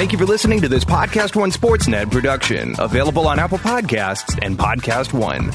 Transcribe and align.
Thank 0.00 0.12
you 0.12 0.18
for 0.18 0.24
listening 0.24 0.62
to 0.62 0.68
this 0.68 0.82
Podcast 0.82 1.36
One 1.36 1.50
Sportsnet 1.50 2.10
production, 2.10 2.74
available 2.78 3.28
on 3.28 3.38
Apple 3.38 3.58
Podcasts 3.58 4.38
and 4.40 4.58
Podcast 4.58 5.12
One. 5.12 5.52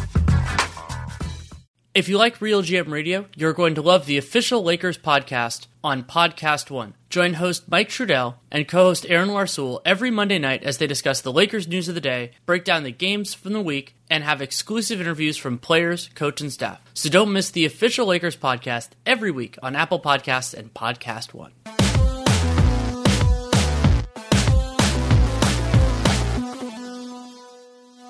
If 1.95 2.07
you 2.07 2.19
like 2.19 2.39
Real 2.39 2.61
GM 2.61 2.91
Radio, 2.91 3.25
you're 3.35 3.53
going 3.53 3.73
to 3.73 3.81
love 3.81 4.05
the 4.05 4.19
official 4.19 4.61
Lakers 4.61 4.99
podcast 4.99 5.65
on 5.83 6.03
Podcast 6.03 6.69
One. 6.69 6.93
Join 7.09 7.33
host 7.33 7.67
Mike 7.71 7.89
Trudell 7.89 8.35
and 8.51 8.67
co 8.67 8.83
host 8.83 9.07
Aaron 9.09 9.29
Larsuel 9.29 9.81
every 9.83 10.11
Monday 10.11 10.37
night 10.37 10.61
as 10.61 10.77
they 10.77 10.85
discuss 10.85 11.21
the 11.21 11.33
Lakers 11.33 11.67
news 11.67 11.89
of 11.89 11.95
the 11.95 11.99
day, 11.99 12.29
break 12.45 12.63
down 12.63 12.83
the 12.83 12.91
games 12.91 13.33
from 13.33 13.53
the 13.53 13.61
week, 13.61 13.95
and 14.11 14.23
have 14.23 14.43
exclusive 14.43 15.01
interviews 15.01 15.37
from 15.37 15.57
players, 15.57 16.11
coach, 16.13 16.39
and 16.39 16.53
staff. 16.53 16.79
So 16.93 17.09
don't 17.09 17.33
miss 17.33 17.49
the 17.49 17.65
official 17.65 18.05
Lakers 18.05 18.37
podcast 18.37 18.89
every 19.07 19.31
week 19.31 19.57
on 19.63 19.75
Apple 19.75 19.99
Podcasts 19.99 20.53
and 20.53 20.71
Podcast 20.71 21.33
One. 21.33 21.53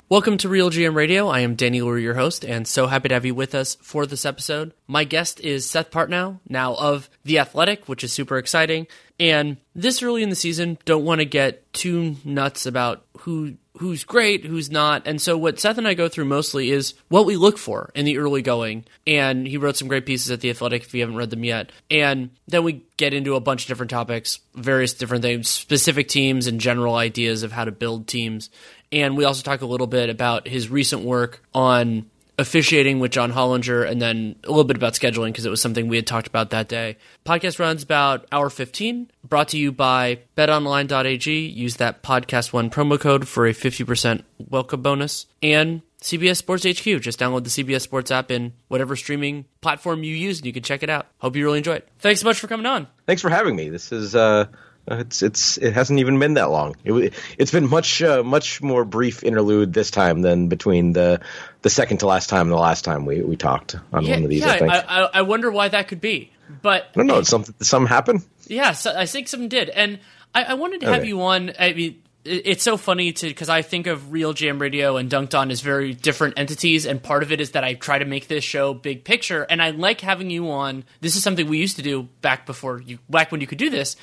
Welcome 0.08 0.38
to 0.38 0.48
Real 0.48 0.70
GM 0.70 0.94
Radio. 0.94 1.26
I 1.26 1.40
am 1.40 1.56
Danny 1.56 1.82
Leroux, 1.82 1.98
your 1.98 2.14
host, 2.14 2.44
and 2.44 2.68
so 2.68 2.86
happy 2.86 3.08
to 3.08 3.14
have 3.16 3.24
you 3.24 3.34
with 3.34 3.56
us 3.56 3.74
for 3.82 4.06
this 4.06 4.24
episode. 4.24 4.72
My 4.86 5.02
guest 5.02 5.40
is 5.40 5.68
Seth 5.68 5.90
Partnow, 5.90 6.38
now 6.48 6.76
of 6.76 7.10
The 7.24 7.40
Athletic, 7.40 7.88
which 7.88 8.04
is 8.04 8.12
super 8.12 8.38
exciting. 8.38 8.86
And 9.18 9.56
this 9.74 10.04
early 10.04 10.22
in 10.22 10.28
the 10.28 10.36
season, 10.36 10.78
don't 10.84 11.04
want 11.04 11.22
to 11.22 11.24
get 11.24 11.72
too 11.72 12.18
nuts 12.24 12.66
about 12.66 13.04
who 13.18 13.54
who's 13.78 14.04
great, 14.04 14.44
who's 14.44 14.70
not. 14.70 15.06
And 15.06 15.20
so 15.20 15.36
what 15.36 15.58
Seth 15.58 15.78
and 15.78 15.86
I 15.86 15.94
go 15.94 16.08
through 16.08 16.24
mostly 16.26 16.70
is 16.70 16.94
what 17.08 17.26
we 17.26 17.36
look 17.36 17.58
for 17.58 17.90
in 17.94 18.04
the 18.04 18.18
early 18.18 18.42
going. 18.42 18.84
And 19.06 19.46
he 19.46 19.56
wrote 19.56 19.76
some 19.76 19.88
great 19.88 20.06
pieces 20.06 20.30
at 20.30 20.40
The 20.40 20.50
Athletic 20.50 20.82
if 20.82 20.94
you 20.94 21.00
haven't 21.00 21.16
read 21.16 21.30
them 21.30 21.44
yet. 21.44 21.70
And 21.90 22.30
then 22.48 22.64
we 22.64 22.84
get 22.96 23.14
into 23.14 23.34
a 23.34 23.40
bunch 23.40 23.62
of 23.62 23.68
different 23.68 23.90
topics, 23.90 24.40
various 24.54 24.94
different 24.94 25.22
things, 25.22 25.48
specific 25.48 26.08
teams 26.08 26.46
and 26.46 26.60
general 26.60 26.94
ideas 26.94 27.42
of 27.42 27.52
how 27.52 27.64
to 27.64 27.72
build 27.72 28.06
teams. 28.06 28.50
And 28.92 29.16
we 29.16 29.24
also 29.24 29.42
talk 29.42 29.62
a 29.62 29.66
little 29.66 29.86
bit 29.86 30.10
about 30.10 30.46
his 30.46 30.68
recent 30.68 31.02
work 31.02 31.42
on 31.54 32.10
officiating 32.38 32.98
with 32.98 33.12
John 33.12 33.32
Hollinger 33.32 33.88
and 33.88 34.00
then 34.00 34.36
a 34.44 34.48
little 34.48 34.64
bit 34.64 34.76
about 34.76 34.92
scheduling 34.92 35.28
because 35.28 35.46
it 35.46 35.50
was 35.50 35.60
something 35.60 35.88
we 35.88 35.96
had 35.96 36.06
talked 36.06 36.26
about 36.26 36.50
that 36.50 36.68
day. 36.68 36.96
Podcast 37.24 37.58
runs 37.58 37.82
about 37.82 38.26
hour 38.30 38.50
15, 38.50 39.10
brought 39.24 39.48
to 39.48 39.58
you 39.58 39.72
by 39.72 40.20
betonline.ag. 40.36 41.46
Use 41.46 41.76
that 41.76 42.02
podcast 42.02 42.52
one 42.52 42.70
promo 42.70 43.00
code 43.00 43.26
for 43.26 43.46
a 43.46 43.52
50% 43.52 44.22
welcome 44.38 44.82
bonus. 44.82 45.26
And 45.42 45.82
CBS 46.00 46.36
Sports 46.36 46.64
HQ. 46.64 47.00
Just 47.00 47.18
download 47.18 47.44
the 47.44 47.50
CBS 47.50 47.80
Sports 47.80 48.10
app 48.10 48.30
in 48.30 48.52
whatever 48.68 48.96
streaming 48.96 49.46
platform 49.60 50.04
you 50.04 50.14
use 50.14 50.38
and 50.38 50.46
you 50.46 50.52
can 50.52 50.62
check 50.62 50.82
it 50.82 50.90
out. 50.90 51.06
Hope 51.18 51.36
you 51.36 51.44
really 51.44 51.58
enjoy 51.58 51.74
it. 51.74 51.88
Thanks 51.98 52.20
so 52.20 52.26
much 52.26 52.38
for 52.38 52.46
coming 52.46 52.66
on. 52.66 52.86
Thanks 53.06 53.22
for 53.22 53.30
having 53.30 53.56
me. 53.56 53.70
This 53.70 53.92
is 53.92 54.14
uh 54.14 54.46
it's 54.88 55.22
it's 55.22 55.58
it 55.58 55.72
hasn't 55.72 55.98
even 55.98 56.18
been 56.18 56.34
that 56.34 56.50
long. 56.50 56.76
It, 56.84 57.14
has 57.38 57.50
been 57.50 57.68
much 57.68 58.02
uh, 58.02 58.22
much 58.22 58.62
more 58.62 58.84
brief 58.84 59.24
interlude 59.24 59.72
this 59.72 59.90
time 59.90 60.22
than 60.22 60.48
between 60.48 60.92
the 60.92 61.20
the 61.62 61.70
second 61.70 61.98
to 61.98 62.06
last 62.06 62.28
time 62.28 62.42
and 62.42 62.52
the 62.52 62.56
last 62.56 62.84
time 62.84 63.04
we, 63.04 63.22
we 63.22 63.36
talked 63.36 63.76
on 63.92 64.04
yeah, 64.04 64.14
one 64.14 64.24
of 64.24 64.30
these. 64.30 64.42
Yeah, 64.42 64.52
I 64.52 64.58
think. 64.58 64.72
I, 64.72 65.08
I, 65.14 65.22
wonder 65.22 65.50
why 65.50 65.68
that 65.68 65.88
could 65.88 66.00
be, 66.00 66.30
but 66.62 66.84
I 66.94 66.98
don't 66.98 67.06
know. 67.06 67.22
Something 67.22 67.54
some 67.60 67.86
happened. 67.86 68.24
Yeah, 68.46 68.72
so 68.72 68.96
I 68.96 69.06
think 69.06 69.26
something 69.28 69.48
did, 69.48 69.68
and 69.70 69.98
I, 70.34 70.44
I 70.44 70.54
wanted 70.54 70.80
to 70.82 70.86
have 70.86 71.00
okay. 71.00 71.08
you 71.08 71.22
on. 71.22 71.52
I 71.58 71.72
mean, 71.72 72.02
it's 72.26 72.62
so 72.62 72.76
funny 72.76 73.12
to 73.12 73.28
because 73.28 73.48
I 73.48 73.62
think 73.62 73.86
of 73.86 74.12
Real 74.12 74.34
GM 74.34 74.60
Radio 74.60 74.96
and 74.96 75.10
Dunked 75.10 75.38
On 75.38 75.50
as 75.50 75.60
very 75.60 75.94
different 75.94 76.38
entities, 76.38 76.86
and 76.86 77.02
part 77.02 77.22
of 77.22 77.32
it 77.32 77.40
is 77.40 77.52
that 77.52 77.64
I 77.64 77.74
try 77.74 77.98
to 77.98 78.04
make 78.04 78.28
this 78.28 78.44
show 78.44 78.74
big 78.74 79.04
picture, 79.04 79.42
and 79.42 79.62
I 79.62 79.70
like 79.70 80.00
having 80.00 80.30
you 80.30 80.50
on. 80.50 80.84
This 81.00 81.16
is 81.16 81.22
something 81.22 81.48
we 81.48 81.58
used 81.58 81.76
to 81.76 81.82
do 81.82 82.04
back 82.20 82.46
before 82.46 82.80
you, 82.80 82.98
back 83.08 83.30
when 83.32 83.40
you 83.40 83.46
could 83.46 83.58
do 83.58 83.70
this, 83.70 83.96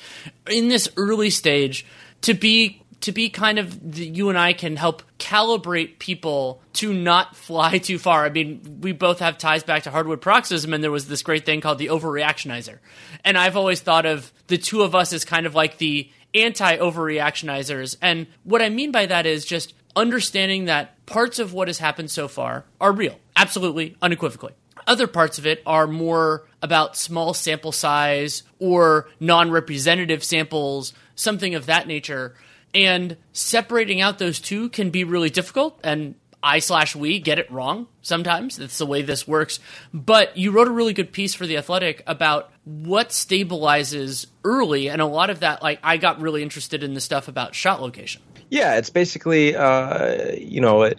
in 0.50 0.68
this 0.68 0.88
early 0.96 1.30
stage, 1.30 1.86
to 2.22 2.34
be 2.34 2.82
to 3.02 3.12
be 3.12 3.28
kind 3.28 3.58
of 3.58 3.92
the, 3.92 4.06
you 4.06 4.30
and 4.30 4.38
I 4.38 4.54
can 4.54 4.76
help 4.76 5.02
calibrate 5.18 5.98
people 5.98 6.62
to 6.74 6.94
not 6.94 7.36
fly 7.36 7.76
too 7.76 7.98
far. 7.98 8.24
I 8.24 8.30
mean, 8.30 8.78
we 8.80 8.92
both 8.92 9.18
have 9.18 9.36
ties 9.36 9.62
back 9.62 9.82
to 9.82 9.90
hardwood 9.90 10.22
paroxysm, 10.22 10.72
and 10.72 10.82
there 10.82 10.90
was 10.90 11.06
this 11.06 11.22
great 11.22 11.44
thing 11.44 11.60
called 11.60 11.78
the 11.78 11.88
overreactionizer, 11.88 12.78
and 13.24 13.36
I've 13.36 13.56
always 13.56 13.80
thought 13.80 14.06
of 14.06 14.32
the 14.46 14.56
two 14.56 14.82
of 14.82 14.94
us 14.94 15.12
as 15.12 15.24
kind 15.24 15.44
of 15.44 15.54
like 15.54 15.78
the 15.78 16.10
anti 16.34 16.76
overreactionizers. 16.76 17.96
And 18.02 18.26
what 18.42 18.62
I 18.62 18.68
mean 18.68 18.90
by 18.90 19.06
that 19.06 19.26
is 19.26 19.44
just 19.44 19.74
understanding 19.96 20.64
that 20.66 21.04
parts 21.06 21.38
of 21.38 21.52
what 21.52 21.68
has 21.68 21.78
happened 21.78 22.10
so 22.10 22.28
far 22.28 22.64
are 22.80 22.92
real, 22.92 23.18
absolutely, 23.36 23.96
unequivocally. 24.02 24.52
Other 24.86 25.06
parts 25.06 25.38
of 25.38 25.46
it 25.46 25.62
are 25.64 25.86
more 25.86 26.46
about 26.60 26.96
small 26.96 27.32
sample 27.32 27.72
size 27.72 28.42
or 28.58 29.08
non 29.20 29.50
representative 29.50 30.22
samples, 30.22 30.92
something 31.14 31.54
of 31.54 31.66
that 31.66 31.86
nature. 31.86 32.34
And 32.74 33.16
separating 33.32 34.00
out 34.00 34.18
those 34.18 34.40
two 34.40 34.68
can 34.68 34.90
be 34.90 35.04
really 35.04 35.30
difficult. 35.30 35.78
And 35.84 36.16
I 36.44 36.58
slash 36.58 36.94
we 36.94 37.20
get 37.20 37.38
it 37.38 37.50
wrong 37.50 37.86
sometimes. 38.02 38.58
That's 38.58 38.76
the 38.76 38.84
way 38.84 39.00
this 39.00 39.26
works. 39.26 39.60
But 39.94 40.36
you 40.36 40.50
wrote 40.50 40.68
a 40.68 40.72
really 40.72 40.92
good 40.92 41.10
piece 41.10 41.34
for 41.34 41.46
The 41.46 41.56
Athletic 41.56 42.02
about 42.06 42.52
what 42.64 43.08
stabilizes 43.08 44.26
early. 44.44 44.90
And 44.90 45.00
a 45.00 45.06
lot 45.06 45.30
of 45.30 45.40
that, 45.40 45.62
like, 45.62 45.80
I 45.82 45.96
got 45.96 46.20
really 46.20 46.42
interested 46.42 46.82
in 46.82 46.92
the 46.92 47.00
stuff 47.00 47.28
about 47.28 47.54
shot 47.54 47.80
location. 47.80 48.20
Yeah, 48.50 48.76
it's 48.76 48.90
basically, 48.90 49.56
uh, 49.56 50.32
you 50.36 50.60
know, 50.60 50.92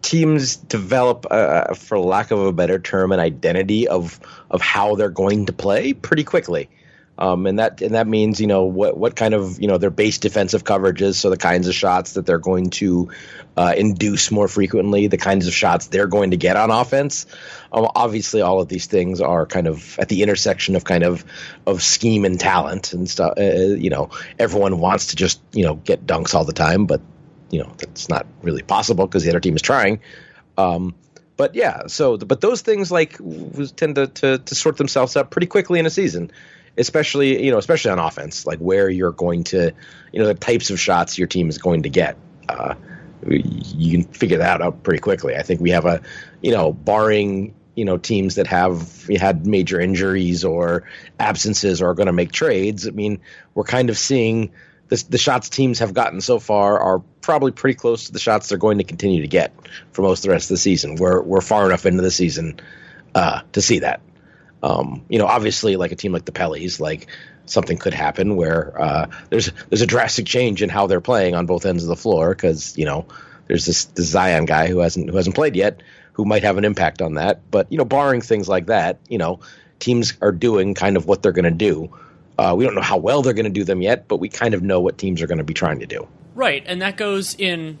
teams 0.00 0.56
develop, 0.56 1.26
uh, 1.30 1.74
for 1.74 1.98
lack 1.98 2.30
of 2.30 2.40
a 2.40 2.52
better 2.52 2.78
term, 2.78 3.12
an 3.12 3.20
identity 3.20 3.86
of, 3.86 4.18
of 4.50 4.62
how 4.62 4.94
they're 4.94 5.10
going 5.10 5.46
to 5.46 5.52
play 5.52 5.92
pretty 5.92 6.24
quickly. 6.24 6.70
Um, 7.18 7.46
and 7.46 7.58
that 7.58 7.82
and 7.82 7.94
that 7.94 8.06
means 8.06 8.40
you 8.40 8.46
know 8.46 8.64
what 8.64 8.96
what 8.96 9.14
kind 9.14 9.34
of 9.34 9.60
you 9.60 9.68
know 9.68 9.76
their 9.76 9.90
base 9.90 10.18
defensive 10.18 10.64
coverages, 10.64 11.14
so 11.14 11.28
the 11.28 11.36
kinds 11.36 11.68
of 11.68 11.74
shots 11.74 12.14
that 12.14 12.24
they're 12.24 12.38
going 12.38 12.70
to 12.70 13.10
uh, 13.56 13.74
induce 13.76 14.30
more 14.30 14.48
frequently, 14.48 15.08
the 15.08 15.18
kinds 15.18 15.46
of 15.46 15.52
shots 15.52 15.88
they're 15.88 16.06
going 16.06 16.30
to 16.30 16.38
get 16.38 16.56
on 16.56 16.70
offense. 16.70 17.26
Um, 17.70 17.90
obviously, 17.94 18.40
all 18.40 18.60
of 18.60 18.68
these 18.68 18.86
things 18.86 19.20
are 19.20 19.44
kind 19.44 19.66
of 19.66 19.98
at 19.98 20.08
the 20.08 20.22
intersection 20.22 20.74
of 20.74 20.84
kind 20.84 21.04
of 21.04 21.24
of 21.66 21.82
scheme 21.82 22.24
and 22.24 22.40
talent 22.40 22.94
and 22.94 23.08
stuff. 23.08 23.34
Uh, 23.36 23.42
you 23.42 23.90
know, 23.90 24.08
everyone 24.38 24.78
wants 24.78 25.08
to 25.08 25.16
just 25.16 25.40
you 25.52 25.66
know 25.66 25.74
get 25.74 26.06
dunks 26.06 26.34
all 26.34 26.46
the 26.46 26.54
time, 26.54 26.86
but 26.86 27.02
you 27.50 27.62
know 27.62 27.70
that's 27.76 28.08
not 28.08 28.26
really 28.40 28.62
possible 28.62 29.06
because 29.06 29.22
the 29.22 29.30
other 29.30 29.40
team 29.40 29.54
is 29.54 29.62
trying. 29.62 30.00
Um, 30.56 30.94
but 31.36 31.54
yeah, 31.54 31.88
so 31.88 32.16
but 32.16 32.40
those 32.40 32.62
things 32.62 32.90
like 32.90 33.18
tend 33.76 33.96
to, 33.96 34.06
to 34.06 34.38
to 34.38 34.54
sort 34.54 34.78
themselves 34.78 35.14
out 35.14 35.30
pretty 35.30 35.46
quickly 35.46 35.78
in 35.78 35.84
a 35.84 35.90
season 35.90 36.30
especially 36.76 37.44
you 37.44 37.50
know 37.50 37.58
especially 37.58 37.90
on 37.90 37.98
offense 37.98 38.46
like 38.46 38.58
where 38.58 38.88
you're 38.88 39.12
going 39.12 39.44
to 39.44 39.72
you 40.12 40.20
know 40.20 40.26
the 40.26 40.34
types 40.34 40.70
of 40.70 40.80
shots 40.80 41.18
your 41.18 41.28
team 41.28 41.48
is 41.48 41.58
going 41.58 41.82
to 41.82 41.88
get. 41.88 42.16
Uh, 42.48 42.74
you 43.24 43.98
can 43.98 44.12
figure 44.12 44.38
that 44.38 44.60
out 44.60 44.82
pretty 44.82 45.00
quickly. 45.00 45.36
I 45.36 45.42
think 45.42 45.60
we 45.60 45.70
have 45.70 45.86
a 45.86 46.02
you 46.40 46.52
know 46.52 46.72
barring 46.72 47.54
you 47.74 47.84
know 47.84 47.96
teams 47.96 48.34
that 48.34 48.46
have 48.46 49.06
had 49.06 49.46
major 49.46 49.80
injuries 49.80 50.44
or 50.44 50.84
absences 51.18 51.80
or 51.80 51.90
are 51.90 51.94
going 51.94 52.06
to 52.06 52.12
make 52.12 52.30
trades 52.30 52.86
i 52.86 52.90
mean 52.90 53.18
we're 53.54 53.64
kind 53.64 53.88
of 53.88 53.96
seeing 53.96 54.52
the, 54.92 55.04
the 55.08 55.16
shots 55.16 55.48
teams 55.48 55.78
have 55.78 55.94
gotten 55.94 56.20
so 56.20 56.38
far 56.38 56.78
are 56.78 56.98
probably 57.22 57.50
pretty 57.50 57.74
close 57.74 58.06
to 58.06 58.12
the 58.12 58.18
shots 58.18 58.50
they're 58.50 58.58
going 58.58 58.76
to 58.76 58.84
continue 58.84 59.22
to 59.22 59.26
get 59.26 59.54
for 59.92 60.02
most 60.02 60.18
of 60.18 60.22
the 60.24 60.30
rest 60.30 60.50
of 60.50 60.54
the 60.54 60.58
season. 60.58 60.96
We're, 60.96 61.22
we're 61.22 61.40
far 61.40 61.64
enough 61.64 61.86
into 61.86 62.02
the 62.02 62.10
season 62.10 62.60
uh, 63.14 63.40
to 63.52 63.62
see 63.62 63.78
that 63.78 64.02
um, 64.62 65.04
you 65.08 65.18
know, 65.18 65.26
obviously, 65.26 65.76
like 65.76 65.92
a 65.92 65.96
team 65.96 66.12
like 66.12 66.24
the 66.24 66.32
Pellies, 66.32 66.80
like 66.80 67.08
something 67.46 67.78
could 67.78 67.94
happen 67.94 68.36
where 68.36 68.80
uh, 68.80 69.06
there's 69.30 69.50
there's 69.68 69.82
a 69.82 69.86
drastic 69.86 70.26
change 70.26 70.62
in 70.62 70.68
how 70.68 70.86
they're 70.86 71.00
playing 71.00 71.34
on 71.34 71.46
both 71.46 71.66
ends 71.66 71.82
of 71.82 71.88
the 71.88 71.96
floor 71.96 72.34
because 72.34 72.76
you 72.78 72.84
know 72.84 73.06
there's 73.48 73.66
this, 73.66 73.86
this 73.86 74.06
Zion 74.06 74.44
guy 74.44 74.68
who 74.68 74.78
hasn't 74.78 75.10
who 75.10 75.16
hasn't 75.16 75.34
played 75.34 75.56
yet 75.56 75.82
who 76.12 76.24
might 76.24 76.42
have 76.42 76.58
an 76.58 76.64
impact 76.64 77.02
on 77.02 77.14
that. 77.14 77.50
But 77.50 77.70
you 77.70 77.78
know, 77.78 77.84
barring 77.84 78.20
things 78.20 78.48
like 78.48 78.66
that, 78.66 78.98
you 79.08 79.18
know, 79.18 79.40
teams 79.78 80.14
are 80.20 80.32
doing 80.32 80.74
kind 80.74 80.96
of 80.96 81.06
what 81.06 81.22
they're 81.22 81.32
going 81.32 81.44
to 81.44 81.50
do. 81.50 81.90
Uh, 82.38 82.54
we 82.56 82.64
don't 82.64 82.74
know 82.74 82.80
how 82.80 82.96
well 82.96 83.22
they're 83.22 83.34
going 83.34 83.44
to 83.44 83.50
do 83.50 83.64
them 83.64 83.82
yet, 83.82 84.08
but 84.08 84.18
we 84.18 84.28
kind 84.28 84.54
of 84.54 84.62
know 84.62 84.80
what 84.80 84.98
teams 84.98 85.20
are 85.22 85.26
going 85.26 85.38
to 85.38 85.44
be 85.44 85.54
trying 85.54 85.80
to 85.80 85.86
do. 85.86 86.06
Right, 86.34 86.62
and 86.66 86.80
that 86.80 86.96
goes 86.96 87.34
in 87.34 87.78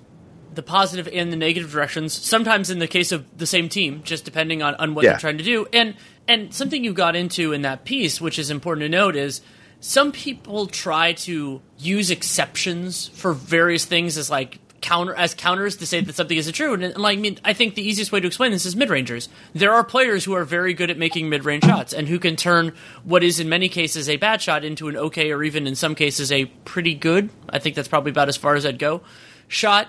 the 0.54 0.62
positive 0.62 1.08
and 1.12 1.32
the 1.32 1.36
negative 1.36 1.72
directions. 1.72 2.12
Sometimes 2.12 2.68
in 2.68 2.78
the 2.78 2.86
case 2.86 3.12
of 3.12 3.24
the 3.36 3.46
same 3.46 3.70
team, 3.70 4.02
just 4.04 4.24
depending 4.24 4.62
on, 4.62 4.74
on 4.74 4.94
what 4.94 5.04
yeah. 5.04 5.12
they're 5.12 5.20
trying 5.20 5.38
to 5.38 5.44
do. 5.44 5.66
And 5.72 5.94
and 6.28 6.54
something 6.54 6.84
you 6.84 6.92
got 6.92 7.16
into 7.16 7.52
in 7.52 7.62
that 7.62 7.84
piece, 7.84 8.20
which 8.20 8.38
is 8.38 8.50
important 8.50 8.84
to 8.84 8.88
note, 8.88 9.16
is 9.16 9.40
some 9.80 10.12
people 10.12 10.66
try 10.66 11.12
to 11.12 11.60
use 11.78 12.10
exceptions 12.10 13.08
for 13.08 13.32
various 13.32 13.84
things 13.84 14.16
as 14.16 14.30
like 14.30 14.60
counter 14.80 15.14
as 15.14 15.32
counters 15.32 15.76
to 15.76 15.86
say 15.86 16.00
that 16.00 16.14
something 16.14 16.36
isn't 16.36 16.52
true. 16.52 16.74
And, 16.74 16.84
and 16.84 16.98
like, 16.98 17.16
I 17.16 17.20
mean, 17.20 17.38
I 17.44 17.52
think 17.52 17.74
the 17.74 17.82
easiest 17.82 18.12
way 18.12 18.20
to 18.20 18.26
explain 18.26 18.50
this 18.50 18.66
is 18.66 18.76
mid 18.76 18.90
rangers. 18.90 19.28
There 19.54 19.72
are 19.72 19.82
players 19.82 20.24
who 20.24 20.34
are 20.34 20.44
very 20.44 20.74
good 20.74 20.90
at 20.90 20.98
making 20.98 21.28
mid 21.28 21.44
range 21.44 21.64
shots 21.64 21.92
and 21.92 22.08
who 22.08 22.18
can 22.18 22.36
turn 22.36 22.74
what 23.04 23.22
is 23.22 23.40
in 23.40 23.48
many 23.48 23.68
cases 23.68 24.08
a 24.08 24.16
bad 24.16 24.42
shot 24.42 24.64
into 24.64 24.88
an 24.88 24.96
okay 24.96 25.32
or 25.32 25.42
even 25.42 25.66
in 25.66 25.74
some 25.74 25.94
cases 25.94 26.30
a 26.30 26.46
pretty 26.46 26.94
good. 26.94 27.30
I 27.48 27.58
think 27.58 27.74
that's 27.74 27.88
probably 27.88 28.10
about 28.10 28.28
as 28.28 28.36
far 28.36 28.54
as 28.54 28.66
I'd 28.66 28.78
go. 28.78 29.02
Shot 29.48 29.88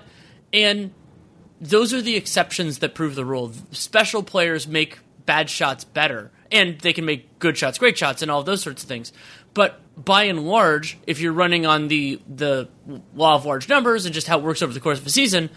and 0.53 0.91
those 1.59 1.93
are 1.93 2.01
the 2.01 2.15
exceptions 2.15 2.79
that 2.79 2.93
prove 2.93 3.15
the 3.15 3.25
rule. 3.25 3.51
Special 3.71 4.21
players 4.21 4.67
make 4.67 4.99
bad 5.25 5.49
shots 5.49 5.83
better, 5.83 6.31
and 6.51 6.79
they 6.79 6.93
can 6.93 7.05
make 7.05 7.39
good 7.39 7.57
shots, 7.57 7.77
great 7.77 7.97
shots, 7.97 8.21
and 8.21 8.29
all 8.29 8.43
those 8.43 8.61
sorts 8.61 8.83
of 8.83 8.89
things. 8.89 9.11
But 9.53 9.79
by 9.95 10.23
and 10.23 10.47
large, 10.47 10.97
if 11.05 11.19
you're 11.19 11.33
running 11.33 11.65
on 11.65 11.87
the 11.87 12.21
the 12.27 12.69
law 13.13 13.35
of 13.35 13.45
large 13.45 13.69
numbers 13.69 14.05
and 14.05 14.13
just 14.13 14.27
how 14.27 14.39
it 14.39 14.43
works 14.43 14.61
over 14.61 14.73
the 14.73 14.79
course 14.79 14.99
of 14.99 15.05
a 15.05 15.11
season, 15.11 15.49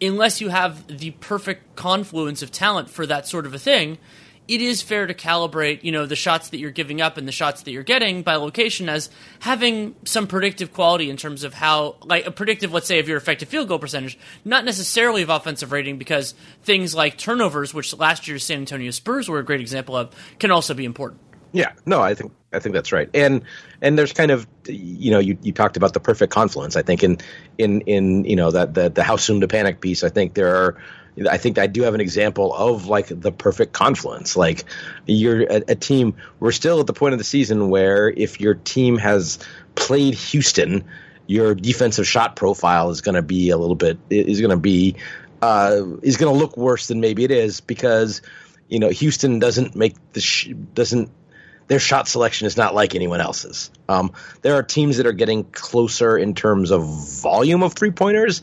unless 0.00 0.40
you 0.40 0.48
have 0.48 0.86
the 0.98 1.12
perfect 1.12 1.76
confluence 1.76 2.42
of 2.42 2.50
talent 2.50 2.90
for 2.90 3.06
that 3.06 3.26
sort 3.26 3.46
of 3.46 3.54
a 3.54 3.58
thing, 3.58 3.98
it 4.46 4.60
is 4.60 4.82
fair 4.82 5.06
to 5.06 5.14
calibrate, 5.14 5.84
you 5.84 5.92
know, 5.92 6.06
the 6.06 6.16
shots 6.16 6.50
that 6.50 6.58
you're 6.58 6.70
giving 6.70 7.00
up 7.00 7.16
and 7.16 7.26
the 7.26 7.32
shots 7.32 7.62
that 7.62 7.70
you're 7.70 7.82
getting 7.82 8.22
by 8.22 8.36
location 8.36 8.88
as 8.88 9.08
having 9.40 9.94
some 10.04 10.26
predictive 10.26 10.72
quality 10.72 11.08
in 11.08 11.16
terms 11.16 11.44
of 11.44 11.54
how, 11.54 11.96
like, 12.04 12.26
a 12.26 12.30
predictive, 12.30 12.72
let's 12.72 12.86
say, 12.86 12.98
of 12.98 13.08
your 13.08 13.16
effective 13.16 13.48
field 13.48 13.68
goal 13.68 13.78
percentage, 13.78 14.18
not 14.44 14.64
necessarily 14.64 15.22
of 15.22 15.30
offensive 15.30 15.72
rating, 15.72 15.96
because 15.96 16.34
things 16.62 16.94
like 16.94 17.16
turnovers, 17.16 17.72
which 17.72 17.96
last 17.96 18.28
year's 18.28 18.44
San 18.44 18.58
Antonio 18.58 18.90
Spurs 18.90 19.28
were 19.28 19.38
a 19.38 19.44
great 19.44 19.60
example 19.60 19.96
of, 19.96 20.14
can 20.38 20.50
also 20.50 20.74
be 20.74 20.84
important. 20.84 21.20
Yeah, 21.52 21.72
no, 21.86 22.00
I 22.00 22.14
think 22.14 22.32
I 22.52 22.58
think 22.58 22.74
that's 22.74 22.90
right. 22.90 23.08
And 23.14 23.42
and 23.80 23.96
there's 23.96 24.12
kind 24.12 24.32
of 24.32 24.44
you 24.66 25.12
know 25.12 25.20
you, 25.20 25.38
you 25.40 25.52
talked 25.52 25.76
about 25.76 25.92
the 25.92 26.00
perfect 26.00 26.32
confluence. 26.32 26.74
I 26.74 26.82
think 26.82 27.04
in 27.04 27.18
in 27.58 27.80
in 27.82 28.24
you 28.24 28.34
know 28.34 28.50
that 28.50 28.74
the 28.74 28.90
the 28.90 29.04
how 29.04 29.14
soon 29.14 29.40
to 29.40 29.46
panic 29.46 29.80
piece. 29.80 30.02
I 30.02 30.08
think 30.08 30.34
there 30.34 30.56
are 30.56 30.76
I 31.30 31.38
think 31.38 31.58
I 31.58 31.66
do 31.66 31.82
have 31.82 31.94
an 31.94 32.00
example 32.00 32.52
of 32.52 32.86
like 32.86 33.06
the 33.08 33.30
perfect 33.30 33.72
confluence. 33.72 34.36
Like 34.36 34.64
you're 35.06 35.42
a, 35.42 35.62
a, 35.68 35.74
team. 35.74 36.16
We're 36.40 36.52
still 36.52 36.80
at 36.80 36.86
the 36.86 36.92
point 36.92 37.12
of 37.12 37.18
the 37.18 37.24
season 37.24 37.70
where 37.70 38.08
if 38.08 38.40
your 38.40 38.54
team 38.54 38.96
has 38.98 39.38
played 39.76 40.14
Houston, 40.14 40.84
your 41.26 41.54
defensive 41.54 42.06
shot 42.06 42.36
profile 42.36 42.90
is 42.90 43.00
going 43.00 43.14
to 43.14 43.22
be 43.22 43.50
a 43.50 43.56
little 43.56 43.76
bit 43.76 43.98
is 44.10 44.40
going 44.40 44.50
to 44.50 44.56
be 44.56 44.96
uh, 45.40 45.82
is 46.02 46.16
going 46.16 46.32
to 46.32 46.38
look 46.38 46.56
worse 46.56 46.88
than 46.88 47.00
maybe 47.00 47.24
it 47.24 47.30
is 47.30 47.60
because 47.60 48.22
you 48.68 48.78
know 48.78 48.88
Houston 48.88 49.38
doesn't 49.38 49.76
make 49.76 49.94
the 50.12 50.20
sh- 50.20 50.52
doesn't 50.74 51.10
their 51.66 51.78
shot 51.78 52.08
selection 52.08 52.46
is 52.46 52.56
not 52.56 52.74
like 52.74 52.94
anyone 52.94 53.20
else's. 53.20 53.70
Um, 53.88 54.12
there 54.42 54.54
are 54.54 54.62
teams 54.62 54.98
that 54.98 55.06
are 55.06 55.12
getting 55.12 55.44
closer 55.44 56.18
in 56.18 56.34
terms 56.34 56.70
of 56.70 56.84
volume 57.22 57.62
of 57.62 57.72
three 57.74 57.90
pointers, 57.90 58.42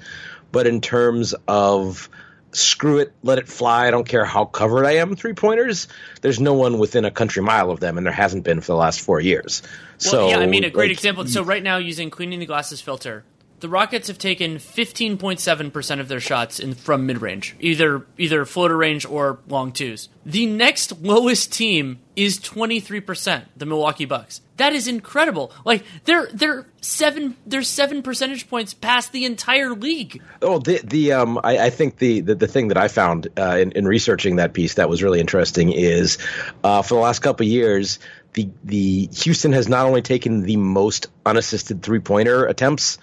but 0.51 0.65
in 0.65 0.81
terms 0.81 1.35
of 1.47 2.09
screw 2.53 2.99
it, 2.99 3.13
let 3.23 3.37
it 3.37 3.47
fly. 3.47 3.87
I 3.87 3.91
don't 3.91 4.07
care 4.07 4.25
how 4.25 4.45
covered 4.45 4.85
I 4.85 4.93
am. 4.93 5.15
Three 5.15 5.33
pointers. 5.33 5.87
There's 6.21 6.39
no 6.39 6.53
one 6.53 6.79
within 6.79 7.05
a 7.05 7.11
country 7.11 7.41
mile 7.41 7.71
of 7.71 7.79
them, 7.79 7.97
and 7.97 8.05
there 8.05 8.13
hasn't 8.13 8.43
been 8.43 8.61
for 8.61 8.67
the 8.67 8.77
last 8.77 9.01
four 9.01 9.19
years. 9.19 9.61
Well, 10.03 10.11
so, 10.11 10.29
yeah, 10.29 10.37
I 10.39 10.45
mean, 10.45 10.63
a 10.63 10.69
great 10.69 10.89
like, 10.89 10.97
example. 10.97 11.27
So 11.27 11.43
right 11.43 11.63
now, 11.63 11.77
using 11.77 12.09
cleaning 12.09 12.39
the 12.39 12.45
glasses 12.45 12.81
filter, 12.81 13.23
the 13.61 13.69
Rockets 13.69 14.07
have 14.07 14.17
taken 14.17 14.55
15.7% 14.55 15.99
of 15.99 16.07
their 16.07 16.19
shots 16.19 16.59
in, 16.59 16.73
from 16.73 17.05
mid 17.05 17.21
range, 17.21 17.55
either 17.59 18.05
either 18.17 18.43
floater 18.45 18.75
range 18.75 19.05
or 19.05 19.39
long 19.47 19.71
twos. 19.71 20.09
The 20.25 20.45
next 20.47 21.01
lowest 21.01 21.53
team 21.53 21.99
is 22.15 22.39
23%, 22.39 23.45
the 23.55 23.65
Milwaukee 23.65 24.05
Bucks. 24.05 24.41
That 24.57 24.73
is 24.73 24.87
incredible. 24.87 25.51
Like 25.63 25.83
they're 26.05 26.27
they're 26.33 26.67
seven 26.81 27.37
they're 27.45 27.63
seven 27.63 28.01
percentage 28.03 28.49
points 28.49 28.73
past 28.73 29.11
the 29.11 29.25
entire 29.25 29.73
league. 29.73 30.21
Oh, 30.41 30.59
the 30.59 30.81
the 30.83 31.13
um 31.13 31.39
I, 31.43 31.57
I 31.65 31.69
think 31.69 31.97
the, 31.97 32.21
the, 32.21 32.35
the 32.35 32.47
thing 32.47 32.67
that 32.67 32.77
I 32.77 32.87
found 32.87 33.27
uh, 33.37 33.57
in, 33.57 33.71
in 33.71 33.87
researching 33.87 34.35
that 34.35 34.53
piece 34.53 34.75
that 34.75 34.89
was 34.89 35.01
really 35.01 35.19
interesting 35.19 35.71
is 35.71 36.17
uh, 36.63 36.81
for 36.81 36.95
the 36.95 36.99
last 37.01 37.19
couple 37.19 37.45
years 37.45 37.99
the 38.33 38.49
the 38.63 39.09
Houston 39.13 39.53
has 39.53 39.67
not 39.67 39.85
only 39.85 40.01
taken 40.01 40.41
the 40.41 40.57
most 40.57 41.07
unassisted 41.25 41.81
three 41.81 41.99
pointer 41.99 42.45
attempts 42.45 42.97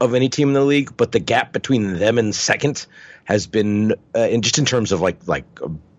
of 0.00 0.14
any 0.14 0.28
team 0.28 0.48
in 0.48 0.54
the 0.54 0.64
league, 0.64 0.96
but 0.96 1.12
the 1.12 1.18
gap 1.18 1.52
between 1.52 1.94
them 1.94 2.18
and 2.18 2.34
second 2.34 2.86
has 3.24 3.46
been, 3.46 3.94
uh, 4.14 4.20
in 4.20 4.42
just 4.42 4.58
in 4.58 4.64
terms 4.64 4.92
of 4.92 5.00
like 5.00 5.26
like 5.26 5.44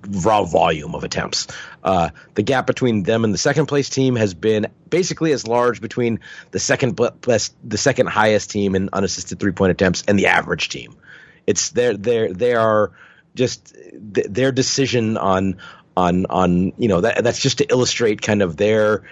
raw 0.08 0.44
volume 0.44 0.96
of 0.96 1.04
attempts, 1.04 1.48
uh, 1.84 2.10
the 2.36 2.44
gap 2.44 2.66
between 2.66 3.04
them 3.04 3.24
and 3.24 3.34
the 3.34 3.38
second 3.38 3.66
place 3.66 3.90
team 3.90 4.16
has 4.16 4.34
been 4.34 4.68
basically 4.90 5.32
as 5.34 5.46
large 5.46 5.82
between 5.82 6.20
the 6.52 6.60
second 6.60 7.00
best, 7.22 7.56
the 7.64 7.78
second 7.78 8.08
highest 8.08 8.50
team 8.52 8.76
in 8.76 8.90
unassisted 8.94 9.40
three 9.40 9.52
point 9.52 9.72
attempts 9.72 10.04
and 10.08 10.18
the 10.18 10.28
average 10.28 10.70
team. 10.70 10.96
It's 11.46 11.70
their 11.72 11.96
their 11.96 12.34
they 12.34 12.54
are 12.54 12.92
just 13.36 13.76
their 13.94 14.52
decision 14.52 15.18
on 15.18 15.58
on 15.96 16.26
on 16.28 16.74
you 16.78 16.88
know 16.88 17.02
that 17.02 17.24
that's 17.24 17.40
just 17.40 17.58
to 17.60 17.66
illustrate 17.66 18.22
kind 18.22 18.42
of 18.42 18.58
their 18.58 19.04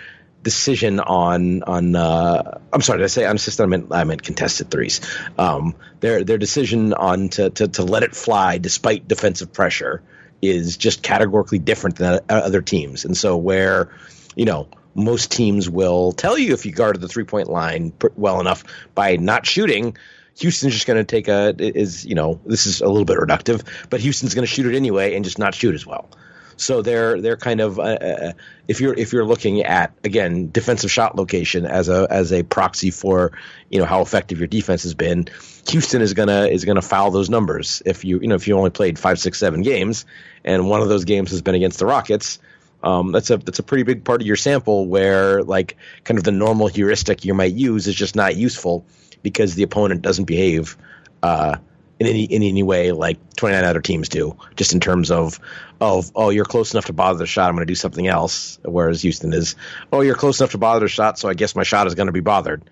decision 0.48 1.02
on 1.02 1.62
on 1.64 1.94
uh, 1.94 2.60
I'm 2.72 2.80
sorry, 2.80 3.00
did 3.00 3.04
I 3.04 3.08
say 3.08 3.26
unassisted? 3.26 3.62
I 3.66 3.68
meant 3.68 3.88
I 3.92 4.06
meant 4.06 4.24
contested 4.24 4.72
threes. 4.72 5.02
Um, 5.38 5.76
their 6.00 6.24
their 6.24 6.38
decision 6.38 6.94
on 6.94 7.28
to, 7.30 7.50
to 7.50 7.68
to 7.68 7.84
let 7.84 8.04
it 8.04 8.16
fly 8.16 8.58
despite 8.58 9.10
defensive 9.10 9.52
pressure 9.52 10.02
is 10.42 10.78
just 10.78 11.04
categorically 11.04 11.60
different 11.60 11.98
than 11.98 12.22
other 12.30 12.62
teams, 12.62 13.04
and 13.04 13.18
so 13.18 13.36
where 13.36 13.94
you 14.38 14.46
know 14.46 14.70
most 14.96 15.34
teams 15.34 15.70
will 15.70 16.14
tell 16.14 16.38
you 16.38 16.54
if 16.54 16.66
you 16.66 16.72
guarded 16.72 17.02
the 17.02 17.10
three 17.10 17.26
point 17.26 17.50
line 17.50 17.92
well 18.16 18.40
enough 18.40 18.64
by 18.96 19.18
not 19.18 19.46
shooting. 19.46 19.98
Houston's 20.40 20.74
just 20.76 20.88
going 20.88 20.98
to 20.98 21.04
take 21.04 21.28
a 21.28 21.54
is 21.60 22.06
you 22.06 22.16
know 22.16 22.40
this 22.46 22.68
is 22.68 22.80
a 22.80 22.88
little 22.88 23.04
bit 23.04 23.18
reductive, 23.18 23.68
but 23.90 24.00
Houston's 24.00 24.34
going 24.34 24.48
to 24.48 24.54
shoot 24.54 24.66
it 24.66 24.78
anyway 24.78 25.14
and 25.16 25.26
just 25.26 25.40
not 25.40 25.54
shoot 25.54 25.76
as 25.76 25.86
well. 25.86 26.10
So 26.58 26.82
they're 26.82 27.22
they're 27.22 27.38
kind 27.38 27.62
of 27.62 27.80
uh, 27.80 27.84
uh, 27.84 28.32
if 28.68 28.82
you're 28.82 28.94
if 28.94 29.14
you're 29.14 29.26
looking 29.26 29.62
at 29.62 29.94
again 30.04 30.50
defensive 30.52 30.92
shot 30.92 31.16
location 31.16 31.66
as 31.66 31.88
a 31.88 32.08
as 32.10 32.34
a 32.34 32.44
proxy 32.44 32.90
for 32.92 33.32
you 33.70 33.80
know 33.80 33.86
how 33.86 34.02
effective 34.02 34.40
your 34.40 34.48
defense 34.48 34.84
has 34.84 34.96
been, 34.96 35.28
Houston 35.70 36.02
is 36.02 36.14
gonna 36.14 36.48
is 36.48 36.66
gonna 36.66 36.82
foul 36.82 37.12
those 37.12 37.30
numbers 37.30 37.84
if 37.86 38.04
you 38.04 38.20
you 38.20 38.28
know 38.28 38.36
if 38.36 38.48
you 38.48 38.58
only 38.58 38.72
played 38.72 38.98
five 38.98 39.20
six 39.20 39.38
seven 39.38 39.62
games 39.62 40.06
and 40.44 40.68
one 40.68 40.82
of 40.82 40.90
those 40.90 41.06
games 41.06 41.30
has 41.30 41.42
been 41.42 41.56
against 41.56 41.80
the 41.80 41.86
Rockets. 41.86 42.40
Um, 42.84 43.12
that's 43.12 43.30
a 43.30 43.38
that's 43.38 43.60
a 43.60 43.64
pretty 43.64 43.84
big 43.84 44.04
part 44.04 44.22
of 44.22 44.28
your 44.28 44.36
sample 44.36 44.88
where 44.88 45.44
like 45.44 45.78
kind 46.04 46.18
of 46.18 46.24
the 46.24 46.32
normal 46.32 46.68
heuristic 46.68 47.26
you 47.26 47.34
might 47.34 47.54
use 47.54 47.88
is 47.88 47.96
just 47.96 48.16
not 48.16 48.36
useful 48.36 48.86
because 49.24 49.56
the 49.56 49.64
opponent 49.64 50.02
doesn't 50.02 50.26
behave 50.26 50.78
uh, 51.24 51.58
in 52.00 52.08
any 52.08 52.24
in 52.24 52.44
any 52.44 52.64
way 52.64 52.92
like 52.92 53.18
29 53.36 53.64
other 53.64 53.82
teams 53.82 54.10
do 54.10 54.38
just 54.56 54.74
in 54.74 54.80
terms 54.80 55.12
of 55.12 55.40
of 55.82 56.12
oh 56.16 56.30
you're 56.30 56.46
close 56.46 56.74
enough 56.74 56.86
to 56.86 56.94
bother 56.94 57.20
the 57.20 57.26
shot 57.26 57.50
i'm 57.50 57.56
going 57.56 57.66
to 57.66 57.72
do 57.72 57.76
something 57.76 58.08
else. 58.08 58.60
Whereas 58.64 59.02
houston 59.02 59.34
is 59.34 59.56
oh 59.92 60.02
you're 60.02 60.16
close 60.16 60.40
enough 60.40 60.52
to 60.52 60.58
bother 60.58 60.82
the 60.82 60.90
shot 60.90 61.20
so 61.20 61.30
i 61.30 61.34
guess 61.34 61.56
my 61.56 61.64
shot 61.64 61.88
is 61.88 61.96
going 61.96 62.08
to 62.08 62.14
be 62.14 62.20
bothered. 62.20 62.70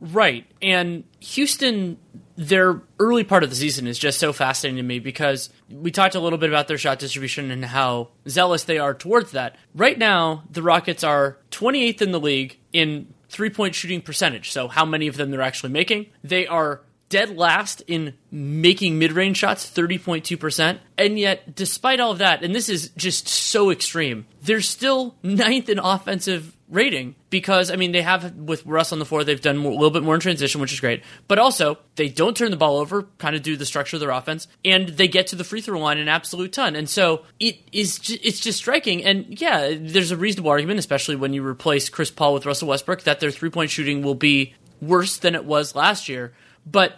Right 0.00 0.46
and 0.60 1.04
houston 1.20 1.98
their 2.36 2.80
early 2.98 3.24
part 3.24 3.44
of 3.44 3.50
the 3.50 3.56
season 3.56 3.86
is 3.86 3.98
just 3.98 4.18
so 4.18 4.32
fascinating 4.32 4.78
to 4.78 4.82
me 4.82 4.98
because 4.98 5.50
we 5.70 5.90
talked 5.90 6.14
a 6.14 6.20
little 6.20 6.38
bit 6.38 6.48
about 6.48 6.66
their 6.66 6.78
shot 6.78 6.98
distribution 6.98 7.50
and 7.50 7.64
how 7.64 8.08
zealous 8.26 8.64
they 8.64 8.78
are 8.78 8.94
towards 8.94 9.32
that. 9.32 9.56
Right 9.74 9.98
now 9.98 10.44
the 10.50 10.62
rockets 10.62 11.04
are 11.04 11.38
28th 11.50 12.00
in 12.00 12.12
the 12.12 12.20
league 12.20 12.58
in 12.72 13.12
three 13.28 13.50
point 13.50 13.74
shooting 13.74 14.00
percentage 14.00 14.50
so 14.50 14.68
how 14.68 14.84
many 14.84 15.08
of 15.08 15.16
them 15.16 15.30
they're 15.30 15.42
actually 15.42 15.72
making. 15.72 16.06
They 16.24 16.46
are 16.46 16.80
dead 17.12 17.36
last 17.36 17.82
in 17.86 18.14
making 18.30 18.98
mid-range 18.98 19.36
shots 19.36 19.70
30.2% 19.70 20.78
and 20.96 21.18
yet 21.18 21.54
despite 21.54 22.00
all 22.00 22.12
of 22.12 22.18
that 22.18 22.42
and 22.42 22.54
this 22.54 22.70
is 22.70 22.88
just 22.96 23.28
so 23.28 23.70
extreme 23.70 24.26
they're 24.40 24.62
still 24.62 25.14
ninth 25.22 25.68
in 25.68 25.78
offensive 25.78 26.56
rating 26.70 27.14
because 27.28 27.70
i 27.70 27.76
mean 27.76 27.92
they 27.92 28.00
have 28.00 28.34
with 28.34 28.64
russ 28.64 28.94
on 28.94 28.98
the 28.98 29.04
floor 29.04 29.24
they've 29.24 29.42
done 29.42 29.58
a 29.58 29.68
little 29.68 29.90
bit 29.90 30.02
more 30.02 30.14
in 30.14 30.22
transition 30.22 30.58
which 30.58 30.72
is 30.72 30.80
great. 30.80 31.02
But 31.28 31.38
also 31.38 31.76
they 31.96 32.08
don't 32.08 32.34
turn 32.34 32.50
the 32.50 32.56
ball 32.56 32.78
over 32.78 33.02
kind 33.18 33.36
of 33.36 33.42
do 33.42 33.58
the 33.58 33.66
structure 33.66 33.96
of 33.96 34.00
their 34.00 34.10
offense 34.10 34.48
and 34.64 34.88
they 34.88 35.06
get 35.06 35.26
to 35.28 35.36
the 35.36 35.44
free 35.44 35.60
throw 35.60 35.78
line 35.78 35.98
an 35.98 36.08
absolute 36.08 36.54
ton. 36.54 36.76
And 36.76 36.88
so 36.88 37.26
it 37.38 37.58
is 37.72 37.98
just, 37.98 38.24
it's 38.24 38.40
just 38.40 38.56
striking. 38.56 39.04
And 39.04 39.38
yeah 39.38 39.74
there's 39.78 40.12
a 40.12 40.16
reasonable 40.16 40.50
argument 40.50 40.78
especially 40.78 41.16
when 41.16 41.34
you 41.34 41.46
replace 41.46 41.90
chris 41.90 42.10
paul 42.10 42.32
with 42.32 42.46
russell 42.46 42.68
westbrook 42.68 43.02
that 43.02 43.20
their 43.20 43.30
three-point 43.30 43.70
shooting 43.70 44.02
will 44.02 44.14
be 44.14 44.54
worse 44.80 45.18
than 45.18 45.34
it 45.34 45.44
was 45.44 45.74
last 45.74 46.08
year. 46.08 46.32
But 46.66 46.96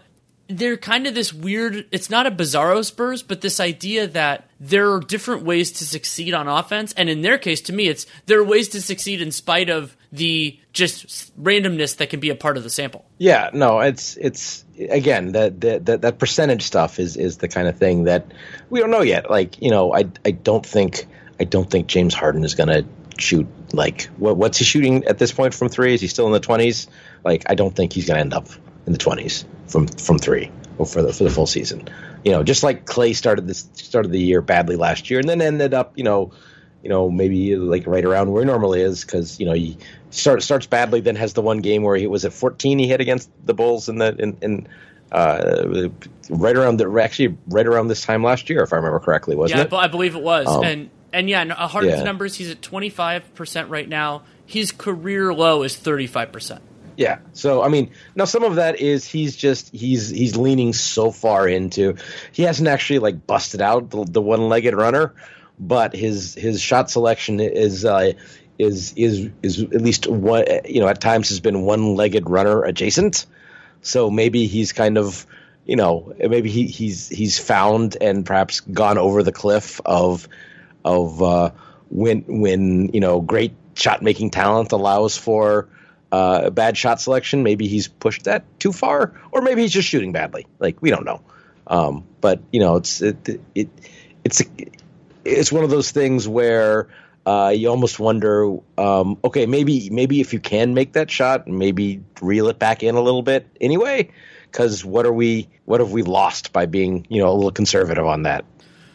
they're 0.49 0.77
kind 0.77 1.07
of 1.07 1.15
this 1.15 1.33
weird 1.33 1.87
it's 1.91 2.11
not 2.11 2.27
a 2.27 2.31
bizarro 2.31 2.85
spurs 2.85 3.23
but 3.23 3.41
this 3.41 3.61
idea 3.61 4.07
that 4.07 4.49
there 4.61 4.93
are 4.93 5.01
different 5.01 5.43
ways 5.43 5.73
to 5.73 5.87
succeed 5.87 6.35
on 6.35 6.49
offense. 6.49 6.93
And 6.95 7.09
in 7.09 7.23
their 7.23 7.39
case 7.39 7.61
to 7.63 7.73
me 7.73 7.89
it's 7.89 8.07
there 8.27 8.41
are 8.41 8.45
ways 8.45 8.69
to 8.71 8.83
succeed 8.83 9.21
in 9.21 9.31
spite 9.31 9.71
of 9.71 9.97
the 10.13 10.59
just 10.73 11.35
randomness 11.43 11.97
that 11.97 12.11
can 12.11 12.21
be 12.21 12.31
a 12.31 12.35
part 12.35 12.57
of 12.57 12.63
the 12.63 12.71
sample. 12.71 13.05
Yeah 13.19 13.51
no 13.53 13.81
it's 13.81 14.17
it's 14.17 14.65
again 14.79 15.33
that 15.33 15.61
that 15.61 16.03
that 16.03 16.19
percentage 16.19 16.63
stuff 16.63 16.99
is 16.99 17.17
is 17.17 17.39
the 17.39 17.49
kind 17.49 17.69
of 17.69 17.79
thing 17.79 18.05
that 18.05 18.27
we 18.71 18.81
don't 18.81 18.91
know 18.91 19.03
yet. 19.03 19.31
Like 19.31 19.61
you 19.63 19.71
know 19.71 19.95
i 19.95 20.05
i 20.25 20.31
don't 20.31 20.65
think 20.65 21.07
i 21.41 21.45
don't 21.45 21.71
think 21.71 21.87
james 21.87 22.15
harden 22.15 22.45
is 22.45 22.55
going 22.55 22.69
to 22.69 22.85
shoot 23.19 23.47
like 23.73 24.05
what, 24.19 24.37
what's 24.37 24.59
he 24.59 24.65
shooting 24.65 25.05
at 25.05 25.19
this 25.19 25.33
point 25.33 25.55
from 25.55 25.69
three? 25.69 25.95
Is 25.95 26.01
he 26.01 26.09
still 26.09 26.27
in 26.27 26.33
the 26.33 26.41
20s 26.41 26.89
like 27.25 27.45
i 27.47 27.55
don't 27.55 27.75
think 27.75 27.93
he's 27.93 28.07
going 28.07 28.17
to 28.17 28.21
end 28.21 28.35
up 28.35 28.49
in 28.87 28.93
the 28.93 28.99
20s 28.99 29.45
from 29.67 29.87
from 29.87 30.19
three 30.19 30.51
or 30.79 30.87
for 30.87 31.03
the 31.03 31.13
for 31.13 31.25
the 31.25 31.31
full 31.31 31.47
season. 31.47 31.89
You 32.25 32.33
know, 32.33 32.43
just 32.43 32.63
like 32.63 32.87
Klay 32.87 33.15
started 33.15 33.47
this 33.47 33.69
started 33.75 34.13
the 34.13 34.21
year 34.21 34.41
badly 34.41 34.77
last 34.77 35.11
year, 35.11 35.21
and 35.21 35.29
then 35.29 35.41
ended 35.41 35.75
up 35.75 35.97
you 35.97 36.05
know, 36.05 36.33
you 36.83 36.89
know 36.89 37.11
maybe 37.11 37.57
like 37.57 37.87
right 37.87 38.05
around 38.05 38.31
where 38.31 38.43
he 38.43 38.47
normally 38.47 38.81
is 38.81 39.05
because 39.05 39.39
you 39.39 39.47
know 39.47 39.53
he 39.53 39.79
start, 40.11 40.43
starts 40.43 40.67
badly, 40.67 41.01
then 41.01 41.17
has 41.17 41.33
the 41.33 41.43
one 41.43 41.59
game 41.59 41.83
where 41.83 41.97
he 41.97 42.07
was 42.07 42.25
at 42.25 42.33
14 42.33 42.79
he 42.79 42.89
hit 42.89 43.01
against 43.01 43.31
the 43.45 43.55
Bulls 43.55 43.89
in 43.89 43.99
the 43.99 44.15
in, 44.17 44.37
in 44.43 44.69
uh, 45.13 45.89
right 46.31 46.57
around 46.57 46.79
the 46.79 47.01
actually 47.03 47.37
right 47.47 47.67
around 47.67 47.89
this 47.89 48.03
time 48.03 48.23
last 48.23 48.51
year 48.51 48.63
if 48.63 48.73
I 48.73 48.77
remember 48.77 49.01
correctly, 49.01 49.37
wasn't 49.37 49.59
yeah, 49.59 49.65
it? 49.67 49.73
I 49.73 49.89
believe 49.89 50.17
it 50.17 50.23
was, 50.23 50.47
um, 50.47 50.65
and 50.65 50.91
and 51.13 51.31
yeah, 51.31 51.45
Harden's 51.67 51.99
yeah. 51.99 52.03
numbers 52.03 52.35
he's 52.37 52.51
at 52.51 52.63
25 52.63 53.35
percent 53.35 53.71
right 53.71 53.89
now 53.89 54.23
his 54.47 54.73
career 54.73 55.33
low 55.33 55.63
is 55.63 55.77
35%. 55.77 56.61
Yeah. 56.97 57.19
So 57.33 57.63
I 57.63 57.69
mean, 57.69 57.91
now 58.15 58.25
some 58.25 58.45
of 58.45 58.57
that 58.57 58.81
is 58.81 59.07
he's 59.07 59.37
just 59.37 59.75
he's 59.75 60.09
he's 60.11 60.37
leaning 60.37 60.73
so 60.73 61.11
far 61.11 61.49
into 61.49 61.97
he 62.33 62.43
hasn't 62.43 62.69
actually 62.69 63.01
like 63.01 63.27
busted 63.27 63.61
out 63.61 63.91
the, 63.91 64.05
the 64.05 64.23
one-legged 64.23 64.75
runner, 64.75 65.15
but 65.59 65.95
his 65.95 66.35
his 66.35 66.61
shot 66.61 66.91
selection 66.91 67.41
is 67.41 67.85
uh, 67.85 68.13
is 68.59 68.93
is 68.97 69.31
is 69.43 69.63
at 69.63 69.81
least 69.81 70.07
one 70.07 70.45
you 70.65 70.81
know 70.81 70.89
at 70.89 71.01
times 71.01 71.31
has 71.31 71.41
been 71.41 71.63
one-legged 71.63 72.29
runner 72.29 72.63
adjacent. 72.63 73.27
So 73.83 74.11
maybe 74.11 74.47
he's 74.47 74.73
kind 74.73 74.97
of 74.97 75.27
you 75.65 75.77
know 75.77 76.15
maybe 76.19 76.51
he, 76.51 76.67
he's 76.67 77.09
he's 77.09 77.39
found 77.39 77.97
and 78.01 78.25
perhaps 78.25 78.61
gone 78.61 78.99
over 78.99 79.23
the 79.23 79.33
cliff 79.33 79.81
of 79.85 80.29
of 80.85 81.23
uh, 81.23 81.51
when 81.91 82.25
when 82.29 82.91
you 82.93 83.01
know 83.01 83.21
great 83.21 83.55
shot 83.75 84.03
making 84.03 84.31
talent 84.31 84.71
allows 84.71 85.17
for 85.17 85.69
uh, 86.15 86.51
bad 86.51 86.77
shot 86.77 87.01
selection. 87.01 87.43
Maybe 87.43 87.67
he's 87.67 87.89
pushed 87.89 88.25
that 88.25 88.45
too 88.61 88.73
far, 88.73 89.21
or 89.33 89.43
maybe 89.43 89.63
he's 89.63 89.73
just 89.73 89.89
shooting 89.89 90.13
badly. 90.13 90.47
Like 90.61 90.81
we 90.81 90.91
don't 90.91 91.05
know. 91.05 91.23
Um, 91.67 92.05
but 92.21 92.41
you 92.53 92.61
know, 92.61 92.77
it's 92.77 93.03
it, 93.03 93.41
it 93.55 93.69
it's 94.23 94.43
it's 95.25 95.51
one 95.51 95.65
of 95.65 95.71
those 95.71 95.91
things 95.91 96.29
where 96.29 96.89
uh, 97.27 97.53
you 97.55 97.69
almost 97.69 97.99
wonder, 97.99 98.59
um, 98.79 99.19
okay, 99.25 99.47
maybe 99.47 99.91
maybe 99.91 100.21
if 100.21 100.33
you 100.33 100.39
can 100.39 100.73
make 100.73 100.93
that 100.93 101.11
shot, 101.11 101.49
maybe 101.49 102.01
reel 102.21 102.49
it 102.49 102.61
back 102.61 102.85
in 102.85 102.95
a 102.95 103.01
little 103.01 103.23
bit 103.23 103.49
anyway. 103.61 104.11
Because 104.45 104.85
what 104.85 105.07
are 105.07 105.13
we? 105.13 105.49
What 105.65 105.81
have 105.81 105.91
we 105.91 106.03
lost 106.03 106.53
by 106.53 106.67
being 106.67 107.09
you 107.09 107.23
know 107.23 107.33
a 107.33 107.35
little 107.35 107.51
conservative 107.51 108.07
on 108.07 108.23
that? 108.23 108.45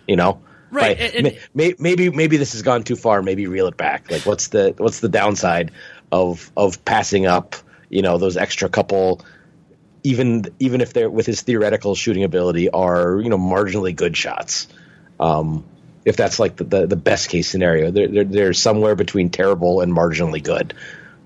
You 0.08 0.16
know, 0.16 0.42
right? 0.72 0.98
By, 0.98 1.04
and, 1.04 1.38
may, 1.54 1.76
maybe 1.78 2.10
maybe 2.12 2.38
this 2.38 2.54
has 2.54 2.62
gone 2.62 2.84
too 2.84 2.96
far. 2.96 3.22
Maybe 3.22 3.48
reel 3.48 3.68
it 3.68 3.76
back. 3.76 4.10
Like 4.10 4.26
what's 4.26 4.48
the 4.48 4.74
what's 4.78 5.02
the 5.02 5.10
downside 5.10 5.72
of 6.12 6.52
of 6.56 6.84
passing 6.86 7.26
up? 7.26 7.56
You 7.90 8.02
know 8.02 8.18
those 8.18 8.38
extra 8.38 8.70
couple 8.70 9.22
even 10.04 10.46
even 10.60 10.82
if 10.82 10.94
they're 10.94 11.10
with 11.10 11.26
his 11.26 11.42
theoretical 11.42 11.96
shooting 11.96 12.24
ability 12.24 12.70
are 12.70 13.20
you 13.20 13.30
know 13.30 13.38
marginally 13.38 13.96
good 13.96 14.16
shots. 14.16 14.68
Um, 15.20 15.66
if 16.06 16.16
that's 16.16 16.40
like 16.40 16.56
the, 16.56 16.64
the, 16.64 16.88
the 16.88 16.96
best 16.96 17.30
case 17.30 17.50
scenario. 17.50 17.92
They're, 17.92 18.08
they're, 18.08 18.24
they're, 18.24 18.54
somewhere 18.54 18.96
between 18.96 19.30
terrible 19.30 19.82
and 19.82 19.92
marginally 19.92 20.42
good. 20.42 20.74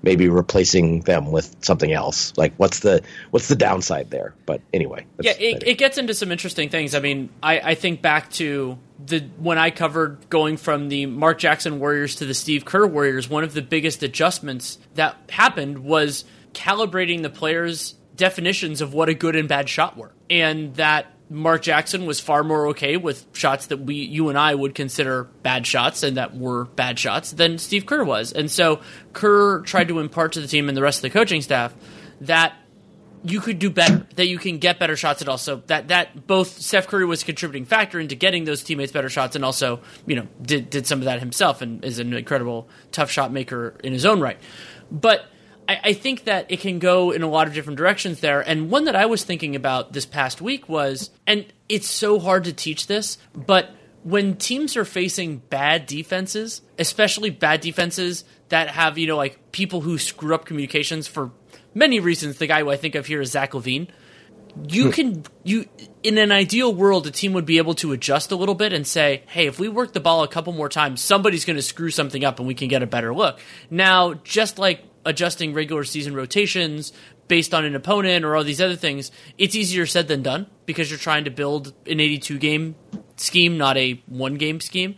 Maybe 0.04 0.28
replacing 0.28 1.00
them 1.00 1.32
with 1.32 1.56
something 1.64 1.92
else. 1.92 2.32
Like 2.36 2.52
what's 2.56 2.80
the 2.80 3.02
what's 3.30 3.48
the 3.48 3.56
downside 3.56 4.10
there? 4.10 4.34
But 4.44 4.60
anyway, 4.72 5.06
yeah, 5.20 5.32
it, 5.32 5.62
it, 5.66 5.78
gets 5.78 5.96
into 5.96 6.12
some 6.12 6.30
interesting 6.30 6.68
things. 6.68 6.94
I 6.94 7.00
mean, 7.00 7.30
I, 7.42 7.58
I 7.60 7.74
think 7.74 8.02
back 8.02 8.30
to 8.32 8.78
the 9.04 9.20
when 9.38 9.56
I 9.56 9.70
covered 9.70 10.28
going 10.28 10.58
from 10.58 10.88
the 10.90 11.06
Mark 11.06 11.38
Jackson 11.38 11.80
Warriors 11.80 12.16
to 12.16 12.26
the 12.26 12.34
Steve 12.34 12.66
Kerr 12.66 12.86
Warriors. 12.86 13.30
One 13.30 13.44
of 13.44 13.54
the 13.54 13.62
biggest 13.62 14.02
adjustments 14.02 14.78
that 14.94 15.16
happened 15.30 15.78
was 15.78 16.24
calibrating 16.52 17.22
the 17.22 17.30
players' 17.30 17.94
definitions 18.14 18.80
of 18.82 18.92
what 18.92 19.08
a 19.08 19.14
good 19.14 19.34
and 19.34 19.48
bad 19.48 19.68
shot 19.68 19.96
were, 19.96 20.12
and 20.28 20.74
that 20.74 21.13
Mark 21.30 21.62
Jackson 21.62 22.06
was 22.06 22.20
far 22.20 22.44
more 22.44 22.68
okay 22.68 22.96
with 22.96 23.24
shots 23.32 23.66
that 23.66 23.78
we, 23.78 23.96
you 23.96 24.28
and 24.28 24.38
I 24.38 24.54
would 24.54 24.74
consider 24.74 25.24
bad 25.42 25.66
shots 25.66 26.02
and 26.02 26.16
that 26.16 26.36
were 26.36 26.64
bad 26.64 26.98
shots 26.98 27.32
than 27.32 27.58
Steve 27.58 27.86
Kerr 27.86 28.04
was. 28.04 28.32
And 28.32 28.50
so 28.50 28.80
Kerr 29.12 29.62
tried 29.62 29.88
to 29.88 30.00
impart 30.00 30.32
to 30.32 30.40
the 30.40 30.46
team 30.46 30.68
and 30.68 30.76
the 30.76 30.82
rest 30.82 30.98
of 30.98 31.02
the 31.02 31.10
coaching 31.10 31.40
staff 31.40 31.74
that 32.20 32.54
you 33.24 33.40
could 33.40 33.58
do 33.58 33.70
better, 33.70 34.06
that 34.16 34.26
you 34.26 34.38
can 34.38 34.58
get 34.58 34.78
better 34.78 34.96
shots, 34.96 35.22
and 35.22 35.30
also 35.30 35.62
that 35.66 35.88
that 35.88 36.26
both 36.26 36.60
Steph 36.60 36.86
Curry 36.86 37.06
was 37.06 37.22
a 37.22 37.24
contributing 37.24 37.64
factor 37.64 37.98
into 37.98 38.14
getting 38.14 38.44
those 38.44 38.62
teammates 38.62 38.92
better 38.92 39.08
shots, 39.08 39.34
and 39.34 39.44
also 39.44 39.80
you 40.06 40.14
know 40.14 40.28
did 40.42 40.68
did 40.68 40.86
some 40.86 40.98
of 40.98 41.06
that 41.06 41.20
himself 41.20 41.62
and 41.62 41.82
is 41.84 41.98
an 41.98 42.12
incredible 42.12 42.68
tough 42.92 43.10
shot 43.10 43.32
maker 43.32 43.76
in 43.82 43.94
his 43.94 44.04
own 44.04 44.20
right. 44.20 44.38
But 44.92 45.24
I, 45.68 45.80
I 45.84 45.92
think 45.92 46.24
that 46.24 46.50
it 46.50 46.60
can 46.60 46.78
go 46.78 47.10
in 47.10 47.22
a 47.22 47.28
lot 47.28 47.46
of 47.46 47.54
different 47.54 47.76
directions 47.76 48.20
there. 48.20 48.40
And 48.40 48.70
one 48.70 48.84
that 48.84 48.96
I 48.96 49.06
was 49.06 49.24
thinking 49.24 49.56
about 49.56 49.92
this 49.92 50.06
past 50.06 50.40
week 50.40 50.68
was, 50.68 51.10
and 51.26 51.46
it's 51.68 51.88
so 51.88 52.18
hard 52.18 52.44
to 52.44 52.52
teach 52.52 52.86
this, 52.86 53.18
but 53.34 53.70
when 54.02 54.36
teams 54.36 54.76
are 54.76 54.84
facing 54.84 55.38
bad 55.38 55.86
defenses, 55.86 56.60
especially 56.78 57.30
bad 57.30 57.60
defenses 57.60 58.24
that 58.50 58.68
have, 58.68 58.98
you 58.98 59.06
know, 59.06 59.16
like 59.16 59.50
people 59.50 59.80
who 59.80 59.96
screw 59.98 60.34
up 60.34 60.44
communications 60.44 61.08
for 61.08 61.32
many 61.72 62.00
reasons, 62.00 62.36
the 62.36 62.46
guy 62.46 62.60
who 62.60 62.70
I 62.70 62.76
think 62.76 62.94
of 62.94 63.06
here 63.06 63.22
is 63.22 63.32
Zach 63.32 63.52
LaVine. 63.52 63.88
You 64.68 64.92
can 64.92 65.24
you 65.42 65.66
in 66.04 66.16
an 66.16 66.30
ideal 66.30 66.72
world, 66.72 67.08
a 67.08 67.10
team 67.10 67.32
would 67.32 67.46
be 67.46 67.58
able 67.58 67.74
to 67.76 67.90
adjust 67.90 68.30
a 68.30 68.36
little 68.36 68.54
bit 68.54 68.72
and 68.72 68.86
say, 68.86 69.24
"Hey, 69.26 69.48
if 69.48 69.58
we 69.58 69.68
work 69.68 69.92
the 69.92 69.98
ball 69.98 70.22
a 70.22 70.28
couple 70.28 70.52
more 70.52 70.68
times, 70.68 71.00
somebody's 71.00 71.44
going 71.44 71.56
to 71.56 71.62
screw 71.62 71.90
something 71.90 72.24
up, 72.24 72.38
and 72.38 72.46
we 72.46 72.54
can 72.54 72.68
get 72.68 72.80
a 72.80 72.86
better 72.86 73.12
look." 73.12 73.40
Now, 73.68 74.14
just 74.14 74.56
like 74.56 74.84
adjusting 75.04 75.54
regular 75.54 75.84
season 75.84 76.14
rotations 76.14 76.92
based 77.28 77.54
on 77.54 77.64
an 77.64 77.74
opponent 77.74 78.24
or 78.24 78.36
all 78.36 78.44
these 78.44 78.60
other 78.60 78.76
things, 78.76 79.10
it's 79.38 79.54
easier 79.54 79.86
said 79.86 80.08
than 80.08 80.22
done 80.22 80.46
because 80.66 80.90
you're 80.90 80.98
trying 80.98 81.24
to 81.24 81.30
build 81.30 81.72
an 81.86 82.00
82 82.00 82.38
game 82.38 82.74
scheme, 83.16 83.56
not 83.56 83.76
a 83.76 84.02
one 84.06 84.34
game 84.34 84.60
scheme. 84.60 84.96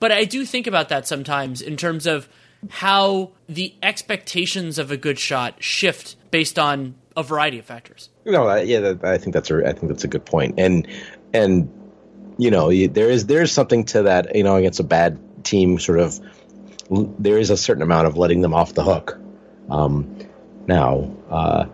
But 0.00 0.12
I 0.12 0.24
do 0.24 0.44
think 0.44 0.66
about 0.66 0.88
that 0.90 1.06
sometimes 1.06 1.60
in 1.62 1.76
terms 1.76 2.06
of 2.06 2.28
how 2.70 3.32
the 3.48 3.74
expectations 3.82 4.78
of 4.78 4.90
a 4.90 4.96
good 4.96 5.18
shot 5.18 5.62
shift 5.62 6.16
based 6.30 6.58
on 6.58 6.94
a 7.16 7.22
variety 7.22 7.58
of 7.58 7.64
factors. 7.64 8.10
No, 8.24 8.54
yeah, 8.56 8.94
I 9.02 9.18
think 9.18 9.34
that's 9.34 9.50
a 9.50 9.68
I 9.68 9.72
think 9.72 9.88
that's 9.88 10.04
a 10.04 10.08
good 10.08 10.24
point, 10.24 10.58
and 10.58 10.86
and 11.32 11.70
you 12.38 12.50
know 12.50 12.70
there 12.70 13.10
is 13.10 13.26
there 13.26 13.42
is 13.42 13.52
something 13.52 13.84
to 13.86 14.02
that. 14.04 14.34
You 14.34 14.42
know, 14.42 14.56
against 14.56 14.80
a 14.80 14.84
bad 14.84 15.44
team, 15.44 15.78
sort 15.78 16.00
of 16.00 16.18
there 16.90 17.38
is 17.38 17.50
a 17.50 17.56
certain 17.56 17.82
amount 17.82 18.06
of 18.06 18.16
letting 18.16 18.40
them 18.40 18.54
off 18.54 18.74
the 18.74 18.82
hook 18.82 19.18
um, 19.70 20.18
now, 20.66 21.14
uh, 21.30 21.64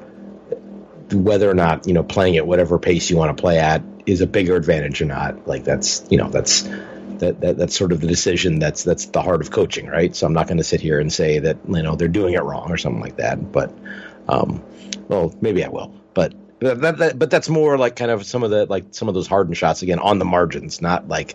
whether 1.12 1.50
or 1.50 1.54
not 1.54 1.86
you 1.86 1.94
know 1.94 2.02
playing 2.02 2.36
at 2.36 2.46
whatever 2.46 2.78
pace 2.78 3.10
you 3.10 3.16
want 3.16 3.36
to 3.36 3.40
play 3.40 3.58
at 3.58 3.82
is 4.06 4.20
a 4.20 4.26
bigger 4.26 4.56
advantage 4.56 5.00
or 5.02 5.06
not, 5.06 5.46
like 5.46 5.64
that's 5.64 6.04
you 6.10 6.18
know 6.18 6.30
that's 6.30 6.62
that, 6.62 7.40
that 7.40 7.58
that's 7.58 7.76
sort 7.76 7.92
of 7.92 8.00
the 8.00 8.06
decision 8.06 8.58
that's 8.58 8.84
that's 8.84 9.06
the 9.06 9.22
heart 9.22 9.40
of 9.40 9.50
coaching, 9.50 9.86
right? 9.86 10.14
So 10.14 10.26
I'm 10.26 10.32
not 10.32 10.46
going 10.46 10.58
to 10.58 10.64
sit 10.64 10.80
here 10.80 11.00
and 11.00 11.12
say 11.12 11.38
that 11.40 11.58
you 11.68 11.82
know 11.82 11.96
they're 11.96 12.08
doing 12.08 12.34
it 12.34 12.42
wrong 12.42 12.70
or 12.70 12.76
something 12.76 13.00
like 13.00 13.16
that, 13.16 13.52
but 13.52 13.72
um, 14.28 14.62
well, 15.08 15.34
maybe 15.40 15.64
I 15.64 15.68
will, 15.68 15.94
but. 16.14 16.34
That, 16.62 16.98
that, 16.98 17.18
but 17.18 17.30
that's 17.30 17.48
more 17.48 17.78
like 17.78 17.96
kind 17.96 18.10
of 18.10 18.26
some 18.26 18.42
of 18.42 18.50
the 18.50 18.66
like 18.66 18.88
some 18.90 19.08
of 19.08 19.14
those 19.14 19.26
Harden 19.26 19.54
shots 19.54 19.80
again 19.80 19.98
on 19.98 20.18
the 20.18 20.26
margins, 20.26 20.82
not 20.82 21.08
like 21.08 21.34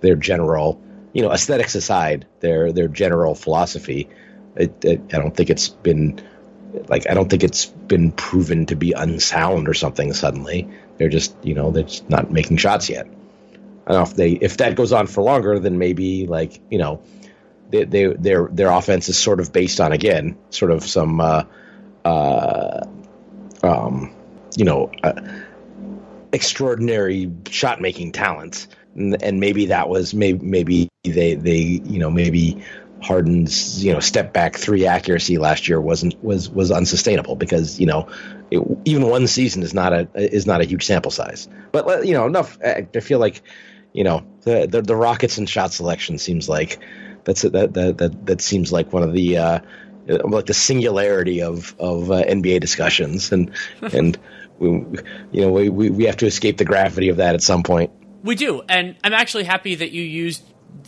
their 0.00 0.16
general, 0.16 0.82
you 1.12 1.22
know, 1.22 1.30
aesthetics 1.30 1.76
aside, 1.76 2.26
their 2.40 2.72
their 2.72 2.88
general 2.88 3.36
philosophy 3.36 4.08
it, 4.56 4.84
it, 4.84 5.00
I 5.12 5.18
don't 5.18 5.36
think 5.36 5.50
it's 5.50 5.68
been 5.68 6.20
like 6.88 7.08
I 7.08 7.14
don't 7.14 7.28
think 7.28 7.44
it's 7.44 7.66
been 7.66 8.12
proven 8.12 8.66
to 8.66 8.76
be 8.76 8.92
unsound 8.92 9.68
or 9.68 9.74
something. 9.74 10.12
Suddenly, 10.12 10.68
they're 10.98 11.08
just 11.08 11.36
you 11.42 11.54
know 11.54 11.70
they're 11.70 11.84
just 11.84 12.08
not 12.08 12.30
making 12.30 12.56
shots 12.58 12.88
yet. 12.88 13.06
I 13.86 13.92
don't 13.92 13.98
know 13.98 14.10
if 14.10 14.14
they 14.14 14.32
if 14.32 14.56
that 14.58 14.76
goes 14.76 14.92
on 14.92 15.06
for 15.06 15.22
longer, 15.22 15.58
then 15.58 15.78
maybe 15.78 16.26
like 16.26 16.60
you 16.70 16.78
know 16.78 17.02
they, 17.70 17.84
they 17.84 18.06
their 18.06 18.48
their 18.50 18.70
offense 18.70 19.08
is 19.08 19.18
sort 19.18 19.40
of 19.40 19.52
based 19.52 19.80
on 19.80 19.92
again 19.92 20.36
sort 20.50 20.70
of 20.70 20.84
some 20.84 21.20
uh, 21.20 21.44
uh, 22.04 22.80
um, 23.62 24.14
you 24.56 24.64
know 24.64 24.90
uh, 25.02 25.20
extraordinary 26.32 27.30
shot 27.48 27.80
making 27.80 28.12
talents. 28.12 28.68
and, 28.94 29.22
and 29.22 29.40
maybe 29.40 29.66
that 29.66 29.88
was 29.88 30.14
maybe 30.14 30.44
maybe 30.44 30.88
they 31.04 31.34
they 31.34 31.58
you 31.84 31.98
know 31.98 32.10
maybe 32.10 32.62
Harden's 33.04 33.84
you 33.84 33.92
know 33.92 34.00
step 34.00 34.32
back 34.32 34.56
three 34.56 34.86
accuracy 34.86 35.36
last 35.36 35.68
year 35.68 35.78
wasn't 35.80 36.22
was 36.24 36.48
was 36.48 36.70
unsustainable 36.70 37.36
because 37.36 37.78
you 37.78 37.86
know 37.86 38.08
it, 38.50 38.62
even 38.86 39.06
one 39.08 39.26
season 39.26 39.62
is 39.62 39.74
not 39.74 39.92
a 39.92 40.08
is 40.14 40.46
not 40.46 40.62
a 40.62 40.64
huge 40.64 40.86
sample 40.86 41.10
size. 41.10 41.46
But 41.70 42.06
you 42.06 42.14
know 42.14 42.26
enough. 42.26 42.58
I 42.64 42.84
feel 43.00 43.18
like 43.18 43.42
you 43.92 44.04
know 44.04 44.24
the 44.42 44.66
the, 44.66 44.80
the 44.80 44.96
Rockets 44.96 45.36
and 45.36 45.48
shot 45.48 45.72
selection 45.72 46.16
seems 46.16 46.48
like 46.48 46.78
that's 47.24 47.42
that 47.42 47.74
that 47.74 47.98
that, 47.98 48.26
that 48.26 48.40
seems 48.40 48.72
like 48.72 48.90
one 48.90 49.02
of 49.02 49.12
the 49.12 49.36
uh, 49.36 49.58
like 50.06 50.46
the 50.46 50.54
singularity 50.54 51.42
of 51.42 51.74
of 51.78 52.10
uh, 52.10 52.24
NBA 52.24 52.60
discussions 52.60 53.32
and 53.32 53.50
and 53.82 54.18
we, 54.58 54.68
you 55.30 55.42
know 55.42 55.52
we, 55.52 55.68
we 55.68 55.90
we 55.90 56.04
have 56.04 56.16
to 56.18 56.26
escape 56.26 56.56
the 56.56 56.64
gravity 56.64 57.10
of 57.10 57.18
that 57.18 57.34
at 57.34 57.42
some 57.42 57.64
point. 57.64 57.90
We 58.22 58.34
do, 58.34 58.62
and 58.66 58.96
I'm 59.04 59.12
actually 59.12 59.44
happy 59.44 59.74
that 59.74 59.92
you 59.92 60.02
used 60.02 60.42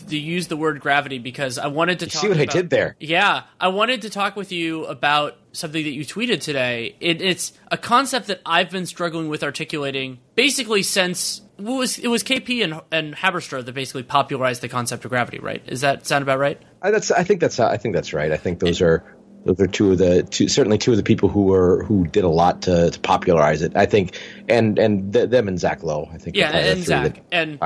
to 0.08 0.18
use 0.18 0.48
the 0.48 0.56
word 0.56 0.80
gravity 0.80 1.18
because 1.18 1.58
I 1.58 1.68
wanted 1.68 2.00
to 2.00 2.06
talk. 2.06 2.22
See 2.22 2.28
what 2.28 2.36
about, 2.36 2.54
I 2.54 2.60
did 2.60 2.70
there? 2.70 2.96
Yeah, 2.98 3.44
I 3.60 3.68
wanted 3.68 4.02
to 4.02 4.10
talk 4.10 4.36
with 4.36 4.52
you 4.52 4.84
about 4.86 5.36
something 5.52 5.82
that 5.82 5.90
you 5.90 6.04
tweeted 6.04 6.40
today. 6.40 6.96
It, 7.00 7.22
it's 7.22 7.52
a 7.70 7.76
concept 7.76 8.28
that 8.28 8.40
I've 8.44 8.70
been 8.70 8.86
struggling 8.86 9.28
with 9.28 9.42
articulating 9.42 10.18
basically 10.34 10.82
since 10.82 11.42
it 11.58 11.64
was 11.64 11.98
it 11.98 12.08
was 12.08 12.22
KP 12.22 12.62
and 12.62 12.80
and 12.92 13.14
Haberstroh 13.14 13.64
that 13.64 13.72
basically 13.72 14.02
popularized 14.02 14.60
the 14.60 14.68
concept 14.68 15.04
of 15.04 15.10
gravity. 15.10 15.38
Right? 15.38 15.62
Is 15.66 15.80
that 15.80 16.06
sound 16.06 16.22
about 16.22 16.38
right? 16.38 16.60
I, 16.82 16.90
that's 16.90 17.10
I 17.10 17.24
think 17.24 17.40
that's 17.40 17.58
I 17.58 17.76
think 17.76 17.94
that's 17.94 18.12
right. 18.12 18.32
I 18.32 18.36
think 18.36 18.60
those 18.60 18.80
are 18.80 19.04
those 19.46 19.60
are 19.60 19.68
two 19.68 19.92
of 19.92 19.98
the 19.98 20.24
two, 20.24 20.48
certainly 20.48 20.76
two 20.76 20.90
of 20.90 20.96
the 20.96 21.04
people 21.04 21.28
who 21.28 21.44
were 21.44 21.84
who 21.84 22.06
did 22.06 22.24
a 22.24 22.28
lot 22.28 22.62
to, 22.62 22.90
to 22.90 23.00
popularize 23.00 23.62
it. 23.62 23.76
I 23.76 23.86
think, 23.86 24.18
and 24.48 24.78
and 24.78 25.12
th- 25.12 25.30
them 25.30 25.46
and 25.46 25.58
Zach 25.58 25.84
Lowe. 25.84 26.08
I 26.12 26.18
think. 26.18 26.36
Yeah, 26.36 26.50
and 26.50 26.84
Zach 26.84 27.22
and 27.30 27.58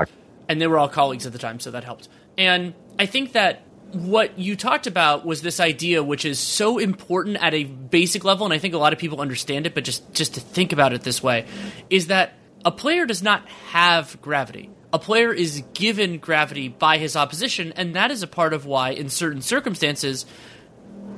and 0.51 0.59
they 0.59 0.67
were 0.67 0.77
all 0.77 0.89
colleagues 0.89 1.25
at 1.25 1.31
the 1.31 1.39
time, 1.39 1.61
so 1.61 1.71
that 1.71 1.85
helped. 1.85 2.09
And 2.37 2.73
I 2.99 3.05
think 3.05 3.31
that 3.31 3.63
what 3.93 4.37
you 4.37 4.57
talked 4.57 4.85
about 4.85 5.25
was 5.25 5.41
this 5.41 5.61
idea 5.61 6.03
which 6.03 6.25
is 6.25 6.39
so 6.39 6.77
important 6.77 7.37
at 7.37 7.53
a 7.53 7.65
basic 7.65 8.23
level 8.23 8.45
and 8.45 8.53
i 8.53 8.57
think 8.57 8.73
a 8.73 8.77
lot 8.77 8.93
of 8.93 8.99
people 8.99 9.19
understand 9.19 9.67
it 9.67 9.75
but 9.75 9.83
just 9.83 10.13
just 10.13 10.35
to 10.35 10.39
think 10.39 10.71
about 10.71 10.93
it 10.93 11.01
this 11.01 11.21
way 11.21 11.45
is 11.89 12.07
that 12.07 12.31
a 12.63 12.71
player 12.71 13.05
does 13.05 13.21
not 13.21 13.45
have 13.71 14.17
gravity 14.21 14.69
a 14.93 14.99
player 14.99 15.33
is 15.33 15.61
given 15.73 16.19
gravity 16.19 16.69
by 16.69 16.99
his 16.99 17.17
opposition 17.17 17.73
and 17.75 17.97
that 17.97 18.11
is 18.11 18.23
a 18.23 18.27
part 18.27 18.53
of 18.53 18.65
why 18.65 18.91
in 18.91 19.09
certain 19.09 19.41
circumstances 19.41 20.25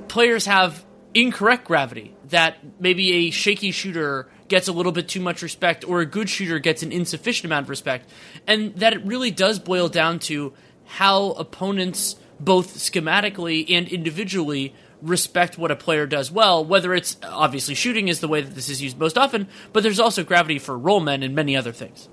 players 0.08 0.48
have 0.48 0.84
incorrect 1.14 1.66
gravity 1.66 2.16
that 2.30 2.58
maybe 2.80 3.28
a 3.28 3.30
shaky 3.30 3.70
shooter 3.70 4.28
gets 4.54 4.68
a 4.68 4.72
little 4.72 4.92
bit 4.92 5.08
too 5.08 5.20
much 5.20 5.42
respect 5.42 5.84
or 5.84 6.00
a 6.00 6.06
good 6.06 6.30
shooter 6.30 6.60
gets 6.60 6.84
an 6.84 6.92
insufficient 6.92 7.46
amount 7.46 7.64
of 7.64 7.70
respect 7.72 8.08
and 8.46 8.76
that 8.76 8.94
it 8.94 9.04
really 9.04 9.32
does 9.32 9.58
boil 9.58 9.90
down 9.90 10.20
to 10.20 10.54
how 10.86 11.32
opponents 11.32 12.18
both 12.40 12.78
schematically 12.78 13.66
and 13.72 13.88
individually 13.88 14.72
respect 15.02 15.58
what 15.58 15.72
a 15.72 15.76
player 15.76 16.06
does 16.06 16.32
well, 16.32 16.64
whether 16.64 16.94
it's 16.94 17.18
obviously 17.24 17.74
shooting 17.74 18.10
is 18.10 18.20
the 18.20 18.28
way 18.28 18.42
that 18.42 18.54
this 18.54 18.70
is 18.70 18.80
used 18.80 19.00
most 19.00 19.18
often, 19.18 19.48
but 19.72 19.82
there's 19.82 20.00
also 20.00 20.24
gravity 20.24 20.60
for 20.60 20.78
roll 20.78 21.00
men 21.00 21.24
and 21.24 21.34
many 21.34 21.56
other 21.56 21.72
things. 21.72 22.08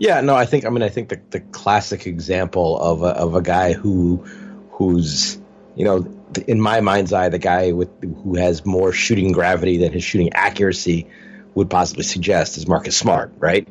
Yeah, 0.00 0.20
no, 0.22 0.34
I 0.34 0.44
think 0.44 0.66
I 0.66 0.70
mean 0.70 0.82
I 0.82 0.88
think 0.88 1.08
the, 1.08 1.20
the 1.30 1.38
classic 1.38 2.08
example 2.08 2.80
of 2.80 3.04
a, 3.04 3.10
of 3.10 3.36
a 3.36 3.42
guy 3.42 3.74
who 3.74 4.16
who's 4.72 5.38
you 5.76 5.84
know 5.84 6.04
in 6.48 6.60
my 6.60 6.80
mind's 6.80 7.12
eye 7.12 7.28
the 7.28 7.38
guy 7.38 7.70
with 7.70 7.88
who 8.02 8.34
has 8.34 8.66
more 8.66 8.92
shooting 8.92 9.30
gravity 9.30 9.76
than 9.76 9.92
his 9.92 10.02
shooting 10.02 10.32
accuracy 10.32 11.06
would 11.58 11.70
possibly 11.70 12.04
suggest 12.04 12.56
is 12.56 12.68
Marcus 12.68 12.96
Smart, 12.96 13.32
right? 13.38 13.68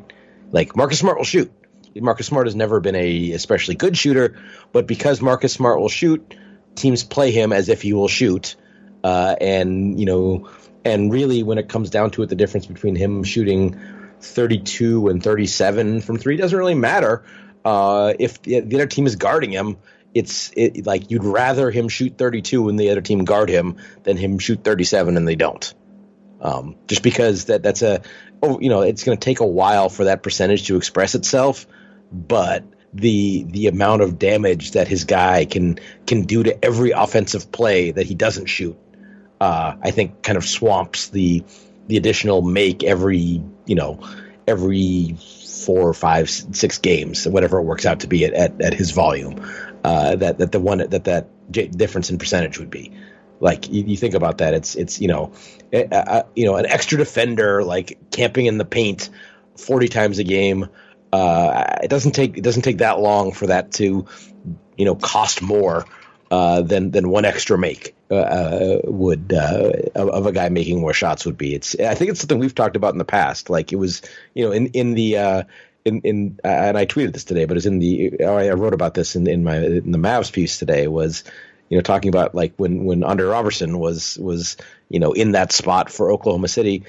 Like 0.51 0.75
Marcus 0.75 1.00
Smart 1.00 1.17
will 1.17 1.24
shoot. 1.24 1.51
Marcus 1.96 2.27
Smart 2.27 2.46
has 2.46 2.56
never 2.56 2.79
been 2.79 2.96
a 2.96 3.32
especially 3.32 3.75
good 3.75 3.98
shooter, 3.98 4.38
but 4.74 4.88
because 4.88 5.22
Marcus 5.22 5.53
Smart 5.53 5.79
will 5.79 5.89
shoot, 5.89 6.36
teams 6.75 7.03
play 7.03 7.32
him 7.32 7.53
as 7.53 7.70
if 7.70 7.82
he 7.82 7.94
will 7.94 8.10
shoot. 8.10 8.56
Uh, 9.03 9.36
and 9.39 9.98
you 10.00 10.06
know, 10.06 10.50
and 10.84 11.12
really, 11.12 11.44
when 11.44 11.58
it 11.58 11.70
comes 11.70 11.89
down 11.89 12.12
to 12.12 12.24
it, 12.24 12.29
the 12.29 12.36
difference 12.36 12.65
between 12.65 12.96
him 12.96 13.24
shooting 13.24 13.79
32 14.20 15.08
and 15.08 15.24
37 15.24 16.01
from 16.01 16.17
three 16.17 16.36
doesn't 16.36 16.58
really 16.58 16.75
matter. 16.75 17.24
Uh, 17.63 18.13
if 18.20 18.41
the, 18.41 18.60
the, 18.62 18.75
other 18.75 18.88
team 18.88 19.08
is 19.08 19.15
guarding 19.15 19.51
him, 19.51 19.77
it's 20.13 20.51
it, 20.58 20.86
like 20.86 21.10
you'd 21.10 21.24
rather 21.24 21.72
him 21.72 21.88
shoot 21.88 22.17
32 22.17 22.63
when 22.63 22.75
the 22.75 22.89
other 22.89 23.01
team 23.01 23.24
guard 23.24 23.50
him 23.50 23.77
than 24.03 24.17
him 24.17 24.39
shoot 24.39 24.63
37 24.63 25.15
and 25.15 25.27
they 25.27 25.36
don't. 25.36 25.74
Um, 26.39 26.75
just 26.88 27.01
because 27.01 27.46
that 27.46 27.63
that's 27.63 27.82
a 27.82 28.01
oh 28.44 28.60
you 28.60 28.70
know 28.70 28.82
it's 28.82 29.03
going 29.03 29.17
to 29.17 29.24
take 29.24 29.39
a 29.39 29.46
while 29.46 29.89
for 29.89 30.03
that 30.03 30.22
percentage 30.22 30.67
to 30.67 30.77
express 30.77 31.15
itself 31.15 31.65
but 32.12 32.63
the 32.94 33.44
the 33.44 33.67
amount 33.67 34.01
of 34.01 34.17
damage 34.17 34.72
that 34.72 34.88
his 34.88 35.03
guy 35.03 35.46
can 35.46 35.79
can 36.06 36.24
do 36.24 36.44
to 36.44 36.65
every 36.65 36.91
offensive 36.91 37.51
play 37.51 37.91
that 37.91 38.06
he 38.06 38.15
doesn't 38.15 38.48
shoot, 38.48 38.77
uh, 39.41 39.75
I 39.82 39.91
think 39.91 40.24
kind 40.24 40.38
of 40.38 40.46
swamps 40.46 41.10
the 41.10 41.44
the 41.88 41.98
additional 41.98 42.41
make 42.41 42.84
every 42.84 43.41
you 43.65 43.75
know 43.75 44.00
every 44.48 45.17
four 45.65 45.88
or 45.88 45.94
five 45.94 46.29
six 46.29 46.77
games 46.77 47.27
whatever 47.27 47.58
it 47.58 47.63
works 47.63 47.86
out 47.86 48.01
to 48.01 48.08
be 48.08 48.25
at, 48.25 48.34
at, 48.34 48.62
at 48.62 48.74
his 48.74 48.91
volume 48.91 49.46
uh, 49.84 50.15
that 50.15 50.38
that 50.38 50.51
the 50.51 50.60
one 50.60 50.77
that 50.77 51.03
that 51.03 51.27
difference 51.51 52.10
in 52.10 52.17
percentage 52.17 52.58
would 52.60 52.70
be 52.70 52.91
like 53.39 53.70
you, 53.70 53.84
you 53.84 53.98
think 53.98 54.13
about 54.13 54.39
that 54.39 54.53
it's 54.53 54.75
it's 54.75 55.00
you 55.00 55.08
know 55.08 55.32
a, 55.72 55.84
a, 55.84 55.96
uh, 55.96 56.24
you 56.36 56.46
know 56.46 56.56
an 56.56 56.65
extra 56.65 56.98
defender 56.98 57.63
like 57.63 57.98
camping 58.12 58.46
in 58.46 58.58
the 58.58 58.65
paint 58.65 59.10
40 59.58 59.88
times 59.88 60.20
a 60.20 60.24
game 60.24 60.70
uh, 61.13 61.77
it 61.84 61.89
doesn't 61.89 62.12
take 62.12 62.38
it 62.38 62.44
doesn't 62.44 62.63
take 62.63 62.79
that 62.79 63.00
long 63.00 63.32
for 63.32 63.48
that 63.48 63.72
to 63.74 64.06
you 64.77 64.86
know 64.86 64.96
cost 64.96 65.41
more 65.41 65.86
uh, 66.29 66.62
than 66.62 66.91
than 66.91 67.10
one 67.10 67.25
extra 67.25 67.58
make 67.58 67.96
uh, 68.12 68.15
uh 68.15 68.82
would 68.84 69.34
uh, 69.34 69.72
of 69.96 70.25
a 70.25 70.32
guy 70.32 70.50
making 70.50 70.82
more 70.82 70.94
shots 70.94 71.25
would 71.25 71.38
be. 71.38 71.56
It's 71.56 71.79
I 71.79 71.96
think 71.96 72.12
it's 72.12 72.20
something 72.20 72.39
we've 72.39 72.53
talked 72.53 72.75
about 72.75 72.94
in 72.94 72.98
the 72.98 73.06
past. 73.06 73.50
Like 73.50 73.72
it 73.72 73.77
was 73.77 74.01
you 74.34 74.46
know 74.46 74.51
in 74.51 74.67
in 74.67 74.94
the 74.94 75.17
uh, 75.17 75.44
in 75.86 76.01
in 76.01 76.39
and 76.44 76.77
I 76.77 76.86
tweeted 76.86 77.14
this 77.14 77.24
today, 77.24 77.46
but 77.46 77.55
it's 77.55 77.66
in 77.66 77.79
the 77.79 78.24
I 78.24 78.50
wrote 78.51 78.74
about 78.74 78.94
this 78.94 79.16
in 79.16 79.27
in 79.27 79.44
my 79.44 79.57
in 79.57 79.92
the 79.92 79.98
Mavs 79.98 80.31
piece 80.31 80.59
today 80.59 80.88
was 80.88 81.24
you 81.70 81.77
know 81.77 81.82
talking 81.82 82.10
about 82.10 82.36
like 82.36 82.53
when 82.58 82.86
when 82.86 83.03
Andre 83.03 83.25
Roberson 83.25 83.77
was 83.77 84.18
was 84.18 84.58
you 84.90 85.00
know 85.00 85.14
in 85.14 85.34
that 85.34 85.51
spot 85.51 85.90
for 85.90 86.12
Oklahoma 86.12 86.48
City. 86.48 86.84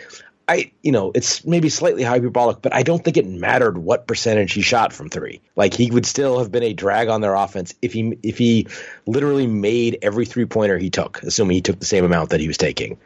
I, 0.51 0.73
you 0.83 0.93
know, 0.93 1.13
it's 1.15 1.45
maybe 1.45 1.69
slightly 1.69 2.03
hyperbolic, 2.03 2.63
but 2.63 2.75
I 2.75 2.83
don't 2.83 3.05
think 3.05 3.19
it 3.19 3.27
mattered 3.27 3.77
what 3.77 4.07
percentage 4.07 4.55
he 4.55 4.63
shot 4.63 4.95
from 4.95 5.11
three. 5.11 5.43
Like 5.57 5.75
he 5.75 5.91
would 5.91 6.07
still 6.07 6.39
have 6.39 6.51
been 6.51 6.63
a 6.63 6.73
drag 6.73 7.09
on 7.09 7.21
their 7.21 7.35
offense 7.35 7.75
if 7.83 7.93
he 7.93 8.19
if 8.23 8.39
he 8.39 8.67
literally 9.05 9.47
made 9.47 9.99
every 10.01 10.25
three 10.25 10.47
pointer 10.47 10.79
he 10.79 10.89
took, 10.89 11.23
assuming 11.23 11.57
he 11.57 11.61
took 11.61 11.79
the 11.79 11.85
same 11.85 12.03
amount 12.03 12.31
that 12.31 12.41
he 12.41 12.49
was 12.49 12.57
taking. 12.57 12.97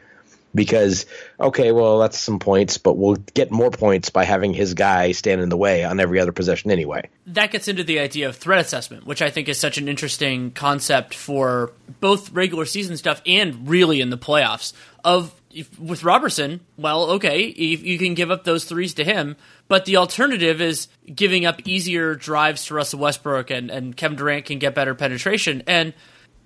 Because 0.55 1.05
okay, 1.39 1.71
well 1.71 1.99
that's 1.99 2.19
some 2.19 2.39
points, 2.39 2.77
but 2.77 2.97
we'll 2.97 3.15
get 3.15 3.51
more 3.51 3.71
points 3.71 4.09
by 4.09 4.23
having 4.23 4.53
his 4.53 4.73
guy 4.73 5.11
stand 5.11 5.41
in 5.41 5.49
the 5.49 5.57
way 5.57 5.83
on 5.83 5.99
every 5.99 6.19
other 6.19 6.31
possession 6.31 6.71
anyway. 6.71 7.09
That 7.27 7.51
gets 7.51 7.67
into 7.67 7.83
the 7.83 7.99
idea 7.99 8.29
of 8.29 8.35
threat 8.35 8.59
assessment, 8.59 9.05
which 9.05 9.21
I 9.21 9.29
think 9.29 9.49
is 9.49 9.59
such 9.59 9.77
an 9.77 9.87
interesting 9.87 10.51
concept 10.51 11.13
for 11.13 11.71
both 11.99 12.31
regular 12.31 12.65
season 12.65 12.97
stuff 12.97 13.21
and 13.25 13.67
really 13.67 14.01
in 14.01 14.09
the 14.09 14.17
playoffs. 14.17 14.73
Of 15.03 15.33
with 15.77 16.03
Roberson, 16.03 16.61
well, 16.77 17.11
okay, 17.11 17.45
you 17.45 17.97
can 17.97 18.13
give 18.13 18.31
up 18.31 18.43
those 18.43 18.65
threes 18.65 18.93
to 18.95 19.03
him, 19.03 19.35
but 19.67 19.85
the 19.85 19.97
alternative 19.97 20.61
is 20.61 20.87
giving 21.13 21.45
up 21.45 21.61
easier 21.65 22.15
drives 22.15 22.65
to 22.65 22.73
Russell 22.73 22.99
Westbrook 22.99 23.51
and, 23.51 23.69
and 23.69 23.95
Kevin 23.95 24.17
Durant 24.17 24.45
can 24.45 24.59
get 24.59 24.75
better 24.75 24.95
penetration. 24.95 25.63
And 25.67 25.93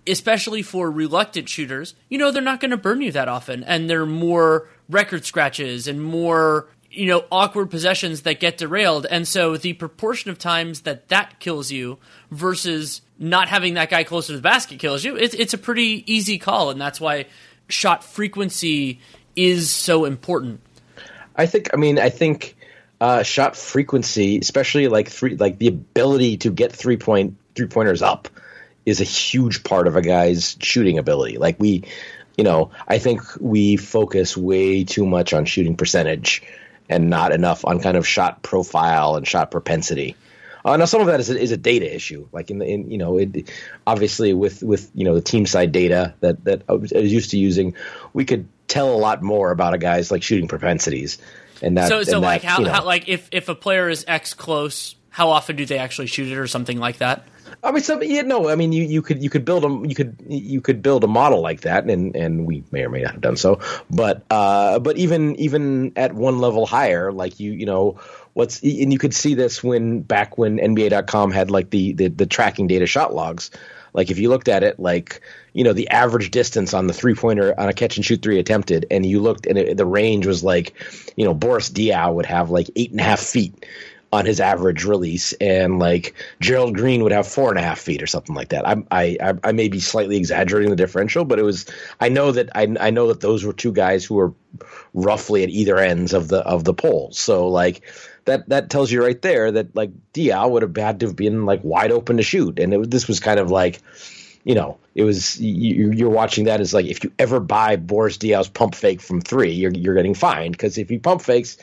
especially 0.08 0.62
for 0.62 0.90
reluctant 0.90 1.50
shooters, 1.50 1.96
you 2.10 2.18
know, 2.18 2.32
they're 2.32 2.42
not 2.42 2.60
going 2.60 2.72
to 2.72 2.78
burn 2.78 3.02
you 3.02 3.12
that 3.12 3.28
often. 3.28 3.64
And 3.64 3.90
there 3.90 4.02
are 4.02 4.06
more 4.06 4.70
record 4.90 5.26
scratches 5.26 5.88
and 5.88 6.02
more, 6.02 6.68
you 6.90 7.06
know, 7.06 7.26
awkward 7.32 7.70
possessions 7.70 8.22
that 8.22 8.40
get 8.40 8.58
derailed. 8.58 9.06
And 9.10 9.28
so 9.28 9.58
the 9.58 9.74
proportion 9.74 10.32
of 10.32 10.38
times 10.38 10.82
that 10.82 11.10
that 11.10 11.40
kills 11.40 11.72
you 11.72 11.98
versus 12.32 13.02
not 13.20 13.48
having 13.48 13.74
that 13.76 13.90
guy 13.90 14.04
closer 14.04 14.34
to 14.34 14.38
the 14.38 14.42
basket 14.42 14.80
kills 14.80 15.04
you, 15.04 15.16
it's, 15.16 15.34
it's 15.34 15.54
a 15.54 15.58
pretty 15.58 16.04
easy 16.12 16.38
call. 16.38 16.70
And 16.70 16.80
that's 16.80 17.02
why 17.02 17.26
shot 17.68 18.04
frequency 18.04 19.00
is 19.36 19.70
so 19.70 20.06
important. 20.06 20.62
I 21.36 21.46
think. 21.46 21.70
I 21.74 21.78
mean, 21.78 22.00
I 22.00 22.10
think 22.10 22.56
uh, 23.00 23.24
shot 23.24 23.56
frequency, 23.56 24.40
especially 24.40 24.88
like 24.88 25.10
three, 25.10 25.36
like 25.36 25.60
the 25.60 25.68
ability 25.68 26.38
to 26.38 26.52
get 26.52 26.72
three 26.72 26.98
point 26.98 27.38
three 27.56 27.68
pointers 27.68 28.02
up, 28.02 28.28
is 28.88 29.02
a 29.02 29.04
huge 29.04 29.66
part 29.66 29.86
of 29.86 29.98
a 29.98 30.02
guy's 30.02 30.56
shooting 30.62 30.98
ability. 30.98 31.38
Like 31.38 31.60
we, 31.60 31.84
you 32.38 32.44
know, 32.46 32.72
I 32.88 33.00
think 33.00 33.22
we 33.42 33.76
focus 33.76 34.38
way 34.38 34.86
too 34.86 35.06
much 35.06 35.34
on 35.34 35.44
shooting 35.44 35.76
percentage 35.76 36.42
and 36.88 37.10
not 37.10 37.34
enough 37.34 37.66
on 37.66 37.82
kind 37.82 37.98
of 37.98 38.08
shot 38.08 38.42
profile 38.44 39.18
and 39.18 39.28
shot 39.28 39.52
propensity. 39.52 40.16
Uh, 40.64 40.78
now, 40.78 40.86
some 40.86 41.02
of 41.02 41.08
that 41.08 41.20
is 41.20 41.30
a, 41.30 41.38
is 41.38 41.52
a 41.52 41.58
data 41.58 41.94
issue. 41.94 42.30
Like 42.32 42.50
in 42.50 42.60
the, 42.60 42.66
in, 42.66 42.90
you 42.90 42.98
know, 42.98 43.18
it, 43.18 43.50
obviously 43.86 44.34
with 44.34 44.64
with 44.64 44.90
you 44.96 45.04
know 45.04 45.16
the 45.16 45.22
team 45.22 45.46
side 45.46 45.74
data 45.74 46.14
that 46.22 46.46
that 46.46 46.62
I 46.70 46.74
was, 46.74 46.94
I 46.94 47.00
was 47.00 47.12
used 47.12 47.32
to 47.32 47.38
using, 47.38 47.76
we 48.14 48.24
could 48.24 48.48
tell 48.70 48.96
a 48.96 48.98
lot 48.98 49.22
more 49.22 49.52
about 49.52 49.74
a 49.74 49.78
guy's 49.78 50.12
like 50.12 50.24
shooting 50.24 50.48
propensities. 50.48 51.18
And 51.62 51.78
that, 51.78 51.90
so, 51.90 52.04
so 52.04 52.14
and 52.14 52.22
like 52.22 52.44
how, 52.44 52.60
you 52.60 52.66
know, 52.66 52.72
how 52.72 52.86
like 52.86 53.10
if 53.10 53.28
if 53.34 53.50
a 53.50 53.56
player 53.56 53.90
is 53.90 54.06
X 54.08 54.34
close, 54.34 54.96
how 55.10 55.30
often 55.30 55.58
do 55.58 55.66
they 55.66 55.78
actually 55.78 56.08
shoot 56.08 56.32
it 56.32 56.38
or 56.38 56.48
something 56.48 56.80
like 56.80 57.00
that? 57.00 57.28
I 57.64 57.72
mean, 57.72 57.84
some, 57.84 58.04
yeah, 58.04 58.22
no. 58.22 58.50
I 58.50 58.56
mean, 58.56 58.72
you, 58.72 58.84
you 58.84 59.02
could 59.02 59.22
you 59.22 59.30
could 59.30 59.46
build 59.46 59.66
a 59.66 59.88
you 59.88 59.96
could 59.96 60.16
you 60.28 60.62
could 60.62 60.82
build 60.82 61.04
a 61.04 61.08
model 61.08 61.42
like 61.42 61.62
that, 61.62 61.86
and 61.86 62.16
and 62.16 62.46
we 62.46 62.64
may 62.72 62.84
or 62.84 62.90
may 62.90 63.02
not 63.02 63.14
have 63.14 63.22
done 63.22 63.38
so. 63.38 63.60
But 63.90 64.24
uh, 64.30 64.80
but 64.80 64.98
even 64.98 65.36
even 65.38 65.94
at 65.96 66.14
one 66.14 66.40
level 66.40 66.66
higher, 66.66 67.12
like 67.12 67.40
you 67.40 67.52
you 67.52 67.66
know 67.66 68.00
what's 68.34 68.62
and 68.62 68.94
you 68.94 69.00
could 69.00 69.14
see 69.14 69.34
this 69.34 69.64
when 69.64 70.02
back 70.02 70.38
when 70.38 70.58
NBA.com 70.58 71.32
had 71.32 71.50
like 71.50 71.70
the, 71.72 71.94
the 71.94 72.08
the 72.08 72.26
tracking 72.26 72.68
data 72.68 72.86
shot 72.86 73.14
logs. 73.14 73.52
Like 73.94 74.12
if 74.12 74.20
you 74.20 74.30
looked 74.30 74.48
at 74.48 74.62
it, 74.64 74.80
like 74.80 75.22
you 75.54 75.64
know 75.64 75.74
the 75.74 75.90
average 75.90 76.30
distance 76.30 76.74
on 76.74 76.86
the 76.86 76.94
three 76.94 77.16
pointer 77.16 77.60
on 77.60 77.68
a 77.68 77.74
catch 77.74 77.98
and 77.98 78.06
shoot 78.06 78.22
three 78.22 78.38
attempted, 78.40 78.86
and 78.92 79.06
you 79.06 79.22
looked 79.22 79.48
and 79.48 79.58
it, 79.58 79.78
the 79.78 79.86
range 79.86 80.28
was 80.28 80.44
like, 80.44 80.74
you 81.16 81.26
know, 81.26 81.34
Boris 81.34 81.70
Diaw 81.70 82.14
would 82.14 82.28
have 82.28 82.52
like 82.52 82.70
eight 82.76 82.92
and 82.92 83.00
a 83.00 83.04
half 83.04 83.20
feet 83.20 83.66
on 84.14 84.26
his 84.26 84.40
average 84.40 84.86
release, 84.86 85.34
and 85.34 85.80
like 85.80 86.14
Gerald 86.40 86.76
Green 86.76 87.04
would 87.04 87.12
have 87.12 87.28
four 87.28 87.50
and 87.50 87.60
a 87.60 87.62
half 87.62 87.80
feet 87.80 88.02
or 88.02 88.08
something 88.08 88.36
like 88.36 88.50
that. 88.50 88.68
I 88.68 88.84
I 88.92 89.34
I 89.44 89.52
may 89.52 89.68
be 89.68 89.80
slightly 89.80 90.18
exaggerating 90.18 90.70
the 90.70 90.76
differential, 90.76 91.26
but 91.26 91.40
it 91.40 91.44
was 91.44 91.66
I 92.00 92.10
know 92.10 92.32
that 92.32 92.50
I 92.56 92.76
I 92.80 92.90
know 92.90 93.08
that 93.08 93.22
those 93.22 93.44
were 93.44 93.54
two 93.54 93.74
guys 93.74 94.06
who 94.06 94.16
were 94.16 94.34
roughly 94.94 95.44
at 95.44 95.50
either 95.50 95.78
ends 95.78 96.14
of 96.14 96.30
the 96.30 96.40
of 96.40 96.64
the 96.64 96.74
pole. 96.74 97.12
So 97.12 97.50
like 97.50 97.84
that 98.26 98.48
that 98.50 98.70
tells 98.70 98.92
you 98.92 99.04
right 99.04 99.22
there 99.22 99.52
that 99.52 99.76
like 99.76 99.92
Diaw 100.14 100.50
would 100.50 100.62
have 100.62 100.76
had 100.76 101.00
to 101.02 101.08
have 101.08 101.16
been 101.16 101.46
like 101.46 101.62
wide 101.64 101.92
open 101.92 102.18
to 102.18 102.24
shoot, 102.24 102.60
and 102.60 102.74
it, 102.74 102.92
this 102.92 103.08
was 103.08 103.20
kind 103.20 103.40
of 103.40 103.52
like, 103.52 103.82
you 104.44 104.56
know, 104.56 104.78
it 104.96 105.04
was 105.04 105.40
you, 105.40 105.92
you're 105.92 106.10
watching 106.10 106.46
that 106.46 106.62
as 106.62 106.74
like 106.74 106.86
if 106.86 107.04
you 107.04 107.12
ever 107.20 107.40
buy 107.40 107.76
Boris 107.76 108.18
Diaw's 108.18 108.48
pump 108.48 108.76
fake 108.76 109.02
from 109.02 109.20
three, 109.22 109.52
you're 109.52 109.72
you're 109.72 109.96
getting 109.96 110.14
fined 110.14 110.54
because 110.54 110.78
if 110.78 110.88
he 110.90 110.98
pump 110.98 111.22
fakes, 111.22 111.58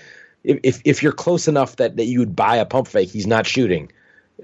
if, 0.44 0.60
if 0.62 0.82
if 0.84 1.02
you're 1.02 1.12
close 1.12 1.48
enough 1.48 1.76
that 1.76 1.96
that 1.96 2.04
you 2.04 2.20
would 2.20 2.36
buy 2.36 2.56
a 2.56 2.66
pump 2.66 2.88
fake, 2.88 3.10
he's 3.10 3.26
not 3.26 3.46
shooting, 3.46 3.90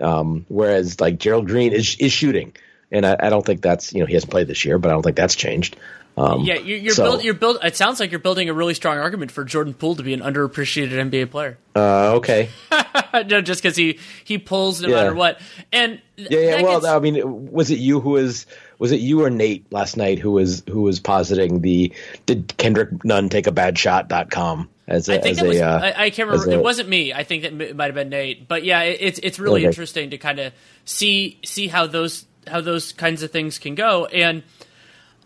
um, 0.01 0.47
whereas 0.49 1.01
like 1.01 1.19
Gerald 1.19 1.47
Green 1.47 1.73
is 1.73 1.97
is 1.97 2.13
shooting. 2.13 2.55
and 2.91 3.07
I, 3.07 3.17
I, 3.21 3.31
don't 3.31 3.45
think 3.45 3.63
that's 3.63 3.93
you 3.93 4.01
know 4.01 4.07
he 4.07 4.15
hasn't 4.15 4.33
played 4.33 4.49
this 4.49 4.65
year, 4.65 4.79
but 4.79 4.91
I 4.91 4.95
don't 4.95 5.03
think 5.03 5.17
that's 5.17 5.37
changed. 5.37 5.77
Um, 6.17 6.41
yeah, 6.41 6.55
you're, 6.55 6.79
you're, 6.79 6.95
so, 6.95 7.05
build, 7.05 7.25
you're 7.25 7.35
build. 7.35 7.59
It 7.63 7.77
sounds 7.77 8.01
like 8.01 8.11
you're 8.11 8.21
building 8.21 8.49
a 8.49 8.53
really 8.53 8.75
strong 8.75 8.99
argument 8.99 9.31
for 9.31 9.45
Jordan 9.45 9.75
Poole 9.75 9.95
to 9.97 10.03
be 10.03 10.13
an 10.13 10.21
underappreciated 10.21 10.91
NBA 10.91 11.31
player. 11.31 11.57
Uh, 11.75 12.17
okay. 12.17 12.51
no, 13.27 13.41
just 13.41 13.63
because 13.63 13.77
he 13.77 13.99
he 14.25 14.37
pulls 14.37 14.83
no 14.83 14.89
yeah. 14.89 14.97
matter 14.97 15.15
what. 15.15 15.41
And 15.73 16.03
yeah, 16.17 16.39
yeah. 16.39 16.63
Well, 16.63 16.81
gets, 16.81 16.93
I 16.93 16.99
mean, 16.99 17.51
was 17.53 17.71
it 17.71 17.79
you 17.79 18.01
who 18.01 18.11
was 18.11 18.47
was 18.79 18.93
it 18.93 19.01
you 19.01 19.23
or 19.23 19.31
Nate 19.31 19.73
last 19.73 19.97
night 19.97 20.19
who 20.19 20.33
was 20.33 20.65
who 20.69 20.83
was 20.83 20.99
positing 20.99 21.61
the 21.61 21.93
did 22.27 22.55
Kendrick 22.57 23.05
Nunn 23.05 23.29
take 23.29 23.47
a 23.47 23.53
bad 23.53 23.79
shot.com 23.79 24.69
as 24.91 25.09
a, 25.09 25.15
I 25.15 25.21
think 25.21 25.39
it 25.39 25.47
was, 25.47 25.57
a, 25.59 25.65
uh, 25.65 25.81
I, 25.81 26.05
I, 26.07 26.11
can't 26.11 26.29
remember. 26.29 26.51
A, 26.51 26.55
it 26.55 26.63
wasn't 26.63 26.89
me. 26.89 27.13
I 27.13 27.23
think 27.23 27.45
that 27.45 27.53
it 27.61 27.77
might 27.77 27.87
have 27.87 27.95
been 27.95 28.09
Nate. 28.09 28.49
But 28.49 28.65
yeah, 28.65 28.83
it, 28.83 28.99
it's 29.01 29.21
it's 29.23 29.39
really 29.39 29.61
okay. 29.61 29.69
interesting 29.69 30.11
to 30.11 30.19
kind 30.19 30.41
of 30.41 30.53
see 30.85 31.39
see 31.45 31.69
how 31.69 31.87
those 31.87 32.27
how 32.49 32.61
those 32.61 32.93
kinds 32.93 33.23
of 33.23 33.31
things 33.31 33.59
can 33.59 33.77
go. 33.77 34.07
And 34.07 34.43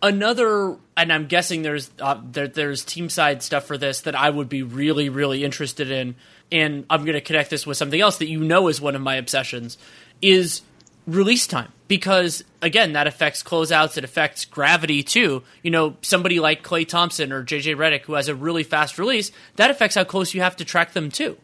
another, 0.03 0.77
and 0.99 1.11
I'm 1.11 1.27
guessing 1.27 1.63
there's 1.63 1.91
uh, 1.99 2.21
there, 2.23 2.47
there's 2.47 2.85
team 2.85 3.09
side 3.09 3.43
stuff 3.43 3.65
for 3.65 3.79
this 3.79 4.03
that 4.03 4.15
I 4.15 4.29
would 4.29 4.51
be 4.51 4.63
really 4.63 5.09
really 5.09 5.45
interested 5.45 5.91
in. 5.91 6.15
And 6.53 6.85
I'm 6.91 7.01
going 7.01 7.15
to 7.15 7.23
connect 7.23 7.49
this 7.49 7.67
with 7.67 7.79
something 7.79 8.01
else 8.01 8.19
that 8.19 8.29
you 8.29 8.41
know 8.41 8.69
is 8.69 8.81
one 8.81 8.95
of 8.95 9.01
my 9.01 9.17
obsessions 9.17 9.79
is 10.21 10.61
release 11.07 11.47
time 11.47 11.73
because 11.89 12.45
again 12.63 12.93
that 12.93 13.07
affects 13.07 13.43
closeouts 13.43 13.97
it 13.99 14.05
affects 14.05 14.45
gravity 14.45 15.03
too 15.03 15.43
you 15.63 15.71
know 15.71 15.97
somebody 16.03 16.41
like 16.41 16.63
Klay 16.63 16.87
thompson 16.89 17.33
or 17.33 17.45
jj 17.45 17.77
Redick 17.77 18.03
who 18.03 18.15
has 18.15 18.29
a 18.29 18.35
really 18.35 18.63
fast 18.63 18.99
release 18.99 19.31
that 19.57 19.71
affects 19.71 19.95
how 19.95 20.05
close 20.05 20.35
you 20.35 20.41
have 20.41 20.57
to 20.57 20.65
track 20.65 20.93
them 20.93 21.11
too 21.11 21.37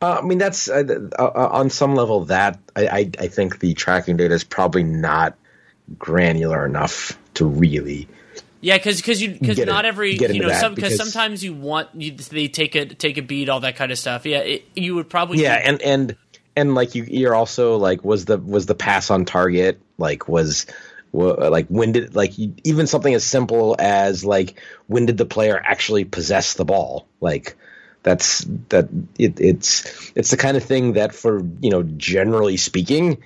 uh, 0.00 0.20
I 0.22 0.24
mean, 0.24 0.38
that's 0.38 0.68
uh, 0.68 1.08
uh, 1.18 1.48
on 1.50 1.70
some 1.70 1.94
level 1.94 2.26
that 2.26 2.58
I, 2.76 2.86
I, 2.86 3.10
I 3.18 3.26
think 3.28 3.58
the 3.58 3.74
tracking 3.74 4.16
data 4.16 4.32
is 4.32 4.44
probably 4.44 4.84
not 4.84 5.36
granular 5.98 6.64
enough 6.64 7.18
to 7.34 7.46
really. 7.46 8.08
Yeah, 8.60 8.76
because 8.76 8.98
because 8.98 9.22
you 9.22 9.36
because 9.40 9.58
not 9.58 9.84
every 9.84 10.16
you 10.16 10.40
know 10.40 10.52
some 10.52 10.74
because 10.74 10.96
sometimes 10.96 11.44
you 11.44 11.54
want 11.54 11.88
you, 11.94 12.12
they 12.12 12.48
take 12.48 12.74
a 12.74 12.86
take 12.86 13.16
a 13.16 13.22
beat 13.22 13.48
all 13.48 13.60
that 13.60 13.76
kind 13.76 13.92
of 13.92 13.98
stuff. 13.98 14.26
Yeah, 14.26 14.38
it, 14.38 14.68
you 14.74 14.96
would 14.96 15.08
probably 15.08 15.40
yeah, 15.40 15.54
and 15.54 15.80
and 15.82 16.16
and 16.58 16.74
like 16.74 16.94
you 16.94 17.04
you're 17.04 17.34
also 17.34 17.76
like 17.76 18.04
was 18.04 18.24
the 18.24 18.36
was 18.36 18.66
the 18.66 18.74
pass 18.74 19.10
on 19.10 19.24
target 19.24 19.80
like 19.96 20.28
was 20.28 20.66
like 21.12 21.68
when 21.68 21.92
did 21.92 22.14
like 22.14 22.38
even 22.38 22.86
something 22.86 23.14
as 23.14 23.24
simple 23.24 23.76
as 23.78 24.24
like 24.24 24.60
when 24.86 25.06
did 25.06 25.16
the 25.16 25.24
player 25.24 25.58
actually 25.58 26.04
possess 26.04 26.54
the 26.54 26.64
ball? 26.64 27.06
Like 27.20 27.56
that's 28.02 28.44
that 28.68 28.88
it, 29.18 29.40
it's 29.40 30.12
it's 30.14 30.30
the 30.30 30.36
kind 30.36 30.56
of 30.56 30.64
thing 30.64 30.94
that 30.94 31.14
for 31.14 31.40
you 31.60 31.70
know 31.70 31.82
generally 31.82 32.56
speaking 32.56 33.18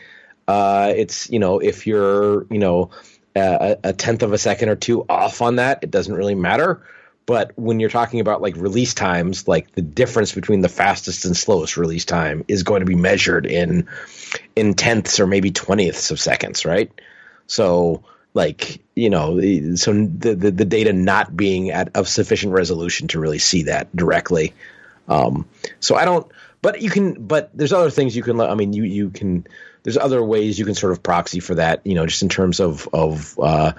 uh 0.49 0.93
it's 0.95 1.31
you 1.31 1.39
know 1.39 1.59
if 1.59 1.87
you're 1.87 2.47
you 2.51 2.59
know 2.59 2.91
a, 3.35 3.77
a 3.85 3.93
tenth 3.93 4.23
of 4.23 4.33
a 4.33 4.39
second 4.39 4.69
or 4.69 4.77
two 4.77 5.05
off 5.09 5.41
on 5.41 5.57
that 5.57 5.81
it 5.83 5.91
doesn't 5.91 6.15
really 6.15 6.35
matter 6.35 6.83
but 7.27 7.53
when 7.57 7.81
you're 7.81 7.91
talking 7.91 8.21
about 8.21 8.43
like 8.43 8.57
release 8.57 8.95
times, 8.95 9.47
like 9.47 9.73
the 9.73 9.83
difference 9.83 10.33
between 10.33 10.61
the 10.61 10.69
fastest 10.69 11.25
and 11.25 11.37
slowest 11.37 11.77
release 11.77 12.05
time 12.05 12.45
is 12.49 12.63
going 12.63 12.81
to 12.81 12.87
be 12.87 12.97
measured 12.97 13.47
in 13.47 13.89
in 14.57 14.75
tenths 14.75 15.21
or 15.21 15.27
maybe 15.27 15.51
twentieths 15.51 16.11
of 16.11 16.21
seconds, 16.21 16.65
right? 16.65 16.91
So 17.47 18.05
like 18.35 18.81
you 18.95 19.11
know 19.11 19.41
so 19.77 19.93
the, 19.93 20.35
the, 20.35 20.51
the 20.51 20.65
data 20.65 20.93
not 20.93 21.37
being 21.37 21.71
at 21.71 21.95
of 21.97 22.09
sufficient 22.09 22.53
resolution 22.53 23.09
to 23.09 23.21
really 23.21 23.39
see 23.39 23.65
that 23.65 23.95
directly 23.95 24.55
um 25.09 25.47
so 25.81 25.95
i 25.95 26.05
don't 26.05 26.31
but 26.63 26.81
you 26.81 26.91
can 26.91 27.27
but 27.27 27.51
there's 27.55 27.73
other 27.73 27.91
things 27.91 28.17
you 28.17 28.23
can 28.23 28.41
i 28.41 28.55
mean 28.55 28.73
you 28.73 28.85
you 28.85 29.11
can 29.11 29.47
there's 29.83 29.99
other 29.99 30.23
ways 30.23 30.59
you 30.59 30.65
can 30.65 30.75
sort 30.75 30.93
of 30.93 31.03
proxy 31.03 31.41
for 31.41 31.57
that 31.57 31.87
you 31.87 31.95
know 31.95 32.07
just 32.07 32.23
in 32.23 32.29
terms 32.29 32.61
of 32.61 32.89
of 32.93 33.39
uh 33.39 33.73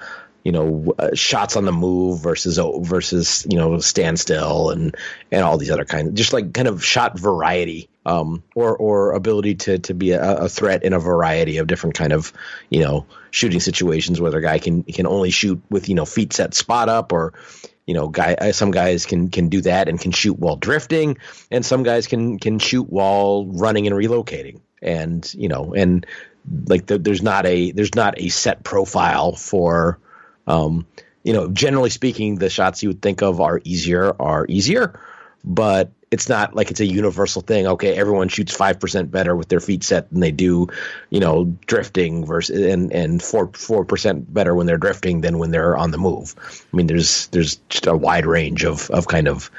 you 0.44 0.52
know 0.52 0.94
uh, 0.98 1.14
shots 1.14 1.56
on 1.56 1.64
the 1.64 1.72
move 1.72 2.20
versus 2.22 2.60
versus 2.82 3.46
you 3.50 3.56
know 3.56 3.78
standstill 3.78 4.70
and 4.70 4.94
and 5.32 5.42
all 5.42 5.58
these 5.58 5.70
other 5.70 5.84
kinds 5.84 6.12
just 6.12 6.32
like 6.32 6.52
kind 6.52 6.68
of 6.68 6.84
shot 6.84 7.18
variety 7.18 7.88
um, 8.06 8.42
or 8.54 8.76
or 8.76 9.12
ability 9.12 9.54
to 9.54 9.78
to 9.78 9.94
be 9.94 10.12
a, 10.12 10.36
a, 10.36 10.48
threat 10.48 10.84
in 10.84 10.92
a 10.92 10.98
variety 10.98 11.56
of 11.56 11.66
different 11.66 11.96
kind 11.96 12.12
of 12.12 12.32
you 12.68 12.80
know 12.80 13.06
shooting 13.30 13.60
situations 13.60 14.20
where 14.20 14.30
the 14.30 14.40
guy 14.40 14.58
can 14.58 14.82
can 14.84 15.06
only 15.06 15.30
shoot 15.30 15.60
with 15.70 15.88
you 15.88 15.94
know 15.94 16.04
feet 16.04 16.32
set 16.32 16.54
spot 16.54 16.90
up 16.90 17.12
or 17.12 17.32
you 17.86 17.94
know 17.94 18.08
guy 18.08 18.34
uh, 18.34 18.52
some 18.52 18.70
guys 18.70 19.06
can 19.06 19.30
can 19.30 19.48
do 19.48 19.62
that 19.62 19.88
and 19.88 19.98
can 19.98 20.12
shoot 20.12 20.38
while 20.38 20.56
drifting 20.56 21.16
and 21.50 21.64
some 21.64 21.82
guys 21.82 22.06
can 22.06 22.38
can 22.38 22.58
shoot 22.58 22.88
while 22.88 23.46
running 23.46 23.86
and 23.86 23.96
relocating. 23.96 24.60
And 24.82 25.32
you 25.32 25.48
know 25.48 25.72
and 25.72 26.06
like 26.66 26.84
the, 26.84 26.98
there's 26.98 27.22
not 27.22 27.46
a 27.46 27.72
there's 27.72 27.94
not 27.94 28.20
a 28.20 28.28
set 28.28 28.62
profile 28.62 29.32
for 29.32 29.98
um, 30.46 30.86
you 31.22 31.32
know, 31.32 31.48
generally 31.48 31.90
speaking, 31.90 32.36
the 32.36 32.50
shots 32.50 32.82
you 32.82 32.90
would 32.90 33.02
think 33.02 33.22
of 33.22 33.40
are 33.40 33.60
easier 33.64 34.14
are 34.20 34.46
easier, 34.48 35.00
but 35.42 35.90
it's 36.10 36.28
not 36.28 36.54
like 36.54 36.70
it's 36.70 36.80
a 36.80 36.86
universal 36.86 37.42
thing. 37.42 37.66
Okay, 37.66 37.94
everyone 37.96 38.28
shoots 38.28 38.54
five 38.54 38.78
percent 38.78 39.10
better 39.10 39.34
with 39.34 39.48
their 39.48 39.60
feet 39.60 39.82
set 39.82 40.10
than 40.10 40.20
they 40.20 40.30
do, 40.30 40.68
you 41.10 41.20
know, 41.20 41.44
drifting 41.66 42.24
versus 42.24 42.64
and 42.72 42.92
and 42.92 43.22
four 43.22 43.50
four 43.52 43.84
percent 43.84 44.32
better 44.32 44.54
when 44.54 44.66
they're 44.66 44.76
drifting 44.76 45.22
than 45.22 45.38
when 45.38 45.50
they're 45.50 45.76
on 45.76 45.90
the 45.90 45.98
move. 45.98 46.34
I 46.72 46.76
mean, 46.76 46.86
there's 46.86 47.26
there's 47.28 47.56
just 47.68 47.86
a 47.86 47.96
wide 47.96 48.26
range 48.26 48.64
of 48.64 48.90
of 48.90 49.08
kind 49.08 49.26
of 49.26 49.50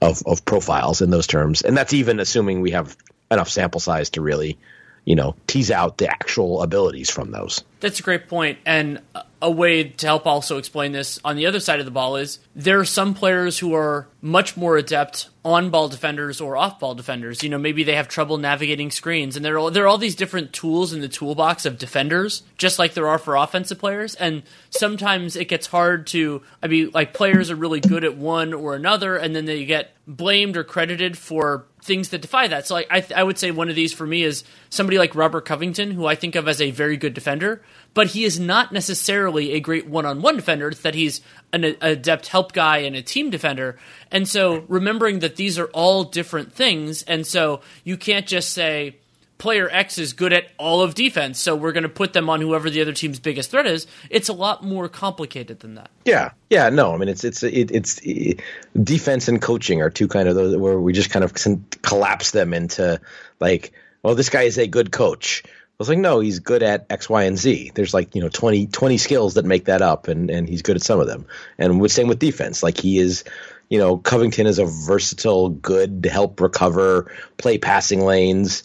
of 0.00 0.22
of 0.26 0.44
profiles 0.44 1.02
in 1.02 1.10
those 1.10 1.26
terms, 1.26 1.62
and 1.62 1.76
that's 1.76 1.94
even 1.94 2.20
assuming 2.20 2.60
we 2.60 2.72
have 2.72 2.96
enough 3.30 3.48
sample 3.48 3.80
size 3.80 4.10
to 4.10 4.20
really, 4.20 4.58
you 5.04 5.14
know, 5.14 5.34
tease 5.46 5.70
out 5.70 5.98
the 5.98 6.08
actual 6.08 6.62
abilities 6.62 7.10
from 7.10 7.30
those. 7.30 7.62
That's 7.80 8.00
a 8.00 8.02
great 8.02 8.28
point, 8.28 8.58
and 8.64 9.00
a 9.44 9.50
way 9.50 9.84
to 9.84 10.06
help 10.06 10.26
also 10.26 10.56
explain 10.56 10.92
this 10.92 11.20
on 11.22 11.36
the 11.36 11.44
other 11.44 11.60
side 11.60 11.78
of 11.78 11.84
the 11.84 11.90
ball 11.90 12.16
is 12.16 12.38
there 12.56 12.80
are 12.80 12.84
some 12.86 13.12
players 13.12 13.58
who 13.58 13.74
are 13.74 14.08
much 14.22 14.56
more 14.56 14.78
adept 14.78 15.28
on 15.44 15.68
ball 15.68 15.86
defenders 15.88 16.40
or 16.40 16.56
off 16.56 16.80
ball 16.80 16.94
defenders. 16.94 17.42
You 17.42 17.50
know, 17.50 17.58
maybe 17.58 17.84
they 17.84 17.94
have 17.94 18.08
trouble 18.08 18.38
navigating 18.38 18.90
screens, 18.90 19.36
and 19.36 19.44
there 19.44 19.58
are 19.58 19.70
there 19.70 19.84
are 19.84 19.86
all 19.86 19.98
these 19.98 20.16
different 20.16 20.54
tools 20.54 20.94
in 20.94 21.02
the 21.02 21.08
toolbox 21.08 21.66
of 21.66 21.76
defenders, 21.76 22.42
just 22.56 22.78
like 22.78 22.94
there 22.94 23.06
are 23.06 23.18
for 23.18 23.36
offensive 23.36 23.78
players. 23.78 24.14
And 24.14 24.44
sometimes 24.70 25.36
it 25.36 25.48
gets 25.48 25.66
hard 25.66 26.06
to. 26.08 26.40
I 26.62 26.68
mean, 26.68 26.90
like 26.94 27.12
players 27.12 27.50
are 27.50 27.56
really 27.56 27.80
good 27.80 28.04
at 28.04 28.16
one 28.16 28.54
or 28.54 28.74
another, 28.74 29.16
and 29.16 29.36
then 29.36 29.44
they 29.44 29.66
get 29.66 29.94
blamed 30.06 30.56
or 30.56 30.64
credited 30.64 31.18
for 31.18 31.66
things 31.84 32.08
that 32.08 32.22
defy 32.22 32.48
that. 32.48 32.66
So, 32.66 32.74
like, 32.74 32.88
I, 32.90 33.04
I 33.14 33.22
would 33.22 33.38
say 33.38 33.50
one 33.50 33.68
of 33.68 33.76
these 33.76 33.92
for 33.92 34.06
me 34.06 34.24
is 34.24 34.42
somebody 34.70 34.98
like 34.98 35.14
Robert 35.14 35.44
Covington, 35.44 35.90
who 35.90 36.06
I 36.06 36.14
think 36.14 36.34
of 36.34 36.48
as 36.48 36.60
a 36.60 36.70
very 36.70 36.96
good 36.96 37.12
defender, 37.12 37.62
but 37.92 38.08
he 38.08 38.24
is 38.24 38.40
not 38.40 38.72
necessarily 38.72 39.52
a 39.52 39.60
great 39.60 39.86
one-on-one 39.86 40.36
defender. 40.36 40.68
It's 40.68 40.80
that 40.80 40.94
he's 40.94 41.20
an 41.52 41.76
adept 41.82 42.28
help 42.28 42.54
guy 42.54 42.78
and 42.78 42.96
a 42.96 43.02
team 43.02 43.28
defender. 43.28 43.78
And 44.10 44.26
so 44.26 44.64
remembering 44.66 45.18
that 45.18 45.36
these 45.36 45.58
are 45.58 45.66
all 45.66 46.04
different 46.04 46.54
things, 46.54 47.02
and 47.02 47.26
so 47.26 47.60
you 47.84 47.98
can't 47.98 48.26
just 48.26 48.54
say 48.54 48.96
player 49.44 49.68
X 49.70 49.98
is 49.98 50.14
good 50.14 50.32
at 50.32 50.46
all 50.56 50.80
of 50.80 50.94
defense, 50.94 51.38
so 51.38 51.54
we're 51.54 51.72
going 51.72 51.82
to 51.82 51.88
put 51.90 52.14
them 52.14 52.30
on 52.30 52.40
whoever 52.40 52.70
the 52.70 52.80
other 52.80 52.94
team's 52.94 53.20
biggest 53.20 53.50
threat 53.50 53.66
is. 53.66 53.86
It's 54.08 54.30
a 54.30 54.32
lot 54.32 54.64
more 54.64 54.88
complicated 54.88 55.60
than 55.60 55.74
that. 55.74 55.90
Yeah, 56.06 56.30
yeah, 56.48 56.70
no, 56.70 56.94
I 56.94 56.96
mean 56.96 57.10
it's 57.10 57.24
it's 57.24 57.42
it, 57.42 57.70
it's 57.70 58.00
it, 58.02 58.40
defense 58.82 59.28
and 59.28 59.42
coaching 59.42 59.82
are 59.82 59.90
two 59.90 60.08
kind 60.08 60.30
of 60.30 60.34
those 60.34 60.56
where 60.56 60.80
we 60.80 60.94
just 60.94 61.10
kind 61.10 61.26
of 61.26 61.34
collapse 61.82 62.30
them 62.30 62.54
into 62.54 62.98
like, 63.38 63.72
well, 64.02 64.14
this 64.14 64.30
guy 64.30 64.44
is 64.44 64.56
a 64.56 64.66
good 64.66 64.90
coach 64.90 65.42
I 65.74 65.76
was 65.78 65.88
like, 65.88 65.98
no, 65.98 66.20
he's 66.20 66.38
good 66.38 66.62
at 66.62 66.86
X, 66.88 67.10
Y, 67.10 67.24
and 67.24 67.36
Z. 67.36 67.72
There's 67.74 67.92
like, 67.92 68.14
you 68.14 68.22
know, 68.22 68.28
20, 68.28 68.68
20 68.68 68.96
skills 68.96 69.34
that 69.34 69.44
make 69.44 69.64
that 69.64 69.82
up, 69.82 70.06
and, 70.06 70.30
and 70.30 70.48
he's 70.48 70.62
good 70.62 70.76
at 70.76 70.84
some 70.84 71.00
of 71.00 71.08
them. 71.08 71.26
And 71.58 71.80
with, 71.80 71.90
same 71.90 72.06
with 72.06 72.20
defense. 72.20 72.62
Like, 72.62 72.78
he 72.78 72.98
is, 72.98 73.24
you 73.68 73.80
know, 73.80 73.96
Covington 73.96 74.46
is 74.46 74.60
a 74.60 74.66
versatile, 74.66 75.48
good, 75.48 76.06
help 76.08 76.40
recover, 76.40 77.12
play 77.38 77.58
passing 77.58 78.02
lanes. 78.02 78.62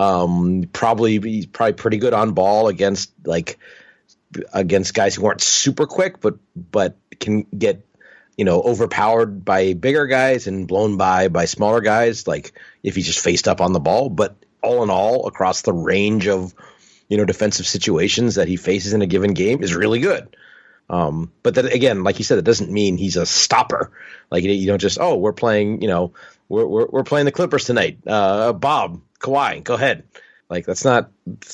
Um, 0.00 0.68
probably, 0.72 1.18
he's 1.18 1.46
probably 1.46 1.74
pretty 1.74 1.98
good 1.98 2.14
on 2.14 2.32
ball 2.32 2.68
against, 2.68 3.12
like, 3.24 3.58
against 4.52 4.94
guys 4.94 5.14
who 5.14 5.26
aren't 5.26 5.40
super 5.40 5.86
quick, 5.86 6.20
but, 6.20 6.36
but 6.54 6.96
can 7.18 7.42
get, 7.42 7.84
you 8.36 8.44
know, 8.44 8.62
overpowered 8.62 9.44
by 9.44 9.74
bigger 9.74 10.06
guys 10.06 10.46
and 10.46 10.66
blown 10.66 10.96
by 10.96 11.28
by 11.28 11.44
smaller 11.44 11.80
guys. 11.80 12.26
Like, 12.26 12.52
if 12.82 12.94
he's 12.94 13.06
just 13.06 13.20
faced 13.20 13.48
up 13.48 13.60
on 13.60 13.72
the 13.72 13.80
ball. 13.80 14.08
But 14.08 14.36
all 14.62 14.82
in 14.82 14.90
all 14.90 15.26
across 15.26 15.62
the 15.62 15.72
range 15.72 16.28
of 16.28 16.54
you 17.08 17.16
know 17.16 17.24
defensive 17.24 17.66
situations 17.66 18.36
that 18.36 18.48
he 18.48 18.56
faces 18.56 18.92
in 18.92 19.02
a 19.02 19.06
given 19.06 19.34
game 19.34 19.62
is 19.62 19.74
really 19.74 20.00
good. 20.00 20.36
Um, 20.88 21.30
but 21.42 21.54
then 21.54 21.66
again, 21.66 22.02
like 22.02 22.18
you 22.18 22.24
said, 22.24 22.38
it 22.38 22.44
doesn't 22.44 22.70
mean 22.70 22.96
he's 22.96 23.16
a 23.16 23.26
stopper. 23.26 23.92
Like 24.30 24.44
you 24.44 24.66
don't 24.66 24.80
just 24.80 24.98
oh 25.00 25.16
we're 25.16 25.32
playing 25.32 25.82
you 25.82 25.88
know 25.88 26.12
we're 26.48 26.66
we're, 26.66 26.86
we're 26.86 27.04
playing 27.04 27.26
the 27.26 27.32
Clippers 27.32 27.64
tonight. 27.64 27.98
Uh, 28.06 28.52
Bob 28.52 29.00
Kawhi, 29.20 29.62
go 29.62 29.74
ahead. 29.74 30.04
Like 30.48 30.66
that's 30.66 30.84
not 30.84 31.10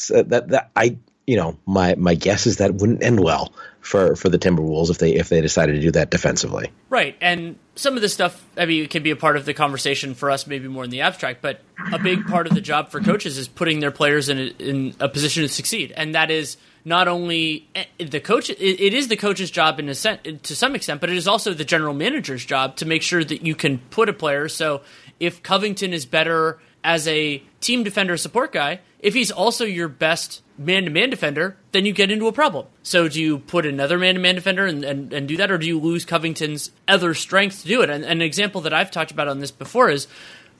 that 0.08 0.48
that 0.48 0.70
I 0.74 0.96
you 1.26 1.36
know 1.36 1.58
my 1.66 1.94
my 1.96 2.14
guess 2.14 2.46
is 2.46 2.56
that 2.56 2.74
wouldn't 2.74 3.02
end 3.02 3.20
well 3.20 3.52
for 3.80 4.16
for 4.16 4.28
the 4.28 4.38
Timberwolves 4.38 4.90
if 4.90 4.98
they 4.98 5.14
if 5.14 5.28
they 5.28 5.40
decided 5.40 5.74
to 5.74 5.80
do 5.80 5.90
that 5.92 6.10
defensively. 6.10 6.70
Right, 6.88 7.16
and 7.20 7.58
some 7.74 7.94
of 7.94 8.00
this 8.00 8.14
stuff, 8.14 8.42
I 8.56 8.64
mean, 8.64 8.82
it 8.82 8.90
can 8.90 9.02
be 9.02 9.10
a 9.10 9.16
part 9.16 9.36
of 9.36 9.44
the 9.44 9.52
conversation 9.52 10.14
for 10.14 10.30
us, 10.30 10.46
maybe 10.46 10.66
more 10.68 10.84
in 10.84 10.90
the 10.90 11.02
abstract. 11.02 11.42
But 11.42 11.60
a 11.92 11.98
big 11.98 12.26
part 12.26 12.46
of 12.46 12.54
the 12.54 12.60
job 12.62 12.90
for 12.90 13.00
coaches 13.00 13.36
is 13.36 13.48
putting 13.48 13.80
their 13.80 13.90
players 13.90 14.28
in 14.30 14.38
a, 14.38 14.46
in 14.58 14.94
a 14.98 15.08
position 15.08 15.42
to 15.42 15.48
succeed, 15.48 15.92
and 15.92 16.14
that 16.14 16.30
is 16.30 16.56
not 16.86 17.08
only 17.08 17.68
eh, 17.74 17.84
the 17.98 18.20
coach, 18.20 18.48
it, 18.48 18.60
it 18.60 18.94
is 18.94 19.08
the 19.08 19.16
coach's 19.16 19.50
job 19.50 19.80
in 19.80 19.88
a 19.88 19.94
sense, 19.94 20.20
to 20.44 20.56
some 20.56 20.74
extent, 20.74 21.00
but 21.00 21.10
it 21.10 21.16
is 21.16 21.26
also 21.26 21.52
the 21.52 21.64
general 21.64 21.92
manager's 21.92 22.44
job 22.44 22.76
to 22.76 22.86
make 22.86 23.02
sure 23.02 23.24
that 23.24 23.42
you 23.42 23.56
can 23.56 23.78
put 23.90 24.08
a 24.08 24.12
player. 24.12 24.48
So 24.48 24.82
if 25.18 25.42
Covington 25.42 25.92
is 25.92 26.06
better 26.06 26.60
as 26.86 27.08
a 27.08 27.42
team 27.60 27.82
defender 27.82 28.16
support 28.16 28.52
guy, 28.52 28.78
if 29.00 29.12
he's 29.12 29.32
also 29.32 29.64
your 29.64 29.88
best 29.88 30.40
man 30.56 30.84
to 30.84 30.90
man 30.90 31.10
defender, 31.10 31.56
then 31.72 31.84
you 31.84 31.92
get 31.92 32.12
into 32.12 32.28
a 32.28 32.32
problem. 32.32 32.66
So 32.84 33.08
do 33.08 33.20
you 33.20 33.40
put 33.40 33.66
another 33.66 33.98
man 33.98 34.14
to 34.14 34.20
man 34.20 34.36
defender 34.36 34.66
and, 34.66 34.84
and, 34.84 35.12
and, 35.12 35.26
do 35.26 35.36
that, 35.36 35.50
or 35.50 35.58
do 35.58 35.66
you 35.66 35.80
lose 35.80 36.04
Covington's 36.04 36.70
other 36.86 37.12
strength 37.12 37.62
to 37.62 37.68
do 37.68 37.82
it? 37.82 37.90
And, 37.90 38.04
and, 38.04 38.20
an 38.20 38.22
example 38.22 38.60
that 38.62 38.72
I've 38.72 38.92
talked 38.92 39.10
about 39.10 39.26
on 39.26 39.40
this 39.40 39.50
before 39.50 39.90
is 39.90 40.06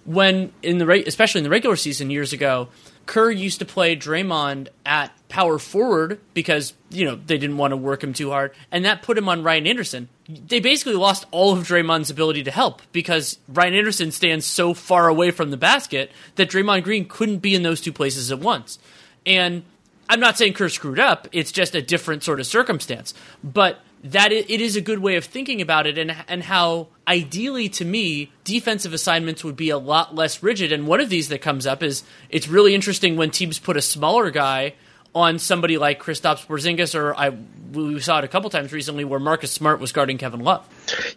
when 0.05 0.53
in 0.65 0.79
the 0.79 1.05
especially 1.07 1.39
in 1.39 1.45
the 1.45 1.51
regular 1.51 1.77
season 1.77 2.11
years 2.11 2.33
ago, 2.33 2.69
Kerr 3.07 3.31
used 3.31 3.61
to 3.61 3.65
play 3.65 3.95
Draymond 3.95 4.69
at 4.85 5.13
power 5.29 5.61
forward 5.61 6.21
because 6.35 6.75
you 6.91 7.05
know 7.05 7.15
they 7.15 7.39
didn't 7.39 7.57
want 7.57 7.71
to 7.71 7.77
work 7.77 8.03
him 8.03 8.13
too 8.13 8.31
hard, 8.31 8.53
and 8.73 8.85
that 8.85 9.03
put 9.03 9.17
him 9.17 9.29
on 9.29 9.45
Ryan 9.45 9.69
Anderson. 9.69 10.09
They 10.29 10.61
basically 10.61 10.95
lost 10.95 11.25
all 11.31 11.53
of 11.53 11.67
Draymond's 11.67 12.11
ability 12.11 12.43
to 12.45 12.51
help 12.51 12.83
because 12.93 13.39
Ryan 13.49 13.75
Anderson 13.75 14.11
stands 14.11 14.45
so 14.45 14.75
far 14.75 15.09
away 15.09 15.31
from 15.31 15.51
the 15.51 15.57
basket 15.57 16.11
that 16.35 16.51
Draymond 16.51 16.83
Green 16.83 17.07
couldn't 17.07 17.39
be 17.39 17.55
in 17.55 17.63
those 17.63 17.81
two 17.81 17.93
places 17.93 18.33
at 18.33 18.41
once. 18.41 18.79
And 19.25 19.63
I'm 20.09 20.21
not 20.21 20.37
saying 20.37 20.55
Kerr 20.55 20.69
screwed 20.69 20.99
up; 20.99 21.29
it's 21.33 21.53
just 21.53 21.75
a 21.75 21.83
different 21.83 22.23
sort 22.23 22.41
of 22.41 22.47
circumstance. 22.47 23.15
But 23.45 23.81
that 24.05 24.31
it 24.31 24.61
is 24.61 24.77
a 24.77 24.81
good 24.81 25.01
way 25.01 25.17
of 25.17 25.25
thinking 25.25 25.61
about 25.61 25.87
it 25.87 25.99
and 25.99 26.15
and 26.29 26.45
how 26.45 26.87
ideally 27.09 27.69
to 27.69 27.85
me 27.85 28.31
defensive 28.45 28.93
assignments 28.93 29.43
would 29.43 29.57
be 29.57 29.71
a 29.71 29.79
lot 29.79 30.15
less 30.15 30.43
rigid 30.43 30.71
and 30.71 30.87
one 30.87 31.01
of 31.01 31.09
these 31.09 31.29
that 31.29 31.41
comes 31.41 31.67
up 31.67 31.83
is 31.83 32.05
it's 32.29 32.47
really 32.47 32.75
interesting 32.75 33.17
when 33.17 33.31
teams 33.31 33.59
put 33.59 33.77
a 33.77 33.83
smaller 33.83 34.31
guy 34.31 34.75
on 35.15 35.39
somebody 35.39 35.79
like 35.79 36.03
Kristaps 36.03 36.47
Porzingis 36.47 36.95
or 36.95 37.15
I 37.15 37.31
we 37.73 38.01
saw 38.01 38.19
it 38.19 38.25
a 38.25 38.29
couple 38.29 38.51
times 38.51 38.73
recently 38.73 39.05
where 39.05 39.21
Marcus 39.21 39.53
Smart 39.53 39.81
was 39.81 39.93
guarding 39.93 40.19
Kevin 40.19 40.41
Love. 40.41 40.67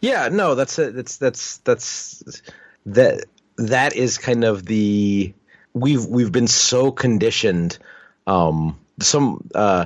Yeah, 0.02 0.30
no, 0.30 0.56
that's 0.56 0.78
a, 0.80 0.92
that's 0.92 1.18
that's 1.18 1.58
that's 1.58 2.42
that 2.88 3.26
that 3.58 3.96
is 3.96 4.18
kind 4.18 4.44
of 4.44 4.66
the 4.66 5.34
we've 5.74 6.06
we've 6.06 6.32
been 6.32 6.48
so 6.48 6.92
conditioned 6.92 7.78
um 8.28 8.78
some 9.00 9.50
uh 9.56 9.86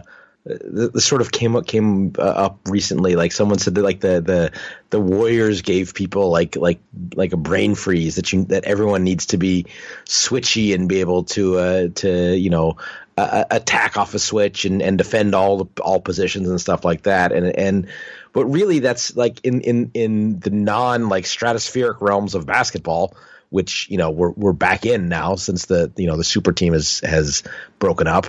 sort 0.97 1.21
of 1.21 1.31
came 1.31 1.55
up 1.55 1.65
came 1.65 2.13
uh, 2.17 2.21
up 2.21 2.59
recently. 2.65 3.15
Like 3.15 3.31
someone 3.31 3.59
said 3.59 3.75
that 3.75 3.81
like 3.81 4.01
the 4.01 4.19
the 4.19 4.51
the 4.89 4.99
Warriors 4.99 5.61
gave 5.61 5.93
people 5.93 6.29
like 6.29 6.55
like 6.57 6.79
like 7.15 7.31
a 7.31 7.37
brain 7.37 7.75
freeze 7.75 8.15
that 8.15 8.33
you 8.33 8.43
that 8.45 8.65
everyone 8.65 9.03
needs 9.03 9.27
to 9.27 9.37
be 9.37 9.67
switchy 10.05 10.73
and 10.75 10.89
be 10.89 10.99
able 10.99 11.23
to 11.25 11.57
uh, 11.57 11.87
to 11.95 12.35
you 12.35 12.49
know 12.49 12.75
uh, 13.17 13.45
attack 13.51 13.97
off 13.97 14.13
a 14.13 14.19
switch 14.19 14.65
and, 14.65 14.81
and 14.81 14.97
defend 14.97 15.35
all 15.35 15.63
the, 15.63 15.81
all 15.81 15.99
positions 15.99 16.49
and 16.49 16.59
stuff 16.59 16.83
like 16.83 17.03
that. 17.03 17.31
And 17.31 17.47
and 17.47 17.87
but 18.33 18.45
really 18.45 18.79
that's 18.79 19.15
like 19.15 19.39
in 19.43 19.61
in 19.61 19.91
in 19.93 20.39
the 20.39 20.49
non 20.49 21.09
like 21.09 21.25
stratospheric 21.25 22.01
realms 22.01 22.35
of 22.35 22.45
basketball 22.45 23.15
which 23.49 23.87
you 23.91 23.97
know 23.97 24.09
we're 24.09 24.31
we're 24.31 24.51
back 24.51 24.83
in 24.83 25.09
now 25.09 25.35
since 25.35 25.67
the 25.67 25.91
you 25.95 26.07
know 26.07 26.17
the 26.17 26.23
super 26.23 26.51
team 26.51 26.73
has 26.73 27.01
has 27.01 27.43
broken 27.77 28.07
up 28.07 28.25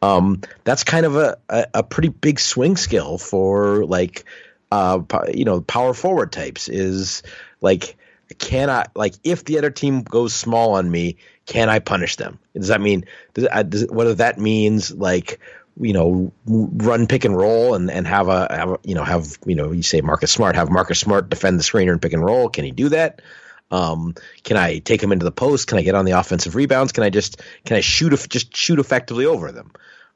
um, 0.00 0.40
that's 0.62 0.84
kind 0.84 1.04
of 1.04 1.16
a, 1.16 1.36
a, 1.48 1.66
a, 1.74 1.82
pretty 1.82 2.08
big 2.08 2.38
swing 2.38 2.76
skill 2.76 3.18
for 3.18 3.84
like 3.84 4.24
uh, 4.70 5.00
you 5.34 5.44
know 5.44 5.60
power 5.60 5.92
forward 5.92 6.30
types 6.30 6.68
is 6.68 7.24
like 7.60 7.96
can 8.38 8.70
I 8.70 8.86
like 8.94 9.14
if 9.24 9.44
the 9.44 9.58
other 9.58 9.70
team 9.70 10.02
goes 10.02 10.34
small 10.34 10.74
on 10.74 10.88
me 10.88 11.16
can 11.48 11.68
I 11.68 11.80
punish 11.80 12.14
them 12.14 12.38
does 12.54 12.68
that 12.68 12.80
mean 12.80 13.04
does, 13.34 13.48
uh, 13.50 13.64
does 13.64 13.86
whether 13.90 14.14
that 14.14 14.38
means 14.38 14.94
like 14.94 15.40
you 15.80 15.92
know 15.92 16.32
run 16.46 17.08
pick 17.08 17.24
and 17.24 17.36
roll 17.36 17.74
and, 17.74 17.90
and 17.90 18.06
have 18.06 18.28
a, 18.28 18.46
have 18.50 18.68
a 18.70 18.78
you 18.84 18.94
know 18.94 19.02
have 19.02 19.36
you 19.44 19.56
know 19.56 19.72
you 19.72 19.82
say 19.82 20.00
Marcus 20.00 20.30
Smart 20.30 20.54
have 20.54 20.70
Marcus 20.70 21.00
Smart 21.00 21.28
defend 21.28 21.58
the 21.58 21.64
screener 21.64 21.90
and 21.90 22.00
pick 22.00 22.12
and 22.12 22.24
roll 22.24 22.48
can 22.48 22.64
he 22.64 22.70
do 22.70 22.90
that 22.90 23.20
um, 23.70 24.14
can 24.44 24.56
I 24.56 24.78
take 24.78 25.02
him 25.02 25.12
into 25.12 25.24
the 25.24 25.32
post? 25.32 25.66
Can 25.66 25.78
I 25.78 25.82
get 25.82 25.94
on 25.94 26.04
the 26.04 26.12
offensive 26.12 26.54
rebounds? 26.54 26.92
Can 26.92 27.04
I 27.04 27.10
just 27.10 27.42
can 27.64 27.76
I 27.76 27.80
shoot 27.80 28.12
just 28.28 28.56
shoot 28.56 28.78
effectively 28.78 29.26
over 29.26 29.52
them? 29.52 29.72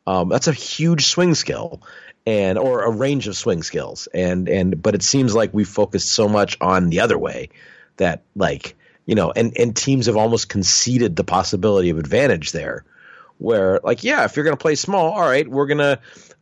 Um, 0.06 0.28
that's 0.28 0.48
a 0.48 0.52
huge 0.52 1.06
swing 1.06 1.34
skill, 1.34 1.82
and 2.26 2.58
or 2.58 2.82
a 2.82 2.90
range 2.90 3.28
of 3.28 3.36
swing 3.36 3.62
skills. 3.62 4.08
And 4.12 4.48
and 4.48 4.82
but 4.82 4.94
it 4.94 5.02
seems 5.02 5.34
like 5.34 5.52
we 5.52 5.64
focused 5.64 6.10
so 6.10 6.28
much 6.28 6.56
on 6.60 6.88
the 6.88 7.00
other 7.00 7.18
way 7.18 7.50
that 7.98 8.22
like 8.34 8.74
you 9.06 9.14
know, 9.14 9.32
and 9.32 9.56
and 9.58 9.74
teams 9.74 10.06
have 10.06 10.16
almost 10.16 10.48
conceded 10.48 11.16
the 11.16 11.24
possibility 11.24 11.90
of 11.90 11.98
advantage 11.98 12.52
there, 12.52 12.84
where 13.38 13.80
like 13.82 14.04
yeah, 14.04 14.24
if 14.24 14.36
you're 14.36 14.44
going 14.44 14.56
to 14.56 14.62
play 14.62 14.74
small, 14.74 15.12
all 15.12 15.20
right, 15.20 15.48
we're 15.48 15.66
gonna 15.66 15.98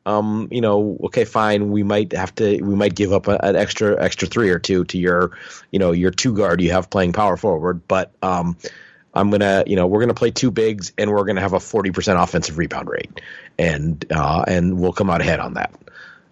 um, 0.07 0.49
you 0.51 0.61
know, 0.61 0.99
okay, 1.05 1.25
fine. 1.25 1.71
We 1.71 1.83
might 1.83 2.13
have 2.13 2.35
to, 2.37 2.61
we 2.63 2.75
might 2.75 2.95
give 2.95 3.13
up 3.13 3.29
a, 3.29 3.39
an 3.43 3.57
extra, 3.57 4.03
extra 4.03 4.27
three 4.27 4.51
or 4.51 4.59
two 4.59 4.85
to 4.87 4.99
your, 4.99 5.33
you 5.71 5.79
know, 5.79 5.93
your 5.93 6.11
two 6.11 6.35
guard 6.35 6.61
you 6.61 6.71
have 6.73 6.89
playing 6.89 7.13
power 7.13 7.37
forward. 7.37 7.87
But, 7.87 8.13
um, 8.23 8.57
I'm 9.13 9.31
gonna, 9.31 9.65
you 9.67 9.77
know, 9.77 9.87
we're 9.87 10.01
gonna 10.01 10.15
play 10.15 10.31
two 10.31 10.51
bigs 10.51 10.93
and 10.97 11.11
we're 11.11 11.25
gonna 11.25 11.41
have 11.41 11.53
a 11.53 11.59
40% 11.59 12.23
offensive 12.23 12.59
rebound 12.59 12.89
rate, 12.89 13.21
and 13.59 14.05
uh, 14.11 14.45
and 14.47 14.79
we'll 14.79 14.93
come 14.93 15.11
out 15.11 15.21
ahead 15.21 15.41
on 15.41 15.55
that. 15.55 15.75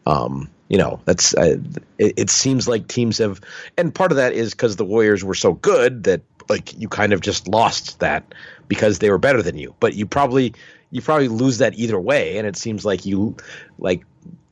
Um, 0.06 0.48
you 0.68 0.76
know, 0.76 1.00
that's 1.04 1.34
uh, 1.34 1.56
it, 1.98 2.14
it, 2.16 2.30
seems 2.30 2.68
like 2.68 2.88
teams 2.88 3.18
have, 3.18 3.40
and 3.76 3.94
part 3.94 4.12
of 4.12 4.16
that 4.16 4.34
is 4.34 4.52
because 4.52 4.76
the 4.76 4.84
Warriors 4.84 5.24
were 5.24 5.34
so 5.34 5.54
good 5.54 6.04
that 6.04 6.20
like 6.48 6.78
you 6.78 6.88
kind 6.88 7.12
of 7.12 7.20
just 7.20 7.48
lost 7.48 8.00
that 8.00 8.34
because 8.68 8.98
they 8.98 9.10
were 9.10 9.18
better 9.18 9.42
than 9.42 9.56
you. 9.56 9.74
But 9.80 9.94
you 9.94 10.06
probably 10.06 10.54
you 10.90 11.00
probably 11.00 11.28
lose 11.28 11.58
that 11.58 11.78
either 11.78 11.98
way, 11.98 12.38
and 12.38 12.46
it 12.46 12.56
seems 12.56 12.84
like 12.84 13.06
you 13.06 13.36
like 13.78 14.04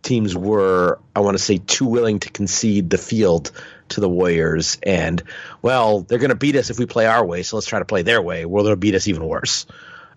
teams 0.02 0.37
were 0.37 0.98
I 1.14 1.20
want 1.20 1.37
to 1.37 1.42
say 1.42 1.59
too 1.59 1.87
willing 1.87 2.20
to 2.20 2.31
concede 2.31 2.88
the 2.90 2.98
field 2.98 3.52
to 3.90 4.00
the 4.00 4.09
Warriors, 4.09 4.79
and 4.83 5.22
well, 5.61 6.00
they're 6.00 6.18
going 6.18 6.31
to 6.31 6.35
beat 6.35 6.57
us 6.57 6.70
if 6.70 6.79
we 6.79 6.87
play 6.87 7.07
our 7.07 7.24
way, 7.24 7.42
so 7.42 7.57
let's 7.57 7.66
try 7.66 7.79
to 7.79 7.85
play 7.85 8.02
their 8.02 8.22
way. 8.22 8.46
Well, 8.46 8.64
they'll 8.64 8.76
beat 8.76 8.94
us 8.94 9.07
even 9.07 9.24
worse. 9.26 9.66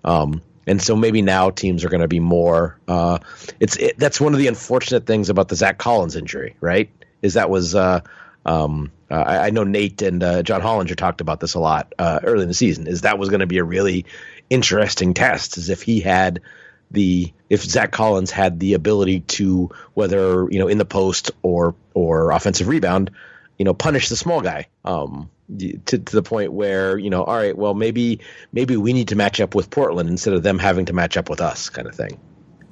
Um, 0.04 0.42
and 0.68 0.82
so 0.82 0.96
maybe 0.96 1.22
now 1.22 1.50
teams 1.50 1.84
are 1.86 1.90
going 1.90 2.02
to 2.02 2.08
be 2.08 2.20
more. 2.20 2.78
Uh, 2.88 3.20
it's 3.60 3.76
it, 3.78 3.98
that's 3.98 4.20
one 4.22 4.34
of 4.34 4.40
the 4.40 4.48
unfortunate 4.48 5.06
things 5.06 5.30
about 5.30 5.48
the 5.48 5.56
Zach 5.56 5.78
Collins 5.78 6.16
injury, 6.16 6.56
right? 6.62 6.90
Is 7.22 7.34
that 7.34 7.50
was 7.50 7.76
uh, 7.76 8.02
um, 8.46 8.92
uh, 9.12 9.16
I, 9.16 9.48
I, 9.48 9.50
know 9.50 9.64
Nate 9.64 10.02
and 10.02 10.24
uh, 10.24 10.44
John 10.44 10.62
Hollinger 10.62 10.96
talked 10.96 11.22
about 11.22 11.40
this 11.40 11.56
a 11.56 11.60
lot 11.60 11.94
uh, 12.00 12.20
early 12.24 12.44
in 12.44 12.48
the 12.48 12.54
season. 12.54 12.88
Is 12.88 13.02
that 13.02 13.20
was 13.20 13.30
going 13.30 13.42
to 13.42 13.48
be 13.48 13.58
a 13.58 13.64
really 13.64 14.06
interesting 14.50 15.14
test? 15.14 15.58
As 15.58 15.70
if 15.70 15.82
he 15.82 16.00
had 16.00 16.42
the 16.92 17.34
if 17.50 17.64
Zach 17.64 17.92
Collins 17.92 18.32
had 18.32 18.60
the 18.60 18.74
ability 18.74 19.22
to 19.22 19.72
whether 19.94 20.50
you 20.50 20.60
know 20.60 20.68
in 20.68 20.78
the 20.78 20.86
post 20.86 21.32
or 21.42 21.76
or 21.94 22.32
offensive 22.32 22.68
rebound 22.68 23.12
you 23.60 23.66
know, 23.66 23.74
punish 23.74 24.10
the 24.10 24.16
small 24.16 24.42
guy. 24.42 24.68
Um, 24.86 25.30
to, 25.58 25.98
to 25.98 26.16
the 26.16 26.24
point 26.24 26.54
where 26.54 26.98
you 26.98 27.10
know, 27.10 27.24
all 27.24 27.36
right, 27.36 27.58
well, 27.58 27.74
maybe 27.74 28.20
maybe 28.52 28.78
we 28.78 28.94
need 28.94 29.10
to 29.10 29.16
match 29.16 29.40
up 29.40 29.54
with 29.54 29.70
Portland 29.70 30.10
instead 30.10 30.34
of 30.34 30.42
them 30.42 30.58
having 30.58 30.86
to 30.86 30.94
match 30.94 31.18
up 31.18 31.30
with 31.30 31.42
us, 31.42 31.70
kind 31.70 31.88
of 31.88 31.94
thing. 31.94 32.20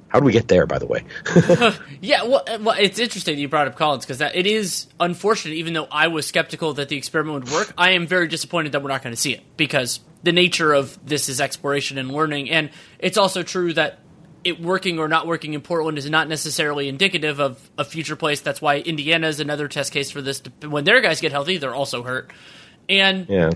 How 0.08 0.20
do 0.20 0.24
we 0.24 0.32
get 0.32 0.48
there, 0.48 0.66
by 0.66 0.78
the 0.78 0.86
way? 0.86 1.04
yeah, 2.00 2.22
well, 2.22 2.42
uh, 2.48 2.58
well, 2.62 2.76
it's 2.78 2.98
interesting 2.98 3.38
you 3.38 3.46
brought 3.46 3.68
up 3.68 3.76
Collins 3.76 4.06
because 4.06 4.20
it 4.22 4.46
is 4.46 4.86
unfortunate. 4.98 5.54
Even 5.54 5.74
though 5.74 5.88
I 5.90 6.08
was 6.08 6.26
skeptical 6.26 6.72
that 6.74 6.88
the 6.88 6.96
experiment 6.96 7.44
would 7.44 7.52
work, 7.52 7.74
I 7.76 7.90
am 7.90 8.06
very 8.06 8.26
disappointed 8.26 8.72
that 8.72 8.82
we're 8.82 8.88
not 8.88 9.02
going 9.02 9.14
to 9.14 9.20
see 9.20 9.34
it 9.34 9.42
because 9.58 10.00
the 10.22 10.32
nature 10.32 10.72
of 10.72 10.98
this 11.06 11.28
is 11.28 11.40
exploration 11.40 11.98
and 11.98 12.10
learning, 12.10 12.48
and 12.48 12.70
it's 12.98 13.18
also 13.18 13.42
true 13.42 13.74
that 13.74 13.98
it 14.44 14.60
working 14.60 14.98
or 14.98 15.08
not 15.08 15.26
working 15.26 15.54
in 15.54 15.60
Portland 15.60 15.98
is 15.98 16.08
not 16.08 16.28
necessarily 16.28 16.88
indicative 16.88 17.40
of 17.40 17.70
a 17.76 17.84
future 17.84 18.16
place. 18.16 18.40
That's 18.40 18.62
why 18.62 18.78
Indiana 18.78 19.28
is 19.28 19.40
another 19.40 19.68
test 19.68 19.92
case 19.92 20.10
for 20.10 20.22
this. 20.22 20.42
When 20.62 20.84
their 20.84 21.00
guys 21.00 21.20
get 21.20 21.32
healthy, 21.32 21.58
they're 21.58 21.74
also 21.74 22.02
hurt. 22.02 22.32
And 22.88 23.28
yeah. 23.28 23.50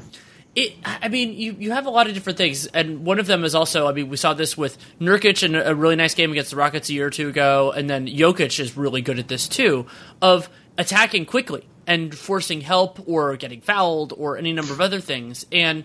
It, 0.55 0.75
I 0.85 1.09
mean, 1.09 1.33
you, 1.33 1.57
you 1.59 1.71
have 1.71 1.87
a 1.87 1.91
lot 1.91 2.09
of 2.09 2.15
different 2.15 2.37
things, 2.37 2.67
and 2.67 3.07
one 3.07 3.19
of 3.19 3.27
them 3.27 3.43
is 3.43 3.55
also, 3.55 3.87
I 3.89 3.93
mean, 3.93 4.11
we 4.11 4.19
saw 4.19 4.35
this 4.35 4.55
with 4.55 4.77
Nurkic 5.01 5.43
in 5.43 5.55
a 5.55 5.75
really 5.75 5.97
nice 5.97 6.15
game 6.15 6.31
against 6.31 6.51
the 6.51 6.59
Rockets 6.59 6.91
a 6.91 6.93
year 6.93 7.07
or 7.07 7.11
two 7.11 7.31
ago, 7.31 7.73
and 7.75 7.89
then 7.89 8.07
Jokic 8.07 8.61
is 8.61 8.77
really 8.77 9.01
good 9.01 9.19
at 9.19 9.29
this 9.29 9.49
too, 9.49 9.87
of 10.21 10.51
attacking 10.77 11.25
quickly 11.25 11.67
and 11.87 12.15
forcing 12.15 12.61
help 12.61 13.09
or 13.09 13.35
getting 13.37 13.63
fouled 13.63 14.13
or 14.15 14.37
any 14.37 14.53
number 14.53 14.75
of 14.75 14.81
other 14.83 15.01
things. 15.01 15.47
And 15.51 15.85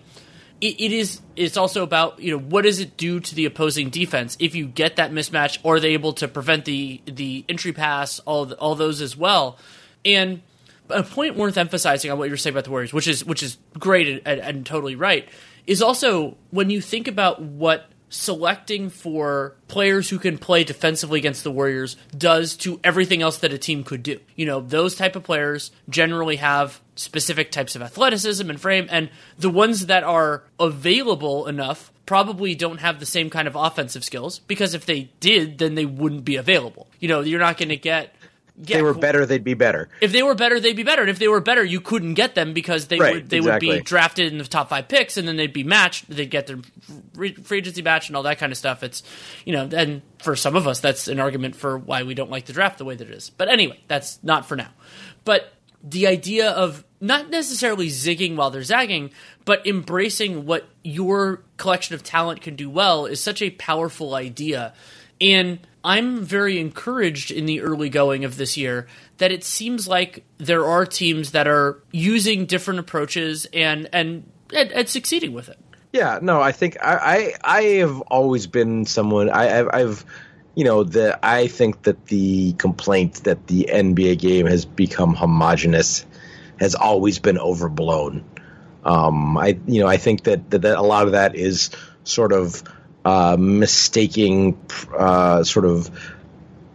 it, 0.60 0.80
it 0.80 0.92
is 0.92 1.20
it's 1.36 1.56
also 1.56 1.82
about 1.82 2.20
you 2.20 2.32
know 2.32 2.38
what 2.38 2.62
does 2.62 2.80
it 2.80 2.96
do 2.96 3.20
to 3.20 3.34
the 3.34 3.44
opposing 3.44 3.90
defense? 3.90 4.36
If 4.40 4.54
you 4.54 4.66
get 4.66 4.96
that 4.96 5.12
mismatch 5.12 5.58
or 5.62 5.76
are 5.76 5.80
they 5.80 5.90
able 5.90 6.12
to 6.14 6.28
prevent 6.28 6.64
the 6.64 7.00
the 7.06 7.44
entry 7.48 7.72
pass 7.72 8.18
all 8.20 8.52
all 8.54 8.74
those 8.74 9.00
as 9.00 9.16
well? 9.16 9.58
And 10.04 10.42
a 10.90 11.02
point 11.02 11.36
worth 11.36 11.58
emphasizing 11.58 12.10
on 12.10 12.18
what 12.18 12.24
you 12.24 12.30
were 12.30 12.36
saying 12.36 12.54
about 12.54 12.64
the 12.64 12.70
Warriors 12.70 12.92
which 12.92 13.06
is 13.06 13.24
which 13.24 13.42
is 13.42 13.58
great 13.78 14.08
and, 14.08 14.22
and, 14.24 14.40
and 14.40 14.66
totally 14.66 14.96
right 14.96 15.28
is 15.66 15.82
also 15.82 16.36
when 16.50 16.70
you 16.70 16.80
think 16.80 17.08
about 17.08 17.42
what 17.42 17.90
selecting 18.10 18.90
for 18.90 19.54
players 19.68 20.08
who 20.08 20.18
can 20.18 20.38
play 20.38 20.64
defensively 20.64 21.18
against 21.18 21.44
the 21.44 21.50
Warriors 21.50 21.96
does 22.16 22.56
to 22.56 22.80
everything 22.82 23.22
else 23.22 23.38
that 23.38 23.52
a 23.52 23.58
team 23.58 23.84
could 23.84 24.02
do. 24.02 24.20
You 24.36 24.46
know, 24.46 24.60
those 24.60 24.94
type 24.94 25.16
of 25.16 25.24
players 25.24 25.70
generally 25.88 26.36
have 26.36 26.80
specific 26.96 27.50
types 27.52 27.76
of 27.76 27.82
athleticism 27.82 28.48
and 28.48 28.60
frame, 28.60 28.86
and 28.90 29.10
the 29.38 29.50
ones 29.50 29.86
that 29.86 30.04
are 30.04 30.42
available 30.58 31.46
enough 31.46 31.92
probably 32.06 32.54
don't 32.54 32.80
have 32.80 33.00
the 33.00 33.06
same 33.06 33.28
kind 33.28 33.46
of 33.46 33.54
offensive 33.54 34.02
skills 34.02 34.38
because 34.40 34.72
if 34.72 34.86
they 34.86 35.10
did, 35.20 35.58
then 35.58 35.74
they 35.74 35.84
wouldn't 35.84 36.24
be 36.24 36.36
available. 36.36 36.88
You 37.00 37.08
know, 37.08 37.20
you're 37.20 37.38
not 37.38 37.58
going 37.58 37.68
to 37.68 37.76
get 37.76 38.14
yeah, 38.64 38.76
they 38.76 38.82
were 38.82 38.94
better, 38.94 39.24
they'd 39.24 39.44
be 39.44 39.54
better. 39.54 39.88
If 40.00 40.12
they 40.12 40.22
were 40.22 40.34
better, 40.34 40.58
they'd 40.58 40.74
be 40.74 40.82
better. 40.82 41.02
And 41.02 41.10
if 41.10 41.18
they 41.18 41.28
were 41.28 41.40
better, 41.40 41.64
you 41.64 41.80
couldn't 41.80 42.14
get 42.14 42.34
them 42.34 42.52
because 42.52 42.88
they 42.88 42.98
right, 42.98 43.14
would 43.14 43.30
they 43.30 43.38
exactly. 43.38 43.68
would 43.68 43.78
be 43.78 43.80
drafted 43.82 44.32
in 44.32 44.38
the 44.38 44.44
top 44.44 44.68
five 44.68 44.88
picks, 44.88 45.16
and 45.16 45.28
then 45.28 45.36
they'd 45.36 45.52
be 45.52 45.64
matched. 45.64 46.08
They'd 46.08 46.30
get 46.30 46.46
their 46.46 46.58
free 47.14 47.58
agency 47.58 47.82
match 47.82 48.08
and 48.08 48.16
all 48.16 48.24
that 48.24 48.38
kind 48.38 48.50
of 48.50 48.58
stuff. 48.58 48.82
It's 48.82 49.02
you 49.44 49.52
know, 49.52 49.68
and 49.72 50.02
for 50.18 50.34
some 50.34 50.56
of 50.56 50.66
us, 50.66 50.80
that's 50.80 51.08
an 51.08 51.20
argument 51.20 51.56
for 51.56 51.78
why 51.78 52.02
we 52.02 52.14
don't 52.14 52.30
like 52.30 52.46
the 52.46 52.52
draft 52.52 52.78
the 52.78 52.84
way 52.84 52.96
that 52.96 53.08
it 53.08 53.14
is. 53.14 53.30
But 53.30 53.48
anyway, 53.48 53.78
that's 53.86 54.18
not 54.22 54.46
for 54.46 54.56
now. 54.56 54.70
But 55.24 55.52
the 55.82 56.06
idea 56.06 56.50
of 56.50 56.84
not 57.00 57.30
necessarily 57.30 57.88
zigging 57.88 58.36
while 58.36 58.50
they're 58.50 58.62
zagging, 58.62 59.10
but 59.44 59.66
embracing 59.66 60.46
what 60.46 60.68
your 60.82 61.42
collection 61.56 61.94
of 61.94 62.02
talent 62.02 62.40
can 62.40 62.56
do 62.56 62.68
well 62.68 63.06
is 63.06 63.20
such 63.20 63.40
a 63.40 63.50
powerful 63.50 64.14
idea. 64.14 64.74
And 65.20 65.60
I'm 65.88 66.22
very 66.22 66.58
encouraged 66.58 67.30
in 67.30 67.46
the 67.46 67.62
early 67.62 67.88
going 67.88 68.24
of 68.24 68.36
this 68.36 68.58
year 68.58 68.86
that 69.16 69.32
it 69.32 69.42
seems 69.42 69.88
like 69.88 70.22
there 70.36 70.66
are 70.66 70.84
teams 70.84 71.30
that 71.30 71.48
are 71.48 71.82
using 71.92 72.44
different 72.44 72.78
approaches 72.78 73.46
and 73.54 73.88
and 73.90 74.30
and, 74.54 74.70
and 74.70 74.86
succeeding 74.86 75.32
with 75.32 75.48
it. 75.48 75.58
Yeah, 75.94 76.18
no, 76.20 76.42
I 76.42 76.52
think 76.52 76.76
I 76.82 77.32
I, 77.42 77.58
I 77.58 77.62
have 77.78 78.02
always 78.02 78.46
been 78.46 78.84
someone 78.84 79.30
I, 79.30 79.60
I've, 79.60 79.68
I've 79.72 80.04
you 80.54 80.64
know 80.64 80.84
the 80.84 81.18
I 81.22 81.46
think 81.46 81.84
that 81.84 82.04
the 82.08 82.52
complaint 82.52 83.24
that 83.24 83.46
the 83.46 83.70
NBA 83.72 84.18
game 84.18 84.44
has 84.44 84.66
become 84.66 85.14
homogenous 85.14 86.04
has 86.60 86.74
always 86.74 87.18
been 87.18 87.38
overblown. 87.38 88.26
Um, 88.84 89.38
I 89.38 89.58
you 89.66 89.80
know 89.80 89.86
I 89.86 89.96
think 89.96 90.24
that, 90.24 90.50
that, 90.50 90.60
that 90.60 90.76
a 90.76 90.82
lot 90.82 91.06
of 91.06 91.12
that 91.12 91.34
is 91.34 91.70
sort 92.04 92.34
of 92.34 92.62
uh, 93.08 93.36
mistaking 93.38 94.60
uh, 94.94 95.42
sort 95.42 95.64
of 95.64 95.90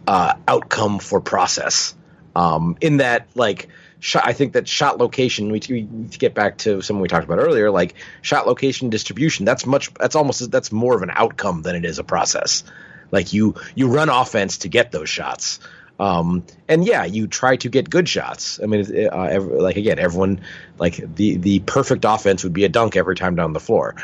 uh, 0.08 0.34
outcome 0.48 0.98
for 0.98 1.20
process. 1.20 1.94
Um, 2.34 2.76
in 2.80 2.96
that, 2.96 3.28
like, 3.36 3.68
shot, 4.00 4.26
I 4.26 4.32
think 4.32 4.54
that 4.54 4.66
shot 4.66 4.98
location. 4.98 5.52
We, 5.52 5.60
we 5.68 6.08
to 6.10 6.18
get 6.18 6.34
back 6.34 6.58
to 6.58 6.82
something 6.82 7.00
we 7.00 7.06
talked 7.06 7.24
about 7.24 7.38
earlier, 7.38 7.70
like 7.70 7.94
shot 8.20 8.48
location 8.48 8.90
distribution. 8.90 9.44
That's 9.44 9.64
much. 9.64 9.94
That's 9.94 10.16
almost. 10.16 10.50
That's 10.50 10.72
more 10.72 10.96
of 10.96 11.02
an 11.02 11.10
outcome 11.12 11.62
than 11.62 11.76
it 11.76 11.84
is 11.84 12.00
a 12.00 12.04
process. 12.04 12.64
Like 13.12 13.32
you, 13.32 13.54
you 13.76 13.86
run 13.86 14.08
offense 14.08 14.58
to 14.58 14.68
get 14.68 14.90
those 14.90 15.08
shots. 15.08 15.60
Um, 16.00 16.44
and 16.66 16.84
yeah, 16.84 17.04
you 17.04 17.28
try 17.28 17.54
to 17.58 17.68
get 17.68 17.88
good 17.88 18.08
shots. 18.08 18.58
I 18.60 18.66
mean, 18.66 19.08
uh, 19.08 19.22
every, 19.22 19.60
like 19.60 19.76
again, 19.76 20.00
everyone 20.00 20.40
like 20.78 20.96
the 20.96 21.36
the 21.36 21.60
perfect 21.60 22.04
offense 22.04 22.42
would 22.42 22.54
be 22.54 22.64
a 22.64 22.68
dunk 22.68 22.96
every 22.96 23.14
time 23.14 23.36
down 23.36 23.52
the 23.52 23.60
floor. 23.60 23.94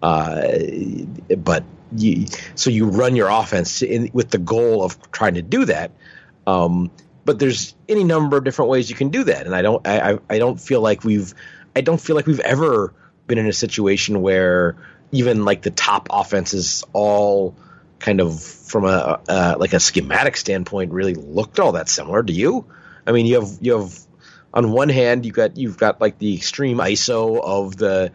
Uh, 0.00 0.46
but 1.36 1.64
you, 1.96 2.26
so 2.54 2.70
you 2.70 2.86
run 2.86 3.16
your 3.16 3.28
offense 3.28 3.82
in, 3.82 4.10
with 4.12 4.30
the 4.30 4.38
goal 4.38 4.82
of 4.82 5.10
trying 5.10 5.34
to 5.34 5.42
do 5.42 5.64
that. 5.66 5.92
Um, 6.46 6.90
but 7.24 7.38
there's 7.38 7.74
any 7.88 8.04
number 8.04 8.36
of 8.36 8.44
different 8.44 8.70
ways 8.70 8.90
you 8.90 8.96
can 8.96 9.10
do 9.10 9.24
that, 9.24 9.46
and 9.46 9.54
I 9.54 9.62
don't, 9.62 9.86
I, 9.86 10.18
I 10.28 10.38
don't 10.38 10.60
feel 10.60 10.80
like 10.80 11.04
we've, 11.04 11.34
I 11.76 11.80
don't 11.80 12.00
feel 12.00 12.16
like 12.16 12.26
we've 12.26 12.40
ever 12.40 12.92
been 13.26 13.38
in 13.38 13.46
a 13.46 13.52
situation 13.52 14.22
where 14.22 14.76
even 15.12 15.44
like 15.44 15.62
the 15.62 15.70
top 15.70 16.08
offenses 16.10 16.84
all 16.92 17.54
kind 17.98 18.20
of 18.20 18.42
from 18.42 18.84
a 18.84 19.20
uh, 19.28 19.56
like 19.58 19.72
a 19.72 19.80
schematic 19.80 20.36
standpoint 20.36 20.90
really 20.90 21.14
looked 21.14 21.60
all 21.60 21.72
that 21.72 21.88
similar. 21.88 22.22
Do 22.22 22.32
you? 22.32 22.66
I 23.06 23.12
mean, 23.12 23.26
you 23.26 23.40
have 23.40 23.50
you 23.60 23.78
have 23.78 23.98
on 24.52 24.72
one 24.72 24.88
hand 24.88 25.24
you 25.24 25.32
got 25.32 25.56
you've 25.56 25.78
got 25.78 26.00
like 26.00 26.18
the 26.18 26.34
extreme 26.34 26.78
ISO 26.78 27.40
of 27.40 27.76
the 27.76 28.12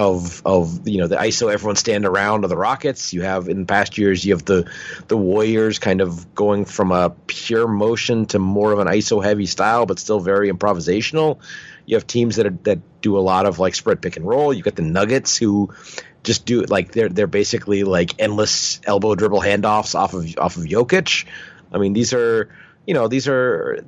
of 0.00 0.40
of 0.46 0.88
you 0.88 0.96
know 0.96 1.08
the 1.08 1.16
ISO 1.16 1.52
everyone 1.52 1.76
stand 1.76 2.06
around 2.06 2.44
of 2.44 2.50
the 2.50 2.56
Rockets. 2.56 3.12
You 3.12 3.20
have 3.20 3.50
in 3.50 3.66
past 3.66 3.98
years 3.98 4.24
you 4.24 4.32
have 4.32 4.44
the 4.46 4.70
the 5.08 5.16
Warriors 5.16 5.78
kind 5.78 6.00
of 6.00 6.34
going 6.34 6.64
from 6.64 6.90
a 6.90 7.10
pure 7.26 7.68
motion 7.68 8.24
to 8.26 8.38
more 8.38 8.72
of 8.72 8.78
an 8.78 8.86
ISO 8.86 9.22
heavy 9.22 9.44
style, 9.44 9.84
but 9.84 9.98
still 9.98 10.18
very 10.18 10.50
improvisational. 10.50 11.38
You 11.84 11.96
have 11.96 12.06
teams 12.06 12.36
that 12.36 12.46
are, 12.46 12.58
that 12.62 12.78
do 13.02 13.18
a 13.18 13.20
lot 13.20 13.44
of 13.44 13.58
like 13.58 13.74
spread 13.74 14.00
pick 14.00 14.16
and 14.16 14.26
roll. 14.26 14.54
You 14.54 14.62
got 14.62 14.74
the 14.74 14.82
Nuggets 14.82 15.36
who 15.36 15.74
just 16.22 16.46
do 16.46 16.62
like 16.62 16.92
they're 16.92 17.10
they're 17.10 17.26
basically 17.26 17.84
like 17.84 18.14
endless 18.18 18.80
elbow 18.84 19.14
dribble 19.14 19.42
handoffs 19.42 19.94
off 19.94 20.14
of 20.14 20.38
off 20.38 20.56
of 20.56 20.64
Jokic. 20.64 21.26
I 21.70 21.76
mean 21.76 21.92
these 21.92 22.14
are 22.14 22.48
you 22.86 22.94
know 22.94 23.06
these 23.06 23.28
are 23.28 23.84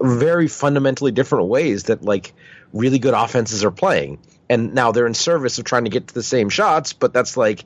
very 0.00 0.46
fundamentally 0.46 1.10
different 1.10 1.48
ways 1.48 1.84
that 1.84 2.04
like 2.04 2.32
really 2.72 3.00
good 3.00 3.14
offenses 3.14 3.64
are 3.64 3.72
playing 3.72 4.18
and 4.54 4.72
now 4.72 4.92
they're 4.92 5.06
in 5.06 5.14
service 5.14 5.58
of 5.58 5.64
trying 5.64 5.84
to 5.84 5.90
get 5.90 6.08
to 6.08 6.14
the 6.14 6.22
same 6.22 6.48
shots, 6.48 6.92
but 6.92 7.12
that's 7.12 7.36
like, 7.36 7.64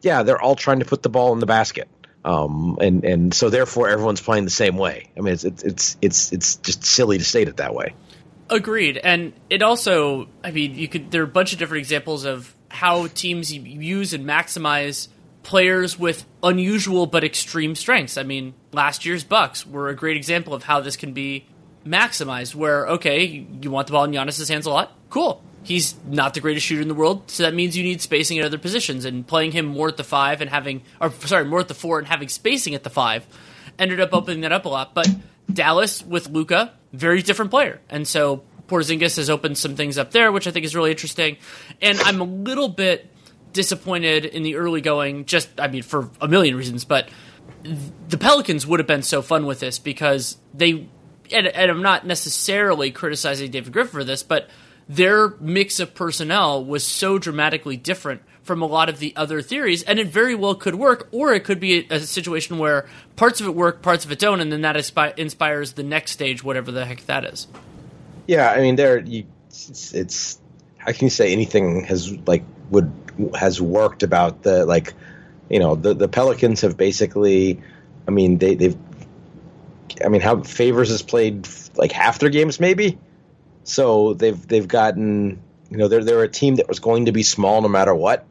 yeah, 0.00 0.22
they're 0.22 0.40
all 0.40 0.56
trying 0.56 0.80
to 0.80 0.86
put 0.86 1.02
the 1.02 1.10
ball 1.10 1.32
in 1.34 1.38
the 1.38 1.46
basket. 1.46 1.88
Um, 2.24 2.78
and 2.80 3.04
and 3.04 3.34
so 3.34 3.48
therefore 3.48 3.88
everyone's 3.88 4.20
playing 4.20 4.44
the 4.44 4.50
same 4.50 4.76
way. 4.76 5.08
I 5.16 5.20
mean, 5.20 5.32
it's 5.32 5.44
it's 5.44 5.96
it's 6.02 6.32
it's 6.32 6.56
just 6.56 6.84
silly 6.84 7.18
to 7.18 7.24
state 7.24 7.48
it 7.48 7.58
that 7.58 7.74
way. 7.74 7.94
Agreed, 8.50 8.98
and 8.98 9.32
it 9.48 9.62
also, 9.62 10.28
I 10.42 10.50
mean, 10.50 10.74
you 10.74 10.88
could 10.88 11.10
there 11.10 11.22
are 11.22 11.24
a 11.24 11.28
bunch 11.28 11.52
of 11.52 11.58
different 11.58 11.80
examples 11.80 12.24
of 12.24 12.54
how 12.68 13.06
teams 13.08 13.52
use 13.52 14.12
and 14.12 14.26
maximize 14.26 15.08
players 15.42 15.98
with 15.98 16.26
unusual 16.42 17.06
but 17.06 17.24
extreme 17.24 17.74
strengths. 17.74 18.18
I 18.18 18.22
mean, 18.22 18.52
last 18.72 19.06
year's 19.06 19.24
Bucks 19.24 19.66
were 19.66 19.88
a 19.88 19.96
great 19.96 20.16
example 20.16 20.52
of 20.52 20.64
how 20.64 20.80
this 20.80 20.96
can 20.96 21.14
be 21.14 21.46
maximized. 21.86 22.54
Where 22.54 22.86
okay, 22.86 23.24
you 23.24 23.70
want 23.70 23.86
the 23.86 23.94
ball 23.94 24.04
in 24.04 24.12
Giannis's 24.12 24.50
hands 24.50 24.66
a 24.66 24.70
lot, 24.70 24.92
cool 25.08 25.42
he's 25.62 25.94
not 26.06 26.34
the 26.34 26.40
greatest 26.40 26.66
shooter 26.66 26.82
in 26.82 26.88
the 26.88 26.94
world, 26.94 27.30
so 27.30 27.42
that 27.42 27.54
means 27.54 27.76
you 27.76 27.84
need 27.84 28.00
spacing 28.00 28.38
at 28.38 28.44
other 28.44 28.58
positions. 28.58 29.04
And 29.04 29.26
playing 29.26 29.52
him 29.52 29.66
more 29.66 29.88
at 29.88 29.96
the 29.96 30.04
five 30.04 30.40
and 30.40 30.50
having, 30.50 30.82
or 31.00 31.10
sorry, 31.10 31.44
more 31.44 31.60
at 31.60 31.68
the 31.68 31.74
four 31.74 31.98
and 31.98 32.08
having 32.08 32.28
spacing 32.28 32.74
at 32.74 32.82
the 32.82 32.90
five, 32.90 33.26
ended 33.78 34.00
up 34.00 34.10
opening 34.12 34.42
that 34.42 34.52
up 34.52 34.64
a 34.64 34.68
lot. 34.68 34.94
But 34.94 35.08
Dallas 35.52 36.04
with 36.04 36.28
Luka, 36.30 36.72
very 36.92 37.22
different 37.22 37.50
player, 37.50 37.80
and 37.88 38.06
so 38.06 38.42
Porzingis 38.68 39.16
has 39.16 39.28
opened 39.28 39.58
some 39.58 39.74
things 39.74 39.98
up 39.98 40.12
there, 40.12 40.30
which 40.30 40.46
I 40.46 40.52
think 40.52 40.64
is 40.64 40.76
really 40.76 40.92
interesting. 40.92 41.36
And 41.82 41.98
I'm 42.00 42.20
a 42.20 42.24
little 42.24 42.68
bit 42.68 43.10
disappointed 43.52 44.24
in 44.24 44.44
the 44.44 44.56
early 44.56 44.80
going. 44.80 45.24
Just, 45.24 45.48
I 45.58 45.68
mean, 45.68 45.82
for 45.82 46.08
a 46.20 46.28
million 46.28 46.56
reasons, 46.56 46.84
but 46.84 47.08
the 48.08 48.16
Pelicans 48.16 48.66
would 48.66 48.78
have 48.78 48.86
been 48.86 49.02
so 49.02 49.22
fun 49.22 49.44
with 49.44 49.60
this 49.60 49.78
because 49.78 50.36
they. 50.54 50.88
And, 51.32 51.46
and 51.46 51.70
I'm 51.70 51.82
not 51.82 52.04
necessarily 52.04 52.90
criticizing 52.90 53.52
David 53.52 53.72
Griffin 53.72 53.92
for 53.92 54.02
this, 54.02 54.24
but 54.24 54.48
their 54.90 55.34
mix 55.38 55.78
of 55.78 55.94
personnel 55.94 56.64
was 56.64 56.84
so 56.84 57.16
dramatically 57.16 57.76
different 57.76 58.22
from 58.42 58.60
a 58.60 58.66
lot 58.66 58.88
of 58.88 58.98
the 58.98 59.14
other 59.14 59.40
theories, 59.40 59.84
and 59.84 60.00
it 60.00 60.08
very 60.08 60.34
well 60.34 60.56
could 60.56 60.74
work, 60.74 61.08
or 61.12 61.32
it 61.32 61.44
could 61.44 61.60
be 61.60 61.86
a, 61.88 61.94
a 61.94 62.00
situation 62.00 62.58
where 62.58 62.88
parts 63.14 63.40
of 63.40 63.46
it 63.46 63.54
work, 63.54 63.82
parts 63.82 64.04
of 64.04 64.10
it 64.10 64.18
don't, 64.18 64.40
and 64.40 64.50
then 64.50 64.62
that 64.62 64.74
inspi- 64.74 65.16
inspires 65.16 65.74
the 65.74 65.84
next 65.84 66.10
stage, 66.10 66.42
whatever 66.42 66.72
the 66.72 66.84
heck 66.84 67.06
that 67.06 67.24
is. 67.24 67.46
Yeah, 68.26 68.50
I 68.50 68.60
mean, 68.60 68.74
there 68.74 68.98
you, 68.98 69.26
it's, 69.46 69.94
it's 69.94 70.40
how 70.78 70.90
can 70.90 71.04
you 71.04 71.10
say 71.10 71.32
anything 71.32 71.84
has 71.84 72.10
like 72.26 72.42
would 72.70 72.90
has 73.38 73.60
worked 73.60 74.02
about 74.02 74.42
the 74.42 74.66
like 74.66 74.92
you 75.48 75.60
know 75.60 75.76
the 75.76 75.94
the 75.94 76.08
Pelicans 76.08 76.62
have 76.62 76.76
basically, 76.76 77.62
I 78.08 78.10
mean 78.10 78.38
they 78.38 78.56
they've, 78.56 78.76
I 80.04 80.08
mean 80.08 80.20
how 80.20 80.42
Favors 80.42 80.88
has 80.88 81.02
played 81.02 81.46
like 81.76 81.92
half 81.92 82.18
their 82.18 82.30
games 82.30 82.58
maybe 82.58 82.98
so 83.64 84.14
they've 84.14 84.46
they've 84.46 84.68
gotten 84.68 85.42
you 85.70 85.76
know 85.76 85.88
they're 85.88 86.04
they're 86.04 86.22
a 86.22 86.28
team 86.28 86.56
that 86.56 86.68
was 86.68 86.80
going 86.80 87.06
to 87.06 87.12
be 87.12 87.22
small 87.22 87.62
no 87.62 87.68
matter 87.68 87.94
what, 87.94 88.26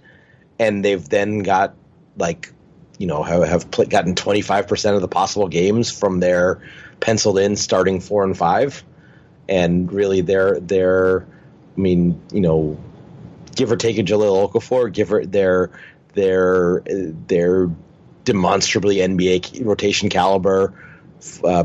and 0.57 0.83
they've 0.83 1.07
then 1.07 1.39
got 1.39 1.75
like 2.17 2.53
you 2.97 3.07
know 3.07 3.23
have, 3.23 3.47
have 3.47 3.71
gotten 3.89 4.15
25% 4.15 4.95
of 4.95 5.01
the 5.01 5.07
possible 5.07 5.47
games 5.47 5.91
from 5.91 6.19
their 6.19 6.61
penciled 6.99 7.39
in 7.39 7.55
starting 7.55 7.99
four 7.99 8.23
and 8.23 8.37
five. 8.37 8.83
And 9.47 9.91
really 9.91 10.21
they're 10.21 10.59
they're 10.59 11.21
I 11.21 11.79
mean 11.79 12.21
you 12.31 12.41
know 12.41 12.77
give 13.55 13.71
or 13.71 13.77
take 13.77 13.97
a 13.97 14.03
Jahlil 14.03 14.51
Okafor 14.51 14.91
give 14.93 15.09
her 15.09 15.25
their 15.25 15.71
their 16.13 16.83
their 16.85 17.69
demonstrably 18.25 18.97
NBA 18.97 19.65
rotation 19.65 20.09
caliber 20.09 20.73
uh, 21.43 21.63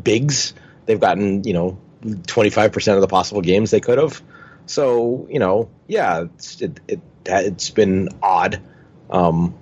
bigs 0.00 0.54
they've 0.86 1.00
gotten 1.00 1.44
you 1.44 1.54
know 1.54 1.78
25% 2.04 2.94
of 2.94 3.00
the 3.00 3.08
possible 3.08 3.40
games 3.40 3.70
they 3.70 3.80
could 3.80 3.98
have. 3.98 4.22
So, 4.66 5.26
you 5.30 5.38
know, 5.38 5.68
yeah, 5.86 6.24
it's, 6.24 6.60
it, 6.60 6.80
it, 6.88 7.00
it's 7.26 7.70
been 7.70 8.08
odd. 8.22 8.60
Um, 9.10 9.54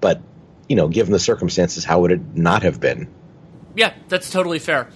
but, 0.00 0.20
you 0.68 0.76
know, 0.76 0.88
given 0.88 1.12
the 1.12 1.18
circumstances, 1.18 1.84
how 1.84 2.00
would 2.00 2.12
it 2.12 2.36
not 2.36 2.62
have 2.62 2.80
been? 2.80 3.08
Yeah, 3.74 3.94
that's 4.08 4.30
totally 4.30 4.58
fair. 4.58 4.88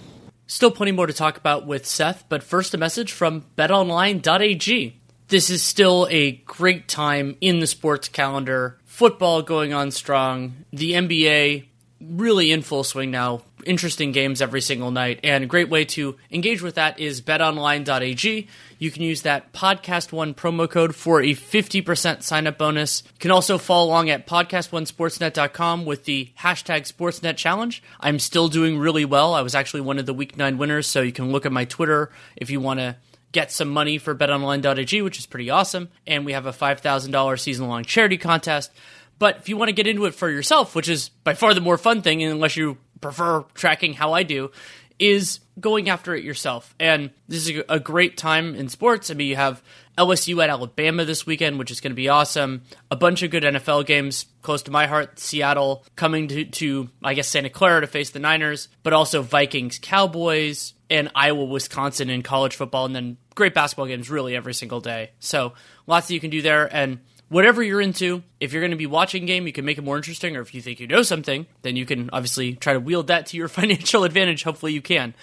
Still 0.47 0.71
plenty 0.71 0.91
more 0.91 1.07
to 1.07 1.13
talk 1.13 1.37
about 1.37 1.65
with 1.65 1.85
Seth, 1.85 2.25
but 2.27 2.43
first 2.43 2.73
a 2.73 2.77
message 2.77 3.11
from 3.11 3.45
betonline.ag. 3.57 4.99
This 5.29 5.49
is 5.49 5.63
still 5.63 6.07
a 6.11 6.31
great 6.31 6.87
time 6.87 7.37
in 7.39 7.59
the 7.59 7.67
sports 7.67 8.09
calendar 8.09 8.77
football 8.85 9.41
going 9.41 9.73
on 9.73 9.89
strong, 9.89 10.65
the 10.71 10.91
NBA 10.91 11.65
really 11.99 12.51
in 12.51 12.61
full 12.61 12.83
swing 12.83 13.09
now. 13.09 13.41
Interesting 13.65 14.11
games 14.11 14.41
every 14.41 14.61
single 14.61 14.91
night. 14.91 15.19
And 15.23 15.43
a 15.43 15.47
great 15.47 15.69
way 15.69 15.85
to 15.85 16.17
engage 16.31 16.61
with 16.61 16.75
that 16.75 16.99
is 16.99 17.21
betonline.ag. 17.21 18.47
You 18.77 18.91
can 18.91 19.01
use 19.01 19.21
that 19.21 19.53
podcast 19.53 20.11
one 20.11 20.33
promo 20.33 20.69
code 20.69 20.95
for 20.95 21.21
a 21.21 21.33
50% 21.33 22.23
sign 22.23 22.47
up 22.47 22.57
bonus. 22.57 23.03
You 23.05 23.19
can 23.19 23.31
also 23.31 23.57
follow 23.57 23.87
along 23.87 24.09
at 24.09 24.27
podcast1sportsnet.com 24.27 25.85
with 25.85 26.05
the 26.05 26.31
hashtag 26.39 26.91
Sportsnet 26.91 27.37
Challenge. 27.37 27.81
I'm 27.99 28.19
still 28.19 28.47
doing 28.47 28.77
really 28.77 29.05
well. 29.05 29.33
I 29.33 29.41
was 29.41 29.55
actually 29.55 29.81
one 29.81 29.99
of 29.99 30.05
the 30.05 30.13
week 30.13 30.37
nine 30.37 30.57
winners, 30.57 30.87
so 30.87 31.01
you 31.01 31.11
can 31.11 31.31
look 31.31 31.45
at 31.45 31.51
my 31.51 31.65
Twitter 31.65 32.11
if 32.35 32.49
you 32.49 32.59
want 32.59 32.79
to 32.79 32.97
get 33.31 33.51
some 33.51 33.69
money 33.69 33.97
for 33.97 34.15
betonline.ag, 34.15 35.01
which 35.01 35.19
is 35.19 35.25
pretty 35.25 35.49
awesome. 35.49 35.89
And 36.07 36.25
we 36.25 36.33
have 36.33 36.45
a 36.45 36.53
$5,000 36.53 37.39
season 37.39 37.67
long 37.67 37.83
charity 37.83 38.17
contest. 38.17 38.71
But 39.19 39.37
if 39.37 39.49
you 39.49 39.57
want 39.57 39.69
to 39.69 39.73
get 39.73 39.87
into 39.87 40.05
it 40.05 40.15
for 40.15 40.29
yourself, 40.29 40.75
which 40.75 40.89
is 40.89 41.09
by 41.23 41.33
far 41.33 41.53
the 41.53 41.61
more 41.61 41.77
fun 41.77 42.01
thing, 42.01 42.23
unless 42.23 42.57
you 42.57 42.77
prefer 43.03 43.45
tracking 43.53 43.93
how 43.93 44.13
I 44.13 44.23
do, 44.23 44.51
is 44.99 45.39
going 45.59 45.89
after 45.89 46.15
it 46.15 46.23
yourself. 46.23 46.73
And 46.79 47.11
this 47.27 47.47
is 47.47 47.61
a 47.69 47.79
great 47.79 48.17
time 48.17 48.55
in 48.55 48.69
sports. 48.69 49.11
I 49.11 49.13
mean, 49.13 49.27
you 49.27 49.35
have 49.35 49.61
LSU 49.97 50.41
at 50.43 50.49
Alabama 50.49 51.05
this 51.05 51.25
weekend, 51.25 51.59
which 51.59 51.71
is 51.71 51.79
going 51.79 51.91
to 51.91 51.95
be 51.95 52.09
awesome. 52.09 52.63
A 52.89 52.95
bunch 52.95 53.21
of 53.21 53.29
good 53.29 53.43
NFL 53.43 53.85
games 53.85 54.25
close 54.41 54.63
to 54.63 54.71
my 54.71 54.87
heart. 54.87 55.19
Seattle 55.19 55.85
coming 55.95 56.27
to, 56.29 56.45
to, 56.45 56.89
I 57.03 57.13
guess, 57.13 57.27
Santa 57.27 57.49
Clara 57.49 57.81
to 57.81 57.87
face 57.87 58.09
the 58.09 58.19
Niners, 58.19 58.69
but 58.81 58.93
also 58.93 59.21
Vikings, 59.21 59.79
Cowboys, 59.79 60.73
and 60.89 61.11
Iowa, 61.15 61.45
Wisconsin 61.45 62.09
in 62.09 62.23
college 62.23 62.55
football, 62.55 62.85
and 62.85 62.95
then 62.95 63.17
great 63.35 63.53
basketball 63.53 63.87
games 63.87 64.09
really 64.09 64.35
every 64.35 64.53
single 64.53 64.79
day. 64.79 65.11
So 65.19 65.53
lots 65.87 66.07
that 66.07 66.13
you 66.13 66.19
can 66.19 66.29
do 66.29 66.41
there. 66.41 66.73
And 66.73 66.99
whatever 67.33 67.63
you're 67.63 67.81
into, 67.81 68.21
if 68.39 68.53
you're 68.53 68.61
going 68.61 68.71
to 68.71 68.77
be 68.77 68.85
watching 68.85 69.25
game, 69.25 69.47
you 69.47 69.53
can 69.53 69.65
make 69.65 69.77
it 69.77 69.83
more 69.83 69.97
interesting. 69.97 70.37
Or 70.37 70.41
if 70.41 70.53
you 70.53 70.61
think 70.61 70.79
you 70.79 70.87
know 70.87 71.01
something, 71.01 71.47
then 71.63 71.75
you 71.75 71.85
can 71.85 72.09
obviously 72.13 72.53
try 72.53 72.73
to 72.73 72.79
wield 72.79 73.07
that 73.07 73.25
to 73.27 73.37
your 73.37 73.47
financial 73.59 74.03
advantage. 74.03 74.43
Hopefully, 74.43 74.71
you 74.71 74.81
can. 74.81 75.13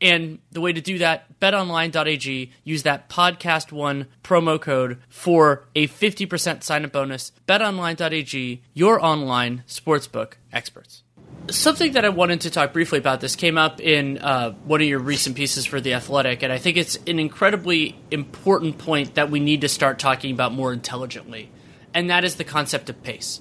And 0.00 0.40
the 0.52 0.60
way 0.60 0.72
to 0.72 0.80
do 0.80 0.98
that, 0.98 1.40
betonline.ag, 1.40 2.52
use 2.64 2.82
that 2.82 3.08
podcast 3.08 3.72
one 3.72 4.08
promo 4.22 4.60
code 4.60 4.98
for 5.08 5.64
a 5.74 5.88
50% 5.88 6.62
sign 6.62 6.84
up 6.84 6.92
bonus. 6.92 7.32
Betonline.ag, 7.48 8.62
your 8.74 9.02
online 9.02 9.64
sportsbook 9.66 10.34
experts. 10.52 11.02
Something 11.48 11.92
that 11.92 12.04
I 12.04 12.10
wanted 12.10 12.42
to 12.42 12.50
talk 12.50 12.74
briefly 12.74 12.98
about 12.98 13.20
this 13.20 13.36
came 13.36 13.56
up 13.56 13.80
in 13.80 14.18
uh, 14.18 14.52
one 14.64 14.82
of 14.82 14.86
your 14.86 14.98
recent 14.98 15.34
pieces 15.34 15.64
for 15.64 15.80
The 15.80 15.94
Athletic, 15.94 16.42
and 16.42 16.52
I 16.52 16.58
think 16.58 16.76
it's 16.76 16.98
an 17.06 17.18
incredibly 17.18 17.98
important 18.10 18.78
point 18.78 19.14
that 19.14 19.30
we 19.30 19.40
need 19.40 19.62
to 19.62 19.68
start 19.68 19.98
talking 19.98 20.32
about 20.32 20.52
more 20.52 20.72
intelligently 20.72 21.50
and 21.96 22.10
that 22.10 22.24
is 22.24 22.34
the 22.34 22.44
concept 22.44 22.90
of 22.90 23.02
pace. 23.02 23.40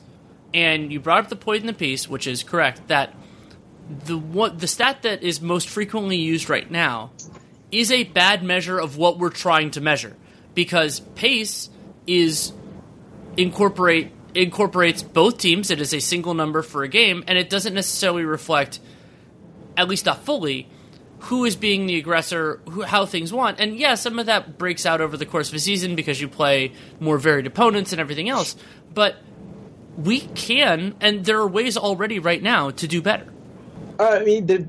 And 0.54 0.90
you 0.90 1.02
brought 1.02 1.26
up 1.26 1.30
the 1.30 1.36
point 1.36 1.60
in 1.60 1.68
the 1.68 1.74
piece, 1.74 2.08
which 2.08 2.26
is 2.26 2.42
correct, 2.42 2.88
that 2.88 3.14
the 4.06 4.18
what 4.18 4.60
the 4.60 4.68
stat 4.68 5.02
that 5.02 5.22
is 5.22 5.42
most 5.42 5.68
frequently 5.68 6.16
used 6.16 6.50
right 6.50 6.72
now 6.72 7.12
is 7.70 7.92
a 7.92 8.06
bad 8.06 8.44
measure 8.44 8.80
of 8.80 8.96
what 8.96 9.20
we're 9.20 9.30
trying 9.30 9.72
to 9.72 9.82
measure 9.82 10.16
because 10.56 11.02
pace 11.02 11.70
is 12.08 12.54
incorporate 13.36 14.14
incorporates 14.34 15.04
both 15.04 15.38
teams. 15.38 15.70
It 15.70 15.82
is 15.82 15.94
a 15.94 16.00
single 16.00 16.34
number 16.34 16.62
for 16.62 16.84
a 16.84 16.88
game, 16.88 17.26
and 17.28 17.38
it 17.38 17.50
doesn't 17.50 17.74
necessarily 17.74 18.24
reflect, 18.24 18.80
at 19.76 19.90
least 19.90 20.06
not 20.06 20.24
fully, 20.24 20.70
who 21.26 21.44
is 21.44 21.56
being 21.56 21.88
the 21.88 21.98
aggressor, 21.98 22.62
who, 22.70 22.84
how 22.84 23.06
things 23.06 23.34
want. 23.34 23.60
And 23.60 23.78
yeah, 23.78 23.96
some 23.96 24.20
of 24.20 24.28
that 24.28 24.60
breaks 24.60 24.86
out 24.86 25.02
over 25.02 25.18
the 25.18 25.26
course 25.26 25.50
of 25.50 25.56
a 25.56 25.60
season 25.60 25.96
because 25.96 26.22
you 26.22 26.28
play 26.28 26.72
more 27.00 27.18
varied 27.18 27.48
opponents 27.48 27.92
and 27.92 28.00
everything 28.00 28.30
else. 28.30 28.56
But 28.94 29.16
we 29.98 30.20
can, 30.20 30.96
and 31.02 31.26
there 31.26 31.40
are 31.40 31.48
ways 31.48 31.78
already 31.78 32.20
right 32.20 32.42
now 32.42 32.70
to 32.70 32.88
do 32.88 33.02
better. 33.02 33.26
Uh, 34.00 34.20
I 34.22 34.24
mean, 34.24 34.46
the, 34.46 34.68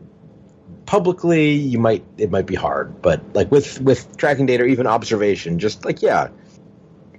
publicly, 0.86 1.52
you 1.52 1.78
might 1.78 2.04
it 2.16 2.30
might 2.30 2.46
be 2.46 2.54
hard, 2.54 3.02
but 3.02 3.20
like 3.34 3.50
with 3.50 3.80
with 3.82 4.16
tracking 4.16 4.46
data, 4.46 4.62
or 4.62 4.66
even 4.66 4.86
observation, 4.86 5.58
just 5.58 5.84
like 5.84 6.00
yeah, 6.00 6.28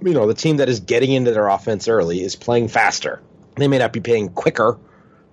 you 0.02 0.14
know, 0.14 0.26
the 0.26 0.34
team 0.34 0.56
that 0.56 0.68
is 0.68 0.80
getting 0.80 1.12
into 1.12 1.30
their 1.30 1.46
offense 1.46 1.86
early 1.86 2.22
is 2.22 2.34
playing 2.34 2.68
faster. 2.68 3.20
They 3.56 3.68
may 3.68 3.78
not 3.78 3.92
be 3.92 4.00
playing 4.00 4.30
quicker. 4.30 4.78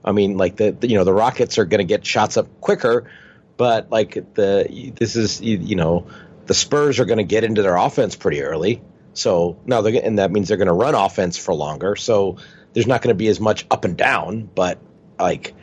I 0.04 0.12
mean, 0.12 0.38
like 0.38 0.58
the, 0.58 0.72
the 0.72 0.88
you 0.88 0.96
know 0.96 1.04
the 1.04 1.14
Rockets 1.14 1.58
are 1.58 1.66
going 1.66 1.80
to 1.80 1.86
get 1.86 2.06
shots 2.06 2.38
up 2.38 2.62
quicker, 2.62 3.10
but 3.58 3.90
like 3.92 4.34
the 4.34 4.94
this 4.98 5.16
is 5.16 5.42
you 5.42 5.76
know 5.76 6.08
the 6.46 6.54
Spurs 6.54 7.00
are 7.00 7.06
going 7.06 7.18
to 7.18 7.24
get 7.24 7.44
into 7.44 7.62
their 7.62 7.76
offense 7.76 8.16
pretty 8.16 8.42
early. 8.42 8.82
So 9.14 9.58
now 9.66 9.82
they're 9.82 10.02
and 10.04 10.20
that 10.20 10.32
means 10.32 10.48
they're 10.48 10.58
going 10.58 10.68
to 10.68 10.74
run 10.74 10.96
offense 10.96 11.38
for 11.38 11.54
longer. 11.54 11.96
So 11.96 12.38
there's 12.74 12.88
not 12.88 13.02
going 13.02 13.14
to 13.14 13.18
be 13.18 13.28
as 13.28 13.40
much 13.40 13.66
up 13.72 13.86
and 13.86 13.98
down, 13.98 14.50
but 14.54 14.80
like 15.18 15.54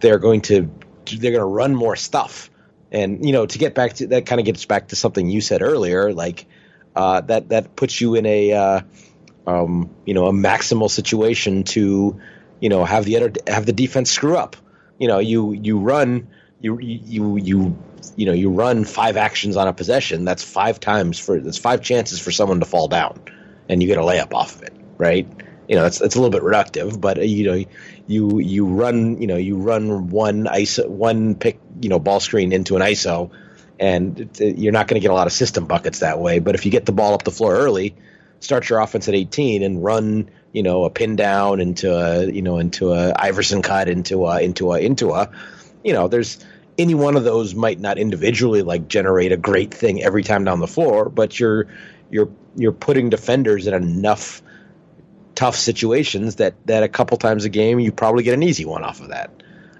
they're 0.00 0.18
going 0.18 0.40
to 0.42 0.70
they're 1.04 1.32
going 1.32 1.40
to 1.40 1.44
run 1.44 1.74
more 1.74 1.96
stuff. 1.96 2.50
And 2.90 3.24
you 3.24 3.32
know 3.32 3.46
to 3.46 3.58
get 3.58 3.74
back 3.74 3.94
to 3.94 4.08
that 4.08 4.26
kind 4.26 4.40
of 4.40 4.46
gets 4.46 4.64
back 4.64 4.88
to 4.88 4.96
something 4.96 5.28
you 5.28 5.40
said 5.40 5.60
earlier, 5.62 6.12
like 6.12 6.46
uh, 6.94 7.20
that 7.22 7.50
that 7.50 7.76
puts 7.76 8.00
you 8.00 8.14
in 8.14 8.24
a 8.24 8.52
uh, 8.52 8.80
um, 9.46 9.90
you 10.06 10.14
know 10.14 10.26
a 10.26 10.32
maximal 10.32 10.90
situation 10.90 11.64
to 11.64 12.18
you 12.60 12.68
know 12.68 12.84
have 12.84 13.04
the 13.04 13.36
have 13.46 13.66
the 13.66 13.72
defense 13.72 14.10
screw 14.10 14.36
up. 14.36 14.56
You 14.98 15.08
know 15.08 15.18
you 15.18 15.52
you 15.52 15.78
run 15.78 16.28
you 16.60 16.78
you 16.80 17.36
you 17.36 17.78
you 18.16 18.26
know 18.26 18.32
you 18.32 18.50
run 18.50 18.84
five 18.84 19.16
actions 19.16 19.56
on 19.56 19.68
a 19.68 19.72
possession 19.72 20.24
that's 20.24 20.42
five 20.42 20.80
times 20.80 21.18
for 21.18 21.40
that's 21.40 21.58
five 21.58 21.82
chances 21.82 22.18
for 22.20 22.30
someone 22.30 22.60
to 22.60 22.66
fall 22.66 22.88
down 22.88 23.20
and 23.68 23.82
you 23.82 23.88
get 23.88 23.98
a 23.98 24.02
layup 24.02 24.32
off 24.32 24.56
of 24.56 24.62
it 24.62 24.72
right? 24.98 25.28
You 25.68 25.74
know 25.74 25.84
it's 25.84 26.00
it's 26.00 26.14
a 26.14 26.20
little 26.20 26.30
bit 26.30 26.42
reductive 26.42 27.00
but 27.00 27.18
uh, 27.18 27.22
you 27.22 27.44
know 27.44 27.64
you 28.06 28.38
you 28.38 28.66
run 28.66 29.20
you 29.20 29.26
know 29.26 29.36
you 29.36 29.56
run 29.56 30.08
one 30.10 30.44
iso 30.44 30.88
one 30.88 31.34
pick 31.34 31.60
you 31.80 31.88
know 31.88 31.98
ball 31.98 32.20
screen 32.20 32.52
into 32.52 32.76
an 32.76 32.82
iso 32.82 33.30
and 33.80 34.30
you're 34.38 34.72
not 34.72 34.86
going 34.86 35.00
to 35.00 35.02
get 35.02 35.10
a 35.10 35.14
lot 35.14 35.26
of 35.26 35.32
system 35.32 35.66
buckets 35.66 35.98
that 35.98 36.20
way 36.20 36.38
but 36.38 36.54
if 36.54 36.64
you 36.64 36.70
get 36.70 36.86
the 36.86 36.92
ball 36.92 37.14
up 37.14 37.24
the 37.24 37.32
floor 37.32 37.52
early 37.52 37.96
start 38.38 38.68
your 38.68 38.78
offense 38.78 39.08
at 39.08 39.14
18 39.14 39.64
and 39.64 39.82
run 39.82 40.30
you 40.52 40.62
know 40.62 40.84
a 40.84 40.90
pin 40.90 41.16
down 41.16 41.60
into 41.60 41.92
a 41.92 42.26
you 42.26 42.42
know 42.42 42.58
into 42.58 42.92
a 42.92 43.12
Iverson 43.16 43.60
cut 43.60 43.88
into 43.88 44.24
a 44.26 44.40
into 44.40 44.72
a 44.72 44.78
into 44.78 45.12
a 45.12 45.30
you 45.86 45.92
know, 45.92 46.08
there's 46.08 46.44
any 46.76 46.94
one 46.94 47.16
of 47.16 47.22
those 47.22 47.54
might 47.54 47.78
not 47.78 47.96
individually 47.96 48.62
like 48.62 48.88
generate 48.88 49.30
a 49.30 49.36
great 49.36 49.72
thing 49.72 50.02
every 50.02 50.24
time 50.24 50.42
down 50.42 50.58
the 50.58 50.66
floor, 50.66 51.08
but 51.08 51.38
you're 51.38 51.68
you're 52.10 52.28
you're 52.56 52.72
putting 52.72 53.08
defenders 53.08 53.68
in 53.68 53.72
enough 53.72 54.42
tough 55.36 55.54
situations 55.54 56.36
that 56.36 56.54
that 56.66 56.82
a 56.82 56.88
couple 56.88 57.16
times 57.18 57.44
a 57.44 57.48
game 57.48 57.78
you 57.78 57.92
probably 57.92 58.24
get 58.24 58.34
an 58.34 58.42
easy 58.42 58.64
one 58.64 58.82
off 58.82 59.00
of 59.00 59.10
that. 59.10 59.30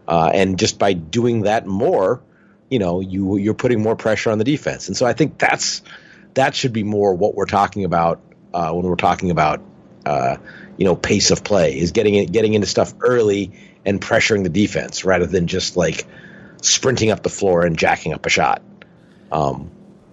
Uh, 0.07 0.31
and 0.33 0.61
just 0.61 0.79
by 0.79 0.93
doing 0.93 1.43
that 1.43 1.67
more, 1.67 2.23
you 2.71 2.79
know, 2.79 3.01
you 3.01 3.37
you're 3.37 3.55
putting 3.55 3.83
more 3.83 3.97
pressure 3.97 4.31
on 4.31 4.39
the 4.39 4.45
defense. 4.45 4.87
And 4.87 4.97
so 4.97 5.05
I 5.07 5.13
think 5.13 5.39
that's 5.39 5.83
that 6.35 6.55
should 6.55 6.73
be 6.73 6.85
more 6.85 7.15
what 7.15 7.35
we're 7.35 7.47
talking 7.47 7.85
about 7.85 8.21
uh, 8.55 8.71
when 8.71 8.87
we're 8.87 8.95
talking 8.95 9.33
about 9.33 9.61
uh, 10.07 10.37
you 10.77 10.85
know 10.85 10.95
pace 10.95 11.33
of 11.33 11.43
play 11.43 11.77
is 11.77 11.91
getting 11.91 12.27
getting 12.27 12.55
into 12.55 12.69
stuff 12.69 12.95
early 13.01 13.51
and 13.87 14.01
pressuring 14.01 14.43
the 14.43 14.51
defense 14.51 15.05
rather 15.05 15.26
than 15.26 15.47
just 15.47 15.76
like 15.76 16.07
sprinting 16.61 17.11
up 17.11 17.22
the 17.22 17.30
floor 17.30 17.64
and 17.64 17.78
jacking 17.78 18.12
up 18.12 18.26
a 18.26 18.28
shot. 18.28 18.61
Um, 19.32 19.70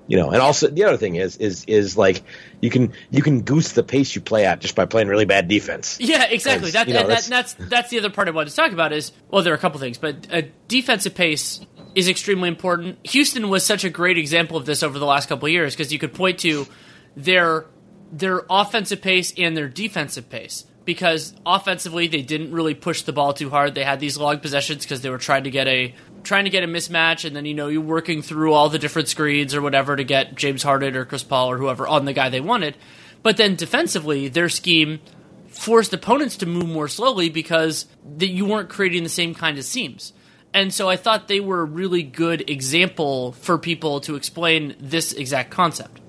you 0.08 0.18
know, 0.18 0.32
and 0.32 0.42
also 0.42 0.68
the 0.68 0.84
other 0.84 0.98
thing 0.98 1.16
is 1.16 1.38
is 1.38 1.64
is 1.66 1.98
like 1.98 2.24
you 2.62 2.70
can 2.70 2.94
you 3.10 3.22
can 3.22 3.42
goose 3.42 3.72
the 3.72 3.84
pace 3.84 4.14
you 4.14 4.22
play 4.22 4.46
at 4.46 4.60
just 4.60 4.76
by 4.76 4.86
playing 4.86 5.08
really 5.08 5.26
bad 5.26 5.48
defense. 5.48 5.98
Yeah, 6.00 6.26
exactly. 6.26 6.72
That, 6.72 6.88
you 6.88 6.94
know, 6.94 7.08
that's, 7.08 7.28
that, 7.28 7.56
that's 7.58 7.70
that's 7.70 7.90
the 7.90 8.00
other 8.00 8.10
part 8.10 8.28
I 8.28 8.32
wanted 8.32 8.50
to 8.50 8.56
talk 8.56 8.74
about 8.74 8.92
is 8.92 9.14
well, 9.30 9.44
there 9.44 9.54
are 9.54 9.56
a 9.56 9.60
couple 9.60 9.80
things, 9.80 9.98
but 9.98 10.28
a 10.30 10.44
defensive 10.68 11.16
pace 11.16 11.62
is 11.96 12.10
extremely 12.10 12.50
important. 12.50 13.06
Houston 13.08 13.50
was 13.50 13.66
such 13.66 13.86
a 13.86 13.90
great 13.90 14.18
example 14.18 14.58
of 14.58 14.66
this 14.66 14.84
over 14.84 15.00
the 15.00 15.06
last 15.06 15.30
couple 15.30 15.46
of 15.46 15.52
years 15.52 15.74
because 15.74 15.94
you 15.94 16.00
could 16.00 16.14
point 16.14 16.40
to 16.40 16.68
their 17.16 17.66
their 18.12 18.42
offensive 18.50 19.02
pace 19.02 19.34
and 19.38 19.56
their 19.56 19.70
defensive 19.70 20.30
pace 20.30 20.66
because 20.86 21.34
offensively 21.46 22.08
they 22.08 22.22
didn't 22.22 22.52
really 22.52 22.74
push 22.74 23.04
the 23.04 23.14
ball 23.14 23.34
too 23.34 23.50
hard. 23.50 23.76
They 23.76 23.84
had 23.84 24.00
these 24.00 24.18
long 24.18 24.40
possessions 24.40 24.84
because 24.84 25.02
they 25.02 25.10
were 25.10 25.18
trying 25.18 25.46
to 25.46 25.52
get 25.52 25.68
a 25.68 25.94
trying 26.24 26.46
to 26.46 26.50
get 26.50 26.64
a 26.64 26.68
mismatch, 26.68 27.26
and 27.26 27.36
then 27.36 27.46
you 27.46 27.54
know 27.54 27.68
you're 27.68 27.82
working 27.82 28.22
through 28.22 28.54
all 28.54 28.70
the 28.70 28.80
different 28.80 29.08
screens 29.08 29.54
or 29.56 29.62
whatever 29.62 29.96
to 29.96 30.04
get 30.04 30.36
James 30.36 30.64
Harden 30.64 30.96
or 30.96 31.06
Chris 31.06 31.24
Paul 31.24 31.52
or 31.52 31.58
whoever 31.58 31.88
on 31.88 32.06
the 32.06 32.14
guy 32.14 32.30
they 32.30 32.42
wanted. 32.42 32.76
But 33.22 33.38
then 33.38 33.56
defensively, 33.56 34.28
their 34.28 34.50
scheme 34.50 35.00
forced 35.48 35.94
opponents 35.94 36.38
to 36.38 36.46
move 36.46 36.68
more 36.68 36.88
slowly 36.88 37.30
because 37.30 37.86
the, 38.04 38.28
you 38.28 38.46
weren't 38.46 38.70
creating 38.70 39.04
the 39.04 39.10
same 39.10 39.34
kind 39.34 39.58
of 39.58 39.64
seams. 39.64 40.12
And 40.54 40.74
so 40.74 40.90
I 40.90 40.98
thought 40.98 41.28
they 41.28 41.40
were 41.40 41.62
a 41.62 41.66
really 41.66 42.04
good 42.04 42.50
example 42.50 43.32
for 43.34 43.58
people 43.58 44.02
to 44.02 44.16
explain 44.16 44.76
this 44.80 45.14
exact 45.14 45.52
concept. 45.52 46.00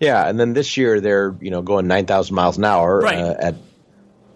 Yeah, 0.00 0.28
and 0.28 0.38
then 0.38 0.52
this 0.52 0.76
year 0.76 1.00
they're 1.00 1.36
you 1.40 1.50
know 1.50 1.62
going 1.62 1.86
nine 1.86 2.06
thousand 2.06 2.34
miles 2.34 2.58
an 2.58 2.64
hour 2.64 3.00
right. 3.00 3.18
uh, 3.18 3.34
at 3.38 3.54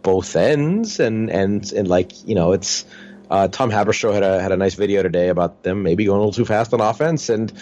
both 0.03 0.37
ends, 0.37 1.01
and 1.01 1.31
and 1.31 1.71
and 1.73 1.89
like 1.89 2.27
you 2.27 2.35
know, 2.35 2.53
it's 2.53 2.85
uh, 3.31 3.49
Tom 3.49 3.71
Haberstroh 3.71 4.13
had 4.13 4.23
a 4.23 4.41
had 4.41 4.53
a 4.53 4.57
nice 4.57 4.75
video 4.75 5.03
today 5.03 5.29
about 5.29 5.63
them 5.63 5.83
maybe 5.83 6.05
going 6.05 6.17
a 6.17 6.21
little 6.21 6.33
too 6.33 6.45
fast 6.45 6.75
on 6.75 6.81
offense 6.81 7.29
and 7.29 7.53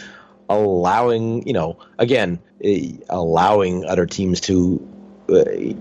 allowing 0.49 1.47
you 1.47 1.53
know 1.53 1.79
again 1.99 2.41
uh, 2.65 2.69
allowing 3.09 3.85
other 3.85 4.07
teams 4.07 4.41
to. 4.43 4.87
Uh, 5.29 5.75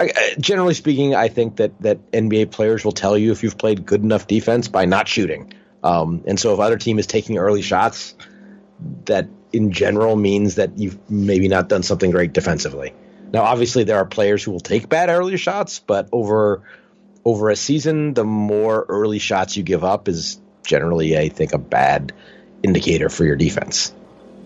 I, 0.00 0.34
generally 0.40 0.74
speaking, 0.74 1.14
I 1.14 1.28
think 1.28 1.56
that 1.56 1.80
that 1.82 2.10
NBA 2.10 2.50
players 2.50 2.84
will 2.84 2.92
tell 2.92 3.16
you 3.16 3.30
if 3.30 3.44
you've 3.44 3.58
played 3.58 3.86
good 3.86 4.02
enough 4.02 4.26
defense 4.26 4.66
by 4.66 4.86
not 4.86 5.06
shooting. 5.06 5.52
Um, 5.84 6.24
and 6.26 6.40
so 6.40 6.54
if 6.54 6.60
other 6.60 6.78
team 6.78 6.98
is 6.98 7.06
taking 7.06 7.38
early 7.38 7.62
shots, 7.62 8.16
that 9.04 9.28
in 9.52 9.70
general 9.70 10.16
means 10.16 10.56
that 10.56 10.78
you've 10.78 10.98
maybe 11.08 11.46
not 11.46 11.68
done 11.68 11.82
something 11.82 12.10
great 12.10 12.32
defensively. 12.32 12.92
Now, 13.34 13.42
obviously, 13.42 13.82
there 13.82 13.96
are 13.96 14.06
players 14.06 14.44
who 14.44 14.52
will 14.52 14.60
take 14.60 14.88
bad 14.88 15.08
early 15.08 15.36
shots, 15.36 15.80
but 15.80 16.08
over 16.12 16.62
over 17.24 17.50
a 17.50 17.56
season, 17.56 18.14
the 18.14 18.22
more 18.22 18.86
early 18.88 19.18
shots 19.18 19.56
you 19.56 19.64
give 19.64 19.82
up 19.82 20.06
is 20.06 20.40
generally, 20.64 21.18
I 21.18 21.30
think, 21.30 21.52
a 21.52 21.58
bad 21.58 22.12
indicator 22.62 23.08
for 23.08 23.24
your 23.24 23.34
defense. 23.34 23.92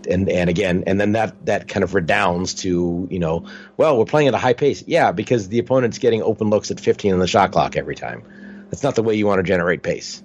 And 0.09 0.31
and 0.31 0.49
again, 0.49 0.85
and 0.87 0.99
then 0.99 1.13
that 1.13 1.45
that 1.45 1.69
kind 1.69 1.85
of 1.85 1.93
redounds 1.93 2.55
to 2.63 3.07
you 3.11 3.19
know, 3.19 3.45
well, 3.77 3.99
we're 3.99 4.07
playing 4.07 4.29
at 4.29 4.33
a 4.35 4.39
high 4.39 4.55
pace, 4.55 4.83
yeah, 4.87 5.13
because 5.13 5.49
the 5.49 5.59
opponent's 5.59 5.99
getting 5.99 6.23
open 6.23 6.49
looks 6.49 6.71
at 6.71 6.81
15 6.81 7.13
on 7.13 7.19
the 7.19 7.27
shot 7.27 7.53
clock 7.53 7.77
every 7.77 7.95
time. 7.95 8.23
That's 8.71 8.83
not 8.83 8.95
the 8.95 9.03
way 9.03 9.17
you 9.17 9.27
want 9.27 9.41
to 9.41 9.43
generate 9.43 9.83
pace. 9.83 10.23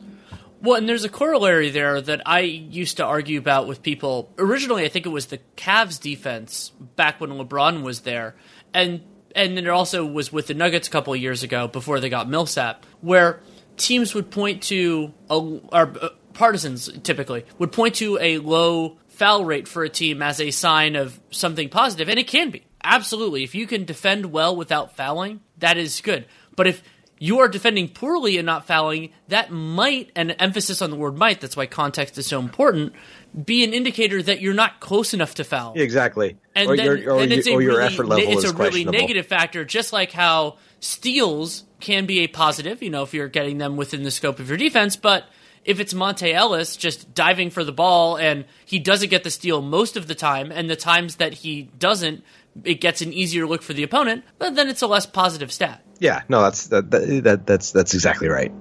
Well, 0.62 0.78
and 0.78 0.88
there's 0.88 1.04
a 1.04 1.10
corollary 1.10 1.70
there 1.70 2.00
that 2.00 2.22
I 2.26 2.40
used 2.40 2.96
to 2.96 3.04
argue 3.04 3.38
about 3.38 3.68
with 3.68 3.84
people. 3.84 4.30
Originally, 4.38 4.86
I 4.86 4.88
think 4.88 5.06
it 5.06 5.10
was 5.10 5.26
the 5.26 5.40
Cavs 5.58 6.00
defense 6.00 6.72
back 6.96 7.20
when 7.20 7.32
LeBron 7.32 7.84
was 7.84 8.02
there, 8.02 8.36
and 8.74 9.02
and 9.36 9.58
then 9.58 9.66
it 9.66 9.70
also 9.70 10.06
was 10.06 10.32
with 10.32 10.48
the 10.48 10.54
Nuggets 10.54 10.88
a 10.88 10.92
couple 10.92 11.16
years 11.16 11.44
ago 11.44 11.68
before 11.68 12.00
they 12.00 12.10
got 12.10 12.30
Millsap, 12.30 12.86
where 13.02 13.42
teams 13.78 14.14
would 14.14 14.30
point 14.30 14.64
to 14.64 15.14
a, 15.30 15.36
or 15.38 15.94
uh, 16.02 16.10
partisans 16.34 16.90
typically 17.04 17.46
would 17.58 17.72
point 17.72 17.96
to 17.96 18.18
a 18.20 18.38
low 18.38 18.98
foul 19.10 19.46
rate 19.46 19.68
for 19.68 19.84
a 19.84 19.90
team 19.90 20.22
as 20.22 20.40
a 20.40 20.52
sign 20.52 20.96
of 20.96 21.20
something 21.32 21.70
positive, 21.70 22.10
and 22.10 22.20
it 22.20 22.28
can 22.28 22.50
be 22.50 22.64
absolutely 22.84 23.44
if 23.44 23.56
you 23.56 23.66
can 23.66 23.86
defend 23.86 24.28
well 24.28 24.56
without 24.56 24.96
fouling, 24.96 25.40
that 25.58 25.78
is 25.78 26.02
good. 26.02 26.26
But 26.56 26.68
if 26.68 26.84
you 27.20 27.40
are 27.40 27.48
defending 27.48 27.88
poorly 27.88 28.38
and 28.38 28.46
not 28.46 28.68
fouling, 28.68 29.12
that 29.30 29.52
might, 29.52 30.12
and 30.16 30.36
emphasis 30.40 30.82
on 30.82 30.90
the 30.90 30.98
word 30.98 31.18
might, 31.18 31.40
that's 31.40 31.56
why 31.56 31.66
context 31.66 32.18
is 32.18 32.28
so 32.28 32.40
important, 32.40 32.94
be 33.42 33.64
an 33.64 33.74
indicator 33.74 34.22
that 34.22 34.42
you're 34.42 34.54
not 34.54 34.80
close 34.80 35.14
enough 35.14 35.36
to 35.36 35.44
foul. 35.44 35.74
Exactly. 35.76 36.38
And 36.54 36.70
or, 36.70 36.78
then, 36.78 36.86
your, 36.86 37.14
or, 37.14 37.24
it's 37.24 37.48
or 37.48 37.62
your 37.62 37.82
effort 37.82 38.08
level 38.08 38.32
It's 38.32 38.44
a 38.44 38.54
really 38.54 38.84
negative 38.84 39.26
factor, 39.26 39.66
just 39.66 39.92
like 39.92 40.12
how 40.12 40.58
steals 40.80 41.64
can 41.80 42.06
be 42.06 42.20
a 42.20 42.28
positive, 42.28 42.84
you 42.84 42.90
know, 42.90 43.04
if 43.04 43.14
you're 43.14 43.28
getting 43.28 43.58
them 43.58 43.76
within 43.76 44.04
the 44.04 44.12
scope 44.12 44.40
of 44.40 44.50
your 44.50 44.58
defense, 44.58 44.96
but 44.96 45.26
if 45.66 45.80
it's 45.80 45.94
Monta 45.94 46.32
Ellis 46.32 46.76
just 46.76 47.14
diving 47.14 47.50
for 47.50 47.64
the 47.64 47.72
ball 47.72 48.18
and 48.18 48.46
he 48.66 48.80
doesn't 48.80 49.10
get 49.10 49.24
the 49.24 49.32
steal 49.32 49.62
most 49.62 49.98
of 49.98 50.08
the 50.08 50.16
time, 50.16 50.52
and 50.52 50.70
the 50.70 50.76
times 50.76 51.16
that 51.18 51.34
he 51.34 51.64
doesn't, 51.80 52.24
it 52.64 52.82
gets 52.82 53.02
an 53.02 53.14
easier 53.14 53.48
look 53.48 53.62
for 53.62 53.74
the 53.74 53.84
opponent, 53.84 54.24
but 54.38 54.56
then 54.56 54.68
it's 54.70 54.82
a 54.82 54.88
less 54.88 55.06
positive 55.06 55.52
stat. 55.52 55.84
Yeah, 56.00 56.22
no, 56.28 56.42
that's 56.42 56.68
that, 56.68 56.92
that 56.92 57.46
that's 57.46 57.72
that's 57.72 57.94
exactly 57.94 58.28
right. 58.28 58.52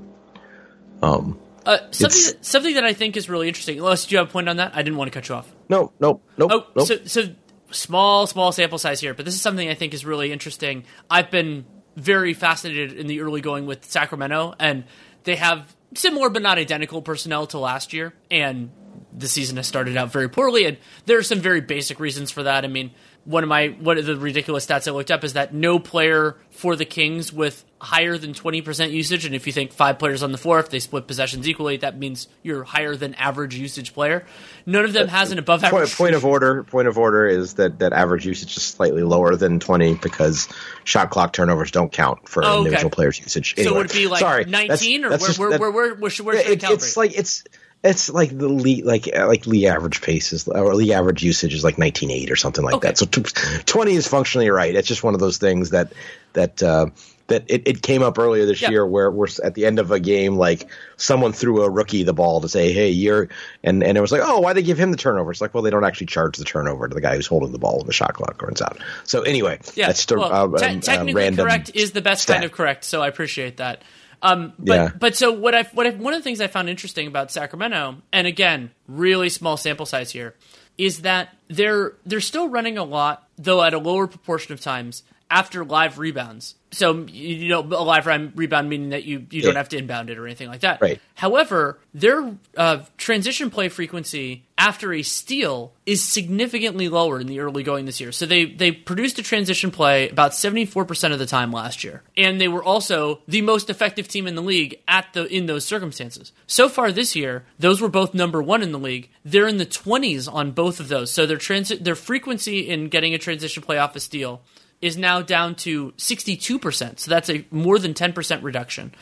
Um, 1.03 1.39
uh, 1.67 1.79
something 1.91 2.23
that, 2.27 2.45
something 2.45 2.75
that 2.75 2.85
I 2.85 2.93
think 2.93 3.17
is 3.17 3.29
really 3.29 3.49
interesting. 3.49 3.79
Unless 3.79 4.07
do 4.07 4.15
you 4.15 4.19
have 4.19 4.29
a 4.29 4.33
point 4.33 4.49
on 4.49 4.57
that? 4.57 4.73
I 4.75 4.83
didn't 4.83 4.97
want 4.97 5.13
to 5.13 5.19
cut 5.19 5.29
you 5.29 5.35
off. 5.35 5.53
No, 5.69 5.93
no, 6.01 6.21
no. 6.37 6.49
Oh, 6.51 6.85
so 6.85 7.05
so 7.05 7.35
small 7.71 8.27
small 8.27 8.53
sample 8.53 8.79
size 8.79 9.01
here, 9.01 9.15
but 9.15 9.25
this 9.25 9.35
is 9.35 9.43
something 9.43 9.69
I 9.69 9.75
think 9.75 9.95
is 9.95 10.05
really 10.05 10.33
interesting. 10.33 10.85
I've 11.11 11.31
been 11.31 11.65
very 11.97 12.35
fascinated 12.35 12.93
in 12.93 13.07
the 13.07 13.21
early 13.21 13.41
going 13.41 13.67
with 13.67 13.85
Sacramento, 13.85 14.55
and 14.59 14.85
they 15.25 15.37
have 15.37 15.75
similar 15.95 16.31
but 16.31 16.43
not 16.43 16.59
identical 16.59 17.03
personnel 17.03 17.47
to 17.49 17.59
last 17.59 17.93
year, 17.93 18.15
and 18.31 18.71
the 19.13 19.29
season 19.29 19.57
has 19.57 19.67
started 19.67 19.97
out 19.97 20.11
very 20.11 20.29
poorly, 20.29 20.65
and 20.65 20.79
there 21.07 21.19
are 21.19 21.23
some 21.23 21.41
very 21.41 21.61
basic 21.61 22.01
reasons 22.01 22.31
for 22.31 22.45
that. 22.45 22.65
I 22.65 22.69
mean, 22.69 22.93
one 23.25 23.45
of 23.45 23.49
my 23.49 23.69
one 23.69 23.99
of 23.99 24.07
the 24.07 24.17
ridiculous 24.17 24.67
stats 24.67 24.89
I 24.89 24.91
looked 24.91 25.11
up 25.11 25.23
is 25.23 25.35
that 25.35 25.55
no 25.55 25.79
player 25.79 26.37
for 26.51 26.75
the 26.75 26.85
Kings 26.85 27.33
with 27.33 27.65
higher 27.81 28.17
than 28.17 28.33
20% 28.33 28.93
usage 28.93 29.25
and 29.25 29.35
if 29.35 29.47
you 29.47 29.53
think 29.53 29.73
five 29.73 29.99
players 29.99 30.23
on 30.23 30.31
the 30.31 30.39
floor 30.39 30.61
if 30.61 30.71
they 30.71 30.79
split 30.79 31.07
possessions 31.07 31.49
equally 31.49 31.77
that 31.79 31.99
means 31.99 32.29
you're 32.43 32.63
higher 32.63 32.95
than 32.97 33.15
average 33.15 33.55
usage 33.55 33.93
player. 33.95 34.25
None 34.67 34.85
of 34.85 34.93
them 34.93 35.09
has 35.09 35.33
an 35.33 35.39
above 35.39 35.63
average 35.63 35.95
point, 35.95 36.13
point 36.13 36.15
of 36.15 36.25
order 36.25 36.65
point 36.65 36.89
of 36.89 36.99
order 36.99 37.27
is 37.27 37.55
that 37.55 37.79
that 37.79 37.93
average 37.93 38.27
usage 38.27 38.57
is 38.57 38.63
slightly 38.63 39.03
lower 39.03 39.37
than 39.37 39.61
20 39.61 39.95
because 39.95 40.49
shot 40.85 41.11
clock 41.11 41.33
turnovers 41.33 41.71
don't 41.71 41.93
count 41.93 42.29
for 42.29 42.45
oh, 42.45 42.49
okay. 42.49 42.59
individual 42.59 42.91
players 42.91 43.19
usage 43.21 43.55
anyway, 43.57 43.71
so 43.73 43.77
it 43.77 43.83
would 43.83 43.93
be 43.93 44.09
like 44.09 44.21
Sorry, 44.21 44.45
19 44.45 44.69
that's, 44.69 44.85
or 44.85 45.09
that's 45.11 45.23
where, 45.23 45.29
just, 45.29 45.39
where, 45.39 45.59
where, 45.59 45.71
where, 45.71 45.95
where, 45.95 46.11
should, 46.11 46.27
where 46.27 46.43
should 46.43 46.65
it, 46.65 46.71
it's 46.71 46.97
like 46.97 47.17
it's 47.17 47.45
it's 47.85 48.09
like 48.09 48.37
the 48.37 48.49
league, 48.49 48.85
like 48.85 49.09
uh, 49.15 49.27
like 49.27 49.47
league 49.47 49.65
average 49.65 50.03
pace 50.03 50.33
is, 50.33 50.47
or 50.47 50.75
league 50.75 50.91
average 50.91 51.23
usage 51.23 51.55
is 51.55 51.65
like 51.65 51.79
nineteen 51.79 52.11
eight 52.11 52.31
or 52.31 52.37
something 52.37 52.65
like 52.65 52.75
okay. 52.75 52.89
that. 52.89 52.99
So 52.99 53.07
t- 53.07 53.23
twenty 53.65 53.95
is 53.95 54.07
functionally 54.07 54.51
right. 54.51 54.75
It's 54.75 54.89
just 54.89 55.03
one 55.03 55.15
of 55.15 55.21
those 55.21 55.39
things 55.39 55.71
that 55.71 55.93
that 56.35 56.63
uh, 56.63 56.87
that 57.27 57.45
it, 57.49 57.67
it 57.67 57.83
came 57.83 58.03
up 58.03 58.19
earlier 58.19 58.47
this 58.47 58.63
year 58.63 58.87
where 58.87 59.11
we're 59.11 59.27
at 59.43 59.55
the 59.55 59.67
end 59.67 59.79
of 59.79 59.91
a 59.91 59.99
game, 59.99 60.37
like 60.37 60.69
someone 60.97 61.33
threw 61.33 61.63
a 61.63 61.71
rookie 61.71 62.05
the 62.05 62.13
ball 62.13 62.41
to 62.43 62.49
say, 62.49 62.73
"Hey, 62.73 62.91
you're," 62.91 63.29
and 63.65 63.83
and 63.83 63.99
it 63.99 64.01
was 64.01 64.13
like, 64.13 64.23
"Oh, 64.23 64.39
why 64.39 64.53
they 64.53 64.63
give 64.63 64.79
him 64.79 64.93
the 64.93 64.97
turnover?" 64.97 65.33
It's 65.33 65.41
like, 65.41 65.53
well, 65.53 65.65
they 65.65 65.71
don't 65.71 65.85
actually 65.85 66.07
charge 66.07 66.37
the 66.37 66.45
turnover 66.45 66.87
to 66.87 66.95
the 66.95 67.01
guy 67.01 67.17
who's 67.17 67.27
holding 67.27 67.51
the 67.51 67.59
ball 67.59 67.79
when 67.79 67.87
the 67.87 67.93
shot 67.93 68.15
clock 68.15 68.41
runs 68.41 68.63
out. 68.63 68.79
So 69.05 69.23
anyway, 69.23 69.59
yeah, 69.75 69.87
that's 69.87 70.07
just 70.07 70.17
well, 70.17 70.55
uh, 70.55 70.59
te- 70.59 70.67
um, 70.67 70.81
technically 70.81 71.35
correct 71.35 71.73
is 71.75 71.93
the 71.93 72.03
best 72.03 72.23
stat. 72.23 72.37
kind 72.37 72.45
of 72.45 72.53
correct. 72.53 72.85
So 72.85 73.03
I 73.03 73.09
appreciate 73.09 73.57
that. 73.57 73.83
Um, 74.23 74.53
but 74.59 74.75
yeah. 74.75 74.91
but 74.99 75.17
so 75.17 75.33
what 75.33 75.55
I 75.55 75.65
what 75.65 75.87
I, 75.87 75.91
one 75.91 76.15
of 76.15 76.21
the 76.21 76.25
things 76.25 76.41
I 76.41 76.47
found 76.47 76.71
interesting 76.71 77.09
about 77.09 77.33
Sacramento, 77.33 77.97
and 78.13 78.27
again, 78.27 78.71
really 78.87 79.29
small 79.29 79.57
sample 79.57 79.85
size 79.85 80.13
here, 80.13 80.37
is 80.79 81.03
that 81.03 81.37
they're 81.49 81.95
they're 82.07 82.21
still 82.21 82.49
running 82.49 82.79
a 82.79 82.85
lot, 82.85 83.29
though 83.37 83.63
at 83.63 83.75
a 83.75 83.79
lower 83.79 84.07
proportion 84.07 84.53
of 84.53 84.61
times 84.61 85.03
after 85.33 85.65
live 85.65 85.99
rebounds. 85.99 86.57
So 86.73 87.07
you 87.07 87.49
know, 87.49 87.61
a 87.61 87.85
live 87.85 88.07
rebound 88.07 88.69
meaning 88.69 88.91
that 88.91 89.05
you 89.05 89.27
you 89.31 89.43
don't 89.43 89.57
have 89.57 89.69
to 89.71 89.79
inbound 89.79 90.11
it 90.11 90.19
or 90.19 90.27
anything 90.27 90.49
like 90.49 90.61
that. 90.61 90.81
Right. 90.81 91.01
However, 91.15 91.79
their 91.93 92.35
uh, 92.57 92.85
transition 92.97 93.51
play 93.51 93.69
frequency 93.69 94.45
after 94.57 94.93
a 94.93 95.03
steal 95.03 95.73
is 95.85 96.03
significantly 96.03 96.89
lower 96.89 97.21
in 97.21 97.27
the 97.27 97.41
early 97.41 97.63
going 97.63 97.85
this 97.85 98.01
year. 98.01 98.13
So 98.13 98.27
they 98.27 98.47
they 98.47 98.73
produced 98.73 99.19
a 99.19 99.23
transition 99.23 99.71
play 99.71 100.09
about 100.09 100.35
seventy 100.35 100.65
four 100.65 100.85
percent 100.85 101.13
of 101.13 101.19
the 101.19 101.27
time 101.27 101.53
last 101.53 101.85
year, 101.85 102.03
and 102.17 102.41
they 102.41 102.49
were 102.49 102.65
also 102.65 103.21
the 103.29 103.43
most 103.43 103.69
effective 103.69 104.09
team 104.09 104.27
in 104.27 104.35
the 104.35 104.43
league 104.43 104.81
at 104.89 105.13
the 105.13 105.27
in 105.27 105.47
those 105.47 105.65
circumstances. 105.65 106.33
So 106.47 106.69
far 106.69 106.91
this 106.91 107.15
year, 107.17 107.45
those 107.59 107.83
were 107.83 107.89
both 107.89 108.15
number 108.15 108.43
one 108.43 108.63
in 108.63 108.73
the 108.73 108.79
league. 108.79 109.11
They're 109.25 109.49
in 109.49 109.59
the 109.59 109.67
twenties 109.67 110.27
on 110.29 110.53
both 110.53 110.81
of 110.81 110.89
those. 110.89 111.13
So 111.13 111.27
their 111.27 111.39
transi- 111.39 111.83
their 111.83 111.95
frequency 111.95 112.69
in 112.69 112.89
getting 112.89 113.15
a 113.15 113.19
transition 113.19 113.63
play 113.63 113.79
off 113.79 113.97
a 113.97 114.01
steal 114.01 114.43
is 114.83 114.97
now 114.99 115.23
down 115.23 115.55
to 115.55 115.93
62%. 115.93 116.99
So 116.99 117.11
that's 117.11 117.31
a 117.31 117.47
more 117.51 117.79
than 117.79 117.95
10% 117.95 118.43
reduction. 118.43 118.93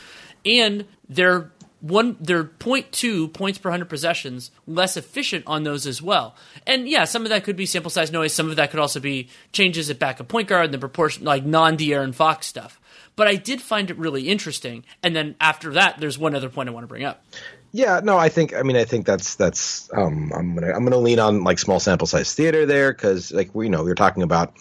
And 0.44 0.86
they're 1.08 1.50
one 1.80 2.16
they're 2.20 2.44
0.2 2.44 3.32
points 3.32 3.58
per 3.58 3.70
100 3.70 3.88
possessions 3.88 4.50
less 4.66 4.98
efficient 4.98 5.44
on 5.46 5.62
those 5.62 5.86
as 5.86 6.02
well. 6.02 6.36
And 6.66 6.86
yeah, 6.86 7.04
some 7.04 7.22
of 7.22 7.30
that 7.30 7.42
could 7.42 7.56
be 7.56 7.66
sample 7.66 7.90
size 7.90 8.12
noise, 8.12 8.34
some 8.34 8.50
of 8.50 8.56
that 8.56 8.70
could 8.70 8.80
also 8.80 9.00
be 9.00 9.28
changes 9.52 9.88
at 9.88 9.98
backup 9.98 10.28
point 10.28 10.48
guard 10.48 10.66
and 10.66 10.74
the 10.74 10.78
proportion 10.78 11.24
like 11.24 11.44
non-De'Aaron 11.44 12.14
Fox 12.14 12.46
stuff. 12.46 12.78
But 13.16 13.28
I 13.28 13.36
did 13.36 13.60
find 13.60 13.90
it 13.90 13.96
really 13.96 14.28
interesting. 14.28 14.84
And 15.02 15.16
then 15.16 15.36
after 15.40 15.72
that, 15.72 15.98
there's 15.98 16.18
one 16.18 16.34
other 16.34 16.48
point 16.48 16.68
I 16.68 16.72
want 16.72 16.84
to 16.84 16.88
bring 16.88 17.04
up. 17.04 17.24
Yeah, 17.72 18.00
no, 18.02 18.18
I 18.18 18.28
think 18.28 18.54
I 18.54 18.62
mean 18.62 18.76
I 18.76 18.84
think 18.84 19.06
that's 19.06 19.36
that's 19.36 19.88
um 19.94 20.32
I'm 20.34 20.54
gonna 20.54 20.72
I'm 20.72 20.84
gonna 20.84 20.98
lean 20.98 21.18
on 21.18 21.44
like 21.44 21.58
small 21.58 21.80
sample 21.80 22.06
size 22.06 22.34
theater 22.34 22.66
there 22.66 22.92
because 22.92 23.32
like 23.32 23.54
we 23.54 23.66
you 23.66 23.70
know 23.70 23.84
we 23.84 23.90
are 23.90 23.96
talking 23.96 24.22
about 24.22 24.54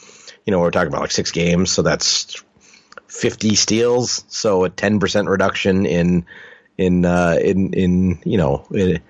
you 0.45 0.51
know, 0.51 0.59
we're 0.59 0.71
talking 0.71 0.89
about 0.89 1.01
like 1.01 1.11
six 1.11 1.31
games, 1.31 1.71
so 1.71 1.81
that's 1.81 2.43
50 3.07 3.55
steals, 3.55 4.23
so 4.27 4.65
a 4.65 4.69
10% 4.69 5.27
reduction 5.27 5.85
in 5.85 6.25
in 6.77 7.03
uh, 7.03 7.37
in 7.41 7.73
in 7.73 8.19
you 8.23 8.37
know, 8.37 8.65
it, 8.71 9.01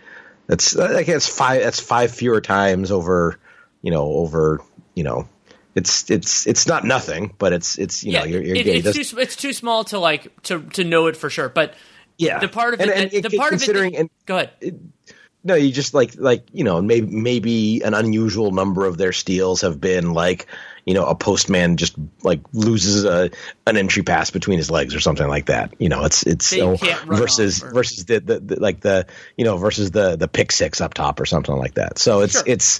that's 0.47 0.75
I 0.75 1.03
guess 1.03 1.27
five 1.27 1.61
that's 1.61 1.79
five 1.79 2.11
fewer 2.11 2.41
times 2.41 2.91
over, 2.91 3.39
you 3.81 3.91
know, 3.91 4.05
over, 4.13 4.61
you 4.95 5.03
know, 5.03 5.27
it's 5.75 6.09
it's 6.09 6.47
it's 6.47 6.67
not 6.67 6.83
nothing, 6.83 7.33
but 7.37 7.53
it's 7.53 7.77
it's 7.77 8.03
you 8.03 8.13
yeah, 8.13 8.19
know, 8.19 8.25
you're, 8.25 8.41
you're 8.41 8.55
it, 8.55 8.67
it's, 8.67 9.11
too, 9.11 9.19
it's 9.19 9.35
too 9.35 9.53
small 9.53 9.83
to 9.85 9.99
like 9.99 10.41
to 10.43 10.61
to 10.61 10.83
know 10.83 11.07
it 11.07 11.15
for 11.15 11.29
sure, 11.29 11.49
but 11.49 11.75
yeah, 12.17 12.39
the 12.39 12.47
part 12.47 12.73
of 12.73 12.81
it, 12.81 12.89
and, 12.89 13.13
and 13.13 13.23
the 13.23 13.37
part 13.37 13.53
of 13.53 13.61
it, 13.61 13.95
and, 13.95 14.09
go 14.25 14.37
ahead. 14.37 14.91
No, 15.41 15.55
you 15.55 15.71
just 15.71 15.93
like 15.93 16.15
like 16.17 16.47
you 16.51 16.65
know 16.65 16.81
maybe 16.81 17.07
maybe 17.07 17.81
an 17.81 17.93
unusual 17.93 18.51
number 18.51 18.85
of 18.85 18.97
their 18.97 19.13
steals 19.13 19.61
have 19.61 19.79
been 19.79 20.13
like 20.13 20.47
you 20.89 20.95
know 20.95 21.05
a 21.05 21.13
postman 21.13 21.77
just 21.77 21.93
like 22.23 22.41
loses 22.51 23.05
a 23.05 23.29
an 23.67 23.77
entry 23.77 24.01
pass 24.01 24.31
between 24.31 24.57
his 24.57 24.71
legs 24.71 24.95
or 24.95 24.99
something 24.99 25.27
like 25.27 25.45
that. 25.45 25.75
You 25.77 25.87
know, 25.87 26.03
it's 26.03 26.23
it's 26.23 26.47
so 26.47 26.77
versus 27.05 27.61
or... 27.61 27.71
versus 27.71 28.05
the, 28.05 28.19
the, 28.19 28.39
the, 28.39 28.59
like 28.59 28.79
the 28.79 29.05
you 29.37 29.45
know 29.45 29.57
versus 29.57 29.91
the 29.91 30.15
the 30.15 30.27
pick 30.27 30.51
six 30.51 30.81
up 30.81 30.95
top 30.95 31.19
or 31.19 31.27
something 31.27 31.55
like 31.55 31.75
that. 31.75 31.99
So 31.99 32.21
it's 32.21 32.33
sure. 32.33 32.43
it's 32.47 32.79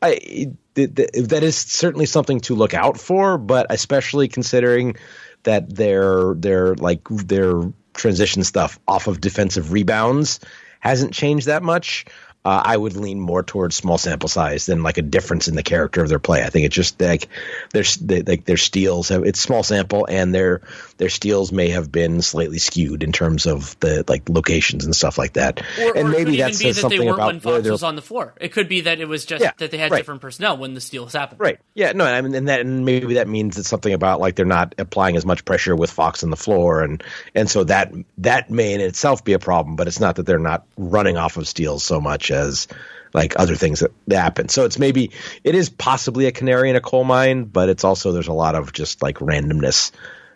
I 0.00 0.48
that 0.76 1.40
is 1.42 1.58
certainly 1.58 2.06
something 2.06 2.40
to 2.40 2.54
look 2.54 2.72
out 2.72 2.98
for, 2.98 3.36
but 3.36 3.66
especially 3.68 4.28
considering 4.28 4.96
that 5.42 5.68
their 5.68 6.32
their 6.32 6.74
like 6.76 7.06
their 7.10 7.70
transition 7.92 8.44
stuff 8.44 8.80
off 8.88 9.08
of 9.08 9.20
defensive 9.20 9.72
rebounds 9.72 10.40
hasn't 10.80 11.12
changed 11.12 11.48
that 11.48 11.62
much. 11.62 12.06
Uh, 12.44 12.62
I 12.64 12.76
would 12.76 12.96
lean 12.96 13.20
more 13.20 13.42
towards 13.42 13.76
small 13.76 13.98
sample 13.98 14.28
size 14.28 14.66
than 14.66 14.82
like 14.82 14.98
a 14.98 15.02
difference 15.02 15.46
in 15.46 15.54
the 15.54 15.62
character 15.62 16.02
of 16.02 16.08
their 16.08 16.18
play. 16.18 16.42
I 16.42 16.50
think 16.50 16.66
it's 16.66 16.74
just 16.74 17.00
like 17.00 17.28
their 17.72 17.84
like 18.26 18.44
their 18.44 18.56
steals 18.56 19.10
it's 19.10 19.40
small 19.40 19.62
sample 19.62 20.06
and 20.08 20.34
their 20.34 20.62
their 21.02 21.08
steals 21.08 21.50
may 21.50 21.70
have 21.70 21.90
been 21.90 22.22
slightly 22.22 22.58
skewed 22.58 23.02
in 23.02 23.10
terms 23.10 23.46
of 23.46 23.76
the 23.80 24.04
like 24.06 24.28
locations 24.28 24.84
and 24.84 24.94
stuff 24.94 25.18
like 25.18 25.32
that. 25.32 25.60
Or, 25.80 25.96
and 25.96 26.06
or 26.06 26.12
maybe 26.12 26.36
that 26.36 26.54
says 26.54 26.76
that 26.76 26.80
something 26.80 27.08
about 27.08 27.26
when 27.26 27.40
Fox 27.40 27.68
was 27.68 27.82
on 27.82 27.96
the 27.96 28.02
floor. 28.02 28.34
It 28.40 28.52
could 28.52 28.68
be 28.68 28.82
that 28.82 29.00
it 29.00 29.08
was 29.08 29.24
just 29.24 29.42
yeah, 29.42 29.50
that 29.58 29.72
they 29.72 29.78
had 29.78 29.90
right. 29.90 29.98
different 29.98 30.20
personnel 30.20 30.58
when 30.58 30.74
the 30.74 30.80
steals 30.80 31.12
happened. 31.12 31.40
Right. 31.40 31.58
Yeah. 31.74 31.90
No. 31.90 32.04
I 32.04 32.20
mean, 32.20 32.36
and 32.36 32.46
that 32.46 32.60
and 32.60 32.84
maybe 32.84 33.14
that 33.14 33.26
means 33.26 33.58
it's 33.58 33.68
something 33.68 33.92
about 33.92 34.20
like 34.20 34.36
they're 34.36 34.46
not 34.46 34.76
applying 34.78 35.16
as 35.16 35.26
much 35.26 35.44
pressure 35.44 35.74
with 35.74 35.90
Fox 35.90 36.22
on 36.22 36.30
the 36.30 36.36
floor, 36.36 36.82
and 36.82 37.02
and 37.34 37.50
so 37.50 37.64
that 37.64 37.92
that 38.18 38.48
may 38.48 38.72
in 38.72 38.80
itself 38.80 39.24
be 39.24 39.32
a 39.32 39.40
problem. 39.40 39.74
But 39.74 39.88
it's 39.88 39.98
not 39.98 40.14
that 40.16 40.26
they're 40.26 40.38
not 40.38 40.68
running 40.76 41.16
off 41.16 41.36
of 41.36 41.48
steals 41.48 41.82
so 41.82 42.00
much 42.00 42.30
as 42.30 42.68
like 43.12 43.34
other 43.40 43.56
things 43.56 43.80
that, 43.80 43.90
that 44.06 44.20
happen. 44.20 44.48
So 44.50 44.66
it's 44.66 44.78
maybe 44.78 45.10
it 45.42 45.56
is 45.56 45.68
possibly 45.68 46.26
a 46.26 46.32
canary 46.32 46.70
in 46.70 46.76
a 46.76 46.80
coal 46.80 47.02
mine, 47.02 47.42
but 47.42 47.70
it's 47.70 47.82
also 47.82 48.12
there's 48.12 48.28
a 48.28 48.32
lot 48.32 48.54
of 48.54 48.72
just 48.72 49.02
like 49.02 49.18
randomness, 49.18 49.90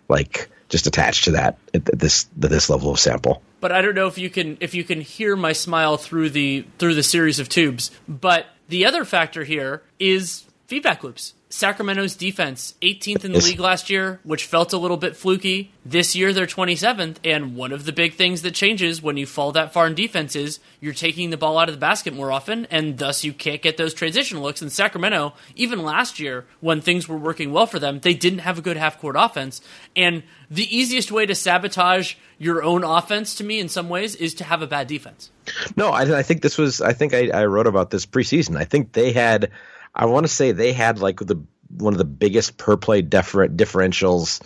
like 0.08 0.50
just 0.68 0.86
attached 0.86 1.24
to 1.24 1.32
that 1.32 1.58
at 1.74 1.84
this 1.84 2.26
this 2.36 2.68
level 2.68 2.90
of 2.90 2.98
sample. 2.98 3.42
But 3.60 3.72
I 3.72 3.82
don't 3.82 3.94
know 3.94 4.06
if 4.06 4.18
you 4.18 4.30
can 4.30 4.56
if 4.60 4.74
you 4.74 4.84
can 4.84 5.00
hear 5.00 5.36
my 5.36 5.52
smile 5.52 5.96
through 5.96 6.30
the 6.30 6.66
through 6.78 6.94
the 6.94 7.02
series 7.02 7.38
of 7.38 7.48
tubes. 7.48 7.90
But 8.08 8.46
the 8.68 8.86
other 8.86 9.04
factor 9.04 9.44
here 9.44 9.82
is 9.98 10.44
feedback 10.66 11.02
loops. 11.04 11.34
Sacramento's 11.56 12.14
defense, 12.14 12.74
18th 12.82 13.24
in 13.24 13.32
the 13.32 13.40
league 13.40 13.60
last 13.60 13.88
year, 13.88 14.20
which 14.24 14.44
felt 14.44 14.74
a 14.74 14.78
little 14.78 14.98
bit 14.98 15.16
fluky. 15.16 15.72
This 15.86 16.14
year 16.14 16.34
they're 16.34 16.46
27th, 16.46 17.16
and 17.24 17.56
one 17.56 17.72
of 17.72 17.86
the 17.86 17.92
big 17.92 18.12
things 18.12 18.42
that 18.42 18.54
changes 18.54 19.00
when 19.00 19.16
you 19.16 19.24
fall 19.24 19.52
that 19.52 19.72
far 19.72 19.86
in 19.86 19.94
defense 19.94 20.36
is 20.36 20.60
you're 20.80 20.92
taking 20.92 21.30
the 21.30 21.38
ball 21.38 21.56
out 21.56 21.70
of 21.70 21.74
the 21.74 21.80
basket 21.80 22.12
more 22.12 22.30
often, 22.30 22.66
and 22.66 22.98
thus 22.98 23.24
you 23.24 23.32
can't 23.32 23.62
get 23.62 23.78
those 23.78 23.94
transition 23.94 24.40
looks. 24.40 24.60
And 24.60 24.70
Sacramento, 24.70 25.32
even 25.54 25.82
last 25.82 26.20
year, 26.20 26.44
when 26.60 26.82
things 26.82 27.08
were 27.08 27.16
working 27.16 27.52
well 27.52 27.66
for 27.66 27.78
them, 27.78 28.00
they 28.00 28.12
didn't 28.12 28.40
have 28.40 28.58
a 28.58 28.62
good 28.62 28.76
half 28.76 29.00
court 29.00 29.16
offense. 29.18 29.62
And 29.96 30.24
the 30.50 30.76
easiest 30.76 31.10
way 31.10 31.24
to 31.24 31.34
sabotage 31.34 32.16
your 32.38 32.62
own 32.62 32.84
offense, 32.84 33.34
to 33.36 33.44
me, 33.44 33.60
in 33.60 33.70
some 33.70 33.88
ways, 33.88 34.14
is 34.14 34.34
to 34.34 34.44
have 34.44 34.60
a 34.60 34.66
bad 34.66 34.88
defense. 34.88 35.30
No, 35.74 35.88
I, 35.88 36.18
I 36.18 36.22
think 36.22 36.42
this 36.42 36.58
was. 36.58 36.82
I 36.82 36.92
think 36.92 37.14
I, 37.14 37.28
I 37.28 37.46
wrote 37.46 37.66
about 37.66 37.90
this 37.90 38.04
preseason. 38.04 38.58
I 38.58 38.64
think 38.64 38.92
they 38.92 39.12
had 39.12 39.50
I 39.96 40.06
want 40.06 40.24
to 40.24 40.32
say 40.32 40.52
they 40.52 40.72
had 40.72 41.00
like 41.00 41.18
the 41.18 41.42
one 41.68 41.94
of 41.94 41.98
the 41.98 42.04
biggest 42.04 42.56
per 42.58 42.76
play 42.76 43.02
differ- 43.02 43.48
differentials 43.48 44.40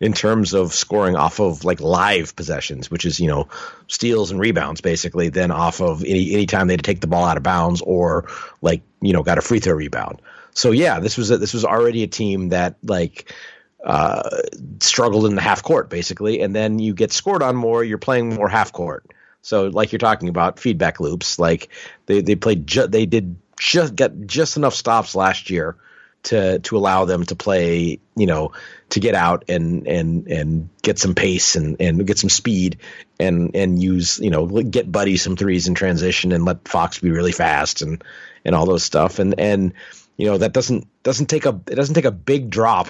in 0.00 0.12
terms 0.12 0.54
of 0.54 0.74
scoring 0.74 1.16
off 1.16 1.40
of 1.40 1.64
like 1.64 1.80
live 1.80 2.36
possessions, 2.36 2.90
which 2.90 3.04
is 3.04 3.20
you 3.20 3.28
know 3.28 3.48
steals 3.86 4.30
and 4.30 4.40
rebounds 4.40 4.80
basically, 4.80 5.28
then 5.28 5.50
off 5.50 5.80
of 5.80 6.02
any 6.02 6.32
any 6.32 6.46
time 6.46 6.66
they 6.66 6.74
had 6.74 6.80
to 6.80 6.90
take 6.90 7.00
the 7.00 7.06
ball 7.06 7.24
out 7.24 7.36
of 7.36 7.42
bounds 7.42 7.80
or 7.80 8.28
like 8.60 8.82
you 9.00 9.12
know 9.12 9.22
got 9.22 9.38
a 9.38 9.42
free 9.42 9.60
throw 9.60 9.74
rebound. 9.74 10.20
So 10.52 10.72
yeah, 10.72 10.98
this 11.00 11.16
was 11.16 11.30
a, 11.30 11.38
this 11.38 11.54
was 11.54 11.64
already 11.64 12.02
a 12.02 12.08
team 12.08 12.48
that 12.48 12.76
like 12.82 13.32
uh, 13.84 14.40
struggled 14.80 15.26
in 15.26 15.36
the 15.36 15.40
half 15.40 15.62
court 15.62 15.88
basically, 15.88 16.40
and 16.40 16.54
then 16.54 16.78
you 16.80 16.94
get 16.94 17.12
scored 17.12 17.42
on 17.42 17.54
more, 17.54 17.84
you're 17.84 17.98
playing 17.98 18.34
more 18.34 18.48
half 18.48 18.72
court. 18.72 19.06
So 19.42 19.68
like 19.68 19.92
you're 19.92 20.00
talking 20.00 20.28
about 20.28 20.58
feedback 20.58 20.98
loops, 20.98 21.38
like 21.38 21.68
they 22.06 22.20
they 22.20 22.34
played 22.34 22.66
ju- 22.66 22.88
they 22.88 23.06
did 23.06 23.36
just 23.58 23.94
get 23.94 24.26
just 24.26 24.56
enough 24.56 24.74
stops 24.74 25.14
last 25.14 25.50
year 25.50 25.76
to 26.24 26.58
to 26.60 26.76
allow 26.76 27.04
them 27.04 27.24
to 27.24 27.36
play, 27.36 28.00
you 28.16 28.26
know, 28.26 28.52
to 28.90 29.00
get 29.00 29.14
out 29.14 29.44
and 29.48 29.86
and 29.86 30.26
and 30.28 30.68
get 30.82 30.98
some 30.98 31.14
pace 31.14 31.56
and 31.56 31.76
and 31.80 32.06
get 32.06 32.18
some 32.18 32.30
speed 32.30 32.78
and 33.18 33.54
and 33.54 33.82
use, 33.82 34.18
you 34.18 34.30
know, 34.30 34.46
get 34.46 34.90
Buddy 34.90 35.16
some 35.16 35.36
threes 35.36 35.68
in 35.68 35.74
transition 35.74 36.32
and 36.32 36.44
let 36.44 36.66
Fox 36.66 36.98
be 36.98 37.10
really 37.10 37.32
fast 37.32 37.82
and 37.82 38.02
and 38.44 38.54
all 38.54 38.66
those 38.66 38.84
stuff. 38.84 39.18
And 39.18 39.38
and 39.38 39.74
you 40.16 40.26
know 40.26 40.38
that 40.38 40.52
doesn't 40.52 40.86
doesn't 41.02 41.26
take 41.26 41.46
a 41.46 41.60
it 41.68 41.76
doesn't 41.76 41.94
take 41.94 42.04
a 42.04 42.10
big 42.12 42.50
drop 42.50 42.88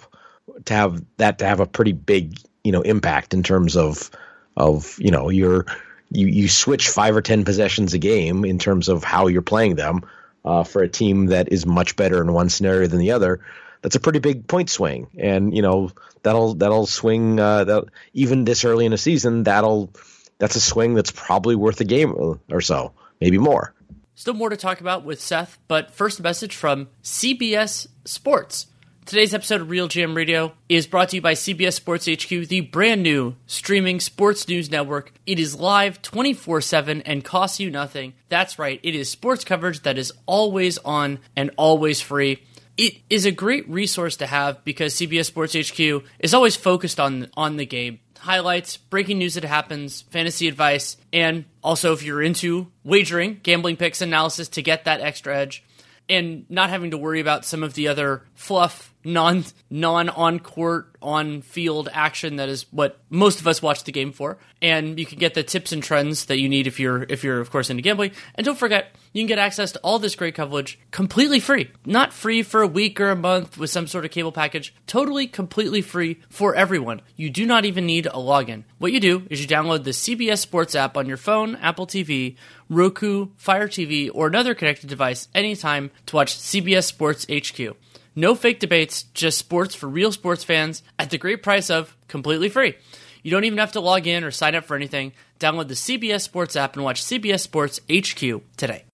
to 0.64 0.75
have 0.75 1.05
that 1.19 1.39
to 1.39 1.47
have 1.47 1.61
a 1.61 1.66
pretty 1.66 1.93
big 1.93 2.39
you 2.64 2.73
know 2.73 2.83
impact 2.83 3.35
in 3.35 3.43
terms 3.43 3.77
of 3.77 4.11
of 4.57 4.97
you 4.99 5.11
know 5.11 5.29
your 5.29 5.66
you 6.11 6.27
you 6.27 6.49
switch 6.49 6.89
five 6.89 7.14
or 7.14 7.23
ten 7.23 7.45
possessions 7.45 7.95
a 7.95 7.99
game 7.99 8.45
in 8.45 8.59
terms 8.59 8.89
of 8.89 9.05
how 9.05 9.27
you're 9.27 9.43
playing 9.43 9.77
them 9.77 10.03
uh, 10.45 10.64
for 10.64 10.82
a 10.82 10.89
team 10.89 11.26
that 11.26 11.53
is 11.53 11.66
much 11.66 11.97
better 11.97 12.20
in 12.20 12.32
one 12.32 12.49
scenario 12.49 12.86
than 12.86 12.99
the 12.99 13.12
other, 13.12 13.41
that's 13.82 13.97
a 13.97 14.01
pretty 14.01 14.18
big 14.18 14.47
point 14.47 14.70
swing. 14.70 15.09
And 15.18 15.55
you 15.55 15.62
know 15.62 15.91
that'll 16.22 16.55
that'll 16.55 16.86
swing 16.86 17.39
uh, 17.39 17.64
that 17.64 17.84
even 18.12 18.45
this 18.45 18.64
early 18.64 18.84
in 18.84 18.93
the 18.93 18.99
season. 18.99 19.45
That'll 19.45 19.93
that's 20.39 20.57
a 20.57 20.61
swing 20.61 20.95
that's 20.95 21.11
probably 21.11 21.57
worth 21.57 21.80
a 21.80 21.84
game 21.84 22.41
or 22.51 22.61
so, 22.61 22.93
maybe 23.20 23.39
more. 23.39 23.74
Still 24.14 24.34
more 24.34 24.49
to 24.49 24.57
talk 24.57 24.80
about 24.80 25.05
with 25.05 25.20
Seth, 25.20 25.59
but 25.68 25.93
first 25.93 26.18
a 26.18 26.22
message 26.22 26.57
from 26.57 26.89
CBS 27.05 27.86
Sports. 28.05 28.66
Today's 29.09 29.33
episode 29.33 29.63
of 29.63 29.69
RealGM 29.69 30.15
Radio 30.15 30.53
is 30.69 30.87
brought 30.87 31.09
to 31.09 31.17
you 31.17 31.23
by 31.23 31.33
CBS 31.33 31.73
Sports 31.73 32.07
HQ, 32.07 32.29
the 32.29 32.61
brand 32.61 33.03
new 33.03 33.37
streaming 33.47 34.01
sports 34.01 34.47
news 34.47 34.71
network. 34.71 35.15
It 35.25 35.39
is 35.39 35.59
live 35.59 36.03
24 36.03 36.61
7 36.61 37.01
and 37.01 37.25
costs 37.25 37.59
you 37.59 37.71
nothing. 37.71 38.13
That's 38.29 38.59
right, 38.59 38.79
it 38.83 38.95
is 38.95 39.09
sports 39.09 39.47
coverage 39.47 39.81
that 39.85 39.97
is 39.97 40.13
always 40.27 40.77
on 40.77 41.21
and 41.35 41.51
always 41.57 42.03
free. 42.03 42.43
It 42.77 42.99
is 43.09 43.25
a 43.25 43.31
great 43.31 43.67
resource 43.67 44.17
to 44.17 44.27
have 44.27 44.63
because 44.63 44.95
CBS 44.95 45.25
Sports 45.25 45.55
HQ 45.55 46.05
is 46.19 46.35
always 46.35 46.57
focused 46.57 47.01
on 47.01 47.31
on 47.35 47.57
the 47.57 47.65
game. 47.65 48.01
Highlights, 48.19 48.77
breaking 48.77 49.17
news 49.17 49.37
that 49.37 49.45
happens, 49.45 50.03
fantasy 50.03 50.49
advice, 50.49 50.99
and 51.15 51.47
also 51.65 51.95
if 51.95 52.03
you're 52.03 52.21
into 52.21 52.71
wagering, 52.85 53.41
gambling 53.43 53.79
picks 53.79 54.03
analysis 54.03 54.49
to 54.51 54.63
get 54.63 54.85
that 54.85 55.01
extra 55.01 55.35
edge 55.35 55.65
and 56.11 56.45
not 56.51 56.69
having 56.71 56.91
to 56.91 56.99
worry 56.99 57.21
about 57.21 57.47
some 57.47 57.63
of 57.63 57.73
the 57.73 57.89
other 57.89 58.23
fluff 58.35 58.88
non 59.05 59.44
non 59.70 60.09
on 60.09 60.38
court 60.38 60.96
on 61.01 61.42
field 61.42 61.88
action 61.92 62.36
that 62.36 62.49
is 62.49 62.66
what 62.72 62.99
most 63.09 63.40
of 63.40 63.46
us 63.46 63.62
watch 63.62 63.84
the 63.84 63.92
game 63.92 64.12
for. 64.12 64.38
And 64.61 64.99
you 64.99 65.07
can 65.07 65.18
get 65.18 65.34
the 65.34 65.42
tips 65.42 65.72
and 65.72 65.82
trends 65.82 66.26
that 66.26 66.40
you 66.40 66.49
need 66.49 66.66
if 66.66 66.80
you're 66.80 67.05
if 67.05 67.22
you're 67.22 67.40
of 67.40 67.51
course 67.51 67.70
into 67.70 67.82
gambling. 67.82 68.12
And 68.34 68.44
don't 68.44 68.59
forget 68.59 68.94
you 69.12 69.22
can 69.22 69.28
get 69.28 69.38
access 69.38 69.72
to 69.72 69.78
all 69.80 69.99
this 69.99 70.16
great 70.16 70.34
coverage 70.34 70.78
completely 70.90 71.40
free. 71.40 71.70
Not 71.86 72.12
free 72.12 72.42
for 72.42 72.62
a 72.62 72.66
week 72.66 73.01
or 73.01 73.11
a 73.11 73.16
month 73.16 73.57
with 73.57 73.70
some 73.70 73.86
sort 73.86 74.05
of 74.05 74.11
cable 74.11 74.32
package. 74.32 74.74
Totally 74.86 75.26
completely 75.26 75.82
free 75.82 76.20
for 76.28 76.55
everyone. 76.55 77.01
You 77.16 77.30
do 77.30 77.46
not 77.46 77.64
even 77.64 77.86
need 77.86 78.07
a 78.07 78.11
login. 78.11 78.64
What 78.78 78.92
you 78.92 79.01
do 79.01 79.26
is 79.30 79.40
you 79.40 79.46
download 79.46 79.84
the 79.84 79.90
CBS 79.90 80.38
Sports 80.38 80.74
app 80.74 80.96
on 80.96 81.07
your 81.07 81.16
phone 81.16 81.57
Apple 81.57 81.86
TV 81.86 82.36
Roku 82.68 83.28
Fire 83.36 83.68
TV 83.68 84.11
or 84.12 84.26
another 84.26 84.55
connected 84.55 84.88
device 84.88 85.28
anytime 85.34 85.90
to 86.07 86.16
watch 86.16 86.36
CBS 86.36 86.84
Sports 86.84 87.26
HQ 87.32 87.76
no 88.19 88.35
fake 88.35 88.59
debates, 88.59 89.05
just 89.14 89.39
sports 89.39 89.75
for 89.75 89.89
real 89.89 90.12
sports 90.12 90.45
fans 90.45 90.83
at 90.99 91.11
the 91.11 91.19
great 91.19 91.43
price 91.43 91.71
of 91.71 91.97
completely 92.09 92.49
free. 92.49 92.75
You 93.23 93.31
don't 93.31 93.45
even 93.45 93.59
have 93.59 93.73
to 93.73 93.81
log 93.81 94.07
in 94.07 94.25
or 94.25 94.31
sign 94.31 94.55
up 94.55 94.64
for 94.64 94.77
anything. 94.77 95.12
Download 95.39 95.69
the 95.69 95.75
CBS 95.75 96.23
Sports 96.23 96.57
app 96.57 96.75
and 96.75 96.85
watch 96.85 97.03
CBS 97.03 97.41
Sports 97.41 97.81
HQ 97.91 98.43
today. 98.57 98.85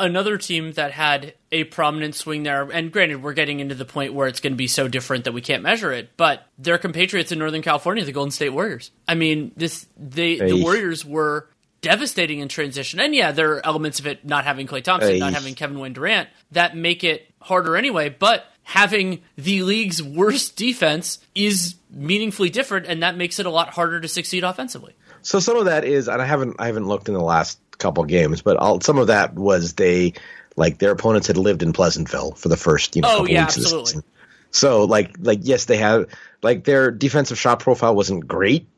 Another 0.00 0.38
team 0.38 0.72
that 0.72 0.90
had 0.90 1.34
a 1.52 1.64
prominent 1.64 2.16
swing 2.16 2.42
there, 2.42 2.62
and 2.62 2.90
granted, 2.90 3.22
we're 3.22 3.32
getting 3.32 3.60
into 3.60 3.76
the 3.76 3.84
point 3.84 4.12
where 4.12 4.26
it's 4.26 4.40
going 4.40 4.52
to 4.52 4.56
be 4.56 4.66
so 4.66 4.88
different 4.88 5.24
that 5.24 5.32
we 5.32 5.40
can't 5.40 5.62
measure 5.62 5.92
it, 5.92 6.10
but 6.16 6.46
their 6.58 6.78
compatriots 6.78 7.30
in 7.30 7.38
Northern 7.38 7.62
California, 7.62 8.04
the 8.04 8.12
Golden 8.12 8.32
State 8.32 8.50
Warriors. 8.50 8.90
I 9.06 9.14
mean, 9.14 9.52
this 9.56 9.86
they 9.96 10.36
hey. 10.36 10.48
the 10.48 10.62
Warriors 10.62 11.04
were 11.04 11.48
devastating 11.84 12.40
in 12.40 12.48
transition. 12.48 12.98
And 12.98 13.14
yeah, 13.14 13.30
there 13.30 13.52
are 13.52 13.66
elements 13.66 14.00
of 14.00 14.06
it 14.06 14.24
not 14.24 14.44
having 14.44 14.66
Klay 14.66 14.82
Thompson, 14.82 15.12
hey. 15.12 15.18
not 15.18 15.34
having 15.34 15.54
Kevin 15.54 15.78
Wayne 15.78 15.92
Durant 15.92 16.28
that 16.52 16.74
make 16.74 17.04
it 17.04 17.30
harder 17.40 17.76
anyway, 17.76 18.08
but 18.08 18.46
having 18.64 19.22
the 19.36 19.62
league's 19.62 20.02
worst 20.02 20.56
defense 20.56 21.18
is 21.34 21.76
meaningfully 21.90 22.50
different, 22.50 22.86
and 22.86 23.02
that 23.02 23.16
makes 23.16 23.38
it 23.38 23.46
a 23.46 23.50
lot 23.50 23.70
harder 23.70 24.00
to 24.00 24.08
succeed 24.08 24.42
offensively. 24.42 24.94
So 25.22 25.38
some 25.38 25.56
of 25.56 25.66
that 25.66 25.84
is, 25.84 26.08
and 26.08 26.20
I 26.20 26.26
haven't 26.26 26.56
I 26.58 26.66
haven't 26.66 26.86
looked 26.86 27.08
in 27.08 27.14
the 27.14 27.22
last 27.22 27.58
couple 27.78 28.04
games, 28.04 28.42
but 28.42 28.60
I'll, 28.60 28.80
some 28.80 28.98
of 28.98 29.06
that 29.06 29.34
was 29.34 29.74
they 29.74 30.14
like 30.56 30.78
their 30.78 30.92
opponents 30.92 31.26
had 31.26 31.36
lived 31.36 31.62
in 31.62 31.72
Pleasantville 31.72 32.32
for 32.32 32.48
the 32.48 32.56
first 32.56 32.96
you 32.96 33.02
know 33.02 33.08
oh, 33.08 33.10
couple 33.18 33.30
yeah, 33.30 33.44
weeks 33.44 33.56
absolutely. 33.56 33.78
of 33.78 33.84
the 33.84 33.88
season. 33.88 34.04
So 34.50 34.84
like 34.84 35.16
like 35.20 35.40
yes, 35.42 35.64
they 35.66 35.78
have 35.78 36.06
like 36.42 36.64
their 36.64 36.90
defensive 36.90 37.38
shot 37.38 37.60
profile 37.60 37.94
wasn't 37.94 38.26
great, 38.26 38.68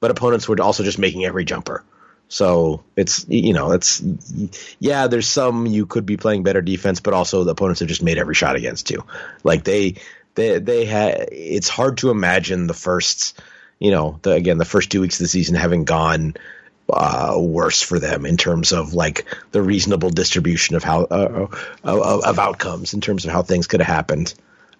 but 0.00 0.10
opponents 0.10 0.48
were 0.48 0.60
also 0.60 0.82
just 0.82 0.98
making 0.98 1.24
every 1.24 1.44
jumper. 1.44 1.84
So 2.28 2.82
it's 2.96 3.24
you 3.28 3.52
know 3.52 3.72
it's 3.72 4.02
yeah 4.80 5.06
there's 5.06 5.28
some 5.28 5.66
you 5.66 5.86
could 5.86 6.06
be 6.06 6.16
playing 6.16 6.42
better 6.42 6.62
defense, 6.62 7.00
but 7.00 7.14
also 7.14 7.44
the 7.44 7.52
opponents 7.52 7.80
have 7.80 7.88
just 7.88 8.02
made 8.02 8.18
every 8.18 8.34
shot 8.34 8.56
against 8.56 8.90
you. 8.90 9.04
Like 9.44 9.64
they 9.64 9.96
they 10.34 10.58
they 10.58 10.84
had 10.84 11.28
it's 11.30 11.68
hard 11.68 11.98
to 11.98 12.10
imagine 12.10 12.66
the 12.66 12.74
first 12.74 13.40
you 13.78 13.90
know 13.90 14.18
the 14.22 14.32
again 14.32 14.58
the 14.58 14.64
first 14.64 14.90
two 14.90 15.00
weeks 15.00 15.20
of 15.20 15.24
the 15.24 15.28
season 15.28 15.54
having 15.54 15.84
gone 15.84 16.34
uh, 16.92 17.34
worse 17.36 17.82
for 17.82 17.98
them 17.98 18.26
in 18.26 18.36
terms 18.36 18.72
of 18.72 18.94
like 18.94 19.26
the 19.50 19.62
reasonable 19.62 20.10
distribution 20.10 20.76
of 20.76 20.84
how 20.84 21.02
uh, 21.04 21.48
of, 21.84 22.24
of 22.24 22.38
outcomes 22.38 22.94
in 22.94 23.00
terms 23.00 23.24
of 23.24 23.32
how 23.32 23.42
things 23.42 23.66
could 23.66 23.80
have 23.80 23.94
happened. 23.94 24.34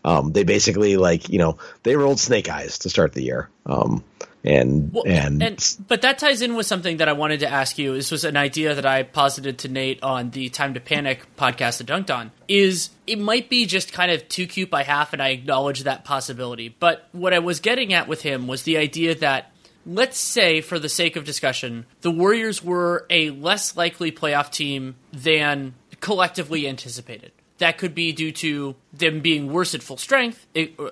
Um, 0.04 0.32
they 0.32 0.44
basically 0.44 0.96
like 0.96 1.28
you 1.28 1.38
know 1.38 1.58
they 1.82 1.96
rolled 1.96 2.20
snake 2.20 2.48
eyes 2.48 2.78
to 2.80 2.90
start 2.90 3.12
the 3.12 3.22
year. 3.22 3.48
Um, 3.66 4.04
and 4.46 4.92
well, 4.92 5.04
and, 5.06 5.42
and 5.42 5.76
but 5.88 6.02
that 6.02 6.18
ties 6.18 6.42
in 6.42 6.54
with 6.54 6.66
something 6.66 6.98
that 6.98 7.08
I 7.08 7.12
wanted 7.12 7.40
to 7.40 7.48
ask 7.50 7.78
you. 7.78 7.94
This 7.94 8.10
was 8.10 8.24
an 8.24 8.36
idea 8.36 8.74
that 8.74 8.86
I 8.86 9.02
posited 9.02 9.58
to 9.58 9.68
Nate 9.68 10.02
on 10.02 10.30
the 10.30 10.48
Time 10.48 10.74
to 10.74 10.80
Panic 10.80 11.24
podcast 11.36 11.78
that 11.78 11.84
Dunc'd 11.84 12.10
On. 12.10 12.32
Is 12.48 12.90
it 13.06 13.18
might 13.18 13.48
be 13.48 13.66
just 13.66 13.92
kind 13.92 14.10
of 14.10 14.28
too 14.28 14.46
cute 14.46 14.70
by 14.70 14.82
half, 14.82 15.12
and 15.12 15.22
I 15.22 15.28
acknowledge 15.28 15.84
that 15.84 16.04
possibility. 16.04 16.68
But 16.68 17.08
what 17.12 17.32
I 17.32 17.40
was 17.40 17.60
getting 17.60 17.92
at 17.92 18.08
with 18.08 18.22
him 18.22 18.46
was 18.46 18.62
the 18.62 18.76
idea 18.76 19.14
that 19.16 19.52
let's 19.86 20.18
say, 20.18 20.60
for 20.60 20.78
the 20.78 20.88
sake 20.88 21.16
of 21.16 21.24
discussion, 21.24 21.86
the 22.00 22.10
Warriors 22.10 22.62
were 22.62 23.06
a 23.08 23.30
less 23.30 23.76
likely 23.76 24.10
playoff 24.10 24.50
team 24.50 24.96
than 25.12 25.74
collectively 26.00 26.68
anticipated. 26.68 27.32
That 27.58 27.78
could 27.78 27.94
be 27.94 28.12
due 28.12 28.32
to 28.32 28.74
them 28.92 29.20
being 29.20 29.50
worse 29.50 29.74
at 29.74 29.82
full 29.82 29.96
strength, 29.96 30.46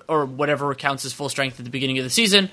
or 0.09 0.25
whatever 0.25 0.75
counts 0.75 1.05
as 1.05 1.13
full 1.13 1.29
strength 1.29 1.59
at 1.59 1.65
the 1.65 1.71
beginning 1.71 1.99
of 1.99 2.05
the 2.05 2.11
season, 2.11 2.51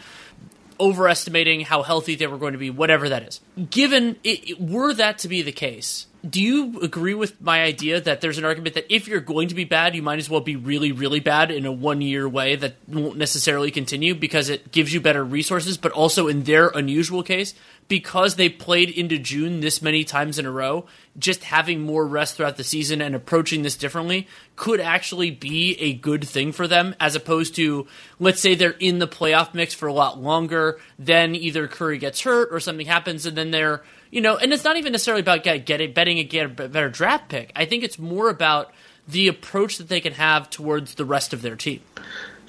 overestimating 0.82 1.62
how 1.62 1.84
healthy 1.84 2.16
they 2.16 2.28
were 2.28 2.38
going 2.38 2.54
to 2.54 2.60
be, 2.60 2.70
whatever 2.70 3.08
that 3.10 3.24
is. 3.24 3.40
Given 3.70 4.18
it, 4.24 4.60
were 4.60 4.94
that 4.96 5.20
to 5.20 5.28
be 5.28 5.44
the 5.44 5.52
case, 5.52 6.08
do 6.28 6.42
you 6.42 6.82
agree 6.82 7.14
with 7.14 7.42
my 7.42 7.64
idea 7.64 8.02
that 8.02 8.22
there's 8.22 8.38
an 8.38 8.46
argument 8.46 8.76
that 8.76 8.94
if 8.94 9.08
you're 9.08 9.22
going 9.22 9.48
to 9.48 9.56
be 9.56 9.64
bad, 9.64 9.96
you 9.96 10.02
might 10.02 10.20
as 10.20 10.30
well 10.30 10.42
be 10.42 10.56
really, 10.56 10.92
really 10.92 11.20
bad 11.20 11.52
in 11.52 11.66
a 11.66 11.72
one 11.72 12.02
year 12.02 12.28
way 12.28 12.56
that 12.56 12.76
won't 12.88 13.18
necessarily 13.18 13.72
continue 13.72 14.14
because 14.14 14.50
it 14.50 14.72
gives 14.72 14.94
you 14.94 15.02
better 15.02 15.24
resources, 15.24 15.78
but 15.78 15.92
also 15.92 16.28
in 16.28 16.44
their 16.44 16.70
unusual 16.70 17.24
case, 17.24 17.54
because 17.92 18.36
they 18.36 18.48
played 18.48 18.90
into 18.90 19.20
June 19.20 19.60
this 19.60 19.82
many 19.82 20.06
times 20.06 20.40
in 20.40 20.46
a 20.46 20.50
row, 20.50 20.86
just 21.20 21.44
having 21.44 21.82
more 21.82 22.08
rest 22.08 22.38
throughout 22.38 22.56
the 22.56 22.64
season 22.64 23.02
and 23.02 23.14
approaching 23.14 23.64
this 23.64 23.76
differently 23.76 24.30
could 24.56 24.80
actually 24.80 25.30
be 25.30 25.76
a 25.78 25.92
good 25.92 26.26
thing 26.26 26.54
for 26.54 26.70
them 26.70 26.96
as 27.02 27.18
opposed 27.18 27.54
to, 27.54 27.86
let's 28.18 28.40
say 28.40 28.56
they're 28.56 28.78
in 28.80 29.00
the 29.00 29.10
playoff 29.10 29.54
mix 29.54 29.74
for 29.74 29.88
a 29.88 29.94
lot 29.94 30.18
longer, 30.18 30.80
then 30.98 31.36
either 31.36 31.68
Curry 31.68 31.98
gets 31.98 32.22
hurt 32.22 32.48
or 32.54 32.62
something 32.62 32.88
happens 32.88 33.26
and 33.26 33.36
then 33.36 33.52
they're 33.52 33.84
you 34.10 34.22
know, 34.22 34.38
and 34.38 34.54
it's 34.54 34.64
not 34.64 34.78
even 34.78 34.94
necessarily 34.94 35.22
about 35.22 35.44
get, 35.44 35.66
getting 35.66 35.92
betting 35.92 36.18
a 36.20 36.24
get 36.24 36.46
a 36.46 36.68
better 36.70 36.90
draft 36.90 37.28
pick. 37.28 37.52
I 37.58 37.66
think 37.66 37.84
it's 37.84 38.00
more 38.00 38.30
about 38.30 38.72
the 39.06 39.28
approach 39.28 39.80
that 39.80 39.90
they 39.90 40.00
can 40.00 40.14
have 40.14 40.50
towards 40.50 40.96
the 40.96 41.04
rest 41.04 41.34
of 41.34 41.42
their 41.42 41.58
team. 41.58 41.82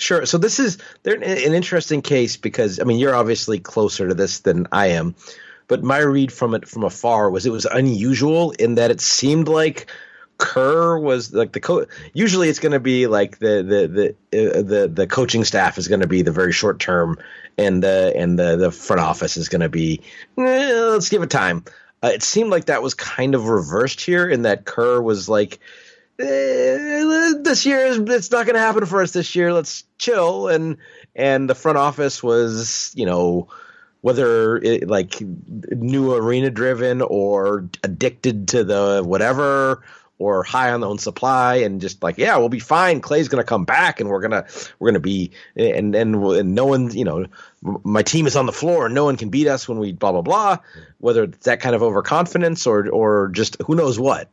Sure. 0.03 0.27
So 0.27 0.37
this 0.37 0.59
is 0.59 0.79
they're 1.05 1.15
an 1.15 1.55
interesting 1.55 2.03
case 2.03 2.37
because 2.37 2.81
I 2.81 2.85
mean 2.85 2.99
you're 2.99 3.15
obviously 3.15 3.61
closer 3.61 4.09
to 4.09 4.15
this 4.15 4.41
than 4.41 4.67
I 4.73 4.89
am, 4.89 5.15
but 5.69 5.85
my 5.85 5.99
read 5.99 6.33
from 6.33 6.55
it 6.55 6.69
from 6.69 6.83
afar 6.83 7.31
was 7.31 7.47
it 7.47 7.53
was 7.53 7.67
unusual 7.67 8.51
in 8.51 8.75
that 8.75 8.91
it 8.91 9.01
seemed 9.01 9.47
like 9.47 9.87
Kerr 10.39 10.99
was 10.99 11.33
like 11.33 11.53
the 11.53 11.61
coach. 11.61 11.89
Usually, 12.15 12.49
it's 12.49 12.59
going 12.59 12.73
to 12.73 12.81
be 12.81 13.07
like 13.07 13.39
the 13.39 13.63
the 13.63 14.17
the 14.33 14.59
uh, 14.59 14.63
the 14.63 14.91
the 14.93 15.07
coaching 15.07 15.45
staff 15.45 15.79
is 15.79 15.87
going 15.87 16.01
to 16.01 16.09
be 16.09 16.23
the 16.23 16.33
very 16.33 16.53
short 16.53 16.81
term, 16.81 17.17
and 17.57 17.81
the 17.81 18.13
and 18.17 18.37
the 18.37 18.57
the 18.57 18.73
front 18.73 19.01
office 19.01 19.37
is 19.37 19.49
going 19.49 19.61
to 19.61 19.69
be 19.69 20.01
eh, 20.37 20.73
let's 20.73 21.11
give 21.11 21.23
it 21.23 21.31
time. 21.31 21.65
Uh, 22.03 22.09
it 22.09 22.25
seemed 22.25 22.51
like 22.51 22.65
that 22.65 22.83
was 22.83 22.95
kind 22.95 23.37
of 23.37 23.49
reversed 23.49 24.01
here, 24.01 24.29
in 24.29 24.43
that 24.43 24.65
Kerr 24.65 25.01
was 25.01 25.29
like. 25.29 25.61
Eh, 26.19 27.33
this 27.41 27.65
year 27.65 27.87
it's 27.87 28.31
not 28.31 28.45
going 28.45 28.55
to 28.55 28.61
happen 28.61 28.85
for 28.85 29.03
us 29.03 29.13
this 29.13 29.35
year. 29.35 29.53
Let's 29.53 29.85
chill, 29.99 30.49
and 30.49 30.77
and 31.17 31.49
the 31.49 31.55
front 31.55 31.79
office 31.79 32.23
was, 32.23 32.93
you 32.95 33.07
know, 33.07 33.49
whether 34.03 34.57
it, 34.57 34.89
like 34.89 35.21
new 35.21 36.15
arena 36.15 36.51
driven 36.51 37.01
or 37.01 37.69
addicted 37.83 38.49
to 38.49 38.65
the 38.65 39.03
whatever 39.05 39.83
or 40.19 40.45
high 40.45 40.71
on 40.71 40.81
their 40.81 40.91
own 40.91 40.99
supply 40.99 41.57
and 41.57 41.81
just 41.81 42.03
like 42.03 42.19
yeah 42.19 42.37
we'll 42.37 42.51
be 42.51 42.61
fine. 42.61 43.01
Klay's 43.01 43.29
going 43.29 43.43
to 43.43 43.49
come 43.49 43.65
back 43.65 43.99
and 43.99 44.09
we're 44.11 44.21
going 44.21 44.31
to 44.33 44.47
we're 44.79 44.93
to 44.93 45.01
be 45.01 45.31
and, 45.57 45.95
and 45.95 46.15
and 46.15 46.55
no 46.55 46.67
one 46.67 46.91
you 46.91 47.05
know 47.05 47.27
my 47.63 48.03
team 48.03 48.27
is 48.27 48.37
on 48.37 48.47
the 48.47 48.53
floor. 48.53 48.87
And 48.87 48.95
no 48.95 49.05
one 49.05 49.17
can 49.17 49.31
beat 49.31 49.49
us 49.49 49.67
when 49.67 49.79
we 49.79 49.93
blah 49.93 50.13
blah 50.13 50.23
blah. 50.23 50.59
Whether 50.99 51.25
it's 51.25 51.47
that 51.47 51.61
kind 51.61 51.75
of 51.75 51.83
overconfidence 51.83 52.67
or 52.67 52.89
or 52.91 53.29
just 53.29 53.57
who 53.63 53.75
knows 53.75 53.99
what 53.99 54.29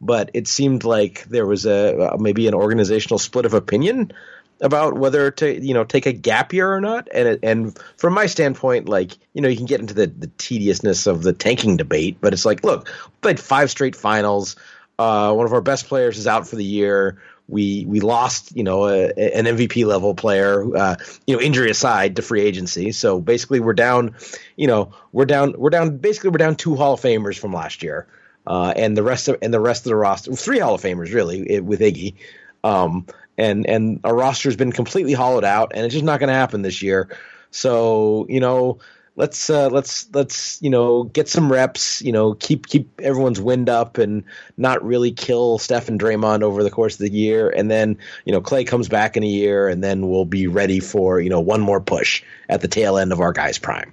but 0.00 0.30
it 0.34 0.48
seemed 0.48 0.84
like 0.84 1.24
there 1.24 1.46
was 1.46 1.66
a 1.66 2.16
maybe 2.18 2.46
an 2.48 2.54
organizational 2.54 3.18
split 3.18 3.46
of 3.46 3.54
opinion 3.54 4.12
about 4.60 4.94
whether 4.94 5.30
to 5.30 5.60
you 5.60 5.74
know 5.74 5.84
take 5.84 6.06
a 6.06 6.12
gap 6.12 6.52
year 6.52 6.72
or 6.72 6.80
not 6.80 7.08
and 7.12 7.38
and 7.42 7.78
from 7.96 8.14
my 8.14 8.26
standpoint 8.26 8.88
like 8.88 9.12
you 9.32 9.42
know 9.42 9.48
you 9.48 9.56
can 9.56 9.66
get 9.66 9.80
into 9.80 9.94
the, 9.94 10.06
the 10.06 10.30
tediousness 10.38 11.06
of 11.06 11.22
the 11.22 11.32
tanking 11.32 11.76
debate 11.76 12.18
but 12.20 12.32
it's 12.32 12.44
like 12.44 12.62
look 12.62 12.86
we 12.86 13.12
played 13.20 13.40
five 13.40 13.70
straight 13.70 13.96
finals 13.96 14.56
uh, 14.98 15.32
one 15.32 15.46
of 15.46 15.52
our 15.52 15.60
best 15.60 15.88
players 15.88 16.18
is 16.18 16.26
out 16.26 16.46
for 16.46 16.56
the 16.56 16.64
year. 16.64 17.18
We 17.48 17.84
we 17.86 18.00
lost, 18.00 18.56
you 18.56 18.64
know, 18.64 18.86
a, 18.86 19.08
an 19.08 19.44
MVP 19.44 19.84
level 19.84 20.14
player, 20.14 20.64
uh, 20.76 20.96
you 21.26 21.36
know, 21.36 21.42
injury 21.42 21.70
aside 21.70 22.16
to 22.16 22.22
free 22.22 22.42
agency. 22.42 22.92
So 22.92 23.20
basically, 23.20 23.60
we're 23.60 23.74
down, 23.74 24.14
you 24.56 24.66
know, 24.66 24.92
we're 25.12 25.26
down, 25.26 25.54
we're 25.58 25.70
down. 25.70 25.98
Basically, 25.98 26.30
we're 26.30 26.38
down 26.38 26.56
two 26.56 26.74
Hall 26.76 26.94
of 26.94 27.00
Famers 27.00 27.38
from 27.38 27.52
last 27.52 27.82
year, 27.82 28.06
uh, 28.46 28.72
and 28.76 28.96
the 28.96 29.02
rest 29.02 29.28
of 29.28 29.38
and 29.42 29.52
the 29.52 29.60
rest 29.60 29.86
of 29.86 29.90
the 29.90 29.96
roster, 29.96 30.32
three 30.32 30.58
Hall 30.58 30.74
of 30.74 30.82
Famers 30.82 31.12
really 31.12 31.60
with 31.60 31.80
Iggy. 31.80 32.14
Um, 32.62 33.06
and 33.36 33.66
and 33.66 34.00
our 34.04 34.14
roster 34.14 34.48
has 34.48 34.56
been 34.56 34.72
completely 34.72 35.12
hollowed 35.12 35.44
out, 35.44 35.72
and 35.74 35.84
it's 35.84 35.94
just 35.94 36.04
not 36.04 36.20
going 36.20 36.28
to 36.28 36.34
happen 36.34 36.62
this 36.62 36.82
year. 36.82 37.08
So 37.50 38.26
you 38.28 38.40
know, 38.40 38.78
let's 39.16 39.50
uh, 39.50 39.68
let's 39.68 40.08
let's 40.12 40.60
you 40.62 40.70
know 40.70 41.04
get 41.04 41.28
some 41.28 41.50
reps. 41.50 42.02
You 42.02 42.12
know, 42.12 42.34
keep 42.34 42.66
keep 42.66 43.00
everyone's 43.00 43.40
wind 43.40 43.68
up 43.68 43.98
and 43.98 44.24
not 44.56 44.84
really 44.84 45.12
kill 45.12 45.58
Steph 45.58 45.88
and 45.88 46.00
Draymond 46.00 46.42
over 46.42 46.62
the 46.62 46.70
course 46.70 46.94
of 46.94 47.00
the 47.00 47.12
year. 47.12 47.50
And 47.50 47.70
then 47.70 47.98
you 48.24 48.32
know 48.32 48.40
Klay 48.40 48.66
comes 48.66 48.88
back 48.88 49.16
in 49.16 49.22
a 49.22 49.28
year, 49.28 49.68
and 49.68 49.82
then 49.82 50.08
we'll 50.08 50.24
be 50.24 50.46
ready 50.46 50.80
for 50.80 51.20
you 51.20 51.30
know 51.30 51.40
one 51.40 51.60
more 51.60 51.80
push 51.80 52.22
at 52.48 52.60
the 52.60 52.68
tail 52.68 52.98
end 52.98 53.12
of 53.12 53.20
our 53.20 53.32
guys' 53.32 53.58
prime. 53.58 53.92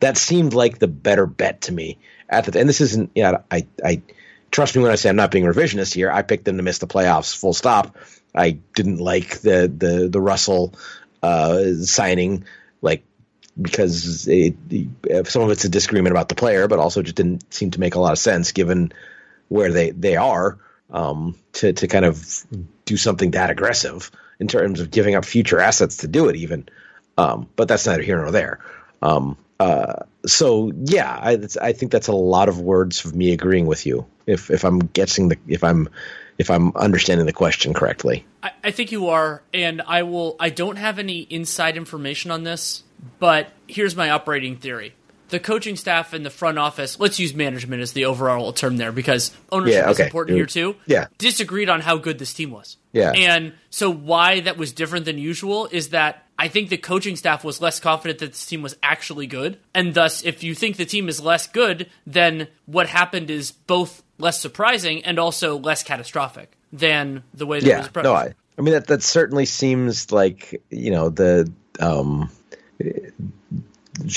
That 0.00 0.16
seemed 0.16 0.54
like 0.54 0.78
the 0.78 0.88
better 0.88 1.26
bet 1.26 1.62
to 1.62 1.72
me 1.72 1.98
at 2.32 2.44
the. 2.44 2.58
And 2.58 2.68
this 2.68 2.80
isn't. 2.80 3.10
Yeah, 3.14 3.38
I 3.50 3.66
I 3.84 4.02
trust 4.50 4.76
me 4.76 4.82
when 4.82 4.92
I 4.92 4.96
say 4.96 5.08
I'm 5.08 5.16
not 5.16 5.30
being 5.30 5.44
revisionist 5.44 5.94
here. 5.94 6.10
I 6.10 6.22
picked 6.22 6.44
them 6.44 6.56
to 6.56 6.62
miss 6.62 6.78
the 6.78 6.86
playoffs. 6.86 7.36
Full 7.36 7.52
stop. 7.52 7.96
I 8.34 8.58
didn't 8.74 8.98
like 8.98 9.40
the 9.40 9.72
the 9.74 10.08
the 10.08 10.20
Russell 10.20 10.74
uh, 11.22 11.74
signing. 11.82 12.44
Like 12.80 13.04
because 13.60 14.26
it, 14.28 14.56
some 15.26 15.42
of 15.42 15.50
it's 15.50 15.64
a 15.64 15.68
disagreement 15.68 16.12
about 16.12 16.28
the 16.28 16.34
player, 16.34 16.68
but 16.68 16.78
also 16.78 17.02
just 17.02 17.16
didn't 17.16 17.52
seem 17.52 17.70
to 17.72 17.80
make 17.80 17.94
a 17.94 18.00
lot 18.00 18.12
of 18.12 18.18
sense 18.18 18.52
given 18.52 18.92
where 19.48 19.70
they 19.70 19.90
they 19.90 20.16
are 20.16 20.58
um, 20.90 21.36
to 21.52 21.72
to 21.72 21.88
kind 21.88 22.04
of 22.04 22.44
do 22.84 22.96
something 22.96 23.32
that 23.32 23.50
aggressive 23.50 24.10
in 24.38 24.48
terms 24.48 24.80
of 24.80 24.90
giving 24.90 25.14
up 25.14 25.24
future 25.24 25.60
assets 25.60 25.98
to 25.98 26.08
do 26.08 26.28
it 26.28 26.36
even. 26.36 26.68
Um, 27.18 27.48
but 27.56 27.68
that's 27.68 27.86
neither 27.86 28.02
here 28.02 28.16
nor 28.16 28.30
there. 28.30 28.60
Um, 29.02 29.36
uh, 29.60 30.04
so 30.26 30.72
yeah, 30.84 31.18
I, 31.20 31.38
I 31.60 31.72
think 31.72 31.92
that's 31.92 32.08
a 32.08 32.12
lot 32.12 32.48
of 32.48 32.60
words 32.60 33.04
of 33.04 33.14
me 33.14 33.32
agreeing 33.32 33.66
with 33.66 33.86
you. 33.86 34.06
If 34.26 34.50
if 34.50 34.64
I'm 34.64 34.78
guessing 34.78 35.28
the 35.28 35.38
if 35.48 35.64
I'm 35.64 35.88
if 36.38 36.50
I'm 36.50 36.74
understanding 36.76 37.26
the 37.26 37.32
question 37.32 37.74
correctly. 37.74 38.24
I, 38.42 38.50
I 38.64 38.70
think 38.70 38.92
you 38.92 39.08
are, 39.08 39.42
and 39.52 39.82
I 39.82 40.02
will. 40.02 40.36
I 40.38 40.50
don't 40.50 40.76
have 40.76 40.98
any 40.98 41.20
inside 41.20 41.76
information 41.76 42.30
on 42.30 42.44
this. 42.44 42.82
But 43.18 43.50
here's 43.66 43.96
my 43.96 44.10
operating 44.10 44.56
theory. 44.56 44.94
The 45.28 45.40
coaching 45.40 45.76
staff 45.76 46.12
and 46.12 46.26
the 46.26 46.30
front 46.30 46.58
office, 46.58 47.00
let's 47.00 47.18
use 47.18 47.34
management 47.34 47.82
as 47.82 47.92
the 47.92 48.04
overall 48.04 48.52
term 48.52 48.76
there 48.76 48.92
because 48.92 49.34
ownership 49.50 49.74
yeah, 49.74 49.90
okay. 49.90 49.90
is 49.90 50.00
important 50.00 50.36
here 50.36 50.46
too. 50.46 50.76
Yeah. 50.84 51.06
Disagreed 51.16 51.70
on 51.70 51.80
how 51.80 51.96
good 51.96 52.18
this 52.18 52.34
team 52.34 52.50
was. 52.50 52.76
Yeah. 52.92 53.12
And 53.12 53.54
so 53.70 53.90
why 53.90 54.40
that 54.40 54.58
was 54.58 54.72
different 54.72 55.06
than 55.06 55.16
usual 55.16 55.68
is 55.72 55.88
that 55.88 56.26
I 56.42 56.48
think 56.48 56.70
the 56.70 56.76
coaching 56.76 57.14
staff 57.14 57.44
was 57.44 57.60
less 57.60 57.78
confident 57.78 58.18
that 58.18 58.32
this 58.32 58.44
team 58.44 58.62
was 58.62 58.74
actually 58.82 59.28
good. 59.28 59.60
And 59.76 59.94
thus, 59.94 60.24
if 60.24 60.42
you 60.42 60.56
think 60.56 60.76
the 60.76 60.84
team 60.84 61.08
is 61.08 61.20
less 61.20 61.46
good, 61.46 61.88
then 62.04 62.48
what 62.66 62.88
happened 62.88 63.30
is 63.30 63.52
both 63.52 64.02
less 64.18 64.40
surprising 64.40 65.04
and 65.04 65.20
also 65.20 65.56
less 65.56 65.84
catastrophic 65.84 66.50
than 66.72 67.22
the 67.32 67.46
way 67.46 67.60
that 67.60 67.66
yeah, 67.68 67.74
it 67.74 67.78
was 67.78 67.86
approached. 67.86 68.04
No, 68.06 68.14
I, 68.14 68.34
I 68.58 68.62
mean 68.62 68.74
that 68.74 68.88
that 68.88 69.04
certainly 69.04 69.46
seems 69.46 70.10
like 70.10 70.60
you 70.68 70.90
know 70.90 71.10
the 71.10 71.52
um 71.78 72.28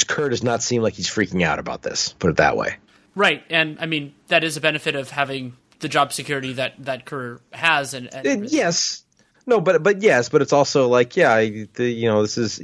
Kerr 0.07 0.29
does 0.29 0.41
not 0.41 0.63
seem 0.63 0.81
like 0.81 0.95
he's 0.95 1.07
freaking 1.07 1.43
out 1.43 1.59
about 1.59 1.83
this. 1.83 2.13
Put 2.13 2.31
it 2.31 2.37
that 2.37 2.57
way. 2.57 2.77
Right, 3.13 3.43
and 3.51 3.77
I 3.79 3.85
mean 3.85 4.15
that 4.29 4.43
is 4.43 4.57
a 4.57 4.61
benefit 4.61 4.95
of 4.95 5.11
having 5.11 5.57
the 5.77 5.89
job 5.89 6.11
security 6.11 6.53
that 6.53 6.73
that 6.79 7.05
Kerr 7.05 7.39
has. 7.53 7.93
And, 7.93 8.11
and 8.11 8.49
yes, 8.49 9.04
no, 9.45 9.61
but 9.61 9.83
but 9.83 10.01
yes, 10.01 10.29
but 10.29 10.41
it's 10.41 10.53
also 10.53 10.87
like 10.87 11.15
yeah, 11.15 11.37
the, 11.37 11.89
you 11.89 12.07
know, 12.07 12.21
this 12.21 12.37
is. 12.37 12.59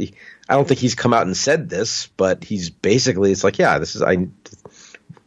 I 0.50 0.56
don't 0.56 0.68
think 0.68 0.80
he's 0.80 0.96
come 0.96 1.14
out 1.14 1.26
and 1.26 1.38
said 1.38 1.70
this, 1.70 2.08
but 2.18 2.44
he's 2.44 2.70
basically 2.70 3.32
it's 3.32 3.44
like 3.44 3.58
yeah, 3.58 3.80
this 3.80 3.96
is 3.96 4.02
I. 4.02 4.28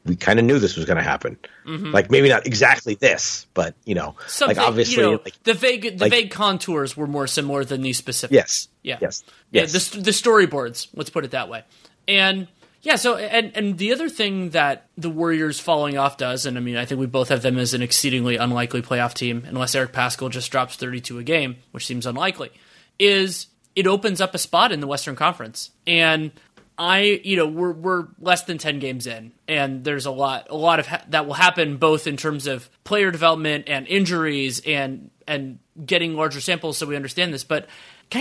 We 0.06 0.16
kind 0.16 0.38
of 0.38 0.44
knew 0.44 0.58
this 0.58 0.76
was 0.76 0.84
going 0.84 0.98
to 0.98 1.02
happen. 1.02 1.38
Mm-hmm. 1.66 1.92
Like 1.92 2.10
maybe 2.10 2.28
not 2.28 2.46
exactly 2.46 2.94
this, 2.94 3.46
but 3.54 3.74
you 3.86 3.94
know, 3.94 4.16
Something, 4.26 4.58
like 4.58 4.66
obviously, 4.66 4.96
you 4.96 5.02
know, 5.02 5.20
like, 5.24 5.42
the 5.44 5.54
vague 5.54 5.82
the 5.82 6.04
like, 6.04 6.10
vague 6.10 6.30
contours 6.30 6.94
were 6.94 7.06
more 7.06 7.26
similar 7.26 7.64
than 7.64 7.80
these 7.80 7.96
specifics. 7.96 8.34
Yes. 8.34 8.68
Yeah. 8.82 8.98
Yes. 9.00 9.24
Yes. 9.50 9.72
Yeah, 9.72 9.78
the 9.78 10.02
the 10.02 10.10
storyboards. 10.10 10.88
Let's 10.94 11.08
put 11.08 11.24
it 11.24 11.30
that 11.30 11.48
way. 11.48 11.64
And 12.06 12.48
yeah, 12.84 12.96
so 12.96 13.16
and 13.16 13.50
and 13.56 13.78
the 13.78 13.94
other 13.94 14.10
thing 14.10 14.50
that 14.50 14.88
the 14.98 15.08
Warriors 15.08 15.58
falling 15.58 15.96
off 15.96 16.18
does, 16.18 16.44
and 16.44 16.58
I 16.58 16.60
mean, 16.60 16.76
I 16.76 16.84
think 16.84 17.00
we 17.00 17.06
both 17.06 17.30
have 17.30 17.40
them 17.40 17.58
as 17.58 17.72
an 17.72 17.80
exceedingly 17.80 18.36
unlikely 18.36 18.82
playoff 18.82 19.14
team, 19.14 19.42
unless 19.46 19.74
Eric 19.74 19.92
Paschall 19.92 20.30
just 20.30 20.50
drops 20.50 20.76
32 20.76 21.18
a 21.18 21.22
game, 21.22 21.56
which 21.70 21.86
seems 21.86 22.04
unlikely, 22.04 22.52
is 22.98 23.46
it 23.74 23.86
opens 23.86 24.20
up 24.20 24.34
a 24.34 24.38
spot 24.38 24.70
in 24.70 24.80
the 24.80 24.86
Western 24.86 25.16
Conference. 25.16 25.70
And 25.86 26.30
I, 26.76 27.20
you 27.24 27.38
know, 27.38 27.46
we're 27.46 27.72
we're 27.72 28.08
less 28.20 28.42
than 28.42 28.58
ten 28.58 28.80
games 28.80 29.06
in, 29.06 29.32
and 29.48 29.82
there's 29.82 30.04
a 30.04 30.10
lot, 30.10 30.48
a 30.50 30.56
lot 30.56 30.78
of 30.78 30.86
ha- 30.86 31.04
that 31.08 31.26
will 31.26 31.34
happen 31.34 31.78
both 31.78 32.06
in 32.06 32.18
terms 32.18 32.46
of 32.46 32.68
player 32.84 33.10
development 33.10 33.64
and 33.66 33.86
injuries, 33.86 34.60
and 34.66 35.10
and 35.26 35.58
getting 35.86 36.16
larger 36.16 36.42
samples, 36.42 36.76
so 36.76 36.86
we 36.86 36.96
understand 36.96 37.32
this. 37.32 37.44
But 37.44 37.66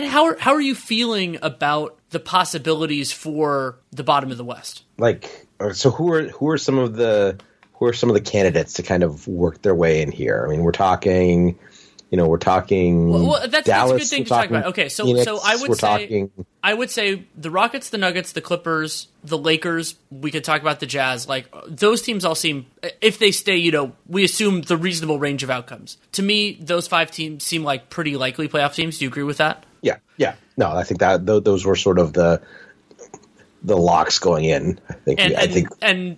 of 0.02 0.12
how 0.12 0.26
are, 0.26 0.38
how 0.40 0.54
are 0.54 0.62
you 0.62 0.76
feeling 0.76 1.38
about 1.42 1.98
the 2.10 2.20
possibilities 2.20 3.12
for 3.12 3.78
the 3.92 4.04
bottom 4.04 4.32
of 4.32 4.38
the 4.38 4.44
West? 4.44 4.84
Like, 4.98 5.48
uh, 5.60 5.74
so 5.74 5.92
who 5.92 6.12
are 6.12 6.24
who 6.24 6.50
are 6.50 6.58
some 6.58 6.78
of 6.78 6.96
the 6.96 7.40
who 7.74 7.86
are 7.86 7.94
some 7.94 8.10
of 8.10 8.14
the 8.14 8.22
candidates 8.22 8.74
to 8.74 8.84
kind 8.84 9.04
of 9.04 9.28
work 9.28 9.62
their 9.62 9.76
way 9.76 10.02
in 10.02 10.12
here? 10.12 10.44
I 10.46 10.50
mean, 10.50 10.64
we're 10.64 10.72
talking 10.72 11.60
you 12.14 12.18
know, 12.18 12.28
we're 12.28 12.38
talking. 12.38 13.10
Well, 13.10 13.26
well 13.26 13.48
that's, 13.48 13.66
Dallas, 13.66 13.94
that's 13.94 14.12
a 14.12 14.16
good 14.16 14.18
thing 14.18 14.24
to 14.26 14.30
talk 14.30 14.48
about. 14.48 14.66
Okay, 14.68 14.88
so 14.88 15.04
Phoenix, 15.04 15.26
so 15.26 15.40
I 15.44 15.56
would 15.56 15.76
say 15.76 15.88
talking, 15.88 16.32
I 16.64 16.72
would 16.72 16.92
say 16.92 17.24
the 17.36 17.50
Rockets, 17.50 17.90
the 17.90 17.98
Nuggets, 17.98 18.34
the 18.34 18.42
Clippers, 18.42 19.08
the 19.24 19.36
Lakers. 19.36 19.96
We 20.12 20.30
could 20.30 20.44
talk 20.44 20.62
about 20.62 20.80
the 20.80 20.86
Jazz. 20.86 21.28
Like 21.28 21.48
those 21.68 22.04
teams 22.04 22.24
all 22.24 22.36
seem, 22.36 22.68
if 23.02 23.18
they 23.18 23.32
stay, 23.32 23.56
you 23.56 23.72
know, 23.72 23.94
we 24.06 24.24
assume 24.24 24.62
the 24.62 24.78
reasonable 24.78 25.18
range 25.18 25.42
of 25.42 25.50
outcomes. 25.50 25.98
To 26.12 26.22
me, 26.22 26.60
those 26.62 26.88
five 26.88 27.10
teams 27.10 27.44
seem 27.44 27.64
like 27.64 27.90
pretty 27.90 28.16
likely 28.16 28.48
playoff 28.48 28.76
teams. 28.76 29.00
Do 29.00 29.06
you 29.06 29.10
agree 29.10 29.24
with 29.24 29.38
that? 29.38 29.66
Yeah, 29.84 29.98
yeah. 30.18 30.34
No, 30.58 30.72
I 30.72 30.84
think 30.84 31.02
that 31.02 31.28
th- 31.28 31.44
those 31.44 31.64
were 31.66 31.76
sort 31.76 32.00
of 32.00 32.14
the 32.14 32.42
the 33.62 33.78
locks 33.78 34.18
going 34.18 34.46
in. 34.46 34.80
I 34.90 34.94
think. 34.94 35.20
And, 35.20 35.36
I 35.36 35.42
and, 35.44 35.54
think. 35.54 35.68
and 35.82 36.18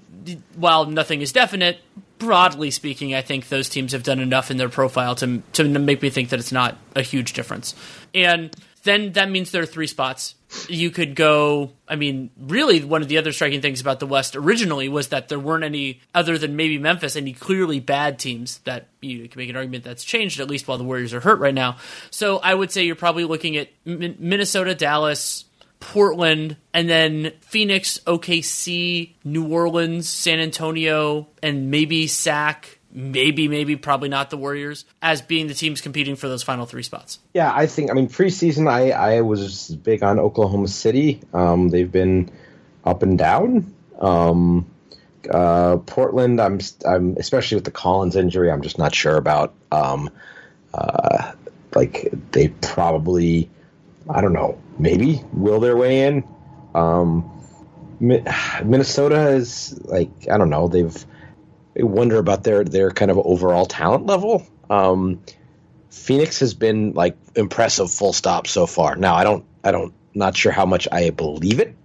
while 0.56 0.86
nothing 0.86 1.22
is 1.22 1.32
definite, 1.34 1.80
broadly 2.18 2.72
speaking, 2.72 3.14
I 3.14 3.22
think 3.22 3.50
those 3.50 3.68
teams 3.68 3.92
have 3.92 4.04
done 4.04 4.20
enough 4.20 4.50
in 4.50 4.58
their 4.58 4.70
profile 4.70 5.16
to 5.16 5.42
to 5.54 5.68
make 5.68 6.02
me 6.02 6.10
think 6.10 6.30
that 6.30 6.40
it's 6.40 6.52
not 6.52 6.78
a 6.96 7.02
huge 7.02 7.34
difference. 7.34 7.76
And 8.14 8.56
then 8.86 9.12
that 9.14 9.30
means 9.30 9.52
there 9.52 9.64
are 9.64 9.68
three 9.68 9.88
spots. 9.88 10.36
You 10.70 10.92
could 10.92 11.16
go. 11.16 11.74
I 11.88 11.98
mean, 11.98 12.30
really, 12.40 12.84
one 12.84 13.02
of 13.02 13.10
the 13.10 13.18
other 13.18 13.34
striking 13.34 13.62
things 13.62 13.82
about 13.82 14.00
the 14.00 14.08
West 14.08 14.36
originally 14.36 14.88
was 14.88 15.10
that 15.10 15.28
there 15.28 15.40
weren't 15.40 15.66
any 15.66 16.02
other 16.14 16.38
than 16.38 16.56
maybe 16.56 16.78
Memphis, 16.78 17.16
any 17.16 17.34
clearly 17.34 17.80
bad 17.80 18.20
teams 18.20 18.60
that 18.60 18.88
you 19.02 19.28
can 19.28 19.38
make 19.40 19.50
an 19.50 19.58
argument 19.58 19.84
that's 19.84 20.06
changed 20.06 20.40
at 20.40 20.50
least 20.50 20.68
while 20.68 20.78
the 20.78 20.84
Warriors 20.84 21.14
are 21.14 21.20
hurt 21.20 21.40
right 21.40 21.54
now. 21.54 21.78
So 22.12 22.38
I 22.38 22.54
would 22.54 22.72
say 22.72 22.84
you're 22.84 22.96
probably 22.96 23.26
looking 23.26 23.58
at 23.58 23.70
Minnesota, 23.86 24.74
Dallas, 24.76 25.46
Portland, 25.80 26.56
and 26.74 26.90
then 26.90 27.34
Phoenix, 27.42 28.00
OKC, 28.08 29.16
New 29.24 29.48
Orleans, 29.48 30.08
San 30.08 30.40
Antonio, 30.40 31.28
and 31.44 31.70
maybe 31.70 32.08
SAC, 32.08 32.75
maybe, 32.96 33.48
maybe, 33.48 33.76
probably 33.76 34.10
not 34.10 34.30
the 34.30 34.38
Warriors, 34.38 34.86
as 35.02 35.22
being 35.22 35.48
the 35.48 35.54
teams 35.54 35.82
competing 35.82 36.16
for 36.16 36.28
those 36.28 36.42
final 36.42 36.66
three 36.66 36.82
spots. 36.82 37.20
Yeah, 37.34 37.52
I 37.54 37.68
think, 37.68 37.92
I 37.92 37.94
mean, 37.94 38.08
preseason, 38.08 38.68
I, 38.68 38.92
I 38.92 39.22
was 39.22 39.70
big 39.70 40.02
on 40.02 40.20
Oklahoma 40.20 40.68
City. 40.68 41.22
Um, 41.34 41.70
they've 41.70 41.92
been 41.92 42.32
up 42.84 43.04
and 43.04 43.18
down. 43.18 43.74
Um, 44.00 44.66
uh, 45.30 45.78
Portland, 45.78 46.40
I'm, 46.40 46.60
I'm, 46.88 47.18
especially 47.18 47.56
with 47.56 47.66
the 47.66 47.72
Collins 47.72 48.16
injury, 48.16 48.50
I'm 48.50 48.62
just 48.62 48.80
not 48.80 48.96
sure 48.96 49.18
about. 49.18 49.54
Um, 49.72 50.10
uh, 50.74 51.34
like, 51.76 52.10
they 52.32 52.48
probably 52.48 53.50
I 54.10 54.22
don't 54.22 54.34
know, 54.34 54.62
maybe 54.78 55.24
will 55.34 55.60
their 55.60 55.76
way 55.76 56.02
in. 56.02 56.24
Um, 56.74 57.32
Minnesota 58.00 59.30
is 59.30 59.80
like 59.86 60.10
I 60.30 60.38
don't 60.38 60.50
know. 60.50 60.68
They've 60.68 61.06
wonder 61.84 62.18
about 62.18 62.44
their 62.44 62.64
their 62.64 62.92
kind 62.92 63.12
of 63.12 63.18
overall 63.18 63.66
talent 63.66 64.06
level. 64.06 64.46
Um, 64.70 65.22
Phoenix 65.90 66.40
has 66.40 66.54
been 66.54 66.94
like 66.94 67.18
impressive, 67.36 67.92
full 67.92 68.14
stop 68.14 68.48
so 68.48 68.66
far. 68.66 68.96
Now 68.96 69.16
I 69.16 69.24
don't 69.24 69.46
I 69.64 69.72
don't 69.72 69.94
not 70.14 70.38
sure 70.38 70.52
how 70.52 70.66
much 70.66 70.88
I 70.92 71.10
believe 71.10 71.60
it, 71.60 71.76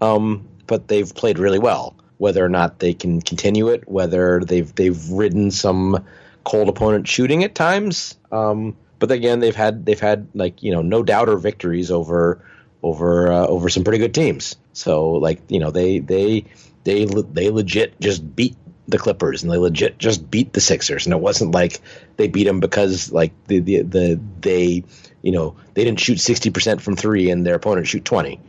um, 0.00 0.48
but 0.66 0.88
they've 0.88 1.14
played 1.14 1.38
really 1.38 1.58
well. 1.58 1.96
Whether 2.18 2.44
or 2.44 2.48
not 2.48 2.78
they 2.78 2.94
can 2.94 3.20
continue 3.20 3.68
it, 3.68 3.88
whether 3.88 4.40
they've 4.40 4.72
they've 4.74 5.10
ridden 5.10 5.50
some 5.50 6.04
cold 6.44 6.68
opponent 6.68 7.08
shooting 7.08 7.44
at 7.44 7.54
times. 7.54 8.16
Um, 8.30 8.76
but 8.98 9.10
again, 9.10 9.40
they've 9.40 9.56
had 9.56 9.84
they've 9.84 10.00
had 10.00 10.28
like 10.34 10.62
you 10.62 10.72
know 10.72 10.82
no 10.82 11.02
doubter 11.02 11.36
victories 11.36 11.90
over 11.90 12.44
over 12.82 13.32
uh, 13.32 13.46
over 13.46 13.68
some 13.68 13.84
pretty 13.84 13.98
good 13.98 14.14
teams. 14.14 14.56
So 14.72 15.12
like 15.12 15.40
you 15.48 15.58
know 15.58 15.70
they 15.70 15.98
they 15.98 16.44
they 16.84 17.04
they 17.04 17.50
legit 17.50 18.00
just 18.00 18.36
beat 18.36 18.56
the 18.88 18.98
Clippers 18.98 19.42
and 19.42 19.50
they 19.50 19.56
legit 19.56 19.98
just 19.98 20.30
beat 20.30 20.52
the 20.52 20.60
Sixers, 20.60 21.06
and 21.06 21.14
it 21.14 21.20
wasn't 21.20 21.52
like 21.52 21.80
they 22.16 22.28
beat 22.28 22.44
them 22.44 22.60
because 22.60 23.12
like 23.12 23.32
the 23.46 23.60
the, 23.60 23.82
the 23.82 24.20
they 24.40 24.84
you 25.22 25.32
know 25.32 25.56
they 25.74 25.84
didn't 25.84 26.00
shoot 26.00 26.20
sixty 26.20 26.50
percent 26.50 26.82
from 26.82 26.96
three 26.96 27.30
and 27.30 27.46
their 27.46 27.54
opponent 27.54 27.86
shoot 27.86 28.04
twenty. 28.04 28.40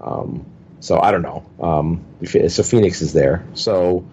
Um, 0.00 0.46
so 0.80 1.00
I 1.00 1.10
don't 1.10 1.22
know. 1.22 1.44
Um, 1.60 2.04
so 2.48 2.62
Phoenix 2.62 3.02
is 3.02 3.12
there. 3.12 3.44
So 3.54 4.04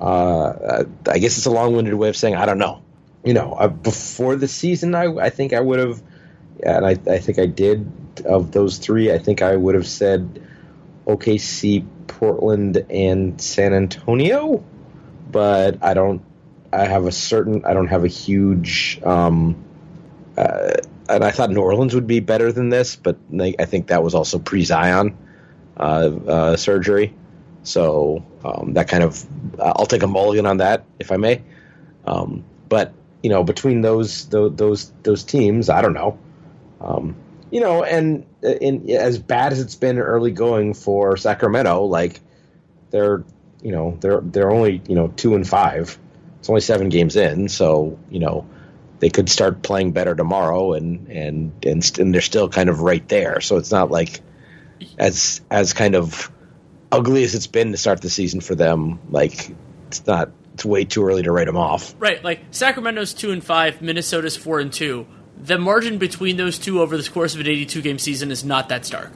uh, 0.00 0.84
I 1.06 1.18
guess 1.18 1.36
it's 1.36 1.46
a 1.46 1.50
long-winded 1.50 1.92
way 1.94 2.08
of 2.08 2.16
saying 2.16 2.34
I 2.34 2.46
don't 2.46 2.58
know 2.58 2.82
you 3.24 3.34
know, 3.34 3.52
uh, 3.52 3.68
before 3.68 4.36
the 4.36 4.48
season, 4.48 4.94
I, 4.94 5.04
I 5.16 5.30
think 5.30 5.52
I 5.52 5.60
would 5.60 5.78
have, 5.78 6.02
and 6.62 6.86
I, 6.86 6.90
I 6.90 7.18
think 7.18 7.38
I 7.38 7.46
did 7.46 7.90
of 8.24 8.52
those 8.52 8.78
three. 8.78 9.12
I 9.12 9.18
think 9.18 9.42
I 9.42 9.56
would 9.56 9.74
have 9.74 9.86
said 9.86 10.42
OKC, 11.06 11.86
Portland, 12.06 12.84
and 12.88 13.40
San 13.40 13.74
Antonio, 13.74 14.64
but 15.30 15.82
I 15.82 15.94
don't. 15.94 16.22
I 16.72 16.84
have 16.84 17.06
a 17.06 17.12
certain. 17.12 17.64
I 17.64 17.74
don't 17.74 17.88
have 17.88 18.04
a 18.04 18.08
huge. 18.08 19.00
Um, 19.02 19.64
uh, 20.36 20.74
and 21.08 21.24
I 21.24 21.30
thought 21.30 21.50
New 21.50 21.62
Orleans 21.62 21.94
would 21.94 22.06
be 22.06 22.20
better 22.20 22.52
than 22.52 22.68
this, 22.68 22.96
but 22.96 23.16
I 23.40 23.64
think 23.64 23.88
that 23.88 24.02
was 24.02 24.14
also 24.14 24.38
pre 24.38 24.64
Zion 24.64 25.16
uh, 25.76 26.10
uh, 26.26 26.56
surgery. 26.56 27.14
So 27.62 28.24
um, 28.44 28.74
that 28.74 28.88
kind 28.88 29.02
of, 29.02 29.24
I'll 29.60 29.86
take 29.86 30.02
a 30.02 30.06
mulligan 30.06 30.46
on 30.46 30.58
that 30.58 30.84
if 30.98 31.10
I 31.12 31.16
may. 31.16 31.42
Um, 32.06 32.44
but 32.68 32.92
you 33.22 33.30
know, 33.30 33.42
between 33.42 33.80
those 33.80 34.28
those 34.28 34.54
those, 34.56 34.92
those 35.02 35.24
teams, 35.24 35.68
I 35.68 35.82
don't 35.82 35.94
know. 35.94 36.18
Um, 36.80 37.16
you 37.50 37.60
know, 37.60 37.82
and 37.82 38.26
in 38.42 38.88
as 38.90 39.18
bad 39.18 39.52
as 39.52 39.60
it's 39.60 39.74
been 39.74 39.98
early 39.98 40.30
going 40.30 40.74
for 40.74 41.16
Sacramento, 41.16 41.84
like 41.84 42.20
they're 42.90 43.24
you 43.62 43.72
know 43.72 43.96
they're 44.00 44.20
they're 44.20 44.50
only 44.50 44.82
you 44.88 44.94
know 44.94 45.08
two 45.08 45.34
and 45.34 45.46
five. 45.46 45.98
It's 46.38 46.48
only 46.48 46.60
seven 46.60 46.88
games 46.88 47.16
in, 47.16 47.48
so 47.48 47.98
you 48.10 48.20
know 48.20 48.46
they 49.00 49.10
could 49.10 49.28
start 49.28 49.62
playing 49.62 49.92
better 49.92 50.14
tomorrow, 50.14 50.72
and 50.74 51.08
and 51.08 51.64
and, 51.64 51.98
and 51.98 52.14
they're 52.14 52.20
still 52.20 52.48
kind 52.48 52.68
of 52.68 52.80
right 52.80 53.06
there. 53.08 53.40
So 53.40 53.56
it's 53.56 53.70
not 53.70 53.90
like 53.90 54.20
as 54.98 55.40
as 55.50 55.72
kind 55.72 55.94
of 55.94 56.30
ugly 56.90 57.24
as 57.24 57.34
it's 57.34 57.46
been 57.46 57.72
to 57.72 57.78
start 57.78 58.00
the 58.00 58.10
season 58.10 58.40
for 58.40 58.54
them. 58.54 59.00
Like 59.10 59.54
it's 59.88 60.06
not 60.06 60.30
it's 60.54 60.64
way 60.64 60.84
too 60.84 61.04
early 61.04 61.22
to 61.22 61.32
write 61.32 61.46
them 61.46 61.56
off. 61.56 61.94
Right, 61.98 62.22
like 62.22 62.40
Sacramento's 62.50 63.14
two 63.14 63.30
and 63.30 63.42
five, 63.42 63.80
Minnesota's 63.80 64.36
four 64.36 64.60
and 64.60 64.72
two. 64.72 65.06
The 65.40 65.58
margin 65.58 65.98
between 65.98 66.36
those 66.36 66.58
two 66.58 66.80
over 66.80 66.96
the 66.96 67.08
course 67.08 67.34
of 67.34 67.40
an 67.40 67.46
82 67.46 67.80
game 67.80 67.98
season 68.00 68.32
is 68.32 68.44
not 68.44 68.70
that 68.70 68.84
stark. 68.84 69.12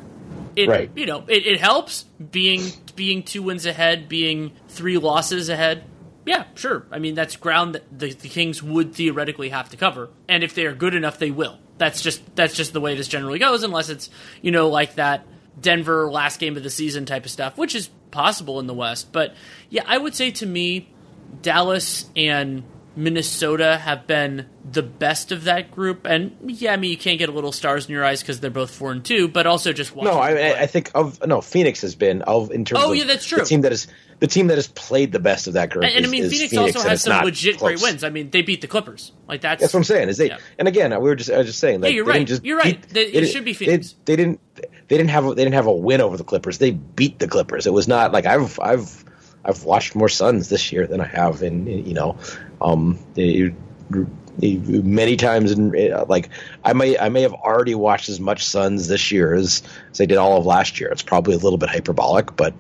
It, 0.55 0.69
right. 0.69 0.91
You 0.95 1.07
know, 1.07 1.25
it, 1.27 1.47
it 1.47 1.61
helps 1.61 2.05
being 2.31 2.63
being 2.97 3.23
two 3.23 3.43
wins 3.43 3.67
ahead, 3.67 4.09
being 4.09 4.53
three 4.69 4.99
losses 4.99 5.49
ahead. 5.49 5.85
Yeah, 6.25 6.45
sure. 6.55 6.87
I 6.91 6.99
mean, 6.99 7.15
that's 7.15 7.37
ground 7.37 7.75
that 7.75 7.99
the, 7.99 8.13
the 8.13 8.29
Kings 8.29 8.63
would 8.63 8.95
theoretically 8.95 9.49
have 9.49 9.71
to 9.71 9.77
cover, 9.77 10.11
and 10.29 10.45
if 10.45 10.55
they 10.55 10.67
are 10.67 10.75
good 10.75 10.95
enough, 10.95 11.19
they 11.19 11.31
will. 11.31 11.59
That's 11.79 12.01
just 12.01 12.37
that's 12.37 12.55
just 12.55 12.73
the 12.73 12.81
way 12.81 12.95
this 12.95 13.09
generally 13.09 13.41
goes, 13.41 13.65
unless 13.65 13.89
it's 13.89 14.09
you 14.41 14.53
know 14.53 14.69
like 14.69 14.95
that 14.97 15.27
Denver 15.61 16.11
last 16.11 16.39
game 16.39 16.57
of 16.57 16.63
the 16.63 16.71
season 16.71 17.07
type 17.07 17.25
of 17.25 17.31
stuff, 17.31 17.59
which 17.59 17.75
is 17.75 17.89
possible 18.11 18.61
in 18.61 18.67
the 18.67 18.75
West. 18.75 19.11
But 19.11 19.35
yeah, 19.69 19.83
I 19.87 19.99
would 19.99 20.15
say 20.15 20.31
to 20.33 20.47
me, 20.47 20.89
Dallas 21.41 22.09
and 22.15 22.63
Minnesota 22.95 23.79
have 23.79 24.07
been 24.07 24.47
the 24.71 24.83
best 24.83 25.33
of 25.33 25.45
that 25.45 25.71
group, 25.71 26.07
and 26.07 26.37
yeah, 26.47 26.73
I 26.73 26.77
mean 26.77 26.91
you 26.91 26.97
can't 26.97 27.19
get 27.19 27.29
a 27.29 27.33
little 27.33 27.53
stars 27.53 27.87
in 27.87 27.93
your 27.93 28.05
eyes 28.05 28.21
because 28.21 28.41
they're 28.41 28.51
both 28.51 28.71
four 28.71 28.93
and 28.93 29.05
two, 29.05 29.29
but 29.29 29.47
also 29.47 29.73
just 29.73 29.97
no. 29.97 30.13
I, 30.13 30.61
I 30.61 30.67
think 30.67 30.91
of 30.95 31.25
no 31.27 31.41
Phoenix 31.41 31.81
has 31.83 31.95
been 31.95 32.23
of 32.23 32.51
in 32.51 32.65
terms. 32.65 32.83
Oh 32.85 32.93
of 32.93 32.99
yeah, 32.99 33.05
that's 33.05 33.25
true. 33.25 33.39
The 33.39 33.45
team 33.45 33.63
that 33.63 33.73
is 33.73 33.89
the 34.21 34.27
team 34.27 34.49
that 34.49 34.59
has 34.59 34.69
played 34.69 35.11
the 35.11 35.19
best 35.19 35.47
of 35.47 35.55
that 35.55 35.71
group. 35.71 35.85
And, 35.85 35.95
and 35.95 36.05
is, 36.05 36.09
I 36.09 36.13
mean 36.13 36.31
Phoenix, 36.31 36.51
Phoenix, 36.51 36.77
also 36.77 36.89
has 36.89 37.03
some 37.03 37.25
legit 37.25 37.59
close. 37.59 37.81
great 37.81 37.91
wins. 37.91 38.05
I 38.05 38.11
mean 38.11 38.31
they 38.31 38.43
beat 38.43 38.61
the 38.61 38.69
Clippers. 38.69 39.13
Like 39.27 39.41
that's 39.41 39.61
that's 39.61 39.73
what 39.73 39.81
I'm 39.81 39.85
saying. 39.85 40.11
Is 40.11 40.19
they 40.19 40.29
yeah. 40.29 40.39
and 40.59 40.69
again 40.69 40.91
we 40.91 41.09
were 41.09 41.17
just 41.17 41.31
I 41.31 41.39
was 41.39 41.47
just 41.47 41.59
saying. 41.59 41.81
Like, 41.81 41.91
yeah, 41.91 41.97
you're 41.97 42.05
right. 42.05 42.27
Just 42.27 42.45
you're 42.45 42.59
right. 42.59 42.81
Beat, 42.81 42.91
they, 42.91 43.07
it 43.07 43.27
should 43.29 43.45
be 43.45 43.55
Phoenix. 43.55 43.93
They, 44.05 44.13
they 44.13 44.17
didn't. 44.17 44.41
They 44.89 44.99
didn't 44.99 45.11
have. 45.11 45.25
They 45.25 45.43
didn't 45.43 45.55
have 45.55 45.67
a 45.67 45.73
win 45.73 46.03
over 46.03 46.17
the 46.17 46.25
Clippers. 46.25 46.59
They 46.59 46.73
beat 46.73 47.19
the 47.19 47.27
Clippers. 47.27 47.67
It 47.67 47.73
was 47.73 47.89
not 47.89 48.13
like 48.13 48.27
I've. 48.27 48.61
I've 48.61 49.05
I've 49.45 49.65
watched 49.65 49.95
more 49.95 50.09
Suns 50.09 50.49
this 50.49 50.73
year 50.73 50.87
than 50.87 51.01
I 51.01 51.07
have 51.07 51.43
in, 51.43 51.67
in 51.67 51.85
you 51.85 51.95
know, 51.95 52.17
um, 52.63 52.99
many 53.17 55.17
times 55.17 55.53
in 55.53 55.73
like 56.09 56.31
I 56.65 56.73
may 56.73 56.99
I 56.99 57.09
may 57.09 57.23
have 57.23 57.35
already 57.35 57.75
watched 57.75 58.09
as 58.09 58.19
much 58.19 58.45
Suns 58.45 58.89
this 58.89 59.11
year 59.11 59.35
as, 59.35 59.63
as 59.91 60.01
I 60.01 60.07
did 60.07 60.19
all 60.19 60.39
of 60.39 60.47
last 60.47 60.81
year. 60.81 60.91
It's 60.91 61.03
probably 61.03 61.35
a 61.35 61.39
little 61.39 61.59
bit 61.59 61.69
hyperbolic, 61.69 62.35
but 62.37 62.55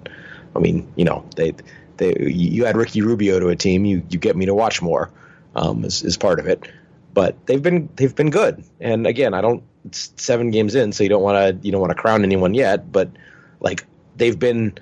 I 0.55 0.59
mean, 0.59 0.92
you 0.96 1.05
know, 1.05 1.24
they 1.36 1.55
they 1.96 2.14
you 2.20 2.66
add 2.66 2.76
Ricky 2.76 3.00
Rubio 3.00 3.40
to 3.40 3.48
a 3.48 3.57
team, 3.57 3.84
you 3.84 4.03
you 4.11 4.18
get 4.18 4.36
me 4.36 4.46
to 4.46 4.55
watch 4.55 4.82
more, 4.82 5.11
um, 5.55 5.84
is, 5.84 6.03
is 6.03 6.16
part 6.16 6.40
of 6.40 6.46
it. 6.46 6.68
But 7.14 7.46
they've 7.46 7.62
been 7.62 7.88
they've 7.96 8.14
been 8.14 8.30
good, 8.30 8.64
and 8.80 9.07
again, 9.07 9.34
I 9.34 9.40
don't. 9.40 9.62
It's 9.84 10.12
seven 10.16 10.50
games 10.50 10.74
in, 10.74 10.92
so 10.92 11.03
you 11.03 11.09
don't 11.09 11.22
want 11.22 11.61
to 11.61 11.66
you 11.66 11.72
don't 11.72 11.80
want 11.80 11.90
to 11.90 12.00
crown 12.00 12.22
anyone 12.22 12.55
yet, 12.55 12.92
but 12.92 13.11
like 13.61 13.84
they've 14.16 14.38
been 14.38 14.78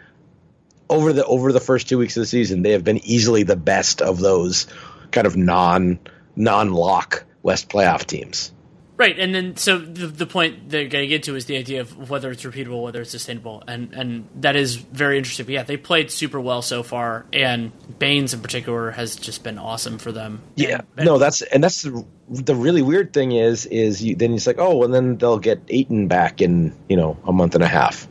over 0.88 1.12
the 1.12 1.24
over 1.24 1.52
the 1.52 1.60
first 1.60 1.88
two 1.88 1.98
weeks 1.98 2.16
of 2.16 2.22
the 2.22 2.26
season, 2.26 2.62
they 2.62 2.72
have 2.72 2.84
been 2.84 3.04
easily 3.04 3.44
the 3.44 3.56
best 3.56 4.02
of 4.02 4.18
those 4.18 4.66
kind 5.12 5.26
of 5.26 5.36
non 5.36 5.98
non 6.36 6.72
lock 6.72 7.24
West 7.42 7.68
playoff 7.68 8.04
teams. 8.06 8.52
Right, 9.00 9.18
and 9.18 9.34
then 9.34 9.56
so 9.56 9.78
the, 9.78 10.08
the 10.08 10.26
point 10.26 10.68
they're 10.68 10.86
going 10.86 11.04
to 11.04 11.06
get 11.06 11.22
to 11.22 11.34
is 11.34 11.46
the 11.46 11.56
idea 11.56 11.80
of 11.80 12.10
whether 12.10 12.30
it's 12.30 12.42
repeatable, 12.42 12.82
whether 12.82 13.00
it's 13.00 13.10
sustainable, 13.10 13.62
and 13.66 13.94
and 13.94 14.28
that 14.42 14.56
is 14.56 14.76
very 14.76 15.16
interesting. 15.16 15.46
But 15.46 15.54
yeah, 15.54 15.62
they 15.62 15.78
played 15.78 16.10
super 16.10 16.38
well 16.38 16.60
so 16.60 16.82
far, 16.82 17.24
and 17.32 17.72
Baynes 17.98 18.34
in 18.34 18.42
particular 18.42 18.90
has 18.90 19.16
just 19.16 19.42
been 19.42 19.56
awesome 19.56 19.96
for 19.96 20.12
them. 20.12 20.42
Yeah, 20.54 20.82
and, 20.98 21.06
no, 21.06 21.16
that's 21.16 21.40
and 21.40 21.64
that's 21.64 21.80
the, 21.80 22.04
the 22.28 22.54
really 22.54 22.82
weird 22.82 23.14
thing 23.14 23.32
is 23.32 23.64
is 23.64 24.04
you, 24.04 24.16
then 24.16 24.34
it's 24.34 24.46
like 24.46 24.58
oh, 24.58 24.82
and 24.82 24.92
then 24.92 25.16
they'll 25.16 25.38
get 25.38 25.62
Ayton 25.70 26.06
back 26.06 26.42
in 26.42 26.76
you 26.90 26.98
know 26.98 27.16
a 27.24 27.32
month 27.32 27.54
and 27.54 27.64
a 27.64 27.68
half. 27.68 28.06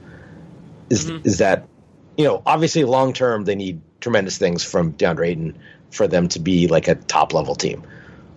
Is 0.89 1.05
mm-hmm. 1.05 1.23
is 1.23 1.37
that 1.37 1.67
you 2.17 2.25
know 2.25 2.41
obviously 2.47 2.83
long 2.83 3.13
term 3.13 3.45
they 3.45 3.53
need 3.53 3.79
tremendous 3.99 4.39
things 4.39 4.63
from 4.63 4.93
DeAndre 4.93 5.27
Ayton 5.27 5.59
for 5.91 6.07
them 6.07 6.27
to 6.29 6.39
be 6.39 6.67
like 6.67 6.87
a 6.87 6.95
top 6.95 7.33
level 7.33 7.55
team. 7.55 7.83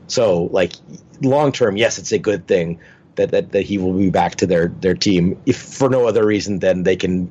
So 0.07 0.45
like 0.53 0.73
long 1.21 1.53
term, 1.53 1.77
yes, 1.77 1.99
it's 1.99 2.13
a 2.13 2.19
good 2.19 2.47
thing 2.47 2.81
that, 3.17 3.31
that 3.31 3.53
that 3.53 3.63
he 3.63 3.79
will 3.79 3.93
be 3.93 4.11
back 4.11 4.37
to 4.37 4.47
their 4.47 4.69
their 4.69 4.95
team 4.95 5.41
if 5.47 5.57
for 5.57 5.89
no 5.89 6.07
other 6.07 6.25
reason 6.25 6.59
than 6.59 6.83
they 6.83 6.97
can 6.97 7.31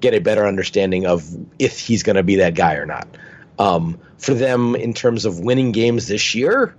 get 0.00 0.14
a 0.14 0.20
better 0.20 0.46
understanding 0.46 1.06
of 1.06 1.28
if 1.58 1.78
he's 1.78 2.02
going 2.02 2.16
to 2.16 2.22
be 2.22 2.36
that 2.36 2.54
guy 2.54 2.74
or 2.74 2.86
not. 2.86 3.06
Um, 3.58 3.98
for 4.18 4.32
them, 4.32 4.74
in 4.74 4.94
terms 4.94 5.24
of 5.24 5.40
winning 5.40 5.72
games 5.72 6.08
this 6.08 6.34
year, 6.34 6.74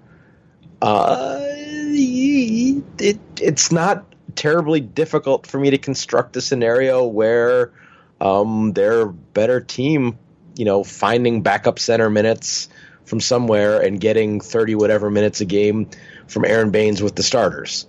uh, 0.81 1.39
it, 1.41 3.19
it's 3.39 3.71
not 3.71 4.05
terribly 4.35 4.79
difficult 4.79 5.45
for 5.45 5.59
me 5.59 5.69
to 5.69 5.77
construct 5.77 6.35
a 6.37 6.41
scenario 6.41 7.05
where 7.05 7.71
um, 8.19 8.73
their 8.73 9.05
better 9.05 9.61
team, 9.61 10.17
you 10.55 10.65
know, 10.65 10.83
finding 10.83 11.41
backup 11.41 11.77
center 11.77 12.09
minutes 12.09 12.69
from 13.11 13.19
somewhere 13.19 13.81
and 13.81 13.99
getting 13.99 14.39
30 14.39 14.75
whatever 14.75 15.11
minutes 15.11 15.41
a 15.41 15.45
game 15.45 15.89
from 16.27 16.45
Aron 16.45 16.71
Baynes 16.71 17.03
with 17.03 17.13
the 17.13 17.23
starters. 17.23 17.85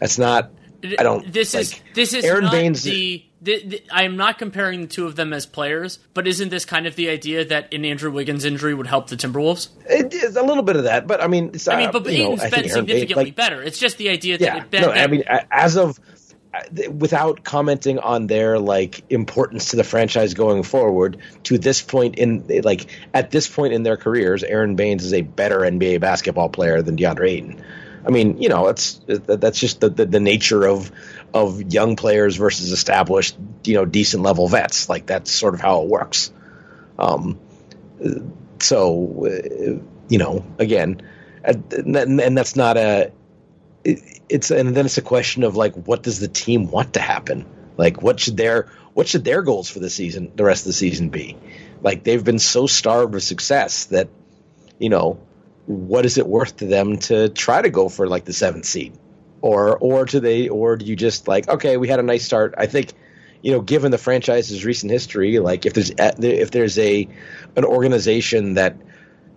That's 0.00 0.18
not. 0.18 0.50
I 0.82 1.04
don't. 1.04 1.32
This 1.32 1.54
like, 1.54 1.62
is 1.62 1.80
this 1.94 2.12
is 2.12 2.24
Aron 2.24 2.50
Baynes. 2.50 2.82
The, 2.82 3.24
the, 3.40 3.64
the, 3.64 3.82
I 3.92 4.02
am 4.02 4.16
not 4.16 4.36
comparing 4.38 4.80
the 4.80 4.86
two 4.88 5.06
of 5.06 5.14
them 5.14 5.32
as 5.32 5.46
players, 5.46 6.00
but 6.12 6.26
isn't 6.26 6.48
this 6.48 6.64
kind 6.64 6.88
of 6.88 6.96
the 6.96 7.08
idea 7.08 7.44
that 7.44 7.72
an 7.72 7.84
Andrew 7.84 8.10
Wiggins 8.10 8.44
injury 8.44 8.74
would 8.74 8.88
help 8.88 9.08
the 9.08 9.16
Timberwolves? 9.16 9.68
It 9.88 10.12
is 10.12 10.34
a 10.34 10.42
little 10.42 10.64
bit 10.64 10.74
of 10.74 10.84
that, 10.84 11.06
but 11.06 11.22
I 11.22 11.28
mean, 11.28 11.52
I 11.68 11.76
mean, 11.76 11.88
uh, 11.88 11.92
but, 11.92 12.02
but 12.02 12.12
know, 12.12 12.36
been 12.36 12.68
significantly 12.68 13.26
like, 13.26 13.36
better. 13.36 13.62
It's 13.62 13.78
just 13.78 13.96
the 13.96 14.08
idea 14.08 14.38
that 14.38 14.44
yeah, 14.44 14.56
it, 14.56 14.70
that, 14.72 14.80
no, 14.80 14.90
I 14.90 15.06
mean, 15.06 15.22
as 15.52 15.76
of 15.76 16.00
without 16.90 17.44
commenting 17.44 17.98
on 17.98 18.26
their 18.26 18.58
like 18.58 19.04
importance 19.10 19.70
to 19.70 19.76
the 19.76 19.84
franchise 19.84 20.34
going 20.34 20.62
forward 20.62 21.18
to 21.42 21.58
this 21.58 21.82
point 21.82 22.16
in 22.16 22.62
like 22.64 22.86
at 23.12 23.30
this 23.30 23.46
point 23.46 23.74
in 23.74 23.82
their 23.82 23.98
careers 23.98 24.42
aaron 24.42 24.74
Baynes 24.74 25.04
is 25.04 25.12
a 25.12 25.20
better 25.20 25.58
NBA 25.58 26.00
basketball 26.00 26.48
player 26.48 26.80
than 26.80 26.96
DeAndre 26.96 27.30
Ayton. 27.30 27.64
I 28.06 28.10
mean, 28.10 28.40
you 28.40 28.48
know, 28.48 28.68
it's 28.68 29.00
that's 29.06 29.58
just 29.58 29.80
the, 29.80 29.90
the, 29.90 30.06
the 30.06 30.20
nature 30.20 30.66
of 30.66 30.90
of 31.34 31.60
young 31.72 31.96
players 31.96 32.36
versus 32.36 32.72
established, 32.72 33.36
you 33.64 33.74
know, 33.74 33.84
decent 33.84 34.22
level 34.22 34.48
vets. 34.48 34.88
Like 34.88 35.06
that's 35.06 35.30
sort 35.30 35.54
of 35.54 35.60
how 35.60 35.82
it 35.82 35.88
works. 35.88 36.32
Um, 36.98 37.38
so, 38.60 39.26
uh, 39.26 39.82
you 40.08 40.18
know, 40.18 40.44
again, 40.58 41.02
and, 41.44 41.72
and 41.96 42.36
that's 42.36 42.56
not 42.56 42.78
a 42.78 43.12
it's 44.28 44.50
and 44.50 44.76
then 44.76 44.86
it's 44.86 44.98
a 44.98 45.02
question 45.02 45.44
of 45.44 45.56
like 45.56 45.74
what 45.74 46.02
does 46.02 46.20
the 46.20 46.28
team 46.28 46.70
want 46.70 46.94
to 46.94 47.00
happen? 47.00 47.46
Like 47.76 48.02
what 48.02 48.20
should 48.20 48.36
their 48.36 48.70
what 48.94 49.08
should 49.08 49.24
their 49.24 49.42
goals 49.42 49.70
for 49.70 49.78
the 49.78 49.90
season, 49.90 50.32
the 50.34 50.44
rest 50.44 50.62
of 50.62 50.66
the 50.66 50.72
season 50.72 51.10
be? 51.10 51.36
Like 51.82 52.04
they've 52.04 52.22
been 52.22 52.38
so 52.38 52.66
starved 52.66 53.14
of 53.14 53.22
success 53.22 53.86
that 53.86 54.08
you 54.78 54.88
know 54.88 55.20
what 55.66 56.04
is 56.06 56.18
it 56.18 56.26
worth 56.26 56.56
to 56.56 56.66
them 56.66 56.98
to 56.98 57.28
try 57.28 57.60
to 57.60 57.70
go 57.70 57.88
for 57.88 58.08
like 58.08 58.24
the 58.24 58.32
seventh 58.32 58.64
seed, 58.64 58.98
or 59.40 59.76
or 59.78 60.04
do 60.04 60.20
they 60.20 60.48
or 60.48 60.76
do 60.76 60.84
you 60.84 60.96
just 60.96 61.28
like 61.28 61.48
okay 61.48 61.76
we 61.76 61.88
had 61.88 62.00
a 62.00 62.02
nice 62.02 62.24
start? 62.24 62.54
I 62.58 62.66
think 62.66 62.92
you 63.42 63.52
know 63.52 63.60
given 63.60 63.90
the 63.90 63.98
franchise's 63.98 64.64
recent 64.64 64.90
history, 64.90 65.38
like 65.38 65.66
if 65.66 65.74
there's 65.74 65.92
if 65.98 66.50
there's 66.50 66.78
a 66.78 67.08
an 67.56 67.64
organization 67.64 68.54
that 68.54 68.76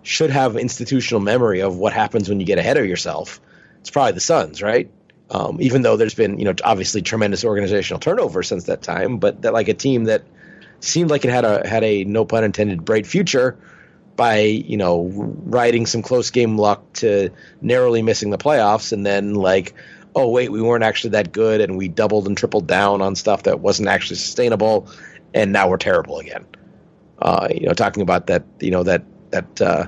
should 0.02 0.30
have 0.30 0.56
institutional 0.56 1.20
memory 1.20 1.60
of 1.60 1.76
what 1.76 1.92
happens 1.92 2.28
when 2.28 2.40
you 2.40 2.46
get 2.46 2.58
ahead 2.58 2.76
of 2.76 2.84
yourself 2.86 3.40
it's 3.82 3.90
probably 3.90 4.12
the 4.12 4.20
Suns, 4.20 4.62
right? 4.62 4.88
Um, 5.28 5.58
even 5.60 5.82
though 5.82 5.96
there's 5.96 6.14
been, 6.14 6.38
you 6.38 6.44
know, 6.44 6.54
obviously 6.62 7.02
tremendous 7.02 7.44
organizational 7.44 7.98
turnover 7.98 8.44
since 8.44 8.64
that 8.64 8.80
time, 8.80 9.18
but 9.18 9.42
that 9.42 9.52
like 9.52 9.68
a 9.68 9.74
team 9.74 10.04
that 10.04 10.22
seemed 10.78 11.10
like 11.10 11.24
it 11.24 11.30
had 11.30 11.44
a 11.44 11.66
had 11.66 11.82
a 11.82 12.04
no 12.04 12.24
pun 12.24 12.44
intended 12.44 12.84
bright 12.84 13.06
future 13.06 13.58
by 14.14 14.40
you 14.40 14.76
know 14.76 15.04
riding 15.06 15.86
some 15.86 16.02
close 16.02 16.30
game 16.30 16.56
luck 16.56 16.92
to 16.92 17.30
narrowly 17.60 18.02
missing 18.02 18.30
the 18.30 18.38
playoffs, 18.38 18.92
and 18.92 19.04
then 19.04 19.34
like, 19.34 19.74
oh 20.14 20.28
wait, 20.28 20.52
we 20.52 20.62
weren't 20.62 20.84
actually 20.84 21.10
that 21.10 21.32
good, 21.32 21.60
and 21.60 21.76
we 21.76 21.88
doubled 21.88 22.28
and 22.28 22.36
tripled 22.36 22.68
down 22.68 23.02
on 23.02 23.16
stuff 23.16 23.42
that 23.44 23.58
wasn't 23.58 23.88
actually 23.88 24.16
sustainable, 24.16 24.88
and 25.34 25.50
now 25.52 25.68
we're 25.68 25.76
terrible 25.76 26.18
again. 26.18 26.46
Uh, 27.18 27.48
you 27.52 27.66
know, 27.66 27.72
talking 27.72 28.02
about 28.02 28.28
that, 28.28 28.44
you 28.60 28.70
know 28.70 28.84
that 28.84 29.02
that 29.30 29.60
uh, 29.60 29.86